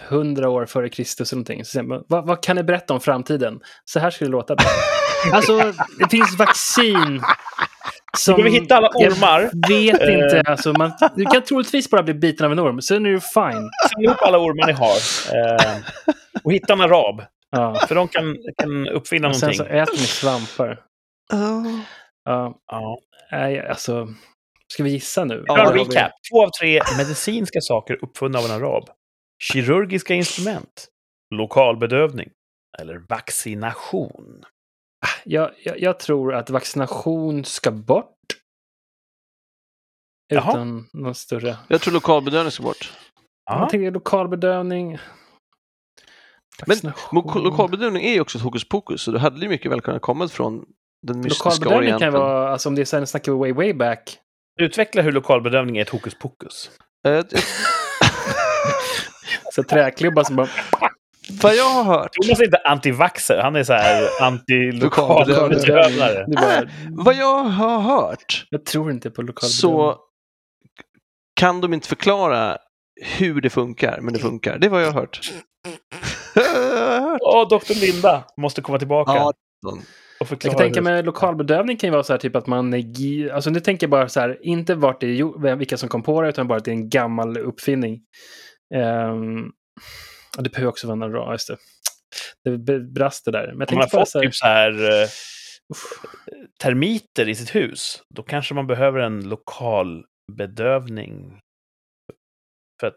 100 0.08 0.48
år 0.48 0.66
före 0.66 0.88
Kristus 0.88 1.32
eller 1.32 1.38
någonting. 1.38 1.64
Så 1.64 2.04
vad, 2.08 2.26
vad 2.26 2.42
kan 2.42 2.56
ni 2.56 2.62
berätta 2.62 2.94
om 2.94 3.00
framtiden? 3.00 3.60
Så 3.84 4.00
här 4.00 4.10
skulle 4.10 4.28
det 4.28 4.32
låta. 4.32 4.56
alltså, 5.32 5.72
det 5.98 6.10
finns 6.10 6.38
vaccin. 6.38 7.22
Som, 8.16 8.34
Ska 8.34 8.42
vi 8.42 8.50
hitta 8.50 8.76
alla 8.76 8.88
ormar? 8.88 9.50
Jag 9.52 9.68
vet 9.68 10.00
inte. 10.00 10.42
Alltså, 10.46 10.72
man, 10.72 10.92
du 11.16 11.24
kan 11.24 11.42
troligtvis 11.42 11.90
bara 11.90 12.02
bli 12.02 12.14
biten 12.14 12.46
av 12.46 12.52
en 12.52 12.60
orm. 12.60 12.80
Sen 12.80 13.06
är 13.06 13.10
du 13.10 13.20
fine. 13.20 13.70
Samla 13.92 14.04
ihop 14.04 14.22
alla 14.22 14.38
ormar 14.38 14.66
ni 14.66 14.72
har. 14.72 14.96
Eh, 15.36 15.76
och 16.44 16.52
hitta 16.52 16.72
en 16.72 16.80
arab. 16.80 17.22
Ja. 17.50 17.74
För 17.88 17.94
de 17.94 18.08
kan, 18.08 18.36
kan 18.58 18.88
uppfinna 18.88 19.28
Och 19.28 19.36
sen 19.36 19.46
någonting. 19.46 19.66
så 19.66 19.72
äter 19.72 19.92
ni 19.92 19.98
svampar. 19.98 20.84
Ja, 22.24 22.60
Ja. 22.66 22.98
nej, 23.32 23.60
alltså, 23.68 24.08
ska 24.72 24.82
vi 24.82 24.90
gissa 24.90 25.24
nu? 25.24 25.44
Ja, 25.46 25.72
recap. 25.74 26.12
Två 26.32 26.42
av 26.44 26.50
tre 26.60 26.80
medicinska 26.98 27.60
saker 27.60 27.98
uppfunna 28.04 28.38
av 28.38 28.44
en 28.44 28.50
arab. 28.50 28.88
Kirurgiska 29.52 30.14
instrument. 30.14 30.88
Lokalbedövning. 31.34 32.30
Eller 32.78 32.98
vaccination. 33.08 34.44
Jag, 35.24 35.50
jag, 35.62 35.80
jag 35.80 35.98
tror 35.98 36.34
att 36.34 36.50
vaccination 36.50 37.44
ska 37.44 37.70
bort. 37.70 38.16
Jaha. 40.28 40.50
Utan 40.50 40.88
någon 40.92 41.14
större... 41.14 41.56
Jag 41.68 41.80
tror 41.80 41.94
lokalbedövning 41.94 42.50
ska 42.50 42.62
bort. 42.62 42.92
Jag 43.50 43.70
tänker 43.70 43.90
lokalbedövning. 43.90 44.98
Men 46.66 46.92
Lokalbedövning 47.34 48.04
är 48.04 48.12
ju 48.12 48.20
också 48.20 48.38
ett 48.38 48.44
hokus 48.44 48.68
pokus, 48.68 49.02
så 49.02 49.10
det 49.10 49.18
hade 49.18 49.40
ju 49.40 49.48
mycket 49.48 49.72
väl 49.72 49.80
kunnat 49.80 50.02
komma 50.02 50.28
från 50.28 50.64
den 51.06 51.20
mystiska 51.20 51.48
Lokalbedövning 51.48 51.98
kan 51.98 52.12
vara, 52.12 52.52
alltså 52.52 52.68
om 52.68 52.74
det 52.74 52.80
är 52.80 52.84
så 52.84 52.98
här, 52.98 53.04
snackar 53.04 53.32
vi 53.32 53.38
way, 53.38 53.52
way 53.52 53.72
back. 53.72 54.18
Utveckla 54.60 55.02
hur 55.02 55.12
lokalbedövning 55.12 55.78
är 55.78 55.82
ett 55.82 55.88
hokus 55.88 56.14
pokus. 56.14 56.70
Eh, 57.06 57.20
Så 59.52 59.62
träklubbar 59.62 60.24
som 60.24 60.36
bara... 60.36 60.48
Vad 61.42 61.56
jag 61.56 61.70
har 61.70 61.84
hört, 61.84 62.10
Jonas 62.22 62.40
är 62.40 62.44
inte 62.44 62.58
antivaxer, 62.64 63.38
han 63.42 63.56
är 63.56 63.64
så 63.64 63.72
här 63.72 64.08
anti-lokalbedövare. 64.20 66.24
Det 66.26 66.36
är 66.36 66.60
bara, 66.60 66.70
vad 67.04 67.14
jag 67.14 67.38
har 67.44 67.80
hört, 67.80 68.46
jag 68.50 68.64
tror 68.64 68.90
inte 68.90 69.10
på 69.10 69.22
lokalbedövning. 69.22 69.50
så 69.52 69.98
kan 71.34 71.60
de 71.60 71.74
inte 71.74 71.88
förklara 71.88 72.58
hur 73.02 73.40
det 73.40 73.50
funkar, 73.50 74.00
men 74.00 74.14
det 74.14 74.20
funkar. 74.20 74.58
Det 74.58 74.66
är 74.66 74.70
vad 74.70 74.82
jag 74.82 74.92
har 74.92 75.00
hört. 75.00 75.20
Jag 77.10 77.38
hört. 77.40 77.52
Åh, 77.52 77.58
Dr. 77.58 77.80
Linda 77.80 78.24
måste 78.36 78.62
komma 78.62 78.78
tillbaka 78.78 79.12
Ja, 79.12 79.32
och 79.66 79.78
Jag 80.18 80.28
förklara. 80.28 80.52
kan 80.52 80.58
tänka 80.58 80.82
mig 80.82 81.02
lokalbedövning 81.02 81.76
kan 81.76 81.88
ju 81.88 81.92
vara 81.92 82.02
så 82.02 82.12
här 82.12 82.18
typ 82.18 82.36
att 82.36 82.46
man... 82.46 82.74
Alltså 83.32 83.50
nu 83.50 83.60
tänker 83.60 83.86
jag 83.86 83.90
bara 83.90 84.08
så 84.08 84.20
här, 84.20 84.38
inte 84.42 84.74
vart 84.74 85.00
det 85.00 85.06
är, 85.06 85.56
vilka 85.56 85.76
som 85.76 85.88
kom 85.88 86.02
på 86.02 86.22
det, 86.22 86.28
utan 86.28 86.48
bara 86.48 86.58
att 86.58 86.64
det 86.64 86.70
är 86.70 86.74
en 86.74 86.88
gammal 86.88 87.38
uppfinning. 87.38 88.00
Um, 88.74 89.52
och 90.36 90.42
det 90.42 90.50
behöver 90.50 90.68
också 90.68 90.86
vara 90.86 90.94
någon 90.96 91.10
bra, 91.12 91.32
just 91.32 91.48
det. 91.48 91.56
Det 92.44 92.80
brast 92.80 93.24
det 93.24 93.30
där. 93.30 93.52
Men 93.52 93.60
jag 93.60 93.72
Om 93.72 93.74
man 93.74 93.88
har 93.92 94.00
fått 94.00 94.08
så 94.08 94.18
här, 94.18 94.24
typ 94.24 94.34
så 94.34 94.46
här 94.46 94.72
uff, 95.72 95.82
termiter 96.60 97.28
i 97.28 97.34
sitt 97.34 97.54
hus, 97.54 98.02
då 98.14 98.22
kanske 98.22 98.54
man 98.54 98.66
behöver 98.66 99.00
en 99.00 99.28
lokal 99.28 100.04
bedövning. 100.32 101.40
För 102.80 102.86
att 102.86 102.96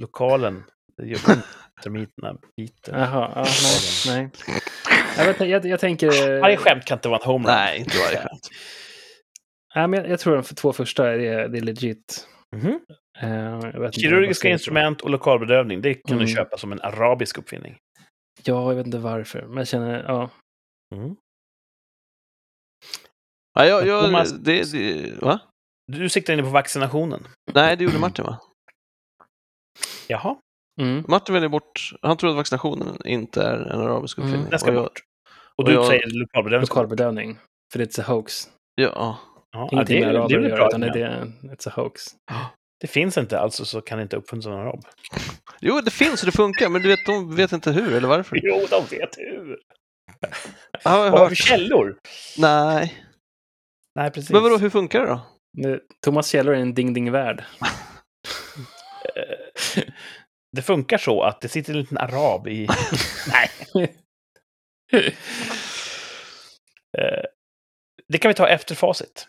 lokalen, 0.00 0.62
det 1.00 1.06
gör 1.06 1.30
ont, 1.30 1.44
termiterna 1.82 2.36
biter. 2.56 2.98
Jaha, 2.98 3.32
ja, 3.34 3.44
nej. 4.06 4.16
nej. 4.16 4.30
Jag, 5.16 5.24
vet, 5.26 5.40
jag, 5.48 5.66
jag 5.66 5.80
tänker... 5.80 6.40
Varje 6.40 6.56
skämt 6.56 6.84
kan 6.84 6.98
inte 6.98 7.08
vara 7.08 7.18
en 7.18 7.26
homerun. 7.26 7.56
Nej, 7.56 7.78
inte 7.78 7.98
varje 7.98 8.16
skämt. 8.16 8.48
Nej, 9.74 9.88
men 9.88 10.00
jag, 10.00 10.10
jag 10.10 10.20
tror 10.20 10.34
de 10.34 10.44
för 10.44 10.54
två 10.54 10.72
första 10.72 11.10
är, 11.12 11.48
det 11.48 11.58
är 11.58 11.62
legit. 11.62 12.26
Jag 12.50 12.60
inte 12.64 13.78
vad 13.78 13.86
jag 13.86 13.94
Kirurgiska 13.94 14.48
instrument 14.48 15.00
och 15.00 15.10
lokalbedövning, 15.10 15.80
det 15.80 15.94
kan 15.94 16.16
du 16.16 16.24
Mm. 16.24 16.34
köpa 16.36 16.58
som 16.58 16.72
en 16.72 16.80
arabisk 16.80 17.38
uppfinning. 17.38 17.78
Ja, 18.42 18.68
jag 18.70 18.74
vet 18.76 18.86
inte 18.86 18.98
varför. 18.98 19.46
Men 19.46 19.56
jag 19.56 19.68
känner, 19.68 20.04
ja. 20.04 20.30
Mm. 20.94 21.16
Ja, 23.54 23.66
jag, 23.66 23.86
jag, 23.86 24.04
Thomas- 24.04 24.32
det, 24.38 24.72
det, 24.72 25.12
va? 25.22 25.40
Du 25.92 26.08
siktar 26.08 26.32
inne 26.32 26.42
på 26.42 26.48
vaccinationen. 26.48 27.26
Nej, 27.54 27.76
det 27.76 27.84
gjorde 27.84 27.98
Martin 27.98 28.24
va? 28.24 28.40
Jaha, 30.08 30.36
Mm. 30.80 31.04
Martin 31.08 31.32
väljer 31.34 31.48
bort, 31.48 31.90
han 32.02 32.16
tror 32.16 32.30
att 32.30 32.36
vaccinationen 32.36 32.98
inte 33.04 33.42
är 33.42 33.56
en 33.56 33.80
arabisk 33.80 34.18
Mm, 34.18 34.28
uppfinning. 34.30 34.50
den 34.50 34.58
ska 34.58 34.70
Och 34.70 34.76
jag- 34.76 34.82
bort. 34.84 35.00
Och 35.56 35.58
och 35.58 35.64
du 35.64 35.72
jag- 35.74 35.86
säger 35.86 36.06
lokalbedövning. 36.10 36.60
Lokalbedövning. 36.68 37.38
För 37.72 37.78
det 37.78 37.98
är 37.98 38.00
ett 38.02 38.06
hoax. 38.06 38.48
Ja, 38.74 39.18
Ja, 39.52 39.68
Ingenting 39.72 40.00
det, 40.00 40.06
med 40.06 40.14
det 40.14 40.20
är 40.34 40.38
att 40.38 40.48
göra, 40.50 40.66
utan 40.68 40.80
det 40.80 40.86
är 41.02 41.24
it's 41.42 41.68
a 41.68 41.72
hoax. 41.76 42.02
Det 42.80 42.86
finns 42.86 43.18
inte, 43.18 43.40
alltså 43.40 43.64
så 43.64 43.80
kan 43.80 43.98
det 43.98 44.02
inte 44.02 44.16
uppfunnas 44.16 44.46
av 44.46 44.52
en 44.52 44.58
arab. 44.58 44.80
Jo, 45.60 45.80
det 45.80 45.90
finns 45.90 46.22
och 46.22 46.26
det 46.26 46.32
funkar, 46.36 46.68
men 46.68 46.82
du 46.82 46.88
vet, 46.88 47.06
de 47.06 47.36
vet 47.36 47.52
inte 47.52 47.72
hur 47.72 47.94
eller 47.94 48.08
varför. 48.08 48.40
Jo, 48.42 48.66
de 48.70 48.96
vet 48.96 49.18
hur. 49.18 49.58
Jag 50.84 50.90
har 50.90 51.10
du 51.10 51.18
hört. 51.18 51.36
källor? 51.36 51.98
Nej, 52.38 53.04
Nej, 53.94 54.10
precis. 54.10 54.30
men 54.30 54.42
vadå, 54.42 54.56
hur 54.58 54.70
funkar 54.70 55.00
det 55.00 55.06
då? 55.06 55.20
Thomas 56.04 56.28
källor 56.28 56.54
är 56.54 56.58
en 56.60 56.74
ding-ding-värld. 56.74 57.44
Det 60.52 60.62
funkar 60.62 60.98
så 60.98 61.22
att 61.22 61.40
det 61.40 61.48
sitter 61.48 61.72
en 61.72 61.78
liten 61.80 61.98
arab 61.98 62.48
i... 62.48 62.66
Nej. 63.28 63.96
Eh, 66.98 67.24
Det 68.08 68.18
kan 68.18 68.28
vi 68.28 68.34
ta 68.34 68.48
efter 68.48 68.74
facit. 68.74 69.28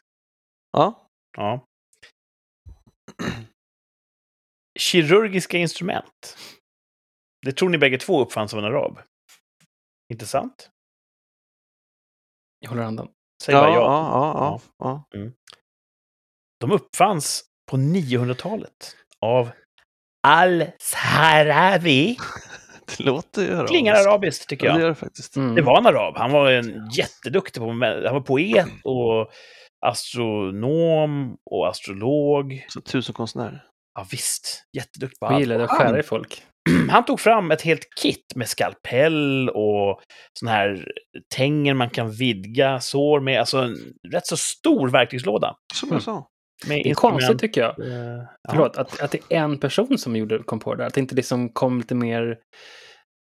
Ja, 0.71 1.09
Ja. 1.37 1.67
Kirurgiska 4.79 5.57
instrument. 5.57 6.37
Det 7.45 7.53
tror 7.53 7.69
ni 7.69 7.77
bägge 7.77 7.97
två 7.97 8.21
uppfanns 8.21 8.53
av 8.53 8.59
en 8.59 8.65
arab. 8.65 8.99
Inte 10.13 10.25
sant? 10.27 10.69
Jag 12.59 12.69
håller 12.69 12.83
andan. 12.83 13.11
Säg 13.43 13.55
ja, 13.55 13.61
bara 13.61 13.73
ja. 13.73 13.81
ja, 13.81 14.61
ja, 14.79 15.03
ja. 15.11 15.31
De 16.59 16.71
uppfanns 16.71 17.43
på 17.71 17.77
900-talet 17.77 18.97
av 19.19 19.51
Al-Sahrawi. 20.21 22.17
Det 22.97 23.03
låter 23.03 23.41
ju 23.41 23.47
arabiskt. 23.47 23.69
Klingar 23.71 23.93
arabiskt, 23.95 24.49
tycker 24.49 24.65
Ja, 24.65 24.71
det 24.73 24.77
jag. 24.77 24.81
gör 24.81 24.89
det 24.89 24.95
faktiskt. 24.95 25.35
Mm. 25.35 25.55
Det 25.55 25.61
var 25.61 25.77
en 25.77 25.85
arab. 25.85 26.17
Han 26.17 26.31
var 26.31 26.51
en 26.51 26.89
jätteduktig 26.93 27.61
på... 27.61 27.67
Han 27.69 27.79
var 28.13 28.21
poet 28.21 28.65
och 28.83 29.31
astronom 29.85 31.35
och 31.51 31.67
astrolog. 31.67 32.65
Så 32.69 32.81
tusenkonstnär. 32.81 33.63
Ja, 33.99 34.05
visst. 34.11 34.63
Jätteduktig 34.77 35.19
på 35.19 35.25
Jag 35.25 35.33
allt. 35.33 35.39
gillade 35.39 35.63
att 35.63 35.69
Han- 35.69 35.79
skära 35.79 35.99
i 35.99 36.03
folk. 36.03 36.43
han 36.89 37.05
tog 37.05 37.19
fram 37.19 37.51
ett 37.51 37.61
helt 37.61 37.87
kit 38.01 38.25
med 38.35 38.49
skalpell 38.49 39.49
och 39.49 40.01
sån 40.39 40.47
här 40.49 40.87
tänger 41.35 41.73
man 41.73 41.89
kan 41.89 42.11
vidga 42.11 42.79
sår 42.79 43.19
med. 43.19 43.39
Alltså 43.39 43.57
en 43.57 43.75
rätt 44.11 44.27
så 44.27 44.37
stor 44.37 44.89
verktygslåda. 44.89 45.55
Som 45.73 45.89
Mm. 45.89 45.95
jag 45.95 46.03
sa. 46.03 46.27
Med 46.67 46.81
Det 46.83 46.89
är 46.89 46.93
konstigt 46.93 47.39
tycker 47.39 47.61
jag. 47.61 47.75
Ja. 47.77 48.27
Förlåt, 48.49 48.77
att, 48.77 49.01
att 49.01 49.11
det 49.11 49.19
är 49.29 49.37
en 49.39 49.57
person 49.59 49.97
som 49.97 50.15
gjorde, 50.15 50.43
kom 50.43 50.59
på 50.59 50.75
det 50.75 50.83
där. 50.83 50.87
Att 50.87 50.93
det 50.93 50.99
inte 51.01 51.15
liksom 51.15 51.49
kom 51.49 51.77
lite 51.77 51.95
mer 51.95 52.37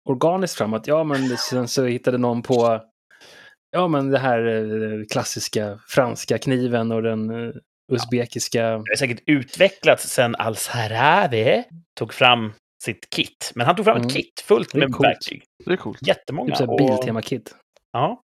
organiskt 0.09 0.57
fram. 0.57 0.73
Att 0.73 0.88
ja, 0.88 1.03
men 1.03 1.38
sen 1.38 1.67
så 1.67 1.86
hittade 1.86 2.17
någon 2.17 2.41
på 2.41 2.82
ja, 3.71 3.88
men 3.88 4.09
det 4.11 4.19
här 4.19 4.45
eh, 4.47 5.05
klassiska 5.11 5.80
franska 5.88 6.38
kniven 6.38 6.91
och 6.91 7.01
den 7.03 7.30
eh, 7.47 7.53
usbekiska. 7.91 8.61
Det 8.63 8.71
har 8.71 8.95
säkert 8.95 9.23
utvecklats 9.25 10.09
sen 10.09 10.36
Al-Sahrawi 10.36 11.63
tog 11.99 12.13
fram 12.13 12.53
sitt 12.84 13.09
kit. 13.09 13.51
Men 13.55 13.67
han 13.67 13.75
tog 13.75 13.86
fram 13.86 13.95
Mm. 13.97 14.07
ett 14.07 14.13
kit 14.13 14.43
fullt 14.47 14.73
med 14.73 14.93
coolt. 14.93 15.07
verktyg. 15.09 15.43
Det 15.65 15.71
är 15.73 15.77
coolt. 15.77 16.07
Jättemånga. 16.07 16.55
Typ 16.55 16.69
och- 16.69 16.77
Biltema-kit. 16.77 17.55
Ja. 17.91 18.21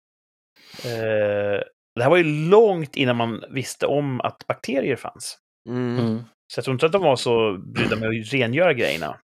Eh, 0.85 1.63
det 1.99 2.05
här 2.05 2.11
var 2.11 2.17
ju 2.17 2.49
långt 2.49 2.97
innan 2.97 3.17
man 3.17 3.45
visste 3.51 3.87
om 3.87 4.21
att 4.21 4.47
bakterier 4.47 4.97
fanns. 4.97 5.39
Mm. 5.69 5.99
Mm. 5.99 6.23
Så 6.53 6.59
jag 6.59 6.65
tror 6.65 6.75
inte 6.75 6.87
att 6.87 6.93
de 6.93 7.03
var 7.03 7.17
så 7.17 7.59
brydda 7.59 7.97
med 7.97 8.09
att 8.09 8.33
rengöra 8.33 8.73
grejerna. 8.73 9.21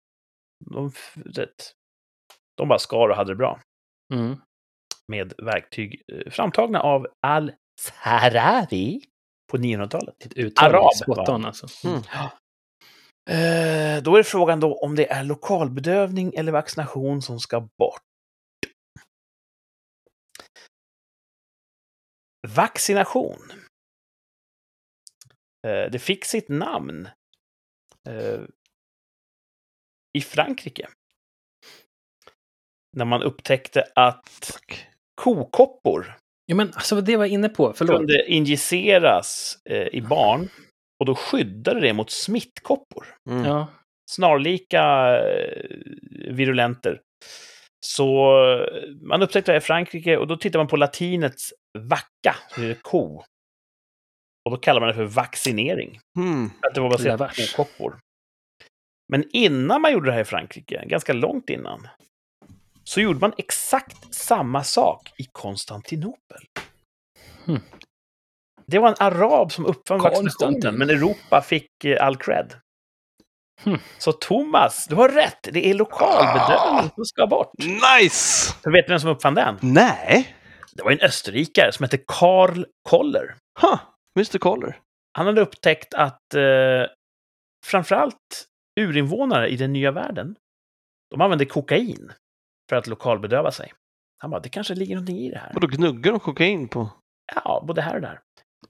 De, 0.72 0.92
de 2.58 2.68
bara 2.68 2.80
skar 2.80 3.10
och 3.10 3.16
hade 3.16 3.32
det 3.32 3.36
bra. 3.36 3.60
Mm. 4.14 4.36
Med 5.08 5.34
verktyg 5.38 6.02
eh, 6.14 6.32
framtagna 6.32 6.80
av 6.82 7.08
Al-Sahrawi 7.28 9.02
på 9.52 9.58
900-talet. 9.58 10.26
Ett 10.26 10.34
uttal 10.34 10.76
Arab, 10.76 11.46
alltså. 11.46 11.88
Mm. 11.88 12.02
Eh, 13.30 14.04
då 14.04 14.16
är 14.16 14.24
frågan 14.24 14.60
då 14.60 14.76
om 14.78 14.96
det 14.96 15.12
är 15.12 15.24
lokalbedövning 15.24 16.34
eller 16.36 16.52
vaccination 16.52 17.22
som 17.22 17.40
ska 17.40 17.60
bort. 17.60 18.02
Vaccination. 22.48 23.52
Eh, 25.68 25.92
det 25.92 26.00
fick 26.00 26.26
sitt 26.26 26.50
namn 26.50 27.10
eh, 28.10 28.42
i 30.18 30.22
Frankrike. 30.22 30.88
När 32.98 33.06
man 33.06 33.24
upptäckte 33.24 33.88
att 33.96 34.60
kokoppor 35.16 36.18
Ja, 36.46 36.56
men 36.56 36.72
alltså 36.74 37.02
det 37.02 37.18
var 37.18 37.26
inne 37.26 37.50
på. 37.50 37.74
Förlåt. 37.74 37.98
kunde 37.98 38.32
injiceras 38.32 39.58
eh, 39.70 39.88
i 39.88 40.02
barn 40.02 40.50
och 41.00 41.06
då 41.06 41.16
skyddade 41.16 41.80
det 41.80 41.94
mot 41.94 42.12
smittkoppor. 42.12 43.06
Mm. 43.30 43.46
Ja. 43.46 43.68
Snarlika 44.12 45.18
virulenter. 46.30 47.02
Så 47.86 48.36
man 49.02 49.22
upptäckte 49.22 49.52
det 49.52 49.58
i 49.58 49.62
Frankrike 49.62 50.18
och 50.18 50.28
då 50.28 50.38
tittar 50.38 50.60
man 50.60 50.68
på 50.68 50.78
latinets 50.78 51.54
vacca, 51.80 52.36
som 52.50 52.64
är 52.64 52.74
ko. 52.74 53.24
Och 54.46 54.52
då 54.52 54.58
kallar 54.58 54.80
man 54.80 54.88
det 54.88 54.96
för 54.96 55.06
vaccinering. 55.06 56.00
Mm. 56.18 56.50
För 56.60 56.68
att 56.68 56.76
det 56.76 56.82
var 56.82 56.90
baserat 56.90 57.36
på 57.36 57.42
kokoppor. 57.56 58.00
Men 59.10 59.24
innan 59.32 59.82
man 59.82 59.94
gjorde 59.94 60.10
det 60.10 60.14
här 60.14 60.22
i 60.22 60.26
Frankrike, 60.26 60.84
ganska 60.86 61.14
långt 61.14 61.50
innan, 61.50 61.88
så 62.84 63.02
gjorde 63.02 63.20
man 63.20 63.34
exakt 63.38 64.14
samma 64.16 64.64
sak 64.64 65.14
i 65.18 65.24
Konstantinopel. 65.32 66.46
Hmm. 67.46 67.60
Det 68.66 68.80
var 68.80 68.90
en 68.90 68.96
arab 69.00 69.52
som 69.52 69.66
uppfann 69.66 70.00
vaccinationen, 70.00 70.76
men 70.76 70.90
Europa 70.90 71.42
fick 71.42 71.86
eh, 71.86 72.06
all 72.06 72.18
cred. 72.18 72.54
Hmm. 73.64 73.80
Så 73.98 74.12
Thomas, 74.12 74.88
du 74.88 74.96
har 74.96 75.10
rätt. 75.10 75.50
Det 75.54 75.68
är 75.68 75.74
lokalbedömning 75.74 76.92
som 76.96 77.06
ska 77.06 77.28
bort. 77.28 77.52
Nice! 77.58 78.54
För 78.64 78.72
vet 78.72 78.88
du 78.88 78.94
vem 78.94 79.00
som 79.00 79.10
uppfann 79.10 79.36
den? 79.36 79.58
Nej! 79.62 80.36
Det 80.76 80.84
var 80.84 80.92
en 80.92 81.00
österrikare 81.00 81.72
som 81.72 81.84
hette 81.84 81.98
Karl 82.08 82.66
Koller. 82.90 83.36
Ha! 83.62 83.80
Mr 84.18 84.38
Collar. 84.38 84.80
Han 85.18 85.26
hade 85.26 85.42
upptäckt 85.42 85.94
att 85.94 86.34
eh, 86.34 86.86
framförallt 87.66 88.46
urinvånare 88.80 89.50
i 89.50 89.56
den 89.56 89.74
nya 89.74 89.92
världen, 89.92 90.36
de 91.10 91.22
använde 91.22 91.46
kokain 91.46 92.12
för 92.70 92.76
att 92.76 92.88
lokalbedöva 92.88 93.52
sig. 93.52 93.74
Han 94.18 94.30
bara, 94.32 94.40
det 94.42 94.50
kanske 94.50 94.76
ligger 94.76 94.96
någonting 94.96 95.18
i 95.18 95.30
det 95.30 95.38
här. 95.38 95.52
Och 95.56 95.62
då 95.62 95.68
gnuggar 95.68 96.12
de 96.12 96.20
kokain 96.20 96.68
på... 96.68 96.90
Ja, 97.36 97.64
både 97.68 97.82
här 97.82 97.96
och 97.96 98.02
där. 98.02 98.20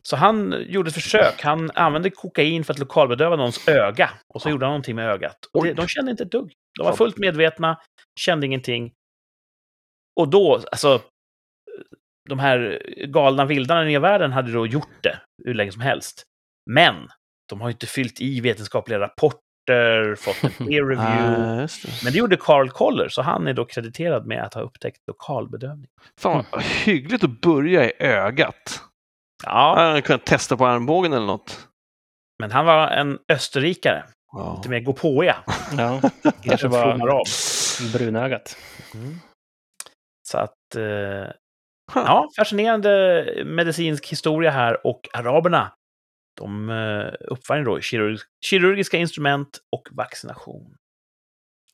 Så 0.01 0.15
han 0.15 0.65
gjorde 0.67 0.87
ett 0.87 0.93
försök. 0.93 1.41
Han 1.41 1.71
använde 1.71 2.09
kokain 2.09 2.63
för 2.63 2.73
att 2.73 2.79
lokalbedöva 2.79 3.35
någons 3.35 3.67
öga. 3.67 4.09
Och 4.33 4.41
så 4.41 4.49
gjorde 4.49 4.65
han 4.65 4.71
någonting 4.71 4.95
med 4.95 5.09
ögat. 5.09 5.37
Och 5.53 5.65
det, 5.65 5.73
de 5.73 5.87
kände 5.87 6.11
inte 6.11 6.23
ett 6.23 6.31
dugg. 6.31 6.53
De 6.79 6.83
var 6.85 6.93
fullt 6.93 7.17
medvetna, 7.17 7.79
kände 8.19 8.45
ingenting. 8.45 8.93
Och 10.19 10.29
då, 10.29 10.55
alltså, 10.71 11.01
de 12.29 12.39
här 12.39 12.81
galna 13.07 13.45
vildarna 13.45 13.83
i 13.83 13.85
nya 13.85 13.99
världen 13.99 14.31
hade 14.31 14.51
då 14.51 14.67
gjort 14.67 15.03
det 15.03 15.19
hur 15.45 15.53
länge 15.53 15.71
som 15.71 15.81
helst. 15.81 16.23
Men 16.71 16.95
de 17.49 17.61
har 17.61 17.67
ju 17.69 17.71
inte 17.73 17.87
fyllt 17.87 18.21
i 18.21 18.41
vetenskapliga 18.41 18.99
rapporter, 18.99 20.15
fått 20.15 20.43
en 20.43 20.51
peer 20.67 20.83
review. 20.85 21.43
Ah, 21.43 21.55
det. 21.55 22.03
Men 22.03 22.13
det 22.13 22.19
gjorde 22.19 22.37
Carl 22.37 22.69
Koller, 22.69 23.09
så 23.09 23.21
han 23.21 23.47
är 23.47 23.53
då 23.53 23.65
krediterad 23.65 24.25
med 24.27 24.43
att 24.43 24.53
ha 24.53 24.61
upptäckt 24.61 24.97
lokalbedövning. 25.07 25.87
Fan 26.19 26.45
vad 26.51 26.63
hyggligt 26.63 27.23
att 27.23 27.41
börja 27.41 27.89
i 27.89 27.93
ögat. 27.99 28.81
Ja, 29.45 29.73
Han 29.77 29.87
hade 29.87 30.01
kunnat 30.01 30.25
testa 30.25 30.57
på 30.57 30.65
armbågen 30.65 31.13
eller 31.13 31.25
något. 31.25 31.67
men 32.39 32.51
han 32.51 32.65
var 32.65 32.87
en 32.87 33.19
österrikare. 33.29 34.03
Ja. 34.35 34.55
Lite 34.57 34.69
mer 34.69 34.79
gåpåiga. 34.79 35.35
Ja, 35.77 36.01
Kanske 36.43 36.67
av. 36.67 36.99
brunögat. 37.93 38.57
Så 40.29 40.37
att, 40.37 40.75
eh. 40.75 41.31
Ja, 41.95 42.29
fascinerande 42.37 43.25
medicinsk 43.45 44.07
historia 44.07 44.51
här. 44.51 44.87
Och 44.87 45.09
araberna, 45.13 45.73
de 46.37 46.69
eh, 46.69 47.13
uppfann 47.31 47.63
då 47.63 47.81
kirurg 47.81 48.17
kirurgiska 48.45 48.97
instrument 48.97 49.59
och 49.75 49.87
vaccination. 49.91 50.75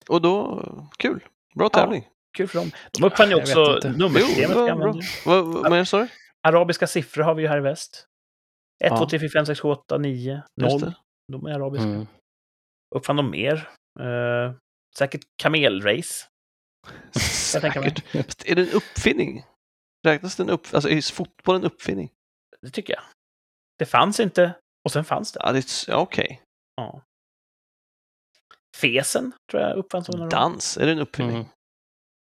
Och 0.10 0.22
då, 0.22 0.64
kul. 0.98 1.24
Bra 1.56 1.66
Ja. 1.74 1.80
tävling. 1.80 2.08
Kul 2.38 2.48
för 2.48 2.60
dem. 2.60 2.72
De 3.00 3.04
uppfann 3.04 3.30
ju 3.30 3.36
också 3.36 3.80
nummersystemet. 3.98 4.96
Vad, 5.26 5.72
men, 5.72 5.86
sorry? 5.86 6.08
Arabiska 6.48 6.88
siffror 6.88 7.24
har 7.24 7.36
vi 7.36 7.42
ju 7.42 7.48
här 7.50 7.58
i 7.58 7.62
väst. 7.62 8.06
1, 8.84 8.92
Ja. 8.92 8.98
2, 8.98 9.06
3, 9.06 9.20
4, 9.20 9.30
5, 9.30 9.46
6, 9.46 9.60
7, 9.62 9.68
8, 9.70 9.98
9, 9.98 10.42
Just 10.62 10.72
0. 10.72 10.82
det. 10.82 10.94
De 11.32 11.46
är 11.46 11.52
arabiska. 11.52 11.88
Mm. 11.88 12.08
Uppfann 12.96 13.16
de 13.16 13.30
mer? 13.32 13.70
Eh, 14.00 14.54
säkert 14.98 15.22
kamelrace. 15.42 16.26
Säkert. 17.20 18.16
Är 18.46 18.56
det 18.56 18.62
en 18.62 18.72
uppfinning? 18.74 19.44
Räknas 20.08 20.36
det 20.36 20.44
en 20.44 20.50
upp... 20.50 20.68
Alltså 20.74 20.90
är 20.90 21.14
fotboll 21.14 21.56
en 21.56 21.64
uppfinning? 21.64 22.10
Det 22.62 22.70
tycker 22.70 22.94
jag. 22.94 23.04
Det 23.78 23.86
fanns 23.86 24.20
inte, 24.20 24.54
och 24.86 24.92
sen 24.92 25.06
fanns 25.06 25.32
det. 25.32 25.40
Ja, 25.44 25.52
det 25.52 25.86
ja, 25.88 25.98
okej. 25.98 26.42
Ja. 26.76 27.02
Fesen 28.78 29.34
tror 29.52 29.64
jag 29.64 29.78
uppfanns 29.78 30.10
av. 30.10 30.30
Dans, 30.30 30.78
är 30.78 30.86
det 30.86 30.92
en 30.92 31.00
uppfinning? 31.00 31.36
Mm. 31.36 31.48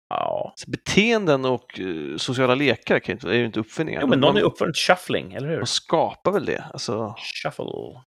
Ja. 0.09 0.53
Så 0.55 0.71
beteenden 0.71 1.45
och 1.45 1.79
eh, 1.79 2.17
sociala 2.17 2.55
lekar 2.55 2.99
kan 2.99 3.13
ju 3.13 3.13
inte, 3.13 3.29
är 3.29 3.33
ju 3.33 3.45
inte 3.45 3.59
uppfinningar. 3.59 4.01
Jo, 4.01 4.07
men 4.07 4.19
någon 4.19 4.33
man, 4.33 4.41
är 4.41 4.45
uppfunnit 4.45 4.77
shuffling, 4.77 5.33
eller 5.33 5.47
hur? 5.47 5.57
man 5.57 5.67
skapar 5.67 6.31
väl 6.31 6.45
det? 6.45 6.63
Alltså, 6.73 7.15
Shuffle. 7.43 8.03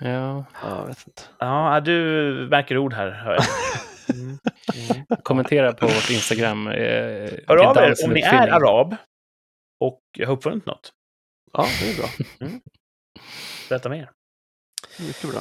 Ja, 0.00 0.44
jag 0.62 0.86
vet 0.86 1.06
inte. 1.06 1.22
Ja, 1.38 1.80
du 1.80 2.48
märker 2.50 2.78
ord 2.78 2.92
här, 2.92 3.10
hör 3.10 3.32
jag. 3.34 3.44
Mm. 4.14 4.38
Mm. 4.90 5.06
kommentera 5.22 5.72
på 5.72 5.86
vårt 5.86 6.10
Instagram. 6.10 6.68
Eh, 6.68 6.74
Hör 7.48 7.56
av 7.56 7.76
er 7.76 8.04
om 8.04 8.10
ni 8.10 8.20
är 8.20 8.48
arab 8.48 8.96
och 9.80 10.00
har 10.18 10.32
uppfunnit 10.32 10.66
något. 10.66 10.92
Ja, 11.52 11.66
det 11.80 11.90
är 11.90 11.96
bra. 11.96 12.08
Berätta 13.68 13.88
mer. 13.88 14.10
Mycket 14.98 15.30
bra. 15.30 15.40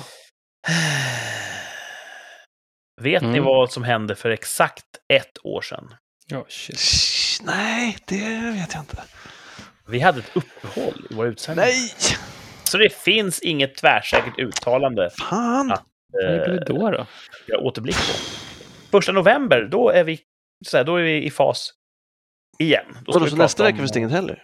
Vet 3.02 3.22
ni 3.22 3.28
Mm. 3.28 3.44
vad 3.44 3.72
som 3.72 3.84
hände 3.84 4.16
för 4.16 4.30
exakt 4.30 4.86
ett 5.14 5.38
år 5.46 5.62
sedan? 5.62 5.94
Ja, 6.26 6.46
shit. 6.50 6.80
Shh, 6.80 7.44
Nej, 7.46 7.98
det 8.06 8.52
vet 8.52 8.74
jag 8.74 8.82
inte. 8.82 9.04
Vi 9.88 10.00
hade 10.00 10.20
ett 10.20 10.32
uppehåll 10.36 11.08
i 11.10 11.14
vår 11.14 11.28
utsändning. 11.28 11.66
Nej! 11.66 11.92
Så 12.64 12.78
det 12.78 12.94
finns 12.94 13.40
inget 13.40 13.76
tvärsäkert 13.76 14.40
uttalande 14.40 15.10
Fan! 15.30 15.70
Ja. 15.70 15.86
Vad 16.12 16.24
blir 16.44 16.50
eh, 16.50 16.56
det 16.56 16.66
då? 16.66 16.92
då? 16.92 17.06
göra 17.48 17.62
återblick 17.62 17.96
på. 17.96 18.14
Första 18.92 19.12
november, 19.12 19.68
då 19.72 19.90
är 19.90 20.04
vi, 20.04 20.20
så 20.68 20.78
här, 20.78 20.84
då 20.84 20.96
är 20.96 21.04
vi 21.04 21.24
i 21.26 21.30
fas 21.32 21.74
igen. 22.60 22.86
Då 23.06 23.12
ska 23.12 23.20
så 23.20 23.26
prata 23.26 23.36
nästa 23.36 23.64
vecka 23.64 23.74
om- 23.74 23.78
finns 23.80 23.92
det 23.92 24.00
inget 24.00 24.12
heller? 24.12 24.44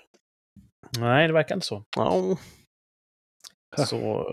Nej, 1.00 1.28
det 1.28 1.34
verkar 1.34 1.56
inte 1.56 1.68
så. 1.68 1.84
Ja. 1.96 2.38
så. 3.86 4.26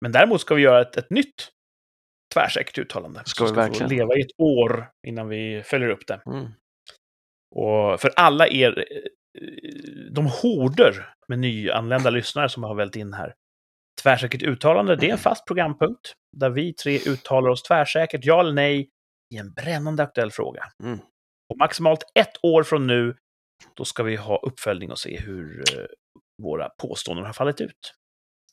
Men 0.00 0.12
däremot 0.12 0.40
ska 0.40 0.54
vi 0.54 0.62
göra 0.62 0.80
ett, 0.80 0.96
ett 0.96 1.10
nytt 1.10 1.48
tvärsäkert 2.34 2.78
uttalande. 2.78 3.22
Ska 3.24 3.44
vi 3.44 3.48
få 3.50 3.54
verkligen? 3.56 3.88
leva 3.88 4.16
i 4.16 4.20
ett 4.20 4.40
år 4.40 4.90
innan 5.06 5.28
vi 5.28 5.62
följer 5.64 5.88
upp 5.88 6.06
det. 6.06 6.20
Mm. 6.26 6.46
Och 7.54 8.00
för 8.00 8.10
alla 8.16 8.48
er, 8.48 8.78
eh, 8.78 9.10
de 10.10 10.26
horder 10.26 11.14
med 11.28 11.38
nyanlända 11.38 12.10
lyssnare 12.10 12.48
som 12.48 12.62
har 12.62 12.74
vält 12.74 12.96
in 12.96 13.12
här. 13.12 13.34
Tvärsäkert 14.02 14.42
uttalande, 14.42 14.96
det 14.96 15.08
är 15.08 15.12
en 15.12 15.18
fast 15.18 15.46
programpunkt 15.46 16.12
där 16.36 16.50
vi 16.50 16.72
tre 16.74 16.98
uttalar 17.06 17.50
oss 17.50 17.62
tvärsäkert, 17.62 18.20
ja 18.24 18.40
eller 18.40 18.52
nej, 18.52 18.88
i 19.34 19.36
en 19.36 19.52
brännande 19.52 20.02
aktuell 20.02 20.30
fråga. 20.30 20.64
Mm. 20.82 20.98
Och 21.48 21.58
maximalt 21.58 22.02
ett 22.14 22.44
år 22.44 22.62
från 22.62 22.86
nu, 22.86 23.16
då 23.74 23.84
ska 23.84 24.02
vi 24.02 24.16
ha 24.16 24.38
uppföljning 24.38 24.90
och 24.90 24.98
se 24.98 25.20
hur 25.20 25.78
eh, 25.78 25.86
våra 26.42 26.68
påståenden 26.68 27.26
har 27.26 27.32
fallit 27.32 27.60
ut. 27.60 27.94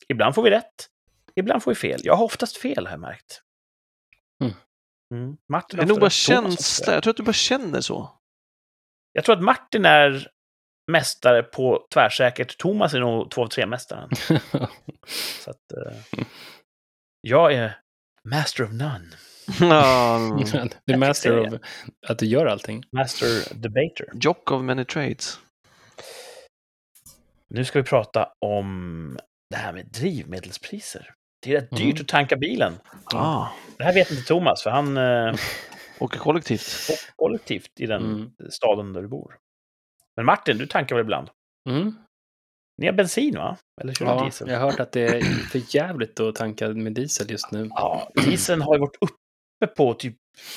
Ibland 0.08 0.36
får 0.36 0.44
vi 0.44 0.50
rätt, 0.50 0.88
ibland 1.36 1.64
får 1.64 1.72
vi 1.72 1.76
fel. 1.76 2.00
Jag 2.04 2.16
har 2.16 2.26
oftast 2.26 2.58
fel, 2.58 2.86
har 2.86 2.94
jag 2.94 3.00
märkt. 3.00 3.42
Mm. 4.44 4.54
Mm. 5.14 5.38
Martin 5.50 5.78
Det 5.78 5.84
är 5.84 5.88
nog 5.88 6.00
bara 6.00 6.10
känsla. 6.10 6.94
Jag 6.94 7.04
tror 7.04 7.12
att 7.12 7.18
du 7.18 7.24
bara 7.24 7.34
känner 7.34 7.82
så. 7.82 8.20
Jag 9.12 9.26
tror 9.26 9.36
att 9.36 9.44
Martin 9.44 9.86
är 9.86 10.28
mästare 10.92 11.44
på 11.44 11.88
tvärsäkert. 11.94 12.58
Thomas 12.58 12.94
är 12.94 13.00
nog 13.00 13.32
två 13.32 13.44
av 13.44 13.48
tre 13.48 13.66
mästaren. 13.66 14.10
Så 15.44 15.52
att, 15.52 15.72
eh, 15.72 16.24
jag 17.22 17.54
är 17.54 17.80
master 18.24 18.64
of 18.64 18.72
none. 18.72 19.16
Ja, 19.60 20.20
du 20.86 20.94
är 20.94 20.98
master 20.98 21.40
of 21.40 21.60
att 22.08 22.20
du 22.20 22.26
gör 22.26 22.46
allting. 22.46 22.84
Master 22.92 23.54
debater. 23.56 24.08
Jock 24.14 24.52
of 24.52 24.62
many 24.64 24.86
trades. 24.86 25.40
Nu 27.50 27.66
ska 27.66 27.80
vi 27.80 27.84
prata 27.90 28.30
om 28.46 29.18
det 29.50 29.56
här 29.58 29.74
med 29.74 29.86
drivmedelspriser. 29.86 31.14
Det 31.46 31.52
är 31.56 31.62
rätt 31.62 31.70
dyrt 31.72 31.82
Mm. 31.94 32.02
att 32.02 32.08
tanka 32.08 32.36
bilen. 32.36 32.74
Ah, 33.14 33.48
Det 33.78 33.84
här 33.84 33.94
vet 33.94 34.12
inte 34.12 34.24
Thomas, 34.24 34.64
för 34.64 34.70
han 34.70 34.98
eh, 34.98 35.36
åker 36.00 36.20
kollektivt. 36.20 36.90
åker 36.92 37.12
kollektivt 37.16 37.80
i 37.80 37.86
den 37.86 38.04
Mm. 38.06 38.32
staden 38.50 38.94
där 38.94 39.02
du 39.02 39.08
bor. 39.08 39.38
Men 40.16 40.26
Martin, 40.26 40.58
du 40.58 40.66
tankar 40.68 40.96
väl 40.96 41.02
ibland? 41.06 41.30
Mm. 41.70 41.96
Ni 42.78 42.86
har 42.86 42.94
bensin, 42.94 43.36
va? 43.36 43.58
Eller 43.82 43.94
kör 43.94 44.06
Ja, 44.06 44.24
diesel? 44.24 44.50
jag 44.50 44.60
har 44.60 44.72
hört 44.72 44.80
att 44.80 44.92
det 44.92 45.02
är 45.02 45.22
för 45.22 45.76
jävligt 45.76 46.20
att 46.20 46.36
tanka 46.36 46.68
med 46.68 46.94
diesel 46.94 47.32
just 47.32 47.52
nu. 47.52 47.68
Ja, 47.70 48.10
dieseln 48.26 48.62
har 48.62 48.74
ju 48.76 48.80
varit 48.80 48.98
på 49.66 49.94
typ 49.94 50.16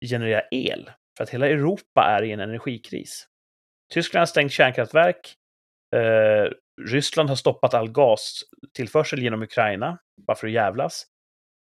generera 0.09 0.41
el. 0.51 0.91
För 1.17 1.23
att 1.23 1.29
hela 1.29 1.47
Europa 1.47 2.03
är 2.03 2.23
i 2.23 2.31
en 2.31 2.39
energikris. 2.39 3.27
Tyskland 3.93 4.21
har 4.21 4.25
stängt 4.25 4.51
kärnkraftverk. 4.51 5.35
Eh, 5.95 6.51
Ryssland 6.81 7.29
har 7.29 7.35
stoppat 7.35 7.73
all 7.73 7.91
gastillförsel 7.91 9.19
genom 9.19 9.41
Ukraina, 9.41 9.97
bara 10.27 10.37
för 10.37 10.47
att 10.47 10.53
jävlas. 10.53 11.05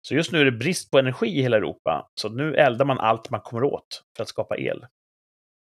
Så 0.08 0.14
just 0.14 0.32
nu 0.32 0.40
är 0.40 0.44
det 0.44 0.52
brist 0.52 0.90
på 0.90 0.98
energi 0.98 1.26
i 1.26 1.42
hela 1.42 1.56
Europa, 1.56 2.10
så 2.20 2.28
nu 2.28 2.54
eldar 2.54 2.84
man 2.84 3.00
allt 3.00 3.30
man 3.30 3.40
kommer 3.40 3.64
åt 3.64 4.02
för 4.16 4.22
att 4.22 4.28
skapa 4.28 4.58
el. 4.58 4.86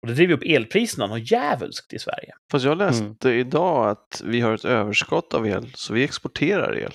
Och 0.02 0.08
det 0.08 0.14
driver 0.14 0.34
upp 0.34 0.44
elpriserna 0.46 1.08
något 1.08 1.32
djävulskt 1.32 1.94
i 1.94 2.00
Sverige. 2.00 2.34
Fast 2.52 2.66
jag 2.66 2.78
läste 2.78 3.30
mm. 3.30 3.40
idag 3.40 3.90
att 3.90 4.22
vi 4.26 4.42
har 4.42 4.54
ett 4.54 4.66
överskott 4.66 5.34
av 5.34 5.48
el, 5.48 5.74
så 5.76 5.94
vi 5.94 6.04
exporterar 6.04 6.78
el. 6.78 6.94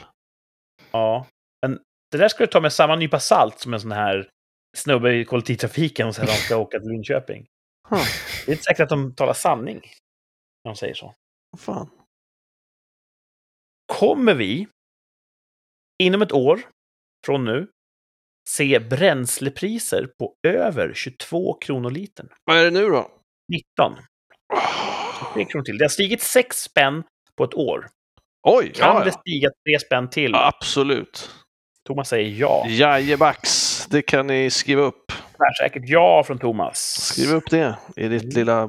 Ja, 0.91 1.27
men 1.67 1.79
det 2.11 2.19
där 2.19 2.29
ska 2.29 2.45
du 2.45 2.47
ta 2.47 2.61
med 2.61 2.73
samma 2.73 2.97
nypa 2.97 3.21
salt 3.21 3.59
som 3.59 3.75
en 3.75 3.81
sån 3.81 3.93
här 3.93 4.31
snubbe 4.77 5.15
i 5.15 5.25
kollektivtrafiken 5.25 6.09
och 6.09 6.15
säger 6.15 6.29
att 6.29 6.35
de 6.35 6.41
ska 6.41 6.57
åka 6.57 6.79
till 6.79 6.89
Linköping. 6.89 7.47
Huh. 7.91 7.99
Det 8.47 8.51
är 8.51 8.55
inte 8.55 8.65
säkert 8.65 8.81
att 8.81 8.89
de 8.89 9.15
talar 9.15 9.33
sanning 9.33 9.81
när 10.65 10.73
de 10.73 10.77
säger 10.77 10.95
så. 10.95 11.15
Fan. 11.57 11.91
Kommer 13.87 14.35
vi 14.35 14.69
inom 16.03 16.23
ett 16.23 16.33
år 16.33 16.61
från 17.27 17.45
nu 17.45 17.69
se 18.49 18.79
bränslepriser 18.79 20.07
på 20.19 20.35
över 20.47 20.93
22 20.95 21.55
kronor 21.55 21.91
litern. 21.91 22.29
Vad 22.45 22.57
är 22.57 22.65
det 22.65 22.71
nu 22.71 22.89
då? 22.89 23.11
19. 23.53 23.97
3 25.35 25.45
kronor 25.45 25.65
till. 25.65 25.79
Det 25.79 25.85
har 25.85 25.89
stigit 25.89 26.23
6 26.23 26.63
spänn 26.63 27.03
på 27.37 27.45
ett 27.45 27.55
år. 27.55 27.89
Oj! 28.43 28.73
Kan 28.73 28.97
ja, 28.97 29.05
det 29.05 29.13
stiga 29.13 29.51
3 29.69 29.79
spänn 29.79 30.11
till? 30.11 30.35
Absolut. 30.35 31.31
Thomas 31.89 32.09
säger 32.09 32.41
ja. 32.41 32.67
Jajebax, 32.69 33.87
det 33.91 34.03
kan 34.03 34.27
ni 34.27 34.51
skriva 34.51 34.83
upp. 34.83 35.13
Tvärsäkert 35.37 35.83
ja 35.87 36.25
från 36.27 36.39
Thomas. 36.39 36.79
Skriv 36.79 37.35
upp 37.35 37.51
det 37.51 37.79
i 37.97 38.09
ditt 38.09 38.23
mm. 38.23 38.35
lilla... 38.35 38.63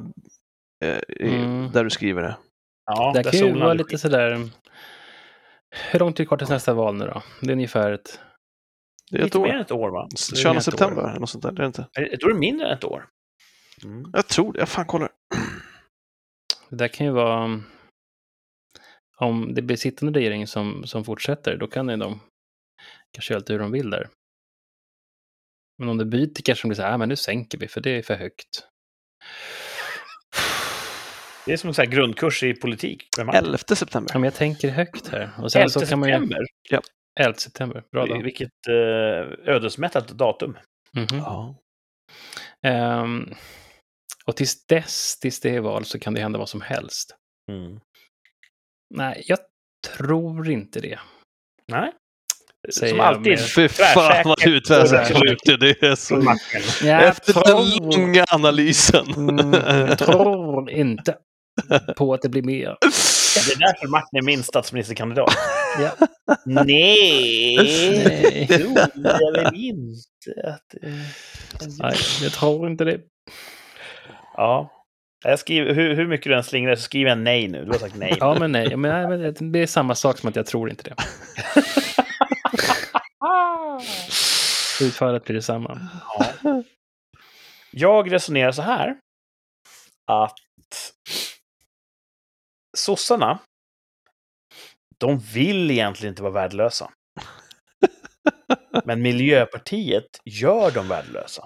Eh, 0.85 0.99
i, 1.07 1.35
mm. 1.35 1.71
Där 1.71 1.83
du 1.83 1.89
skriver 1.89 2.21
det. 2.21 2.37
Ja, 2.89 3.11
det 3.15 3.23
kan 3.23 3.39
ju 3.39 3.59
vara 3.59 3.73
lite 3.73 3.97
sådär... 3.97 4.49
Hur 5.91 5.99
lång 5.99 6.13
tid 6.13 6.27
kvar 6.27 6.37
tills 6.37 6.49
nästa 6.49 6.73
val 6.73 6.95
nu 6.95 7.05
då? 7.05 7.23
Det 7.41 7.47
är 7.47 7.51
ungefär 7.51 7.91
ett 7.91 8.19
det 9.11 9.17
är 9.17 9.25
ett 9.25 9.35
år. 9.35 9.43
mer 9.43 9.53
än 9.53 9.61
ett 9.61 9.71
år, 9.71 9.89
va? 9.89 10.09
22 10.35 10.61
september, 10.61 11.09
eller 11.09 11.19
något 11.19 11.29
sånt 11.29 11.43
där. 11.43 11.51
Det 11.51 11.61
är 11.61 11.67
inte. 11.67 11.87
Jag 11.93 12.19
tror 12.19 12.29
det 12.29 12.35
är 12.35 12.39
mindre 12.39 12.67
än 12.67 12.73
ett 12.73 12.83
år. 12.83 13.07
Mm. 13.83 14.11
Jag 14.13 14.27
tror 14.27 14.53
det. 14.53 14.59
Jag 14.59 14.69
fan 14.69 14.85
kollar. 14.85 15.09
Det 16.69 16.75
där 16.75 16.87
kan 16.87 17.05
ju 17.05 17.11
vara... 17.11 17.61
Om 19.17 19.53
det 19.53 19.61
blir 19.61 19.77
sittande 19.77 20.19
regering 20.19 20.47
som, 20.47 20.83
som 20.85 21.05
fortsätter, 21.05 21.57
då 21.57 21.67
kan 21.67 21.89
ju 21.89 21.97
de 21.97 22.19
kanske 23.11 23.33
göra 23.33 23.39
lite 23.39 23.53
hur 23.53 23.59
de 23.59 23.71
vill 23.71 23.89
där. 23.89 24.09
Men 25.77 25.89
om 25.89 25.97
det 25.97 26.05
byter 26.05 26.41
kanske 26.43 26.63
de 26.63 26.67
blir 26.69 26.75
så 26.75 26.81
här, 26.81 26.93
ah, 26.93 26.97
men 26.97 27.09
nu 27.09 27.15
sänker 27.15 27.57
vi 27.57 27.67
för 27.67 27.81
det 27.81 27.89
är 27.89 28.01
för 28.01 28.15
högt. 28.15 28.67
Det 31.49 31.53
är 31.53 31.57
som 31.57 31.67
en 31.67 31.73
sån 31.73 31.89
grundkurs 31.89 32.43
i 32.43 32.53
politik. 32.53 33.07
11 33.33 33.57
september. 33.57 34.13
Ja, 34.13 34.19
men 34.19 34.23
jag 34.23 34.33
tänker 34.33 34.69
högt 34.69 35.07
här. 35.07 35.29
Och 35.37 35.51
sen 35.51 35.61
11 35.61 35.69
så 35.69 35.79
kan 35.79 35.87
september? 35.87 36.19
Man 36.19 36.29
ju... 36.29 36.45
Ja. 36.69 36.81
11 37.19 37.37
september, 37.37 37.83
bra 37.91 38.05
dag. 38.05 38.23
Vilket 38.23 38.67
eh, 38.67 39.53
ödesmättat 39.55 40.07
datum. 40.07 40.57
Mm 40.95 41.07
-hmm. 41.07 41.55
ja. 42.61 43.01
Um, 43.01 43.33
och 44.25 44.35
tills 44.35 44.65
dess, 44.65 45.19
tills 45.19 45.39
det 45.39 45.55
är 45.55 45.59
val, 45.59 45.85
så 45.85 45.99
kan 45.99 46.13
det 46.13 46.21
hända 46.21 46.39
vad 46.39 46.49
som 46.49 46.61
helst. 46.61 47.15
Mm. 47.51 47.79
Nej, 48.95 49.23
jag 49.25 49.39
tror 49.97 50.49
inte 50.49 50.79
det. 50.79 50.99
Nej. 51.67 51.91
Säger 52.73 52.93
som 52.93 52.99
alltid. 52.99 53.39
Fy 53.39 53.67
fan 53.67 54.23
vad 54.25 54.39
du 54.39 54.59
tvärsäker 54.59 55.57
Det 55.57 55.83
är 55.83 55.95
så... 55.95 56.35
Efter 57.09 57.33
tror... 57.33 57.43
den 57.43 57.89
långa 57.89 58.25
analysen. 58.29 59.05
Mm, 59.29 59.53
jag 59.87 59.99
tror 59.99 60.71
inte 60.71 61.15
på 61.97 62.13
att 62.13 62.21
det 62.21 62.29
blir 62.29 62.43
mer. 62.43 62.77
Det 63.47 63.53
är 63.53 63.59
därför 63.59 63.87
Martin 63.87 64.17
är 64.19 64.21
min 64.21 64.43
statsministerkandidat. 64.43 65.33
Ja. 65.79 66.07
Nej, 66.45 67.55
Nej. 67.55 68.45
det 68.49 68.57
tror 68.57 68.77
jag 69.03 69.31
väl 69.31 69.55
inte. 69.55 70.49
Att, 70.49 70.75
Nej, 71.79 71.95
jag 72.21 72.31
tror 72.31 72.67
inte 72.67 72.83
det. 72.83 72.99
Ja. 74.33 74.71
Jag 75.23 75.39
skriver, 75.39 75.73
hur, 75.73 75.95
hur 75.95 76.07
mycket 76.07 76.27
du 76.27 76.35
än 76.35 76.43
slingrar 76.43 76.75
så 76.75 76.81
skriver 76.81 77.09
jag 77.09 77.17
nej 77.17 77.47
nu. 77.47 77.65
Du 77.65 77.71
har 77.71 77.79
sagt 77.79 77.95
nej. 77.95 78.17
ja, 78.19 78.37
men 78.39 78.51
nej. 78.51 78.77
Men, 78.77 79.51
det 79.51 79.59
är 79.59 79.67
samma 79.67 79.95
sak 79.95 80.17
som 80.17 80.29
att 80.29 80.35
jag 80.35 80.45
tror 80.45 80.69
inte 80.69 80.83
det. 80.83 80.95
Utfallet 84.85 85.25
blir 85.25 85.35
detsamma. 85.35 85.89
Ja. 86.43 86.63
Jag 87.71 88.11
resonerar 88.11 88.51
så 88.51 88.61
här. 88.61 88.95
Att 90.05 90.39
sossarna, 92.79 93.39
de 94.99 95.19
vill 95.19 95.71
egentligen 95.71 96.11
inte 96.11 96.23
vara 96.23 96.33
värdelösa. 96.33 96.91
Men 98.85 99.01
Miljöpartiet 99.01 100.19
gör 100.25 100.71
dem 100.71 100.87
värdelösa. 100.87 101.43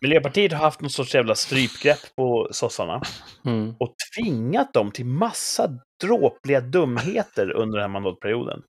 Miljöpartiet 0.00 0.52
har 0.52 0.58
haft 0.58 0.80
någon 0.80 0.90
sorts 0.90 1.14
jävla 1.14 1.34
strypgrepp 1.34 2.16
på 2.16 2.48
sossarna. 2.50 3.02
Mm. 3.44 3.74
Och 3.80 3.94
tvingat 4.16 4.72
dem 4.72 4.90
till 4.90 5.06
massa 5.06 5.78
dråpliga 6.02 6.60
dumheter 6.60 7.50
under 7.50 7.78
den 7.78 7.90
här 7.90 8.00
mandatperioden. 8.00 8.62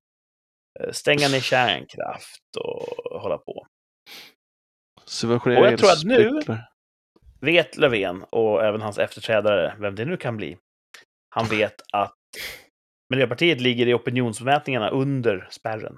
Eh, 0.80 0.92
stänga 0.92 1.28
ner 1.28 1.40
kärnkraft 1.40 2.56
och 2.58 3.22
hålla 3.22 3.38
på. 3.38 3.68
Subventionera 5.06 5.60
Och 5.60 5.68
jag 5.68 5.80
tror 5.80 5.92
att 5.92 6.04
nu 6.04 6.42
vet 7.42 7.78
Löfven 7.78 8.24
och 8.30 8.64
även 8.66 8.82
hans 8.82 8.98
efterträdare, 8.98 9.76
vem 9.80 9.96
det 9.96 10.06
nu 10.06 10.18
kan 10.18 10.38
bli, 10.38 10.58
han 11.34 11.46
vet 11.46 11.82
att 11.94 12.16
Miljöpartiet 13.10 13.62
ligger 13.62 13.88
i 13.88 13.94
opinionsmätningarna 13.94 14.90
under 14.90 15.48
spärren. 15.52 15.98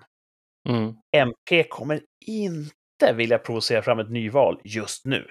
Mm. 0.69 0.93
MP 1.15 1.63
kommer 1.63 2.01
inte 2.25 3.13
vilja 3.13 3.37
provocera 3.37 3.81
fram 3.81 3.99
ett 3.99 4.11
nyval 4.11 4.61
just 4.63 5.05
nu. 5.05 5.27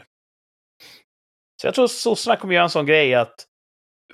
Så 1.63 1.67
jag 1.67 1.75
tror 1.75 1.87
sossarna 1.87 2.37
kommer 2.37 2.55
göra 2.55 2.65
en 2.65 2.71
sån 2.71 2.87
grej 2.87 3.15
att 3.15 3.35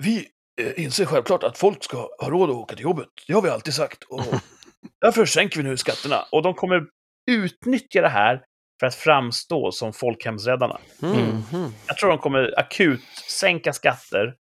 vi 0.01 0.27
eh, 0.61 0.83
inser 0.83 1.05
självklart 1.05 1.43
att 1.43 1.57
folk 1.57 1.83
ska 1.83 1.97
ha 1.97 2.29
råd 2.29 2.49
att 2.49 2.55
åka 2.55 2.75
till 2.75 2.83
jobbet. 2.83 3.07
Det 3.27 3.33
har 3.33 3.41
vi 3.41 3.49
alltid 3.49 3.73
sagt. 3.73 4.03
Och 4.03 4.25
därför 5.01 5.25
sänker 5.25 5.57
vi 5.57 5.63
nu 5.63 5.77
skatterna. 5.77 6.25
Och 6.31 6.43
de 6.43 6.53
kommer 6.53 6.87
utnyttja 7.31 8.01
det 8.01 8.09
här 8.09 8.43
för 8.79 8.87
att 8.87 8.95
framstå 8.95 9.71
som 9.71 9.93
folkhemsräddarna. 9.93 10.79
Mm. 11.01 11.43
Jag 11.87 11.97
tror 11.97 12.09
de 12.09 12.17
kommer 12.17 12.59
akut 12.59 13.01
sänka 13.29 13.73
skatter 13.73 14.35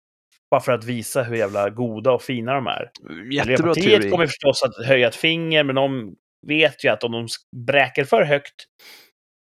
bara 0.52 0.62
för 0.62 0.72
att 0.72 0.84
visa 0.84 1.24
hur 1.24 1.36
jävla 1.36 1.70
goda 1.70 2.12
och 2.12 2.22
fina 2.22 2.54
de 2.54 2.68
är. 2.68 2.82
Jättebra 2.82 3.24
Miljöpartiet 3.34 3.86
teori. 4.02 4.10
kommer 4.10 4.28
förstås 4.28 4.64
att 4.64 4.86
höja 4.86 5.08
ett 5.08 5.16
finger, 5.16 5.64
men 5.64 5.76
de 5.76 6.16
vet 6.48 6.84
ju 6.86 6.90
att 6.90 7.04
om 7.04 7.12
de 7.12 7.28
bräker 7.66 8.04
för 8.04 8.24
högt 8.24 8.66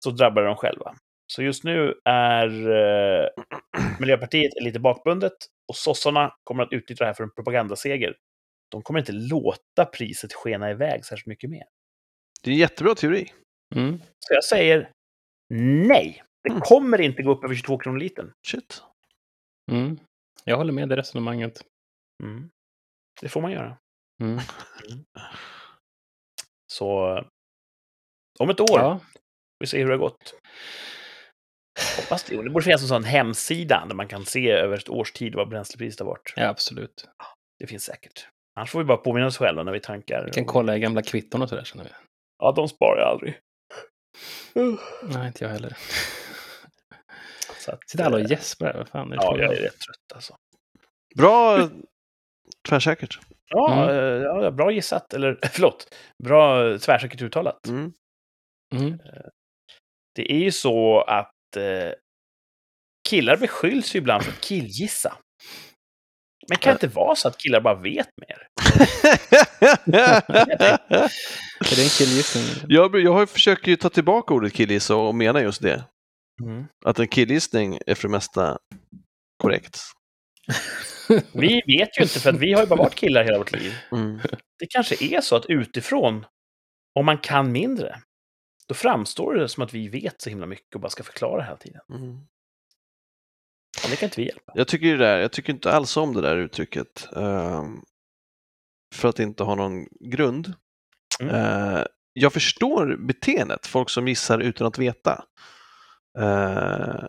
så 0.04 0.10
drabbar 0.10 0.42
dem 0.42 0.56
själva. 0.56 0.94
Så 1.32 1.42
just 1.42 1.64
nu 1.64 1.94
är 2.04 2.48
eh, 2.70 3.28
Miljöpartiet 4.00 4.52
lite 4.62 4.80
bakbundet 4.80 5.32
och 5.68 5.76
sossarna 5.76 6.34
kommer 6.44 6.62
att 6.62 6.72
utnyttja 6.72 7.04
det 7.04 7.08
här 7.08 7.14
för 7.14 7.24
en 7.24 7.30
propagandaseger. 7.30 8.14
De 8.70 8.82
kommer 8.82 9.00
inte 9.00 9.12
låta 9.12 9.84
priset 9.84 10.32
skena 10.32 10.70
iväg 10.70 11.04
särskilt 11.04 11.26
mycket 11.26 11.50
mer. 11.50 11.64
Det 12.42 12.50
är 12.50 12.52
en 12.52 12.58
jättebra 12.58 12.94
teori. 12.94 13.32
Mm. 13.74 13.98
Så 13.98 14.34
jag 14.34 14.44
säger 14.44 14.90
nej. 15.54 16.22
Det 16.44 16.50
Mm. 16.50 16.60
kommer 16.60 17.00
inte 17.00 17.22
gå 17.22 17.30
upp 17.32 17.44
över 17.44 17.54
22 17.54 17.78
kronor 17.78 17.98
litern. 17.98 18.32
Shit. 18.48 18.82
Mm. 19.72 19.98
Jag 20.44 20.56
håller 20.56 20.72
med 20.72 20.88
det 20.88 20.96
resonemanget. 20.96 21.62
Mm. 22.22 22.50
Det 23.20 23.28
får 23.28 23.40
man 23.40 23.52
göra. 23.52 23.76
Mm. 24.22 24.38
Så 26.72 27.18
om 28.38 28.50
ett 28.50 28.60
år, 28.60 28.78
Ja. 28.80 29.00
vi 29.58 29.66
ser 29.66 29.78
hur 29.78 29.86
det 29.86 29.92
har 29.92 29.98
gått. 29.98 30.34
Hoppas 31.96 32.24
det. 32.24 32.42
Det 32.42 32.50
borde 32.50 32.64
finnas 32.64 32.82
en 32.82 32.88
sån 32.88 33.04
hemsida 33.04 33.84
där 33.88 33.94
man 33.94 34.08
kan 34.08 34.24
se 34.24 34.50
över 34.50 34.76
ett 34.78 34.88
års 34.88 35.12
tid 35.12 35.34
vad 35.34 35.48
bränslepriset 35.48 36.00
har 36.00 36.06
varit. 36.06 36.32
ja, 36.36 36.48
absolut. 36.48 37.08
Det 37.58 37.66
finns 37.66 37.84
säkert. 37.84 38.28
Annars 38.56 38.70
får 38.70 38.78
vi 38.78 38.84
bara 38.84 38.96
påminna 38.96 39.26
oss 39.26 39.38
själva 39.38 39.62
när 39.62 39.72
vi 39.72 39.80
tankar. 39.80 40.24
Vi 40.24 40.30
kan 40.32 40.44
kolla 40.44 40.76
i 40.76 40.80
gamla 40.80 41.02
kvitton 41.02 41.42
och 41.42 41.48
sådär. 41.48 41.64
känner 41.64 41.84
vi. 41.84 41.90
Ja, 42.38 42.52
de 42.52 42.68
sparar 42.68 43.00
jag 43.00 43.08
aldrig. 43.08 43.38
Nej, 45.02 45.26
inte 45.26 45.44
jag 45.44 45.50
heller. 45.50 45.76
Så 47.66 47.72
att, 47.72 47.90
Sitter 47.90 48.04
alla 48.04 48.16
och 48.16 48.22
eh, 48.22 48.30
gäspar. 48.30 48.66
här. 48.66 48.74
Vad 48.78 48.88
fan 48.88 49.12
Ja, 49.16 49.38
jag 49.38 49.52
är 49.52 49.60
rätt 49.62 49.78
trött 49.80 50.12
alltså. 50.14 50.36
Bra 51.16 51.68
tvärsäkert. 52.68 53.18
Ja, 53.48 53.82
Mm. 53.82 53.88
eh, 53.98 54.22
ja, 54.22 54.50
bra 54.50 54.70
gissat. 54.72 55.14
Eller 55.14 55.38
förlåt, 55.52 55.94
bra 56.24 56.70
eh, 56.72 56.78
tvärsäkert 56.78 57.22
uttalat. 57.22 57.66
Mm. 57.66 57.92
Mm. 58.74 58.98
Det 60.14 60.32
är 60.32 60.38
ju 60.38 60.52
så 60.52 61.00
att 61.00 61.56
eh, 61.56 61.92
killar 63.08 63.36
beskylls 63.36 63.94
ju 63.94 63.98
ibland 63.98 64.22
för 64.24 64.32
att 64.32 64.40
killgissa. 64.40 65.16
Men 66.48 66.58
kan 66.58 66.70
det 66.70 66.84
inte 66.84 66.96
vara 66.96 67.14
så 67.16 67.28
att 67.28 67.38
killar 67.38 67.60
bara 67.60 67.74
vet 67.74 68.08
mer? 68.16 68.48
Är 71.60 71.76
det 71.76 71.82
en 71.82 71.88
killgissning? 71.98 72.44
jag, 72.68 73.00
jag 73.00 73.12
har 73.12 73.26
försökt 73.26 73.66
ju 73.66 73.76
ta 73.76 73.88
tillbaka 73.88 74.34
ordet 74.34 74.52
killgissa 74.52 74.96
och 74.96 75.14
mena 75.14 75.40
just 75.42 75.62
det. 75.62 75.84
Mm. 76.42 76.64
Att 76.84 76.98
en 76.98 77.08
killgissning 77.08 77.78
är 77.86 77.94
för 77.94 78.08
det 78.08 78.12
mesta 78.12 78.58
korrekt. 79.36 79.78
Vi 81.32 81.62
vet 81.66 81.98
ju 81.98 82.02
inte, 82.02 82.20
för 82.20 82.30
att 82.30 82.38
vi 82.38 82.52
har 82.52 82.60
ju 82.60 82.66
bara 82.66 82.78
varit 82.82 82.94
killar 82.94 83.24
hela 83.24 83.38
vårt 83.38 83.52
liv. 83.52 83.72
Mm. 83.92 84.20
Det 84.58 84.66
kanske 84.70 85.04
är 85.04 85.20
så 85.20 85.36
att 85.36 85.46
utifrån, 85.46 86.26
om 86.94 87.06
man 87.06 87.18
kan 87.18 87.52
mindre, 87.52 88.00
då 88.68 88.74
framstår 88.74 89.34
det 89.34 89.48
som 89.48 89.62
att 89.62 89.74
vi 89.74 89.88
vet 89.88 90.22
så 90.22 90.30
himla 90.30 90.46
mycket 90.46 90.74
och 90.74 90.80
bara 90.80 90.90
ska 90.90 91.02
förklara 91.02 91.42
hela 91.42 91.56
tiden. 91.56 91.80
Mm. 91.90 92.16
Och 93.84 93.90
det 93.90 93.96
kan 93.96 94.06
inte 94.06 94.20
vi 94.20 94.26
hjälpa. 94.26 94.52
Jag 94.54 94.68
tycker 94.68 94.86
ju 94.86 94.96
det 94.96 95.04
där, 95.04 95.18
jag 95.18 95.32
tycker 95.32 95.52
inte 95.52 95.72
alls 95.72 95.96
om 95.96 96.14
det 96.14 96.20
där 96.20 96.36
uttrycket. 96.36 97.08
ehm, 97.16 97.82
för 98.94 99.08
att 99.08 99.18
inte 99.18 99.44
ha 99.44 99.54
någon 99.54 99.86
grund. 100.00 100.54
Mm. 101.20 101.34
Eh, 101.34 101.84
jag 102.12 102.32
förstår 102.32 102.96
beteendet, 102.96 103.66
folk 103.66 103.90
som 103.90 104.08
gissar 104.08 104.38
utan 104.38 104.66
att 104.66 104.78
veta. 104.78 105.24
Eh, 106.18 107.04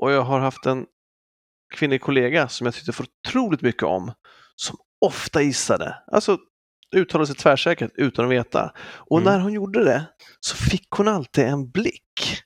och 0.00 0.12
jag 0.12 0.22
har 0.22 0.40
haft 0.40 0.66
en 0.66 0.86
kvinnlig 1.74 2.00
kollega 2.00 2.48
som 2.48 2.64
jag 2.64 2.74
tyckte 2.74 2.92
för 2.92 3.06
otroligt 3.28 3.62
mycket 3.62 3.82
om, 3.82 4.12
som 4.56 4.76
ofta 5.06 5.42
gissade. 5.42 5.94
Alltså 6.12 6.38
uttalade 6.96 7.26
sig 7.26 7.36
tvärsäkert 7.36 7.90
utan 7.94 8.24
att 8.24 8.30
veta. 8.30 8.72
Och 9.10 9.18
Mm. 9.20 9.32
när 9.32 9.40
hon 9.40 9.52
gjorde 9.52 9.84
det 9.84 10.04
så 10.40 10.56
fick 10.56 10.90
hon 10.90 11.08
alltid 11.08 11.44
en 11.44 11.70
blick 11.70 12.42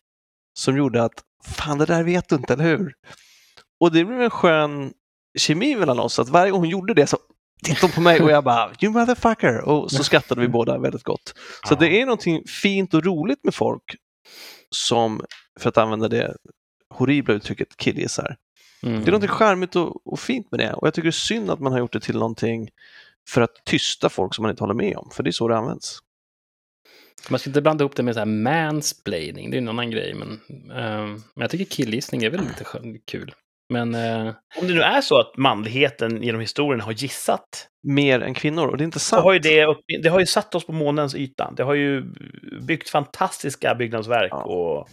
som 0.58 0.76
gjorde 0.76 1.02
att 1.04 1.24
fan 1.44 1.78
det 1.78 1.86
där 1.86 2.02
vet 2.02 2.28
du 2.28 2.34
inte, 2.36 2.52
eller 2.52 2.64
hur? 2.64 2.92
Och 3.80 3.92
det 3.92 4.04
blev 4.04 4.22
en 4.22 4.30
skön 4.30 4.92
kemi 5.38 5.76
mellan 5.76 5.98
oss, 6.00 6.18
att 6.18 6.28
varje 6.28 6.50
gång 6.50 6.60
hon 6.60 6.68
gjorde 6.68 6.94
det 6.94 7.06
så 7.06 7.18
tittade 7.64 7.86
hon 7.86 7.90
på 7.92 8.00
mig 8.00 8.20
och 8.20 8.30
jag 8.30 8.44
bara 8.44 8.70
“you 8.80 8.92
motherfucker” 8.92 9.60
och 9.60 9.90
så 9.90 10.04
skrattade 10.04 10.40
vi 10.40 10.48
båda 10.48 10.78
väldigt 10.78 11.02
gott. 11.02 11.34
Så 11.68 11.74
det 11.74 12.00
är 12.00 12.06
någonting 12.06 12.42
fint 12.46 12.94
och 12.94 13.04
roligt 13.04 13.44
med 13.44 13.54
folk 13.54 13.96
som, 14.70 15.20
för 15.60 15.68
att 15.68 15.78
använda 15.78 16.08
det 16.08 16.36
horribla 16.88 17.34
uttrycket, 17.34 17.76
killgissar. 17.76 18.36
Mm. 18.82 19.00
Det 19.00 19.06
är 19.08 19.12
någonting 19.12 19.28
charmigt 19.28 19.76
och, 19.76 20.06
och 20.06 20.20
fint 20.20 20.50
med 20.50 20.60
det 20.60 20.72
och 20.72 20.86
jag 20.86 20.94
tycker 20.94 21.06
det 21.06 21.10
är 21.10 21.12
synd 21.12 21.50
att 21.50 21.60
man 21.60 21.72
har 21.72 21.78
gjort 21.78 21.92
det 21.92 22.00
till 22.00 22.18
någonting 22.18 22.68
för 23.28 23.40
att 23.40 23.64
tysta 23.64 24.08
folk 24.08 24.34
som 24.34 24.42
man 24.42 24.50
inte 24.50 24.62
håller 24.62 24.74
med 24.74 24.96
om, 24.96 25.10
för 25.12 25.22
det 25.22 25.30
är 25.30 25.32
så 25.32 25.48
det 25.48 25.56
används. 25.56 25.98
Man 27.30 27.38
ska 27.38 27.50
inte 27.50 27.62
blanda 27.62 27.82
ihop 27.82 27.96
det 27.96 28.02
med 28.02 28.14
så 28.14 28.20
här 28.20 28.26
mansplaining, 28.26 29.50
det 29.50 29.56
är 29.56 29.58
en 29.58 29.68
annan 29.68 29.90
grej. 29.90 30.14
Men, 30.14 30.40
ehm, 30.70 31.12
men 31.12 31.42
jag 31.42 31.50
tycker 31.50 31.64
killgissning 31.64 32.24
är 32.24 32.30
väl 32.30 32.40
lite 32.40 32.64
kul. 33.04 33.34
Men 33.72 33.94
eh, 33.94 34.34
Om 34.60 34.66
det 34.66 34.74
nu 34.74 34.80
är 34.82 35.00
så 35.00 35.20
att 35.20 35.36
manligheten 35.36 36.22
genom 36.22 36.40
historien 36.40 36.80
har 36.80 36.92
gissat, 36.92 37.68
Mer 37.82 38.20
än 38.20 38.34
kvinnor 38.34 38.66
och 38.68 38.76
det 38.76 38.82
är 38.82 38.84
inte 38.84 38.98
sant. 38.98 39.22
har 39.22 39.32
ju 39.32 39.38
det, 39.38 39.66
det 40.02 40.08
har 40.08 40.20
ju 40.20 40.26
satt 40.26 40.54
oss 40.54 40.66
på 40.66 40.72
månens 40.72 41.14
yta. 41.14 41.52
Det 41.56 41.62
har 41.62 41.74
ju 41.74 42.04
byggt 42.66 42.90
fantastiska 42.90 43.74
byggnadsverk. 43.74 44.28
Ja. 44.32 44.42
Och, 44.42 44.88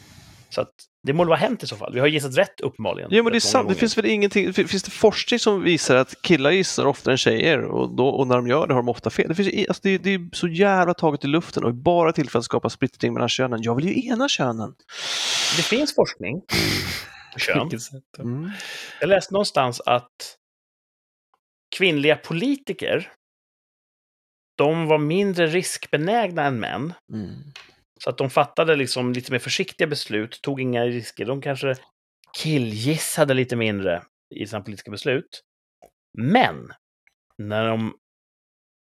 så 0.50 0.62
att 0.62 0.70
det 1.04 1.14
må 1.14 1.26
vara 1.26 1.38
hänt 1.38 1.64
i 1.64 1.68
så 1.68 1.76
fall. 1.76 1.94
Vi 1.94 2.00
har 2.00 2.08
gissat 2.08 2.38
rätt 2.38 2.62
uppenbarligen. 2.62 3.10
Ja 3.14 3.24
men 3.24 3.32
det 3.32 3.38
är 3.38 3.40
sant, 3.40 3.70
det 3.70 3.76
finns 3.76 3.98
väl 3.98 4.06
ingenting, 4.06 4.54
fin- 4.54 4.68
finns 4.68 4.84
det 4.84 4.92
forskning 4.92 5.40
som 5.40 5.64
visar 5.64 5.96
att 5.96 6.22
killar 6.22 6.52
gissar 6.52 6.86
oftare 6.86 7.14
än 7.14 7.18
tjejer 7.18 7.64
och, 7.64 7.96
då, 7.96 8.08
och 8.08 8.28
när 8.28 8.36
de 8.36 8.48
gör 8.48 8.68
det 8.68 8.74
har 8.74 8.82
de 8.82 8.90
ofta 8.90 9.10
fel. 9.10 9.26
Det, 9.28 9.36
finns, 9.36 9.68
alltså 9.68 9.82
det, 9.84 9.98
det 9.98 10.14
är 10.14 10.30
så 10.36 10.48
jävla 10.48 10.94
taget 10.94 11.24
i 11.26 11.28
luften 11.28 11.64
och 11.64 11.74
bara 11.76 12.12
till 12.12 12.30
för 12.30 12.40
att 12.40 12.46
skapa 12.46 12.70
splittring 12.70 13.14
mellan 13.14 13.30
könen. 13.30 13.60
Jag 13.62 13.76
vill 13.76 13.86
ju 13.88 14.08
ena 14.08 14.30
könen. 14.30 14.74
Det 15.58 15.64
finns 15.64 15.96
forskning 15.96 16.42
kön. 17.38 17.70
Mm. 18.20 18.52
Jag 19.00 19.10
läste 19.10 19.34
någonstans 19.34 19.82
att 19.82 20.38
kvinnliga 21.76 22.16
politiker, 22.16 23.12
de 24.58 24.88
var 24.88 24.98
mindre 24.98 25.48
riskbenägna 25.48 26.46
än 26.46 26.60
män. 26.60 26.94
Mm. 27.14 27.36
Så 28.04 28.10
att 28.10 28.18
de 28.18 28.30
fattade 28.30 28.76
liksom 28.76 29.14
lite 29.14 29.32
mer 29.32 29.40
försiktiga 29.40 29.88
beslut, 29.88 30.42
tog 30.42 30.62
inga 30.62 30.86
risker. 30.86 31.26
De 31.26 31.42
kanske 31.42 31.76
killgissade 32.38 33.34
lite 33.34 33.56
mindre 33.56 34.04
i 34.36 34.48
sina 34.48 34.62
politiska 34.62 34.92
beslut. 34.92 35.44
Men 36.18 36.74
när 37.38 37.68
de 37.68 37.98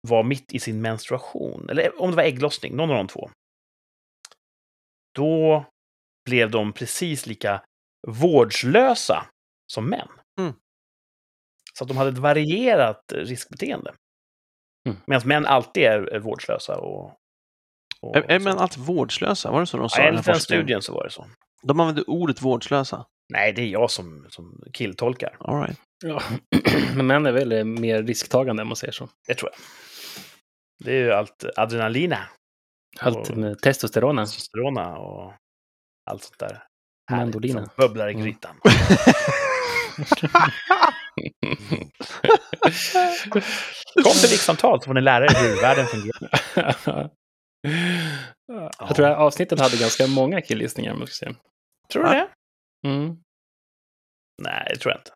var 0.07 0.23
mitt 0.23 0.53
i 0.53 0.59
sin 0.59 0.81
menstruation, 0.81 1.69
eller 1.69 2.01
om 2.01 2.09
det 2.09 2.15
var 2.15 2.23
ägglossning, 2.23 2.75
någon 2.75 2.89
av 2.89 2.95
de 2.95 3.07
två, 3.07 3.31
då 5.15 5.65
blev 6.25 6.51
de 6.51 6.73
precis 6.73 7.25
lika 7.25 7.63
vårdslösa 8.07 9.25
som 9.67 9.89
män. 9.89 10.07
Mm. 10.39 10.53
Så 11.73 11.83
att 11.83 11.87
de 11.87 11.97
hade 11.97 12.09
ett 12.09 12.17
varierat 12.17 13.13
riskbeteende. 13.15 13.93
Mm. 14.89 14.97
Medan 15.07 15.27
män 15.27 15.45
alltid 15.45 15.83
är, 15.83 16.01
är 16.01 16.19
vårdslösa 16.19 16.77
och... 16.77 17.13
och 18.01 18.15
Är, 18.17 18.31
är 18.31 18.39
män 18.39 18.57
alltid 18.57 18.83
vårdslösa? 18.83 19.51
Var 19.51 19.59
det 19.59 19.65
så 19.65 19.77
de 19.77 19.89
sa? 19.89 20.01
Ja, 20.01 20.07
enligt 20.07 20.25
den 20.25 20.39
studien 20.39 20.81
så 20.81 20.93
var 20.93 21.03
det 21.03 21.09
så. 21.09 21.27
De 21.61 21.79
använde 21.79 22.01
ordet 22.01 22.41
vårdslösa. 22.41 23.05
Nej, 23.33 23.53
det 23.53 23.61
är 23.61 23.67
jag 23.67 23.91
som, 23.91 24.25
som 24.29 24.63
killtolkar. 24.73 25.37
All 25.39 25.61
right. 25.61 25.79
Ja. 26.05 26.21
Men 26.95 27.07
män 27.07 27.25
är 27.25 27.31
väl 27.31 27.63
mer 27.65 28.03
risktagande 28.03 28.61
om 28.61 28.67
man 28.67 28.75
säger 28.75 28.93
så. 28.93 29.09
Det 29.27 29.33
tror 29.33 29.51
jag. 29.51 29.59
Det 30.85 30.91
är 30.91 31.03
ju 31.03 31.11
allt 31.11 31.45
adrenalina, 31.55 32.17
Allt 32.99 33.25
testosterona. 33.61 34.25
testosterona 34.25 34.97
och 34.97 35.33
allt 36.05 36.23
sånt 36.23 36.39
där. 36.39 36.63
Härligt 37.09 37.25
Mandolina. 37.33 37.65
som 37.65 37.69
bubblar 37.77 38.07
i 38.09 38.13
Mm. 38.13 38.23
grytan. 38.25 38.55
Kom 44.03 44.13
till 44.21 44.29
rikssamtal 44.29 44.81
så 44.81 44.85
får 44.85 44.93
ni 44.93 45.01
lära 45.01 45.25
er 45.25 45.29
hur 45.35 45.61
världen 45.61 45.85
fungerar. 45.87 47.09
Jag 48.79 48.95
tror 48.95 49.05
att 49.07 49.17
avsnittet 49.17 49.59
hade 49.59 49.77
ganska 49.77 50.07
många 50.07 50.41
killgissningar. 50.41 50.93
om 50.93 50.99
jag 50.99 51.09
ska 51.09 51.25
säga. 51.25 51.35
Tror 51.91 52.03
du 52.03 52.09
det? 52.09 52.29
Mm. 52.87 53.17
Nej, 54.41 54.67
det 54.69 54.75
tror 54.79 54.91
jag 54.93 54.99
inte. 54.99 55.11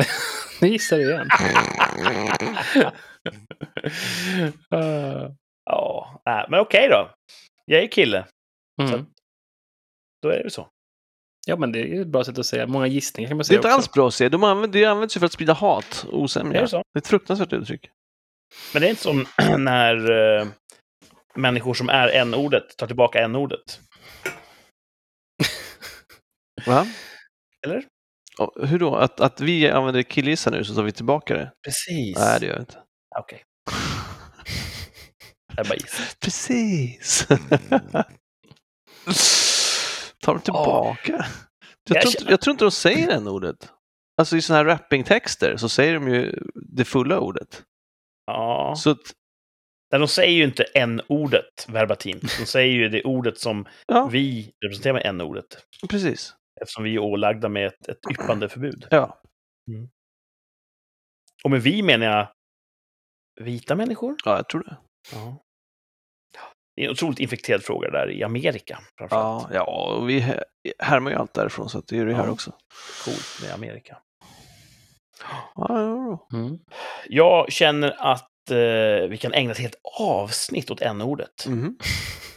Nu 0.60 0.68
gissar 0.68 0.96
du 0.98 1.10
igen. 1.10 1.28
Ah. 4.70 5.30
Ja, 6.24 6.46
men 6.50 6.60
okej 6.60 6.88
då. 6.88 7.10
Jag 7.64 7.82
är 7.82 7.86
kille. 7.86 8.26
Mm. 8.82 9.06
Då 10.22 10.28
är 10.28 10.44
det 10.44 10.50
så. 10.50 10.68
Ja, 11.48 11.56
men 11.56 11.72
det 11.72 11.78
är 11.80 12.00
ett 12.00 12.06
bra 12.06 12.24
sätt 12.24 12.38
att 12.38 12.46
säga. 12.46 12.66
Många 12.66 12.86
gissningar 12.86 13.28
kan 13.28 13.36
man 13.36 13.38
Det 13.38 13.42
är 13.44 13.46
säga 13.46 13.56
inte 13.58 13.68
också. 13.68 13.76
alls 13.76 13.92
bra 13.92 14.08
att 14.08 14.14
se. 14.14 14.28
De 14.28 14.44
använder, 14.44 14.80
det 14.80 14.86
används 14.86 15.16
ju 15.16 15.18
för 15.18 15.26
att 15.26 15.32
sprida 15.32 15.52
hat 15.52 16.06
och 16.08 16.20
osämja. 16.20 16.60
det 16.60 16.68
så? 16.68 16.76
Det 16.76 16.98
är 16.98 17.00
ett 17.00 17.06
fruktansvärt 17.06 17.52
uttryck. 17.52 17.90
Men 18.72 18.82
det 18.82 18.88
är 18.88 18.90
inte 18.90 19.02
som 19.02 19.26
när 19.58 20.10
eh, 20.40 20.46
människor 21.34 21.74
som 21.74 21.88
är 21.88 22.08
n-ordet 22.08 22.76
tar 22.76 22.86
tillbaka 22.86 23.18
n-ordet. 23.24 23.80
Va? 26.66 26.86
Eller? 27.66 27.84
Och 28.38 28.68
Hur 28.68 28.78
då? 28.78 28.96
Att, 28.96 29.20
att 29.20 29.40
vi 29.40 29.70
använder 29.70 30.02
killgissa 30.02 30.50
nu 30.50 30.64
så 30.64 30.74
tar 30.74 30.82
vi 30.82 30.92
tillbaka 30.92 31.34
det? 31.34 31.52
Precis. 31.64 32.18
Nej, 32.18 32.40
det 32.40 32.46
gör 32.46 32.52
jag 32.52 32.62
inte. 32.62 32.78
Okej, 33.18 33.42
jag 35.56 35.66
bara 35.66 35.74
gissar. 35.74 36.04
Precis. 36.20 37.26
Mm. 40.18 40.24
Tar 40.24 40.34
de 40.34 40.40
tillbaka? 40.40 41.26
Jag, 41.84 41.96
Jag 41.96 42.02
tror 42.02 42.20
inte, 42.20 42.30
jag 42.32 42.40
tror 42.40 42.52
inte 42.52 42.64
de 42.64 42.70
säger 42.70 43.20
det 43.20 43.30
ordet. 43.30 43.72
Alltså 44.20 44.36
i 44.36 44.42
sådana 44.42 44.58
här 44.70 44.78
rappingtexter 44.78 45.56
så 45.56 45.68
säger 45.68 45.94
de 45.94 46.08
ju 46.08 46.42
det 46.54 46.84
fulla 46.84 47.20
ordet. 47.20 47.62
Ja. 48.26 48.74
Så 48.76 48.90
att, 48.90 48.98
Nej, 49.92 49.98
de 49.98 50.08
säger 50.08 50.32
ju 50.32 50.44
inte 50.44 50.62
n-ordet 50.64 51.68
verbatim. 51.68 52.18
De 52.20 52.46
säger 52.46 52.72
ju 52.74 52.88
det 52.88 53.02
ordet 53.04 53.38
som 53.38 53.66
ja, 53.86 54.08
vi 54.12 54.52
representerar 54.64 54.94
med 54.94 55.06
n-ordet. 55.06 55.64
precis. 55.90 56.34
Eftersom 56.60 56.84
vi 56.84 56.94
är 56.94 56.98
ålagda 56.98 57.48
med 57.48 57.66
ett, 57.66 57.88
ett 57.88 57.98
yppande 58.10 58.48
förbud. 58.48 58.86
Ja. 58.90 59.20
Och 61.44 61.50
med 61.50 61.62
vi 61.62 61.82
menar 61.82 62.06
jag 62.06 62.28
vita 63.44 63.74
människor. 63.74 64.16
ja, 64.24 64.36
jag 64.36 64.48
tror 64.48 64.62
det. 64.64 64.76
Ja. 65.12 65.42
Det 66.78 66.82
är 66.84 66.86
en 66.86 66.90
otroligt 66.92 67.18
infekterad 67.18 67.62
fråga 67.64 67.90
där 67.90 68.10
i 68.10 68.22
Amerika. 68.24 68.78
Ja, 69.10 69.50
ja 69.52 69.62
och 69.64 70.08
vi 70.08 70.18
här- 70.20 70.44
härmar 70.78 71.10
ju 71.10 71.16
allt 71.16 71.34
därifrån 71.34 71.68
så 71.68 71.78
att 71.78 71.86
det 71.86 71.98
är 71.98 72.06
det 72.06 72.14
här 72.14 72.24
Ja. 72.24 72.30
också. 72.30 72.52
Coolt 73.04 73.38
med 73.42 73.54
Amerika. 73.54 73.96
Ja, 75.54 75.66
ja, 75.68 76.18
ja. 76.30 76.38
Mm. 76.38 76.58
Jag 77.08 77.52
känner 77.52 77.96
att 77.98 78.50
eh, 78.50 79.08
vi 79.10 79.18
kan 79.20 79.32
ägna 79.34 79.52
ett 79.52 79.58
helt 79.58 79.80
avsnitt 80.00 80.70
åt 80.70 80.80
n-ordet. 80.80 81.44
Men 81.46 81.76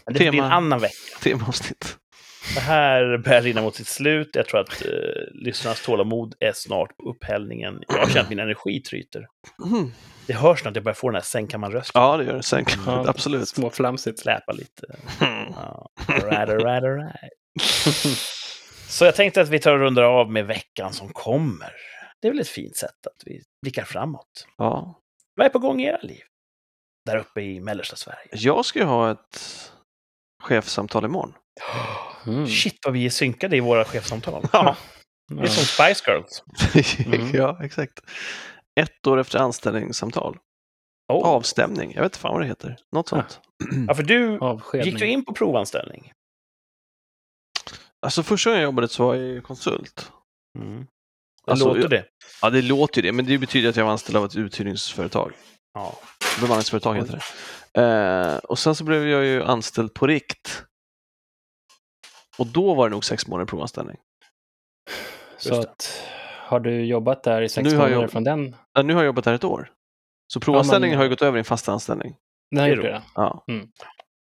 det 0.05 0.13
blir 0.13 0.33
en 0.33 0.39
annan 0.51 0.79
vecka. 0.79 0.95
Temaavsnitt. 1.23 1.90
Det 2.55 2.59
här 2.59 3.17
börjar 3.17 3.41
rinna 3.41 3.61
mot 3.61 3.75
sitt 3.75 3.87
slut. 3.87 4.29
Jag 4.33 4.47
tror 4.47 4.59
att 4.59 4.85
eh, 4.85 4.89
lyssnarnas 5.33 5.85
tålamod 5.85 6.35
är 6.39 6.51
snart 6.55 6.97
på 6.97 7.09
upphällningen. 7.09 7.83
Jag 7.87 8.09
känner 8.09 8.21
att 8.21 8.29
min 8.29 8.39
energi 8.39 8.81
tryter. 8.81 9.27
Mm. 9.65 9.91
Det 10.27 10.33
hörs 10.33 10.65
att 10.65 10.75
jag 10.75 10.83
börjar 10.83 10.95
få 10.95 11.07
den 11.09 11.15
här 11.15 11.21
sängkammarrösten. 11.21 12.01
Ja, 12.01 12.17
det 12.17 12.23
gör 12.23 12.33
det. 12.33 12.43
Sen 12.43 12.65
kan 12.65 12.83
Ja, 12.85 13.09
absolut. 13.09 13.47
Småflamsigt. 13.47 14.19
Släpa 14.19 14.51
lite. 14.51 14.85
Mm. 15.21 15.53
Ja. 15.55 15.89
Right, 16.07 16.49
right, 16.49 16.83
right. 16.83 18.17
Så 18.87 19.05
jag 19.05 19.15
tänkte 19.15 19.41
att 19.41 19.49
vi 19.49 19.59
tar 19.59 19.73
och 19.73 19.79
rundar 19.79 20.03
av 20.03 20.31
med 20.31 20.47
veckan 20.47 20.93
som 20.93 21.09
kommer. 21.09 21.73
Det 22.21 22.27
är 22.27 22.31
väl 22.31 22.41
ett 22.41 22.47
fint 22.47 22.75
sätt 22.75 23.07
att 23.07 23.21
vi 23.25 23.41
blickar 23.61 23.83
framåt. 23.83 24.47
Ja. 24.57 24.99
Vad 25.35 25.45
är 25.45 25.49
på 25.49 25.59
gång 25.59 25.81
i 25.81 25.85
era 25.85 26.01
liv? 26.01 26.21
Där 27.05 27.17
uppe 27.17 27.41
i 27.41 27.59
mellersta 27.59 27.95
Sverige. 27.95 28.29
Jag 28.31 28.65
ska 28.65 28.79
ju 28.79 28.85
ha 28.85 29.11
ett 29.11 29.71
chefssamtal 30.43 31.05
imorgon. 31.05 31.33
Mm. 32.27 32.47
Shit 32.47 32.79
vad 32.85 32.93
vi 32.93 33.05
är 33.05 33.09
synkade 33.09 33.57
i 33.57 33.59
våra 33.59 33.85
chefsamtal. 33.85 34.45
Ja. 34.53 34.75
Det 35.35 35.41
är 35.41 35.47
som 35.47 35.63
Spice 35.65 36.11
Girls. 36.11 36.43
Mm. 37.05 37.31
ja, 37.35 37.59
exakt. 37.63 37.99
Ett 38.79 39.07
år 39.07 39.19
efter 39.19 39.39
anställningssamtal. 39.39 40.37
Oh. 41.13 41.25
Avstämning, 41.27 41.91
jag 41.93 42.01
vet 42.01 42.09
inte 42.11 42.19
fan 42.19 42.31
vad 42.33 42.41
det 42.41 42.47
heter. 42.47 42.77
Något 42.95 43.07
sånt. 43.09 43.39
Ja, 43.87 43.93
för 43.95 44.03
du 44.03 44.39
Avskedning. 44.39 44.89
gick 44.91 44.99
du 44.99 45.07
in 45.07 45.25
på 45.25 45.33
provanställning. 45.33 46.11
Alltså 48.05 48.23
första 48.23 48.49
gången 48.49 48.61
jag 48.61 48.67
jobbade 48.67 48.87
så 48.87 49.05
var 49.07 49.15
jag 49.15 49.23
ju 49.23 49.41
konsult. 49.41 50.11
Mm. 50.59 50.85
Det 51.45 51.51
Alltså, 51.51 51.67
låter 51.67 51.81
jag- 51.81 51.89
det. 51.89 52.05
Ja, 52.41 52.49
det 52.49 52.61
låter 52.61 53.01
ju 53.01 53.07
det, 53.07 53.11
men 53.11 53.25
det 53.25 53.37
betyder 53.37 53.69
att 53.69 53.75
jag 53.75 53.83
var 53.85 53.91
anställd 53.91 54.17
av 54.17 54.25
ett 54.25 54.35
uthyrningsföretag. 54.35 55.31
Ja. 55.73 55.99
Bemanningsföretag 56.41 56.95
heter 56.95 57.21
det. 57.73 57.81
Eh, 57.81 58.37
och 58.37 58.59
sen 58.59 58.75
så 58.75 58.83
blev 58.83 59.07
jag 59.07 59.25
ju 59.25 59.43
anställd 59.43 59.93
på 59.93 60.07
rikt. 60.07 60.63
Och 62.37 62.47
då 62.47 62.73
var 62.73 62.89
det 62.89 62.93
nog 62.93 63.05
sex 63.05 63.27
månader 63.27 63.45
provanställning. 63.45 63.97
Så 65.37 65.59
att, 65.59 66.03
har 66.47 66.59
du 66.59 66.85
jobbat 66.85 67.23
där 67.23 67.41
i 67.41 67.49
sex 67.49 67.63
Nu 67.63 67.69
har 67.77 67.83
jag 67.83 67.89
månader 67.89 68.03
jobb- 68.03 68.11
från 68.11 68.23
den? 68.23 68.55
Ja, 68.73 68.81
nu 68.81 68.93
har 68.93 69.01
jag 69.01 69.05
jobbat 69.05 69.25
här 69.25 69.33
ett 69.33 69.43
år. 69.43 69.71
Så 70.33 70.39
provanställningen 70.39 70.91
men- 70.93 70.97
har 70.97 71.03
ju 71.03 71.09
gått 71.09 71.21
över 71.21 71.37
i 71.37 71.39
en 71.39 71.45
fast 71.45 71.69
anställning. 71.69 72.15
Den 72.51 72.59
har 72.59 72.67
gjort 72.67 72.81
det? 72.81 73.01
Ja. 73.15 73.43
Mm. 73.47 73.67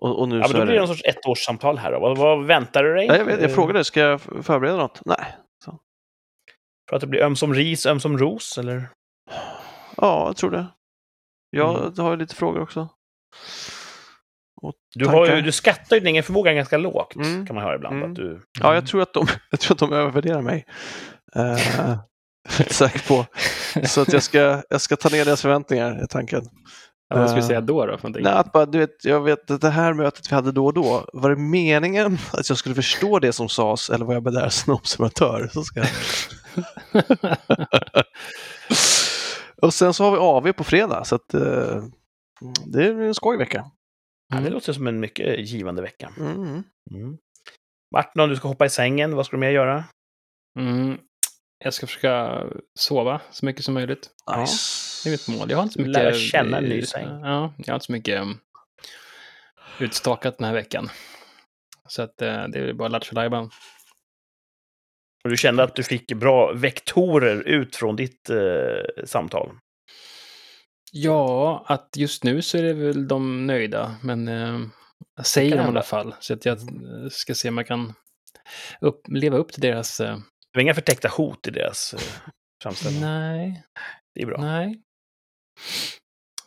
Och, 0.01 0.19
och 0.19 0.29
nu 0.29 0.35
ja, 0.35 0.39
men 0.39 0.47
så 0.49 0.53
då 0.55 0.61
är 0.61 0.65
blir 0.65 0.73
det 0.75 0.79
någon 0.79 0.87
sorts 0.87 1.03
ettårssamtal 1.05 1.77
här 1.77 1.91
då. 1.91 1.99
Vad, 1.99 2.17
vad 2.17 2.45
väntar 2.45 2.83
du 2.83 2.93
dig? 2.95 3.05
Ja, 3.05 3.17
jag, 3.17 3.25
vet, 3.25 3.41
jag 3.41 3.49
Eh, 3.49 3.55
frågade, 3.55 3.83
ska 3.83 3.99
jag 3.99 4.21
förbereda 4.21 4.77
något? 4.77 5.01
Nej. 5.05 5.35
För 6.89 6.95
att 6.95 7.01
det 7.01 7.07
blir 7.07 7.21
ömsom 7.21 7.53
ris, 7.53 7.85
ömsom 7.85 8.17
ros, 8.17 8.57
eller? 8.57 8.89
Ja, 9.97 10.25
jag 10.27 10.37
tror 10.37 10.51
det. 10.51 10.65
Jag 11.49 11.79
Mm. 11.79 11.93
har 11.97 12.11
ju 12.11 12.17
lite 12.17 12.35
frågor 12.35 12.61
också. 12.61 12.89
Du, 14.95 15.05
har 15.07 15.27
ju, 15.35 15.41
du 15.41 15.51
skattar 15.51 15.95
ju 15.95 15.99
din 15.99 16.07
egen 16.07 16.23
förmåga 16.23 16.53
ganska 16.53 16.77
lågt, 16.77 17.15
Mm. 17.15 17.45
kan 17.47 17.55
man 17.55 17.63
höra 17.65 17.75
ibland. 17.75 17.95
Mm. 17.95 18.09
Att 18.09 18.15
du, 18.15 18.41
Ja, 18.59 18.73
jag 18.73 18.87
tror 18.87 19.01
att 19.01 19.13
de, 19.13 19.27
jag 19.51 19.59
tror 19.59 19.75
att 19.75 19.79
de 19.79 19.93
övervärderar 19.93 20.41
mig. 20.41 20.65
Uh, 21.37 21.97
säker 22.67 23.07
på. 23.07 23.25
Så 23.87 24.01
att 24.01 24.13
jag 24.13 24.23
ska, 24.23 24.61
jag 24.69 24.81
ska 24.81 24.95
ta 24.95 25.09
ner 25.09 25.25
deras 25.25 25.41
förväntningar, 25.41 25.91
är 25.91 26.05
tanken. 26.05 26.41
Ja, 27.09 27.15
vad 27.17 27.29
ska 27.29 27.35
vi 27.35 27.41
Eh, 27.41 27.47
säga 27.47 27.61
då? 27.61 27.85
då 27.85 27.97
för? 27.97 28.09
Nej, 28.09 28.33
att 28.33 28.51
bara, 28.51 28.65
du 28.65 28.79
vet, 28.79 29.05
jag 29.05 29.21
vet 29.21 29.51
att 29.51 29.61
det 29.61 29.69
här 29.69 29.93
mötet 29.93 30.31
vi 30.31 30.35
hade 30.35 30.51
då 30.51 30.65
och 30.65 30.73
då, 30.73 31.09
var 31.13 31.29
det 31.29 31.35
meningen 31.35 32.17
att 32.33 32.49
jag 32.49 32.57
skulle 32.57 32.75
förstå 32.75 33.19
det 33.19 33.33
som 33.33 33.49
sades 33.49 33.89
eller 33.89 34.05
var 34.05 34.13
jag 34.13 34.23
bara 34.23 34.31
där 34.41 34.49
som 34.49 34.73
observatör? 34.73 35.49
Så 35.53 35.63
ska 35.63 35.79
jag... 35.79 35.89
och 39.61 39.73
sen 39.73 39.93
så 39.93 40.03
har 40.03 40.11
vi 40.11 40.17
AV 40.17 40.53
på 40.53 40.63
fredag, 40.63 41.03
så 41.05 41.15
att, 41.15 41.33
eh, 41.33 41.83
det 42.65 42.85
är 42.85 43.01
en 43.01 43.13
skoj 43.15 43.37
vecka. 43.37 43.65
Ja, 44.33 44.39
det 44.39 44.49
låter 44.49 44.73
som 44.73 44.87
en 44.87 44.99
mycket 44.99 45.49
givande 45.49 45.81
vecka. 45.81 46.13
Mm. 46.17 46.63
Mm. 46.91 47.17
Martin, 47.95 48.21
om 48.21 48.29
du 48.29 48.35
ska 48.35 48.47
hoppa 48.47 48.65
i 48.65 48.69
sängen, 48.69 49.15
vad 49.15 49.25
ska 49.25 49.35
du 49.35 49.39
mer 49.39 49.49
göra? 49.49 49.83
Mm. 50.59 50.97
Jag 51.63 51.73
ska 51.73 51.87
försöka 51.87 52.43
sova 52.79 53.21
så 53.31 53.45
mycket 53.45 53.65
som 53.65 53.73
möjligt. 53.73 54.09
Ja. 54.25 54.41
Nice. 54.41 54.55
Det 55.03 55.09
är 55.09 55.11
mitt 55.11 55.39
mål. 55.39 55.51
Jag 55.51 55.57
har 55.57 55.63
inte 55.63 55.73
så 55.73 55.81
mycket... 55.81 55.93
Lära 55.93 56.13
känna 56.13 56.57
en 56.57 56.63
ny 56.63 56.81
säng. 56.81 57.07
Ja, 57.07 57.53
jag 57.57 57.67
har 57.67 57.75
inte 57.75 57.85
så 57.85 57.91
mycket 57.91 58.21
um, 58.21 58.39
utstakat 59.79 60.37
den 60.37 60.47
här 60.47 60.53
veckan. 60.53 60.89
Så 61.87 62.01
att 62.01 62.21
eh, 62.21 62.47
det 62.47 62.59
är 62.59 62.73
bara 62.73 62.87
lattjo 62.87 63.15
lajban. 63.15 63.49
Och 65.23 65.29
du 65.29 65.37
kände 65.37 65.63
att 65.63 65.75
du 65.75 65.83
fick 65.83 66.13
bra 66.13 66.53
vektorer 66.53 67.47
ut 67.47 67.75
från 67.75 67.95
ditt 67.95 68.29
eh, 68.29 69.05
samtal? 69.05 69.51
Ja, 70.97 71.63
att 71.67 71.89
just 71.97 72.23
nu 72.23 72.41
så 72.41 72.57
är 72.57 72.63
det 72.63 72.73
väl 72.73 73.07
de 73.07 73.47
nöjda, 73.47 73.95
men 74.03 74.27
eh, 74.27 74.59
jag 75.15 75.25
säger 75.25 75.49
kan 75.51 75.57
de 75.57 75.65
i 75.65 75.67
alla 75.69 75.83
fall. 75.83 76.15
Så 76.19 76.33
att 76.33 76.45
jag 76.45 76.57
eh, 76.57 77.09
ska 77.11 77.35
se 77.35 77.49
om 77.49 77.57
jag 77.57 77.67
kan 77.67 77.93
upp, 78.81 79.01
leva 79.07 79.37
upp 79.37 79.51
till 79.51 79.61
deras... 79.61 79.99
Eh, 79.99 80.15
Det 80.17 80.57
var 80.57 80.61
inga 80.61 80.73
förtäckta 80.73 81.07
hot 81.07 81.47
i 81.47 81.51
deras 81.51 81.93
eh, 81.93 81.99
framställning? 82.63 83.01
nej, 83.01 83.63
Det 84.15 84.21
är 84.21 84.25
bra. 84.25 84.41
nej. 84.41 84.81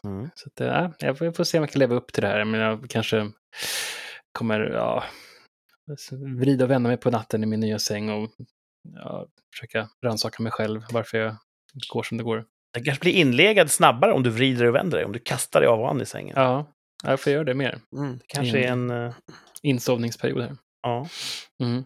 Mm. 0.04 0.30
Så 0.34 0.48
att, 0.48 0.60
äh, 0.60 0.90
jag 0.98 1.18
får- 1.18 1.24
jag 1.26 1.36
får 1.36 1.44
se 1.44 1.58
om 1.58 1.62
jag 1.62 1.70
kan 1.70 1.80
leva 1.80 1.94
upp 1.94 2.12
till 2.12 2.22
det 2.22 2.28
här. 2.28 2.44
Men 2.44 2.60
jag 2.60 2.90
kanske 2.90 3.30
kommer 4.32 4.60
ja, 4.60 5.04
vrida 6.38 6.64
och 6.64 6.70
vända 6.70 6.88
mig 6.88 6.96
på 6.96 7.10
natten 7.10 7.42
i 7.42 7.46
min 7.46 7.60
nya 7.60 7.78
säng 7.78 8.10
och 8.10 8.30
ja, 8.94 9.26
försöka 9.54 9.88
rannsaka 10.04 10.42
mig 10.42 10.52
själv 10.52 10.82
varför 10.90 11.18
jag 11.18 11.36
går 11.92 12.02
som 12.02 12.18
det 12.18 12.24
går. 12.24 12.44
Den 12.74 12.85
kanske 12.85 13.01
blir 13.01 13.12
inlegad 13.12 13.70
snabbare 13.70 14.12
om 14.12 14.23
du 14.23 14.31
vrider 14.31 14.65
och 14.65 14.74
vänder 14.74 14.97
dig, 14.99 15.05
om 15.05 15.12
du 15.12 15.19
kastar 15.19 15.61
dig 15.61 15.69
av 15.69 15.81
och 15.81 15.90
an 15.90 16.01
i 16.01 16.07
sängen. 16.07 16.35
Ja, 16.36 16.66
jag 17.05 17.20
får 17.20 17.32
göra 17.32 17.45
det 17.45 17.55
mer. 17.55 17.81
Mm. 17.97 18.20
Kanske 18.27 18.59
är 18.59 18.69
en... 18.69 18.90
Eh, 18.90 19.15
Insovningsperiod 19.62 20.43
här. 20.43 20.57
ja, 20.82 21.09
Mm. 21.61 21.85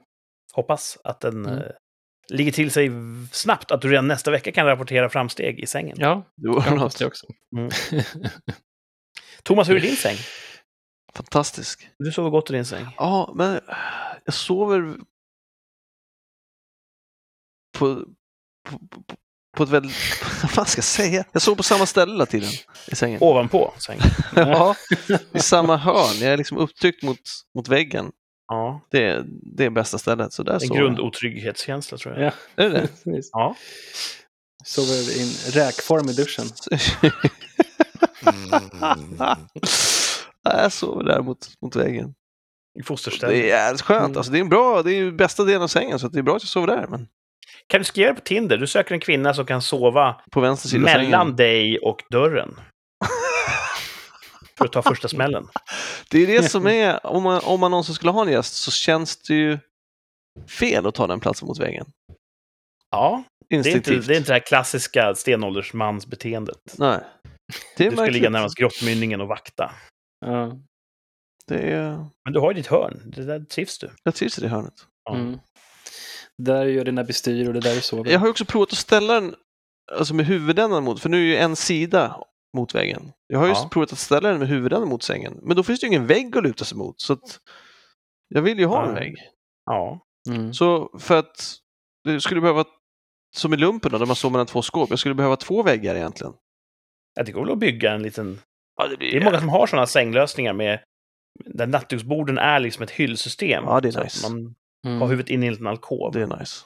hoppas 0.52 0.98
att 1.04 1.20
den 1.20 1.46
Mm. 1.46 1.58
eh, 1.58 1.64
ligger 2.28 2.52
till 2.52 2.70
sig 2.70 2.90
snabbt, 3.32 3.70
att 3.70 3.82
du 3.82 3.88
redan 3.90 4.08
nästa 4.08 4.30
vecka 4.30 4.52
kan 4.52 4.66
rapportera 4.66 5.08
framsteg 5.08 5.60
i 5.60 5.66
sängen. 5.66 5.96
Ja, 6.00 6.22
Det 6.36 6.48
hoppas 6.48 6.70
något 6.70 6.98
det 6.98 7.06
också. 7.06 7.26
Mm. 7.56 7.70
Thomas, 9.42 9.68
hur 9.68 9.76
är 9.76 9.80
din 9.80 9.96
säng? 9.96 10.16
fantastiskt. 11.14 11.80
Du 11.98 12.12
sover 12.12 12.30
gott 12.30 12.50
i 12.50 12.52
din 12.52 12.64
säng? 12.64 12.86
Ja, 12.96 13.32
men 13.36 13.60
jag 14.24 14.34
sover 14.34 14.96
på, 17.78 18.04
på, 18.68 18.78
på, 18.88 19.02
på 19.56 19.62
ett 19.62 19.68
väldigt... 19.68 19.96
Vad 20.56 20.68
ska 20.68 20.78
jag 20.78 20.84
säga? 20.84 21.24
Jag 21.32 21.42
sover 21.42 21.56
på 21.56 21.62
samma 21.62 21.86
ställe 21.86 22.12
hela 22.12 22.26
tiden 22.26 22.48
i 22.86 22.96
sängen. 22.96 23.18
Ovanpå 23.22 23.74
sängen? 23.78 24.02
Ja, 24.36 24.74
i 25.32 25.40
samma 25.40 25.76
hörn. 25.76 26.16
Jag 26.20 26.32
är 26.32 26.36
liksom 26.36 26.58
upptryckt 26.58 27.02
mot, 27.02 27.18
mot 27.54 27.68
väggen. 27.68 28.10
Ja, 28.48 28.80
Det 28.90 29.04
är, 29.04 29.24
det 29.56 29.64
är 29.64 29.70
bästa 29.70 29.98
stället. 29.98 30.32
Så 30.32 30.42
där 30.42 30.62
en 30.62 30.68
grundotrygghetskänsla 30.78 31.98
tror 31.98 32.14
jag. 32.18 32.24
Ja, 32.56 32.62
Är 32.64 32.70
det 32.70 32.88
det? 33.04 33.20
Ja. 33.32 33.56
Sover 34.64 35.16
i 35.18 35.22
en 35.22 35.52
räkform 35.52 36.08
i 36.08 36.12
duschen. 36.12 36.46
Ja, 40.44 40.62
jag 40.62 40.72
sover 40.72 41.04
där 41.04 41.22
mot, 41.22 41.48
mot 41.62 41.76
väggen. 41.76 42.14
I 42.80 42.82
fosterställning. 42.82 43.42
Det 43.42 43.50
är 43.50 43.76
skönt. 43.76 44.04
Mm. 44.04 44.16
Alltså, 44.16 44.32
det 44.32 44.38
är 44.38 44.40
en 44.40 44.48
bra, 44.48 44.82
det 44.82 44.92
är 44.92 45.10
bästa 45.10 45.44
delen 45.44 45.62
av 45.62 45.68
sängen 45.68 45.98
så 45.98 46.06
att 46.06 46.12
det 46.12 46.18
är 46.18 46.22
bra 46.22 46.36
att 46.36 46.42
jag 46.42 46.48
sover 46.48 46.66
där. 46.66 46.86
Men 46.86 47.08
Kan 47.66 47.80
du 47.80 47.84
skriva 47.84 48.08
det 48.08 48.14
på 48.14 48.20
Tinder? 48.20 48.58
Du 48.58 48.66
söker 48.66 48.94
en 48.94 49.00
kvinna 49.00 49.34
som 49.34 49.46
kan 49.46 49.62
sova 49.62 50.20
på 50.30 50.40
vänster 50.40 50.68
sida 50.68 50.84
mellan 50.84 51.10
sängen. 51.10 51.36
dig 51.36 51.78
och 51.78 52.02
dörren. 52.10 52.54
För 54.58 54.64
att 54.64 54.72
ta 54.72 54.82
första 54.82 55.08
smällen. 55.08 55.48
Det 56.10 56.18
är 56.18 56.26
det 56.26 56.42
som 56.42 56.66
är, 56.66 57.06
om 57.06 57.22
man, 57.22 57.40
om 57.44 57.60
man 57.60 57.70
någonsin 57.70 57.94
skulle 57.94 58.12
ha 58.12 58.22
en 58.22 58.32
gäst 58.32 58.54
så 58.54 58.70
känns 58.70 59.16
det 59.16 59.34
ju 59.34 59.58
fel 60.48 60.86
att 60.86 60.94
ta 60.94 61.06
den 61.06 61.20
platsen 61.20 61.48
mot 61.48 61.58
väggen. 61.60 61.86
Ja, 62.90 63.22
det 63.48 63.56
är, 63.56 63.76
inte, 63.76 63.90
det 63.90 64.14
är 64.14 64.18
inte 64.18 64.30
det 64.30 64.32
här 64.32 64.46
klassiska 64.46 65.14
stenåldersmansbeteendet. 65.14 66.74
Nej. 66.78 67.00
Det 67.76 67.86
är 67.86 67.90
Du 67.90 67.96
ska 67.96 68.06
ligga 68.06 68.30
närmast 68.30 68.56
grottmynningen 68.56 69.20
och 69.20 69.28
vakta. 69.28 69.72
Ja. 70.26 70.58
Det 71.46 71.58
är... 71.58 72.06
Men 72.24 72.32
du 72.32 72.40
har 72.40 72.50
ju 72.50 72.54
ditt 72.54 72.66
hörn. 72.66 73.12
Det 73.16 73.24
där 73.24 73.40
trivs 73.40 73.78
du. 73.78 73.90
Jag 74.02 74.14
trivs 74.14 74.38
i 74.38 74.40
det 74.40 74.48
hörnet. 74.48 74.86
Ja. 75.04 75.14
Mm. 75.14 75.38
Där 76.38 76.64
gör 76.64 76.84
dina 76.84 77.04
bestyr 77.04 77.48
och 77.48 77.54
det 77.54 77.60
där 77.60 77.74
du 77.74 77.80
sover. 77.80 78.10
Jag 78.10 78.18
har 78.18 78.28
också 78.28 78.44
provat 78.44 78.72
att 78.72 78.78
ställa 78.78 79.14
den 79.14 79.34
alltså 79.92 80.14
med 80.14 80.26
huvudändan 80.26 80.84
mot, 80.84 81.00
för 81.02 81.08
nu 81.08 81.16
är 81.16 81.26
ju 81.26 81.36
en 81.36 81.56
sida 81.56 82.16
mot 82.56 82.74
väggen. 82.74 83.12
Jag 83.26 83.38
har 83.38 83.46
ju 83.46 83.52
Ja. 83.52 83.68
provat 83.72 83.92
att 83.92 83.98
ställa 83.98 84.28
den 84.28 84.38
med 84.38 84.48
huvudändan 84.48 84.88
mot 84.88 85.02
sängen, 85.02 85.38
men 85.42 85.56
då 85.56 85.62
finns 85.62 85.80
det 85.80 85.84
ju 85.84 85.88
ingen 85.88 86.06
vägg 86.06 86.36
att 86.36 86.42
luta 86.42 86.64
sig 86.64 86.78
mot. 86.78 87.00
Så 87.00 87.12
att 87.12 87.40
jag 88.28 88.42
vill 88.42 88.58
ju 88.58 88.64
ha 88.66 88.86
en 88.88 88.94
Nej. 88.94 89.04
vägg. 89.04 89.16
Ja. 89.66 90.00
Mm. 90.28 90.54
Så 90.54 90.98
för 90.98 91.18
att 91.18 91.54
det 92.04 92.20
skulle 92.20 92.40
behöva, 92.40 92.64
som 93.36 93.54
i 93.54 93.56
lumpen 93.56 93.92
då, 93.92 93.98
där 93.98 94.06
man 94.06 94.16
står 94.16 94.30
mellan 94.30 94.46
två 94.46 94.62
skåp, 94.62 94.90
jag 94.90 94.98
skulle 94.98 95.14
behöva 95.14 95.36
två 95.36 95.62
väggar 95.62 95.94
egentligen. 95.94 96.32
Ja, 97.14 97.22
Det 97.22 97.32
går 97.32 97.40
väl 97.44 97.52
att 97.52 97.58
bygga 97.58 97.92
en 97.92 98.02
liten... 98.02 98.38
Ja, 98.76 98.88
det, 98.88 98.96
blir 98.96 99.10
Det 99.10 99.16
är 99.16 99.24
många 99.24 99.38
som 99.40 99.48
har 99.48 99.66
sådana 99.66 99.86
sänglösningar 99.86 100.52
med 100.52 100.80
där 101.44 101.66
nattduksborden 101.66 102.38
är 102.38 102.60
liksom 102.60 102.82
ett 102.82 102.90
hyllsystem. 102.90 103.64
Ja, 103.66 103.80
det 103.80 103.88
är 103.88 103.92
Så 103.92 104.02
nice. 104.02 104.28
Man 104.30 104.54
Mm. 104.86 105.00
har 105.00 105.08
huvudet 105.08 105.30
in 105.30 105.42
i 105.42 105.46
en 105.46 105.52
liten 105.52 105.66
alkov. 105.66 106.12
Det 106.12 106.22
är 106.22 106.38
nice. 106.38 106.64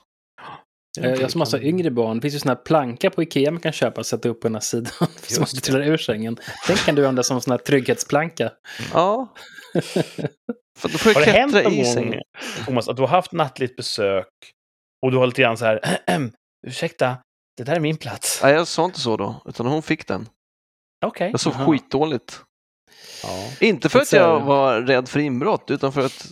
Eh, 1.00 1.10
Jag 1.10 1.30
som 1.30 1.40
har 1.40 1.46
så 1.46 1.58
yngre 1.58 1.90
barn, 1.90 2.16
det 2.16 2.20
finns 2.22 2.34
ju 2.34 2.38
sådana 2.38 2.56
här 2.58 2.64
planka 2.64 3.10
på 3.10 3.22
Ikea 3.22 3.50
man 3.50 3.60
kan 3.60 3.72
köpa 3.72 4.00
och 4.00 4.06
sätta 4.06 4.28
upp 4.28 4.40
på 4.40 4.46
ena 4.48 4.60
sidan 4.60 4.92
så 5.22 5.40
man 5.40 5.48
inte 5.54 5.60
trillar 5.60 5.86
ur 5.86 5.96
sängen. 5.96 6.38
Den 6.66 6.76
kan 6.76 6.94
du 6.94 7.02
använda 7.02 7.22
som 7.22 7.40
sån 7.40 7.50
här 7.50 7.58
trygghetsplanka. 7.58 8.52
Ja. 8.92 9.34
för 10.78 10.88
då 10.88 10.98
får 10.98 11.14
Har 11.14 11.20
det 11.20 11.30
hänt 11.30 11.52
någon 11.52 11.72
i 11.72 11.94
gång. 11.94 12.20
Thomas, 12.66 12.88
att 12.88 12.96
du 12.96 13.02
har 13.02 13.08
haft 13.08 13.32
nattligt 13.32 13.76
besök 13.76 14.28
och 15.06 15.10
du 15.10 15.16
har 15.18 15.26
lite 15.26 15.42
grann 15.42 15.56
så 15.58 15.64
här, 15.64 15.80
ursäkta, 16.66 17.16
det 17.56 17.64
där 17.64 17.76
är 17.76 17.80
min 17.80 17.96
plats. 17.96 18.40
Nej, 18.42 18.54
jag 18.54 18.66
sa 18.66 18.84
inte 18.84 19.00
så 19.00 19.16
då, 19.16 19.42
utan 19.44 19.66
hon 19.66 19.82
fick 19.82 20.06
den. 20.06 20.28
Okej. 21.06 21.30
Jag 21.30 21.40
sov 21.40 21.52
Jaha. 21.56 21.66
skitdåligt. 21.66 22.42
Ja. 23.22 23.50
Inte 23.60 23.88
för 23.88 23.98
att 24.00 24.12
jag 24.12 24.40
var 24.40 24.80
rädd 24.80 25.08
för 25.08 25.20
inbrott, 25.20 25.70
utan 25.70 25.92
för 25.92 26.06
att 26.06 26.26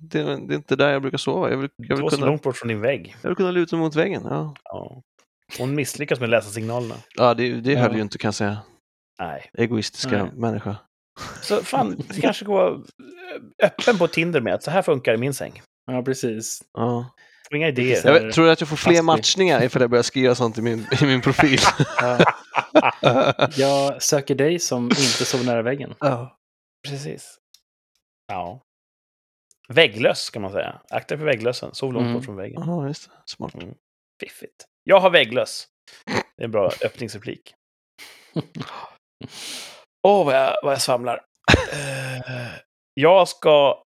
det, 0.00 0.22
det 0.22 0.28
är 0.28 0.56
inte 0.56 0.76
där 0.76 0.92
jag 0.92 1.02
brukar 1.02 1.18
sova. 1.18 1.50
Jag 1.50 1.56
vill, 1.56 1.70
jag 1.76 1.88
Du 1.88 1.94
vill, 1.94 2.02
var 2.02 2.10
så 2.10 2.16
kunna, 2.16 2.26
långt 2.26 2.42
bort 2.42 2.56
från 2.56 2.68
din 2.68 2.80
vägg. 2.80 3.16
jag 3.22 3.28
vill 3.30 3.36
kunna 3.36 3.50
luta 3.50 3.76
mig 3.76 3.84
mot 3.84 3.94
väggen. 3.96 4.22
Ja, 4.24 4.54
Ja. 4.64 5.02
Hon 5.58 5.74
misslyckas 5.74 6.20
med 6.20 6.26
att 6.26 6.30
läsa 6.30 6.50
signalerna. 6.50 6.94
ja 7.16 7.34
det, 7.34 7.60
det 7.60 7.72
Ja. 7.72 7.80
höll 7.80 7.94
ju 7.96 8.00
inte 8.02 8.18
kan 8.18 8.28
jag 8.28 8.34
säga. 8.34 8.58
Nej. 9.18 9.50
Egoistiska 9.58 10.22
Nej. 10.22 10.32
människa. 10.34 10.76
Så 11.42 11.56
fan, 11.56 12.02
det 12.14 12.20
kanske 12.20 12.44
vara 12.44 12.78
öppen 13.62 13.98
på 13.98 14.08
Tinder 14.08 14.40
med 14.40 14.54
att 14.54 14.62
så 14.62 14.70
här 14.70 14.82
funkar 14.82 15.14
i 15.14 15.16
min 15.16 15.34
säng. 15.34 15.62
Ja, 15.86 16.02
precis. 16.02 16.62
Ja. 16.72 17.10
Inga 17.54 17.68
idéer. 17.68 18.00
Jag 18.04 18.12
vet, 18.12 18.34
tror 18.34 18.44
du 18.46 18.50
att 18.52 18.60
jag 18.60 18.68
får 18.68 18.76
fler 18.76 19.02
matchningar 19.02 19.62
ifall 19.62 19.82
jag 19.82 19.90
börjar 19.90 20.02
skriva 20.02 20.34
sånt 20.34 20.58
i 20.58 20.62
min, 20.62 20.86
i 21.02 21.04
min 21.06 21.20
profil? 21.20 21.58
Jag 23.56 24.02
söker 24.02 24.34
dig 24.34 24.58
som 24.58 24.84
inte 24.84 25.24
sover 25.24 25.44
nära 25.44 25.62
väggen. 25.62 25.94
ja. 26.00 26.36
Precis. 26.88 27.38
Ja. 28.28 28.60
Vägglös 29.68 30.30
kan 30.30 30.42
man 30.42 30.52
säga. 30.52 30.80
Akta 30.90 31.14
dig 31.14 31.18
för 31.18 31.24
vägglösen. 31.26 31.74
Sov 31.74 31.92
långt 31.92 32.02
Mm. 32.04 32.14
bort 32.14 32.24
från 32.24 32.36
väggen. 32.36 32.62
Ja, 32.66 32.86
just 32.86 33.04
det. 33.10 33.16
Smart. 33.26 33.54
Fiffigt. 34.20 34.64
Jag 34.84 35.00
har 35.00 35.10
vägglös. 35.10 35.66
Det 36.36 36.42
är 36.42 36.44
en 36.44 36.50
bra 36.50 36.70
öppningsreplik. 36.84 37.54
Åh, 40.02 40.26
vad, 40.26 40.34
jag, 40.34 40.56
vad 40.62 40.72
jag 40.72 40.82
svamlar. 40.82 41.20
Eh, 41.72 42.46
jag 42.94 43.28
ska 43.28 43.82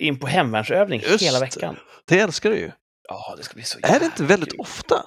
in 0.00 0.18
på 0.18 0.26
hemvärnsövning 0.26 1.00
Just 1.00 1.24
hela 1.24 1.40
veckan. 1.40 1.76
Det 2.08 2.18
älskar 2.20 2.50
du 2.50 2.56
ju. 2.56 2.70
Ja, 3.08 3.34
det 3.36 3.42
ska 3.42 3.54
bli 3.54 3.62
så 3.64 3.78
Är 3.82 3.98
det 3.98 4.04
inte 4.04 4.24
väldigt 4.24 4.50
kul. 4.50 4.60
ofta? 4.60 5.04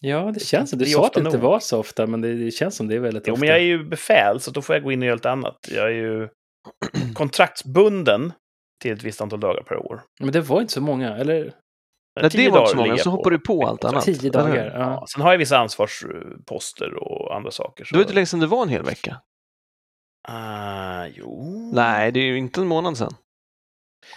Ja, 0.00 0.32
det 0.34 0.40
känns 0.40 0.70
som. 0.70 0.78
Du 0.78 0.84
sa 0.86 1.06
att 1.06 1.12
det 1.12 1.20
inte 1.20 1.32
nog. 1.32 1.40
var 1.40 1.60
så 1.60 1.78
ofta, 1.78 2.06
men 2.06 2.20
det, 2.20 2.34
det 2.34 2.50
känns 2.50 2.76
som 2.76 2.88
det 2.88 2.94
är 2.94 2.98
väldigt 3.00 3.26
Jo, 3.26 3.32
ofta. 3.32 3.40
men 3.40 3.48
jag 3.48 3.58
är 3.58 3.62
ju 3.62 3.84
befäl, 3.84 4.40
så 4.40 4.50
då 4.50 4.62
får 4.62 4.76
jag 4.76 4.82
gå 4.82 4.92
in 4.92 5.00
och 5.02 5.06
göra 5.06 5.14
lite 5.14 5.30
annat. 5.30 5.68
Jag 5.70 5.84
är 5.86 5.94
ju 5.94 6.28
kontraktsbunden 7.14 8.32
till 8.82 8.92
ett 8.92 9.02
visst 9.02 9.20
antal 9.20 9.40
dagar 9.40 9.62
per 9.62 9.76
år. 9.76 10.02
Men 10.20 10.32
det 10.32 10.40
var 10.40 10.60
inte 10.60 10.72
så 10.72 10.80
många, 10.80 11.16
eller? 11.16 11.52
Nej, 12.20 12.30
det 12.30 12.50
var 12.50 12.60
inte 12.60 12.70
så 12.70 12.76
dagar 12.76 12.88
många, 12.88 12.98
så 12.98 13.10
hoppar 13.10 13.30
du 13.30 13.38
på 13.38 13.66
allt 13.66 13.84
annat. 13.84 14.04
Tio 14.04 14.30
dagar. 14.30 14.70
Ja. 14.74 14.78
Ja, 14.78 15.06
sen 15.14 15.22
har 15.22 15.30
jag 15.30 15.38
vissa 15.38 15.58
ansvarsposter 15.58 16.94
och 16.94 17.36
andra 17.36 17.50
saker. 17.50 17.84
Så... 17.84 17.94
Det 17.94 17.98
var 17.98 18.02
inte 18.04 18.14
länge 18.14 18.26
sedan 18.26 18.40
det 18.40 18.46
var 18.46 18.62
en 18.62 18.68
hel 18.68 18.82
vecka. 18.82 19.20
Ah, 20.28 21.06
jo. 21.06 21.70
Nej, 21.74 22.12
det 22.12 22.20
är 22.20 22.24
ju 22.24 22.38
inte 22.38 22.60
en 22.60 22.66
månad 22.66 22.98
sedan. 22.98 23.14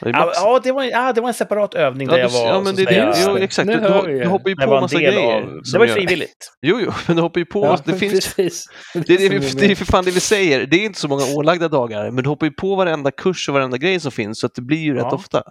Det 0.02 0.10
Ja, 0.10 0.32
ja, 0.36 0.60
det 0.64 0.72
var, 0.72 0.84
ja, 0.84 1.14
det 1.14 1.22
var 1.22 1.28
en 1.28 1.34
separat 1.34 1.74
övning 1.74 2.08
Ja, 2.08 2.14
där 2.14 2.20
jag 2.20 2.30
du- 2.30 2.34
var... 2.34 2.48
ja, 2.48 2.62
men 2.62 2.76
det, 2.76 2.86
det, 2.86 3.14
jo, 3.28 3.38
exakt. 3.38 3.68
Nu 3.68 3.74
Du, 3.74 3.80
du, 3.80 4.20
du 4.20 4.28
hoppar 4.28 4.50
ju 4.50 4.56
jag 4.58 4.64
på 4.64 4.70
var 4.70 4.78
en 4.78 4.82
massa 4.82 4.98
grejer. 5.00 5.42
av... 5.42 5.62
Det 5.72 5.78
var 5.80 5.86
ju 5.86 5.94
frivilligt. 5.94 6.52
Jo, 6.62 6.80
jo, 6.86 6.92
men 7.08 7.16
du 7.16 7.22
hoppar 7.22 7.40
ju 7.40 7.46
på... 7.46 7.66
Ja, 7.66 7.78
det, 7.86 7.94
finns, 7.98 8.34
precis. 8.36 8.66
det, 8.94 9.14
är 9.14 9.18
det, 9.30 9.36
jag 9.36 9.44
det 9.58 9.66
är 9.72 9.76
för 9.76 9.86
fan 9.86 10.06
det 10.06 10.12
vi 10.12 10.20
säger. 10.20 10.66
Det 10.66 10.76
är 10.76 10.86
inte 10.86 11.00
så 11.00 11.08
många 11.08 11.24
ålagda 11.36 11.68
dagar, 11.68 12.12
men 12.12 12.24
du 12.24 12.30
hoppar 12.30 12.46
ju 12.46 12.52
på 12.52 12.76
varenda 12.76 13.12
kurs 13.12 13.50
och 13.50 13.54
varenda 13.56 13.78
grej 13.78 14.00
som 14.00 14.12
finns, 14.12 14.40
så 14.40 14.46
att 14.46 14.56
det 14.56 14.62
blir 14.62 14.78
ju 14.80 14.94
rätt 14.94 15.02
Ja. 15.10 15.16
ofta. 15.16 15.44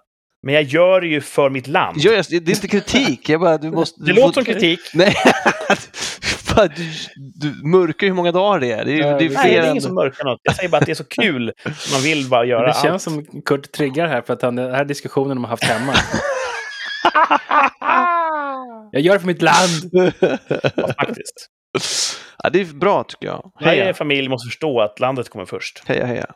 Men 0.43 0.55
jag 0.55 0.63
gör 0.63 1.01
det 1.01 1.07
ju 1.07 1.21
för 1.21 1.51
mitt 1.51 1.67
land. 1.67 1.97
Ja, 2.01 2.13
jag- 2.13 2.25
det 2.31 2.37
är 2.37 2.51
inte 2.55 2.69
kritik, 2.69 3.29
jag 3.29 3.41
bara... 3.41 3.59
Du 3.59 3.71
måste, 3.71 4.01
det 4.01 4.07
du 4.07 4.13
låter 4.13 4.27
får- 4.27 4.33
som 4.33 4.45
kritik. 4.45 4.81
Nej, 4.95 5.15
du, 6.69 6.91
du 7.17 7.69
mörkar 7.69 8.07
hur 8.07 8.15
många 8.15 8.33
dagar 8.33 8.61
det 8.61 8.73
är. 8.73 8.85
Det 8.85 8.93
är, 8.93 8.99
Ja, 8.99 9.19
det 9.19 9.25
är 9.25 9.29
det- 9.29 9.35
Nej, 9.35 9.51
det 9.53 9.59
är 9.59 9.71
ingen 9.71 9.83
som 9.83 9.95
mörkar 9.95 10.25
något. 10.25 10.41
Jag 10.43 10.57
säger 10.57 10.69
bara 10.69 10.79
att 10.79 10.87
det 10.87 10.93
är 10.93 10.95
så 10.95 11.05
kul. 11.05 11.53
Man 11.93 12.01
vill 12.03 12.29
bara 12.29 12.45
göra 12.45 12.63
Det 12.67 12.73
allt. 12.73 12.83
känns 12.83 13.03
som 13.03 13.27
Kurt 13.45 13.73
triggar 13.73 14.07
här 14.07 14.23
för 14.23 14.33
att 14.33 14.43
han, 14.43 14.57
den 14.57 14.75
här 14.75 14.85
diskussionen 14.85 15.37
de 15.37 15.45
har 15.45 15.51
haft 15.51 15.65
hemma. 15.65 15.93
jag 18.93 19.03
gör 19.03 19.13
det 19.15 19.21
för 19.21 19.27
mitt 19.27 19.43
land! 19.43 19.91
Ja, 20.77 20.89
faktiskt. 20.99 21.51
ja, 22.43 22.51
det 22.51 22.61
är 22.61 22.65
bra 22.65 23.05
tycker 23.05 23.27
jag. 23.27 23.53
Varje 23.61 23.83
Heja, 23.83 23.95
familj 23.95 24.29
måste 24.29 24.47
förstå 24.49 24.81
att 24.81 25.01
landet 25.01 25.29
kommer 25.29 25.45
först. 25.47 25.83
heja, 25.89 26.07
heja. 26.07 26.27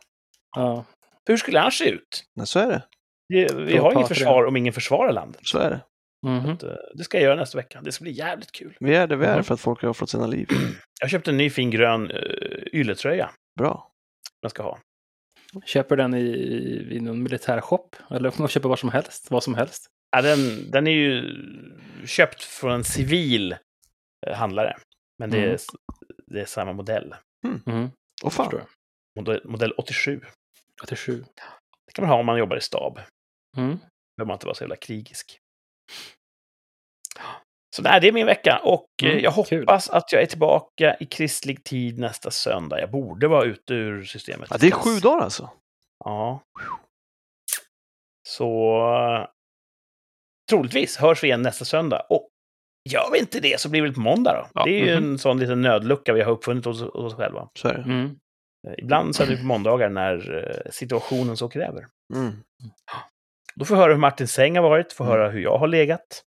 Ja. 0.56 0.84
Hur 1.28 1.36
skulle 1.36 1.58
det 1.58 1.62
annars 1.62 1.78
se 1.78 1.88
ut? 1.90 2.24
Nej, 2.36 2.46
så 2.46 2.58
är 2.58 2.66
det. 2.66 2.82
Vi, 3.28 3.48
vi 3.56 3.76
har 3.76 3.92
inget 3.92 4.08
försvar 4.08 4.44
om 4.44 4.56
ingen 4.56 4.72
försvarar 4.72 5.12
landet. 5.12 5.40
Så 5.44 5.58
är 5.58 5.70
det. 5.70 5.80
Mhm. 6.24 6.50
Att, 6.50 6.62
eh, 6.62 6.72
Det 6.94 7.04
ska 7.04 7.16
jag 7.16 7.24
göra 7.24 7.34
nästa 7.40 7.58
vecka. 7.58 7.80
Det 7.80 7.92
ska 7.92 8.02
bli 8.02 8.12
jävligt 8.12 8.52
kul. 8.52 8.76
Vi 8.80 8.94
är 8.94 9.06
det 9.06 9.16
vi 9.16 9.26
är 9.26 9.34
Mhm. 9.34 9.44
för 9.44 9.54
att 9.54 9.60
folk 9.60 9.82
har 9.82 9.88
offrat 9.88 10.10
sina 10.10 10.26
liv. 10.26 10.48
Jag 11.00 11.10
köpte 11.10 11.30
en 11.30 11.36
ny 11.36 11.50
fin 11.50 11.70
grön 11.70 12.10
uh, 12.10 12.64
ylletröja. 12.72 13.30
Bra. 13.58 13.90
Jag 14.40 14.50
ska 14.50 14.62
ha. 14.62 14.78
Köper 15.66 15.96
den 15.96 16.14
i, 16.14 16.26
i 16.90 17.00
någon 17.00 17.22
militärshop? 17.22 17.96
Eller 18.10 18.30
får 18.30 18.38
man 18.42 18.48
köpa 18.48 18.68
vad 18.68 18.78
som 18.78 18.88
helst? 18.88 19.30
Vad 19.30 19.42
som 19.42 19.54
helst? 19.54 19.86
Ja, 20.10 20.22
den, 20.22 20.70
den 20.70 20.86
är 20.86 20.90
ju 20.92 21.24
köpt 22.06 22.42
från 22.42 22.72
en 22.72 22.84
civil 22.84 23.52
eh, 24.26 24.34
handlare. 24.36 24.76
Men 25.18 25.30
det 25.30 25.38
är, 25.38 25.42
Mm. 25.44 25.58
det 26.26 26.40
är 26.40 26.44
samma 26.44 26.72
modell. 26.72 27.14
Mm. 27.66 27.90
Och 28.24 28.32
fan. 28.32 28.44
Förstår 28.46 28.60
jag. 28.60 28.68
Modell, 29.18 29.40
modell 29.44 29.72
87. 29.72 30.20
87. 30.82 31.24
Det 31.86 31.92
kan 31.92 32.02
man 32.02 32.10
ha 32.10 32.18
om 32.20 32.26
man 32.26 32.38
jobbar 32.38 32.56
i 32.56 32.60
stab. 32.60 33.00
Mm. 33.56 33.68
behöver 34.16 34.26
man 34.26 34.34
inte 34.34 34.46
vara 34.46 34.54
så 34.54 34.62
jävla 34.62 34.76
krigisk. 34.76 35.38
Så 37.74 37.82
nej, 37.82 38.00
det 38.00 38.08
är 38.08 38.12
min 38.12 38.26
vecka 38.26 38.60
och 38.64 38.86
eh, 39.02 39.08
Mm, 39.10 39.22
jag 39.24 39.46
kul. 39.46 39.58
hoppas 39.60 39.90
att 39.90 40.12
jag 40.12 40.22
är 40.22 40.26
tillbaka 40.26 40.96
i 41.00 41.06
kristlig 41.06 41.64
tid 41.64 41.98
nästa 41.98 42.30
söndag. 42.30 42.80
Jag 42.80 42.90
borde 42.90 43.28
vara 43.28 43.44
ute 43.44 43.74
ur 43.74 44.04
systemet. 44.04 44.48
Ja, 44.50 44.56
det 44.60 44.66
är 44.66 44.70
sju 44.70 44.98
dagar 45.00 45.24
alltså. 45.24 45.50
Ja. 46.04 46.40
Så 48.28 48.80
troligtvis 50.50 50.96
hörs 50.96 51.22
vi 51.22 51.26
igen 51.26 51.42
nästa 51.42 51.64
söndag. 51.64 52.06
Och 52.10 52.28
gör 52.90 53.10
vi 53.12 53.18
inte 53.18 53.40
det 53.40 53.60
så 53.60 53.68
blir 53.68 53.80
det 53.82 53.86
väl 53.88 53.94
på 53.94 54.00
måndag 54.00 54.32
då. 54.32 54.48
Ja, 54.60 54.64
Det 54.64 54.70
är 54.80 54.84
ju 54.86 55.00
mhm. 55.00 55.10
en 55.12 55.18
sån 55.18 55.38
liten 55.38 55.60
nödlucka 55.62 56.12
vi 56.12 56.22
har 56.22 56.32
uppfunnit 56.32 56.64
hos, 56.64 56.80
hos 56.80 56.94
oss 56.94 57.14
själva. 57.14 57.48
Så 57.58 57.68
är 57.68 57.74
det. 57.74 57.82
Mm. 57.82 58.18
Eh, 58.68 58.74
Ibland 58.78 59.16
sänder 59.16 59.34
vi 59.34 59.40
på 59.40 59.46
måndagar 59.46 59.88
när 59.88 60.34
eh, 60.66 60.70
situationen 60.70 61.36
så 61.36 61.48
kräver. 61.48 61.86
Mm. 62.14 62.32
Då 63.54 63.64
får 63.64 63.74
vi 63.74 63.80
höra 63.80 63.92
hur 63.92 64.00
Martins 64.00 64.32
säng 64.32 64.56
har 64.56 64.62
varit, 64.62 64.92
får 64.92 65.04
Mm. 65.04 65.16
höra 65.18 65.30
hur 65.30 65.40
jag 65.40 65.58
har 65.58 65.68
legat. 65.68 66.22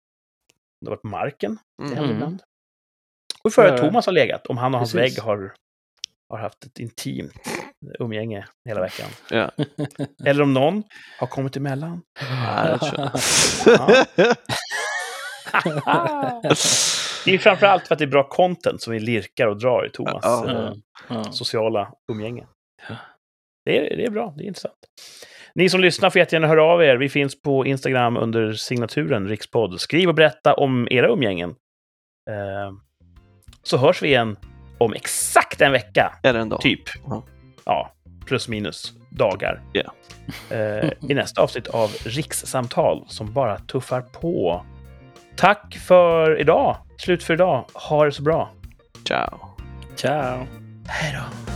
Om 0.82 0.86
det 0.86 0.90
har 0.90 0.96
varit 0.96 1.02
på 1.02 1.08
marken. 1.08 1.58
Det 1.78 1.84
Mm. 1.84 1.96
händer 1.98 2.04
Mm. 2.14 2.16
ibland. 2.18 2.42
Och 3.44 3.56
hur 3.58 3.64
Ja. 3.64 3.78
Thomas 3.78 4.06
har 4.06 4.14
legat, 4.14 4.48
om 4.48 4.58
han 4.58 4.74
och 4.74 4.80
hans 4.80 4.94
Precis. 4.94 5.18
vägg 5.18 5.24
har, 5.26 5.54
har 6.30 6.38
haft 6.40 6.64
ett 6.66 6.80
intimt 6.80 7.34
umgänge 8.00 8.48
hela 8.70 8.82
veckan. 8.82 9.10
Ja. 9.30 9.52
Eller 10.26 10.44
om 10.44 10.54
någon 10.54 10.84
har 11.20 11.28
kommit 11.28 11.58
emellan. 11.58 12.02
Nej, 12.22 12.78
det 17.26 17.34
är 17.34 17.38
framförallt 17.38 17.88
för 17.88 17.96
att 17.96 18.00
det 18.00 18.06
är 18.06 18.10
bra 18.10 18.28
content 18.30 18.82
som 18.82 18.94
vi 18.94 19.00
lirkar 19.00 19.48
och 19.48 19.58
drar 19.60 19.86
i 19.86 19.90
Thomas 19.90 20.24
Ja. 20.24 20.52
eh, 20.52 20.74
Ja. 21.10 21.32
sociala 21.32 21.94
umgänge. 22.12 22.48
Ja. 22.90 22.96
Det 23.66 23.78
är, 23.94 23.98
det 23.98 24.06
är 24.06 24.10
bra, 24.10 24.34
det 24.38 24.44
är 24.44 24.48
intressant. 24.48 24.76
Ni 25.58 25.70
som 25.70 25.82
lyssnar 25.82 26.10
får 26.10 26.20
jättegärna 26.20 26.48
höra 26.48 26.64
av 26.64 26.84
er. 26.84 26.98
Vi 26.98 27.10
finns 27.10 27.42
på 27.42 27.66
Instagram 27.66 28.18
under 28.18 28.54
signaturen 28.54 29.28
rikspodd. 29.28 29.80
Skriv 29.80 30.10
och 30.10 30.16
berätta 30.16 30.54
om 30.54 30.88
era 30.92 31.08
umgängen. 31.08 31.50
Eh, 32.30 32.74
så 33.64 33.78
hörs 33.78 34.02
vi 34.02 34.08
igen 34.08 34.38
om 34.78 34.94
exakt 34.94 35.62
en 35.62 35.72
vecka. 35.72 36.14
Eller 36.24 36.40
en 36.40 36.50
dag. 36.50 36.62
Typ. 36.62 36.82
Mm. 37.06 37.22
Ja, 37.66 37.92
plus 38.26 38.48
minus 38.48 38.94
dagar. 39.10 39.62
Yeah. 39.74 39.92
eh, 40.84 40.92
I 41.10 41.14
nästa 41.14 41.42
avsnitt 41.42 41.68
av 41.68 41.90
Rikssamtal 42.06 43.06
som 43.08 43.34
bara 43.34 43.58
tuffar 43.58 44.02
på. 44.02 44.66
Tack 45.36 45.78
för 45.88 46.40
idag. 46.40 46.78
Slut 46.98 47.24
för 47.24 47.34
idag. 47.34 47.66
Ha 47.74 48.06
det 48.06 48.12
så 48.12 48.22
bra. 48.22 48.50
Ciao. 49.08 49.40
Ciao. 49.96 50.48
Hej 50.88 51.14
då. 51.14 51.47